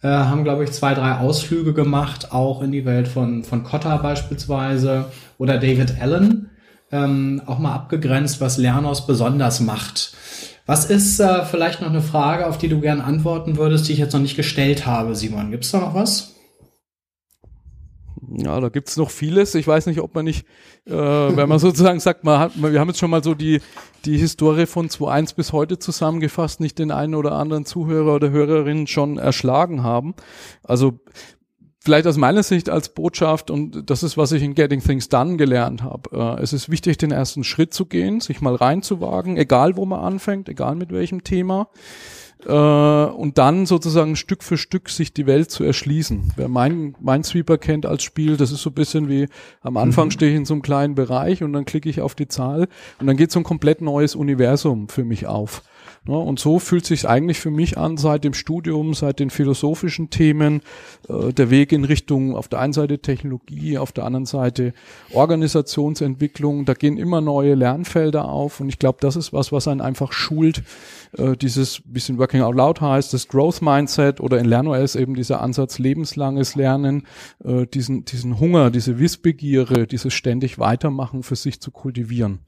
Äh, 0.01 0.07
haben, 0.07 0.43
glaube 0.43 0.63
ich, 0.63 0.71
zwei, 0.71 0.95
drei 0.95 1.17
Ausflüge 1.17 1.73
gemacht, 1.73 2.31
auch 2.31 2.63
in 2.63 2.71
die 2.71 2.85
Welt 2.85 3.07
von, 3.07 3.43
von 3.43 3.63
Kotta 3.63 3.97
beispielsweise 3.97 5.05
oder 5.37 5.57
David 5.57 6.01
Allen. 6.01 6.49
Ähm, 6.91 7.41
auch 7.45 7.59
mal 7.59 7.73
abgegrenzt, 7.73 8.39
was 8.39 8.57
Lernos 8.57 9.05
besonders 9.05 9.59
macht. 9.59 10.13
Was 10.65 10.85
ist 10.85 11.19
äh, 11.19 11.45
vielleicht 11.45 11.81
noch 11.81 11.89
eine 11.89 12.01
Frage, 12.01 12.47
auf 12.47 12.57
die 12.57 12.67
du 12.67 12.79
gern 12.79 13.01
antworten 13.01 13.57
würdest, 13.57 13.87
die 13.87 13.93
ich 13.93 13.99
jetzt 13.99 14.13
noch 14.13 14.21
nicht 14.21 14.35
gestellt 14.35 14.85
habe, 14.85 15.15
Simon? 15.15 15.51
Gibt 15.51 15.65
es 15.65 15.71
da 15.71 15.79
noch 15.79 15.93
was? 15.93 16.35
Ja, 18.29 18.59
da 18.59 18.67
gibt's 18.67 18.97
noch 18.97 19.09
vieles. 19.09 19.55
Ich 19.55 19.65
weiß 19.65 19.85
nicht, 19.85 20.01
ob 20.01 20.13
man 20.13 20.25
nicht, 20.25 20.45
äh, 20.85 20.91
wenn 20.91 21.47
man 21.47 21.59
sozusagen 21.59 21.99
sagt, 21.99 22.23
man 22.23 22.39
hat, 22.39 22.51
wir 22.55 22.79
haben 22.79 22.89
jetzt 22.89 22.99
schon 22.99 23.09
mal 23.09 23.23
so 23.23 23.33
die, 23.33 23.61
die 24.05 24.17
Historie 24.17 24.65
von 24.65 24.89
2.1 24.89 25.35
bis 25.35 25.53
heute 25.53 25.79
zusammengefasst, 25.79 26.59
nicht 26.59 26.77
den 26.79 26.91
einen 26.91 27.15
oder 27.15 27.33
anderen 27.33 27.65
Zuhörer 27.65 28.15
oder 28.15 28.29
Hörerin 28.29 28.87
schon 28.87 29.17
erschlagen 29.17 29.83
haben. 29.83 30.15
Also 30.63 30.99
vielleicht 31.87 32.05
aus 32.05 32.17
meiner 32.17 32.43
Sicht 32.43 32.69
als 32.69 32.89
Botschaft, 32.89 33.49
und 33.49 33.89
das 33.89 34.03
ist, 34.03 34.17
was 34.17 34.33
ich 34.33 34.43
in 34.43 34.55
Getting 34.55 34.81
Things 34.81 35.07
Done 35.07 35.37
gelernt 35.37 35.83
habe, 35.83 36.09
äh, 36.37 36.43
es 36.43 36.51
ist 36.51 36.69
wichtig, 36.69 36.97
den 36.97 37.11
ersten 37.11 37.45
Schritt 37.45 37.73
zu 37.73 37.85
gehen, 37.85 38.19
sich 38.19 38.41
mal 38.41 38.55
reinzuwagen, 38.55 39.37
egal 39.37 39.77
wo 39.77 39.85
man 39.85 40.01
anfängt, 40.01 40.49
egal 40.49 40.75
mit 40.75 40.91
welchem 40.91 41.23
Thema, 41.23 41.69
äh, 42.45 42.51
und 42.51 43.37
dann 43.37 43.65
sozusagen 43.65 44.17
Stück 44.17 44.43
für 44.43 44.57
Stück 44.57 44.89
sich 44.89 45.13
die 45.13 45.27
Welt 45.27 45.49
zu 45.49 45.63
erschließen. 45.63 46.33
Wer 46.35 46.49
mein, 46.49 46.93
Minesweeper 46.99 47.57
kennt 47.57 47.85
als 47.85 48.03
Spiel, 48.03 48.35
das 48.35 48.51
ist 48.51 48.63
so 48.63 48.69
ein 48.69 48.75
bisschen 48.75 49.07
wie 49.07 49.29
am 49.61 49.77
Anfang 49.77 50.07
mhm. 50.07 50.11
stehe 50.11 50.31
ich 50.31 50.37
in 50.37 50.45
so 50.45 50.55
einem 50.55 50.63
kleinen 50.63 50.93
Bereich 50.93 51.41
und 51.41 51.53
dann 51.53 51.63
klicke 51.63 51.87
ich 51.87 52.01
auf 52.01 52.15
die 52.15 52.27
Zahl 52.27 52.67
und 52.99 53.07
dann 53.07 53.15
geht 53.15 53.31
so 53.31 53.39
ein 53.39 53.43
komplett 53.43 53.79
neues 53.79 54.13
Universum 54.13 54.89
für 54.89 55.05
mich 55.05 55.25
auf. 55.25 55.63
Ne? 56.07 56.17
und 56.17 56.39
so 56.39 56.59
fühlt 56.59 56.85
sich 56.85 57.07
eigentlich 57.07 57.39
für 57.39 57.51
mich 57.51 57.77
an, 57.77 57.97
seit 57.97 58.23
dem 58.23 58.33
Studium, 58.33 58.93
seit 58.93 59.19
den 59.19 59.29
philosophischen 59.29 60.09
Themen, 60.09 60.61
äh, 61.09 61.33
der 61.33 61.49
Weg 61.49 61.71
in 61.71 61.83
Richtung 61.83 62.35
auf 62.35 62.47
der 62.47 62.59
einen 62.59 62.73
Seite 62.73 62.99
Technologie, 62.99 63.77
auf 63.77 63.91
der 63.91 64.05
anderen 64.05 64.25
Seite 64.25 64.73
Organisationsentwicklung. 65.13 66.65
Da 66.65 66.73
gehen 66.73 66.97
immer 66.97 67.21
neue 67.21 67.55
Lernfelder 67.55 68.29
auf 68.29 68.59
und 68.59 68.69
ich 68.69 68.79
glaube, 68.79 68.99
das 69.01 69.15
ist 69.15 69.33
was, 69.33 69.51
was 69.51 69.67
einen 69.67 69.81
einfach 69.81 70.13
schult. 70.13 70.63
Äh, 71.17 71.35
dieses 71.35 71.81
bisschen 71.85 72.17
Working 72.17 72.41
Out 72.41 72.55
Loud 72.55 72.81
heißt, 72.81 73.13
das 73.13 73.27
Growth 73.27 73.61
Mindset 73.61 74.19
oder 74.19 74.39
in 74.39 74.45
LernOS 74.45 74.95
eben 74.95 75.15
dieser 75.15 75.41
Ansatz 75.41 75.79
lebenslanges 75.79 76.55
Lernen, 76.55 77.03
äh, 77.43 77.65
diesen, 77.65 78.05
diesen 78.05 78.39
Hunger, 78.39 78.71
diese 78.71 78.99
Wissbegierde, 78.99 79.87
dieses 79.87 80.13
ständig 80.13 80.59
Weitermachen 80.59 81.23
für 81.23 81.35
sich 81.35 81.59
zu 81.61 81.71
kultivieren. 81.71 82.39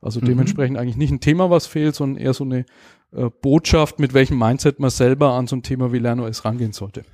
Also 0.00 0.20
mhm. 0.20 0.26
dementsprechend 0.26 0.78
eigentlich 0.78 0.96
nicht 0.96 1.10
ein 1.10 1.20
Thema, 1.20 1.50
was 1.50 1.66
fehlt, 1.66 1.94
sondern 1.94 2.22
eher 2.22 2.34
so 2.34 2.44
eine 2.44 2.64
äh, 3.12 3.30
Botschaft, 3.42 3.98
mit 3.98 4.14
welchem 4.14 4.38
Mindset 4.38 4.80
man 4.80 4.90
selber 4.90 5.32
an 5.32 5.46
so 5.46 5.56
ein 5.56 5.62
Thema 5.62 5.92
wie 5.92 5.98
LernOS 5.98 6.44
rangehen 6.44 6.72
sollte. 6.72 7.04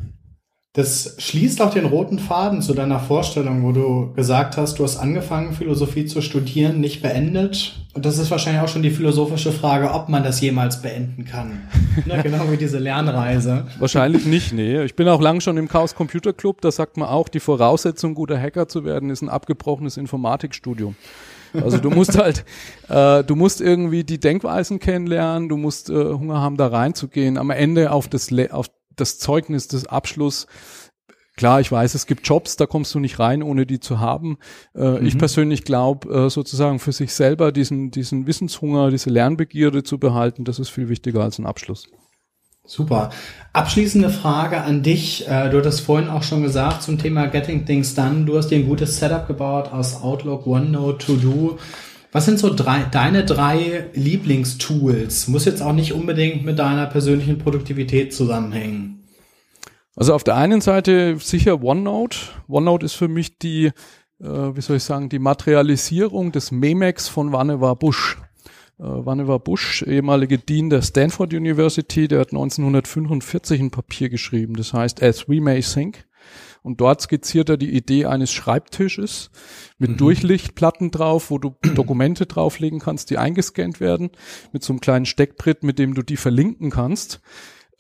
Das 0.77 1.15
schließt 1.19 1.63
auch 1.63 1.73
den 1.73 1.85
roten 1.85 2.19
Faden 2.19 2.61
zu 2.61 2.75
deiner 2.75 2.99
Vorstellung, 2.99 3.63
wo 3.63 3.71
du 3.71 4.13
gesagt 4.15 4.57
hast, 4.57 4.81
du 4.81 4.83
hast 4.83 4.97
angefangen, 4.97 5.53
Philosophie 5.53 6.05
zu 6.05 6.21
studieren, 6.21 6.81
nicht 6.81 7.01
beendet. 7.01 7.87
Und 7.93 8.05
das 8.05 8.19
ist 8.19 8.29
wahrscheinlich 8.33 8.61
auch 8.61 8.69
schon 8.69 8.83
die 8.83 8.91
philosophische 8.91 9.53
Frage, 9.53 9.93
ob 9.93 10.09
man 10.09 10.25
das 10.25 10.41
jemals 10.41 10.83
beenden 10.83 11.27
kann. 11.27 11.69
ne, 12.07 12.21
genau 12.25 12.51
wie 12.51 12.57
diese 12.57 12.81
Lernreise. 12.81 13.69
Wahrscheinlich 13.79 14.27
nicht, 14.27 14.53
nee. 14.53 14.83
Ich 14.83 14.97
bin 14.97 15.07
auch 15.07 15.21
lang 15.21 15.41
schon 15.41 15.59
im 15.59 15.69
Chaos 15.69 15.95
Computer 15.95 16.33
Club, 16.33 16.61
da 16.61 16.73
sagt 16.73 16.97
man 16.97 17.09
auch, 17.09 17.29
die 17.29 17.39
Voraussetzung, 17.39 18.15
guter 18.15 18.37
Hacker 18.41 18.67
zu 18.67 18.85
werden, 18.85 19.11
ist 19.11 19.23
ein 19.23 19.29
abgebrochenes 19.29 19.97
Informatikstudium. 19.97 20.97
Also 21.55 21.79
du 21.79 21.91
musst 21.91 22.19
halt, 22.19 22.45
äh, 22.89 23.25
du 23.25 23.37
musst 23.37 23.61
irgendwie 23.61 24.05
die 24.05 24.19
Denkweisen 24.19 24.79
kennenlernen, 24.79 25.49
du 25.49 25.57
musst 25.57 25.91
äh, 25.91 25.95
Hunger 25.95 26.41
haben, 26.41 26.57
da 26.57 26.67
reinzugehen. 26.67 27.39
Am 27.39 27.51
Ende 27.51 27.93
auf 27.93 28.09
das, 28.09 28.31
Le 28.31 28.53
auf 28.53 28.67
das 28.97 29.19
Zeugnis 29.19 29.69
des 29.69 29.87
Abschluss 29.87 30.47
Klar, 31.37 31.61
ich 31.61 31.73
weiß, 31.73 31.95
es 31.95 32.07
gibt 32.07 32.27
Jobs, 32.29 32.57
da 32.57 32.67
kommst 32.67 32.95
du 32.95 33.01
nicht 33.01 33.19
rein, 33.19 33.43
ohne 33.43 33.67
die 33.67 33.81
zu 33.81 33.99
haben. 33.99 34.39
Äh, 34.75 35.01
mhm. 35.01 35.07
Ich 35.07 35.19
persönlich 35.19 35.65
glaube, 35.65 36.09
äh, 36.09 36.31
sozusagen 36.31 36.79
für 36.79 36.93
sich 36.93 37.13
selber 37.13 37.51
diesen, 37.51 37.91
diesen 37.91 38.29
Wissenshunger, 38.29 38.91
diese 38.91 39.11
Lernbegierde 39.11 39.83
zu 39.83 39.99
behalten, 39.99 40.45
das 40.45 40.61
ist 40.61 40.69
viel 40.69 40.89
wichtiger 40.89 41.23
als 41.23 41.39
ein 41.41 41.47
Abschluss. 41.47 41.89
Super. 42.67 43.11
Abschließende 43.53 44.09
Frage 44.09 44.63
an 44.63 44.83
dich. 44.83 45.29
Äh, 45.29 45.51
du 45.51 45.59
hattest 45.59 45.83
vorhin 45.83 46.09
auch 46.09 46.23
schon 46.23 46.43
gesagt 46.43 46.83
zum 46.83 46.99
Thema 46.99 47.27
Getting 47.27 47.67
Things 47.67 47.95
Done. 47.95 48.25
Du 48.25 48.37
hast 48.37 48.49
dir 48.49 48.57
ein 48.57 48.67
gutes 48.67 48.99
Setup 48.99 49.27
gebaut 49.27 49.71
aus 49.73 50.03
Outlook, 50.03 50.47
OneNote, 50.47 51.05
To 51.07 51.17
Do. 51.17 51.59
Was 52.11 52.25
sind 52.25 52.39
so 52.39 52.55
drei, 52.55 52.85
deine 52.91 53.25
drei 53.25 53.91
Lieblingstools? 53.95 55.29
Muss 55.29 55.45
jetzt 55.45 55.61
auch 55.61 55.73
nicht 55.73 55.93
unbedingt 55.93 56.45
mit 56.45 56.59
deiner 56.59 56.87
persönlichen 56.87 57.39
Produktivität 57.39 58.15
zusammenhängen. 58.15 59.05
Also 59.97 60.15
auf 60.15 60.25
der 60.25 60.37
einen 60.37 60.61
Seite 60.61 61.19
sicher 61.19 61.63
OneNote. 61.63 62.17
OneNote 62.49 62.87
ist 62.87 62.95
für 62.95 63.09
mich 63.09 63.39
die, 63.39 63.67
äh, 63.67 63.73
wie 64.23 64.61
soll 64.61 64.77
ich 64.77 64.85
sagen, 64.85 65.09
die 65.09 65.19
Materialisierung 65.19 66.33
des 66.33 66.51
Memex 66.51 67.09
von 67.09 67.31
Vannevar 67.31 67.77
Bush. 67.77 68.17
Äh, 68.79 68.83
Vannevar 68.83 69.39
Bush, 69.39 69.83
ehemalige 69.83 70.39
Dean 70.39 70.71
der 70.71 70.83
Stanford 70.83 71.33
University, 71.33 72.09
der 72.09 72.21
hat 72.21 72.33
1945 72.33 73.61
ein 73.61 73.71
Papier 73.71 74.09
geschrieben, 74.09 74.55
das 74.55 74.73
heißt 74.73 75.03
As 75.03 75.29
We 75.29 75.41
May 75.41 75.61
Think. 75.61 76.07
Und 76.63 76.81
dort 76.81 77.03
skizziert 77.03 77.51
er 77.51 77.59
die 77.59 77.77
Idee 77.77 78.07
eines 78.07 78.33
Schreibtisches 78.33 79.31
mit 79.79 79.91
mhm. 79.91 79.97
Durchlichtplatten 79.99 80.91
drauf, 80.91 81.31
wo 81.31 81.39
du 81.39 81.55
Dokumente 81.75 82.25
drauflegen 82.27 82.81
kannst, 82.81 83.11
die 83.11 83.19
eingescannt 83.19 83.81
werden, 83.81 84.11
mit 84.53 84.65
so 84.65 84.73
einem 84.73 84.81
kleinen 84.81 85.05
Steckbrett, 85.05 85.63
mit 85.63 85.79
dem 85.79 85.95
du 85.95 86.03
die 86.03 86.17
verlinken 86.17 86.71
kannst. 86.71 87.21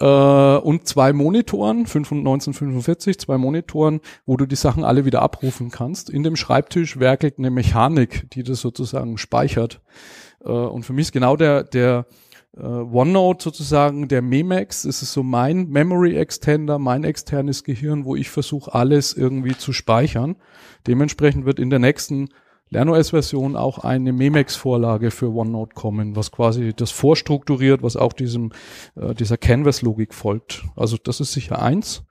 Äh, 0.01 0.05
und 0.05 0.87
zwei 0.87 1.15
Monitoren, 1.15 1.79
1945, 1.79 3.19
zwei 3.19 3.39
Monitoren, 3.39 4.01
wo 4.27 4.37
du 4.37 4.45
die 4.45 4.57
Sachen 4.57 4.85
alle 4.85 5.07
wieder 5.07 5.23
abrufen 5.23 5.71
kannst. 5.71 6.11
In 6.11 6.23
dem 6.23 6.37
Schreibtisch 6.37 6.99
werkelt 6.99 7.39
eine 7.39 7.51
Mechanik, 7.51 8.31
die 8.33 8.43
das 8.43 8.61
sozusagen 8.61 9.17
speichert. 9.17 9.81
Äh, 10.45 10.51
und 10.51 10.85
für 10.85 10.93
mich 10.93 11.07
ist 11.07 11.13
genau 11.13 11.37
der, 11.37 11.65
der 11.65 12.07
äh, 12.57 12.63
OneNote 12.63 13.43
sozusagen 13.43 14.09
der 14.09 14.23
Memex. 14.23 14.85
Es 14.85 15.03
ist 15.03 15.13
so 15.13 15.23
mein 15.23 15.69
Memory 15.69 16.17
Extender, 16.17 16.79
mein 16.79 17.05
externes 17.05 17.65
Gehirn, 17.65 18.05
wo 18.05 18.17
ich 18.17 18.31
versuche, 18.31 18.75
alles 18.75 19.13
irgendwie 19.13 19.57
zu 19.57 19.73
speichern. 19.73 20.37
Dementsprechend 20.87 21.47
wird 21.47 21.59
in 21.59 21.71
der 21.71 21.79
nächsten 21.79 22.29
LernOS-Version 22.71 23.57
auch 23.57 23.79
eine 23.79 24.13
Memex-Vorlage 24.13 25.11
für 25.11 25.33
OneNote 25.33 25.75
kommen, 25.75 26.17
was 26.17 26.33
quasi 26.33 26.73
das 26.75 26.91
vorstrukturiert, 26.91 27.83
was 27.83 27.97
auch 27.97 28.13
diesem 28.13 28.53
äh, 28.97 29.15
dieser 29.15 29.37
Canvas-Logik 29.37 30.15
folgt. 30.15 30.65
Also 30.77 30.97
das 31.03 31.21
ist 31.21 31.33
sicher 31.33 31.61
eins. 31.61 32.05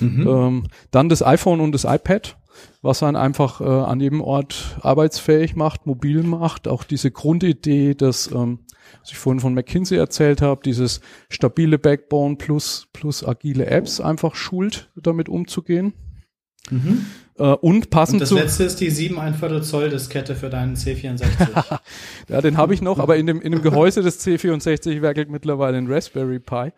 Mhm. 0.00 0.26
Ähm, 0.28 0.66
dann 0.90 1.08
das 1.08 1.24
iPhone 1.24 1.60
und 1.60 1.72
das 1.72 1.84
iPad 1.84 2.36
was 2.82 3.02
einen 3.02 3.16
einfach 3.16 3.60
äh, 3.60 3.64
an 3.64 4.00
jedem 4.00 4.20
Ort 4.20 4.78
arbeitsfähig 4.80 5.56
macht, 5.56 5.86
mobil 5.86 6.22
macht. 6.22 6.68
Auch 6.68 6.84
diese 6.84 7.10
Grundidee, 7.10 7.94
dass, 7.94 8.30
ähm, 8.30 8.60
was 9.00 9.10
ich 9.10 9.18
vorhin 9.18 9.40
von 9.40 9.54
McKinsey 9.54 9.98
erzählt 9.98 10.42
habe, 10.42 10.62
dieses 10.64 11.00
stabile 11.28 11.78
Backbone 11.78 12.36
plus, 12.36 12.88
plus 12.92 13.26
agile 13.26 13.66
Apps 13.66 14.00
einfach 14.00 14.34
schult, 14.34 14.90
damit 14.96 15.28
umzugehen. 15.28 15.94
Mhm. 16.70 17.06
Äh, 17.36 17.42
und 17.42 17.90
passend 17.90 18.14
und 18.14 18.20
das 18.20 18.28
zu. 18.28 18.34
Das 18.36 18.44
letzte 18.44 18.64
ist 18.64 18.80
die 18.80 18.90
7 18.90 19.18
ein 19.18 19.34
Viertel 19.34 19.62
Zoll 19.62 19.90
Diskette 19.90 20.34
für 20.34 20.50
deinen 20.50 20.76
C64. 20.76 21.78
ja, 22.28 22.40
den 22.40 22.56
habe 22.56 22.74
ich 22.74 22.82
noch, 22.82 22.98
aber 22.98 23.16
in 23.16 23.26
dem, 23.26 23.40
in 23.40 23.52
dem 23.52 23.62
Gehäuse 23.62 24.02
des 24.02 24.24
C64 24.24 25.02
werkelt 25.02 25.30
mittlerweile 25.30 25.76
ein 25.76 25.90
Raspberry 25.90 26.38
Pi. 26.38 26.72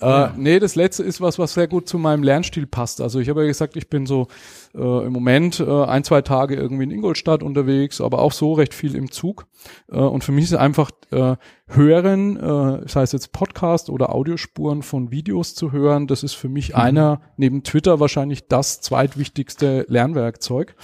Äh, 0.00 0.28
nee, 0.36 0.58
das 0.58 0.76
letzte 0.76 1.02
ist 1.02 1.20
was, 1.20 1.38
was 1.38 1.54
sehr 1.54 1.68
gut 1.68 1.86
zu 1.86 1.98
meinem 1.98 2.22
Lernstil 2.22 2.66
passt. 2.66 3.02
Also 3.02 3.20
ich 3.20 3.28
habe 3.28 3.42
ja 3.42 3.48
gesagt, 3.48 3.76
ich 3.76 3.90
bin 3.90 4.06
so 4.06 4.28
äh, 4.74 5.06
im 5.06 5.12
Moment 5.12 5.60
äh, 5.60 5.84
ein, 5.84 6.04
zwei 6.04 6.22
Tage 6.22 6.54
irgendwie 6.54 6.84
in 6.84 6.90
Ingolstadt 6.90 7.42
unterwegs, 7.42 8.00
aber 8.00 8.20
auch 8.20 8.32
so 8.32 8.52
recht 8.52 8.74
viel 8.74 8.94
im 8.94 9.10
Zug. 9.10 9.46
Äh, 9.90 9.96
und 9.96 10.24
für 10.24 10.32
mich 10.32 10.44
ist 10.44 10.54
einfach 10.54 10.90
äh, 11.10 11.36
Hören, 11.66 12.36
äh, 12.36 12.82
das 12.82 12.96
heißt 12.96 13.12
jetzt 13.12 13.32
Podcast 13.32 13.90
oder 13.90 14.14
Audiospuren 14.14 14.82
von 14.82 15.10
Videos 15.10 15.54
zu 15.54 15.72
hören, 15.72 16.06
das 16.06 16.22
ist 16.22 16.34
für 16.34 16.48
mich 16.48 16.70
mhm. 16.70 16.76
einer, 16.76 17.20
neben 17.36 17.62
Twitter 17.62 18.00
wahrscheinlich 18.00 18.48
das 18.48 18.80
zweitwichtigste 18.80 19.86
Lernwerkzeug. 19.88 20.74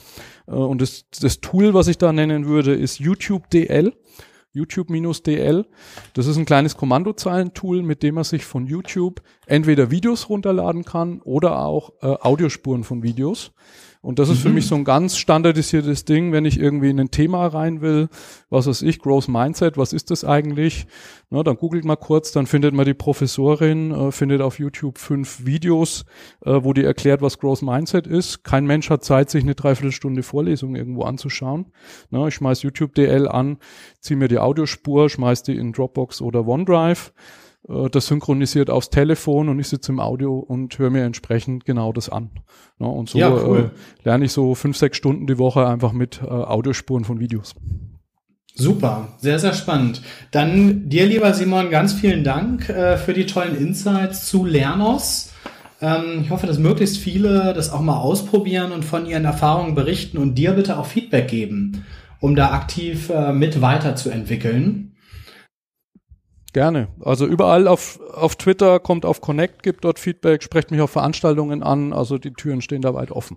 Äh, 0.46 0.52
und 0.52 0.80
das, 0.80 1.06
das 1.20 1.40
Tool, 1.40 1.74
was 1.74 1.88
ich 1.88 1.98
da 1.98 2.12
nennen 2.12 2.46
würde, 2.46 2.74
ist 2.74 2.98
YouTube 2.98 3.50
DL. 3.50 3.92
YouTube-DL. 4.56 5.66
Das 6.14 6.26
ist 6.26 6.36
ein 6.36 6.46
kleines 6.46 6.76
Kommandozeilentool, 6.76 7.82
mit 7.82 8.02
dem 8.02 8.16
man 8.16 8.24
sich 8.24 8.44
von 8.44 8.66
YouTube 8.66 9.22
entweder 9.46 9.90
Videos 9.90 10.28
runterladen 10.28 10.84
kann 10.84 11.20
oder 11.22 11.60
auch 11.64 11.92
äh, 12.02 12.06
Audiospuren 12.06 12.82
von 12.82 13.02
Videos. 13.02 13.52
Und 14.06 14.20
das 14.20 14.28
ist 14.28 14.38
mhm. 14.38 14.42
für 14.42 14.48
mich 14.50 14.66
so 14.68 14.76
ein 14.76 14.84
ganz 14.84 15.16
standardisiertes 15.16 16.04
Ding, 16.04 16.30
wenn 16.30 16.44
ich 16.44 16.60
irgendwie 16.60 16.90
in 16.90 17.00
ein 17.00 17.10
Thema 17.10 17.44
rein 17.48 17.80
will, 17.80 18.08
was 18.50 18.68
weiß 18.68 18.82
ich, 18.82 19.00
Growth 19.00 19.26
Mindset, 19.26 19.78
was 19.78 19.92
ist 19.92 20.12
das 20.12 20.24
eigentlich? 20.24 20.86
Na, 21.28 21.42
dann 21.42 21.56
googelt 21.56 21.84
man 21.84 21.98
kurz, 21.98 22.30
dann 22.30 22.46
findet 22.46 22.72
man 22.72 22.86
die 22.86 22.94
Professorin, 22.94 23.90
äh, 23.90 24.12
findet 24.12 24.42
auf 24.42 24.60
YouTube 24.60 24.98
fünf 24.98 25.44
Videos, 25.44 26.04
äh, 26.44 26.60
wo 26.62 26.72
die 26.72 26.84
erklärt, 26.84 27.20
was 27.20 27.40
Growth 27.40 27.62
Mindset 27.62 28.06
ist. 28.06 28.44
Kein 28.44 28.64
Mensch 28.64 28.90
hat 28.90 29.02
Zeit, 29.02 29.28
sich 29.28 29.42
eine 29.42 29.56
Dreiviertelstunde 29.56 30.22
Vorlesung 30.22 30.76
irgendwo 30.76 31.02
anzuschauen. 31.02 31.72
Na, 32.10 32.28
ich 32.28 32.34
schmeiß 32.34 32.62
YouTube 32.62 32.94
DL 32.94 33.26
an, 33.26 33.58
ziehe 33.98 34.16
mir 34.16 34.28
die 34.28 34.38
Audiospur, 34.38 35.10
schmeiß 35.10 35.42
die 35.42 35.56
in 35.56 35.72
Dropbox 35.72 36.20
oder 36.20 36.46
OneDrive 36.46 37.12
das 37.68 38.06
synchronisiert 38.06 38.70
aufs 38.70 38.90
Telefon 38.90 39.48
und 39.48 39.58
ich 39.58 39.68
sitze 39.68 39.90
im 39.90 40.00
Audio 40.00 40.38
und 40.38 40.78
höre 40.78 40.90
mir 40.90 41.04
entsprechend 41.04 41.64
genau 41.64 41.92
das 41.92 42.08
an. 42.08 42.30
Ja, 42.78 42.86
und 42.86 43.08
so 43.08 43.18
ja, 43.18 43.30
cool. 43.30 43.70
äh, 43.72 44.04
lerne 44.04 44.26
ich 44.26 44.32
so 44.32 44.54
fünf, 44.54 44.76
sechs 44.76 44.96
Stunden 44.96 45.26
die 45.26 45.38
Woche 45.38 45.66
einfach 45.66 45.92
mit 45.92 46.20
äh, 46.22 46.26
Audiospuren 46.26 47.04
von 47.04 47.18
Videos. 47.18 47.54
Super, 48.54 49.08
sehr, 49.18 49.38
sehr 49.38 49.52
spannend. 49.52 50.00
Dann 50.30 50.88
dir, 50.88 51.06
lieber 51.06 51.34
Simon, 51.34 51.68
ganz 51.68 51.92
vielen 51.92 52.24
Dank 52.24 52.68
äh, 52.70 52.96
für 52.96 53.12
die 53.12 53.26
tollen 53.26 53.56
Insights 53.56 54.26
zu 54.26 54.46
Lernos. 54.46 55.32
Ähm, 55.82 56.22
ich 56.22 56.30
hoffe, 56.30 56.46
dass 56.46 56.58
möglichst 56.58 56.96
viele 56.96 57.52
das 57.52 57.70
auch 57.70 57.82
mal 57.82 57.98
ausprobieren 57.98 58.72
und 58.72 58.84
von 58.84 59.04
ihren 59.06 59.26
Erfahrungen 59.26 59.74
berichten 59.74 60.16
und 60.16 60.36
dir 60.36 60.52
bitte 60.52 60.78
auch 60.78 60.86
Feedback 60.86 61.28
geben, 61.28 61.84
um 62.20 62.34
da 62.34 62.52
aktiv 62.52 63.10
äh, 63.10 63.32
mit 63.32 63.60
weiterzuentwickeln. 63.60 64.95
Gerne. 66.56 66.88
Also 67.04 67.26
überall 67.26 67.68
auf, 67.68 68.00
auf 68.14 68.36
Twitter 68.36 68.80
kommt 68.80 69.04
auf 69.04 69.20
Connect, 69.20 69.62
gibt 69.62 69.84
dort 69.84 69.98
Feedback, 69.98 70.42
sprecht 70.42 70.70
mich 70.70 70.80
auf 70.80 70.90
Veranstaltungen 70.90 71.62
an. 71.62 71.92
Also 71.92 72.16
die 72.16 72.32
Türen 72.32 72.62
stehen 72.62 72.80
da 72.80 72.94
weit 72.94 73.10
offen. 73.10 73.36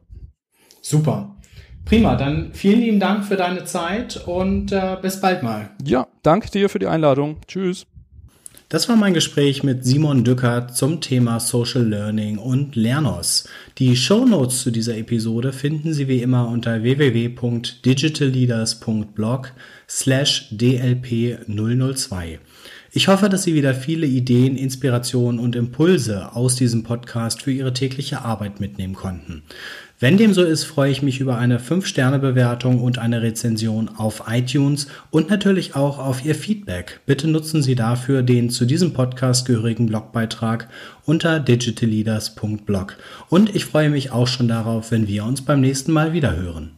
Super. 0.82 1.36
Prima, 1.84 2.16
dann 2.16 2.54
vielen 2.54 2.80
lieben 2.80 3.02
Dank 3.02 3.26
für 3.26 3.36
deine 3.36 3.66
Zeit 3.66 4.26
und 4.26 4.72
äh, 4.72 4.96
bis 5.02 5.20
bald 5.20 5.44
mal. 5.44 5.72
Ja, 5.84 6.08
danke 6.24 6.50
dir 6.50 6.70
für 6.70 6.80
die 6.80 6.88
Einladung. 6.88 7.42
Tschüss. 7.46 7.86
Das 8.70 8.88
war 8.88 8.96
mein 8.96 9.14
Gespräch 9.14 9.64
mit 9.64 9.84
Simon 9.84 10.24
Dücker 10.24 10.70
zum 10.70 11.02
Thema 11.02 11.42
Social 11.42 11.84
Learning 11.84 12.38
und 12.38 12.78
Lernos. 12.78 13.50
Die 13.80 13.98
Show 13.98 14.26
Notes 14.26 14.62
zu 14.62 14.72
dieser 14.72 14.96
Episode 14.96 15.52
finden 15.52 15.92
Sie 15.92 16.08
wie 16.08 16.22
immer 16.22 16.48
unter 16.48 16.84
www.digitalleaders.blog 16.84 19.52
slash 19.90 20.48
dlp 20.52 21.40
002. 21.48 22.40
Ich 22.92 23.08
hoffe, 23.08 23.30
dass 23.30 23.44
Sie 23.44 23.54
wieder 23.54 23.76
viele 23.76 24.08
Ideen, 24.08 24.58
Inspirationen 24.58 25.40
und 25.40 25.56
Impulse 25.56 26.34
aus 26.34 26.56
diesem 26.56 26.84
Podcast 26.84 27.44
für 27.44 27.52
Ihre 27.52 27.72
tägliche 27.72 28.24
Arbeit 28.24 28.60
mitnehmen 28.60 28.96
konnten. 28.96 29.44
Wenn 30.00 30.18
dem 30.18 30.34
so 30.34 30.44
ist, 30.44 30.64
freue 30.64 30.92
ich 30.92 31.02
mich 31.02 31.20
über 31.20 31.38
eine 31.38 31.60
5-Sterne-Bewertung 31.60 32.82
und 32.82 32.98
eine 32.98 33.22
Rezension 33.22 33.90
auf 33.90 34.24
iTunes 34.28 34.88
und 35.12 35.30
natürlich 35.30 35.76
auch 35.76 36.00
auf 36.00 36.26
Ihr 36.26 36.34
Feedback. 36.36 37.02
Bitte 37.06 37.28
nutzen 37.28 37.62
Sie 37.62 37.76
dafür 37.76 38.24
den 38.24 38.50
zu 38.50 38.66
diesem 38.66 38.94
Podcast 38.94 39.46
gehörigen 39.46 39.86
Blogbeitrag 39.86 40.68
unter 41.06 41.40
digitalleaders.blog. 41.40 42.98
Und 43.30 43.56
ich 43.56 43.66
freue 43.66 43.90
mich 43.90 44.12
auch 44.12 44.28
schon 44.28 44.48
darauf, 44.48 44.90
wenn 44.92 45.08
wir 45.08 45.26
uns 45.26 45.44
beim 45.44 45.62
nächsten 45.62 45.92
Mal 45.92 46.14
wieder 46.14 46.36
hören. 46.36 46.72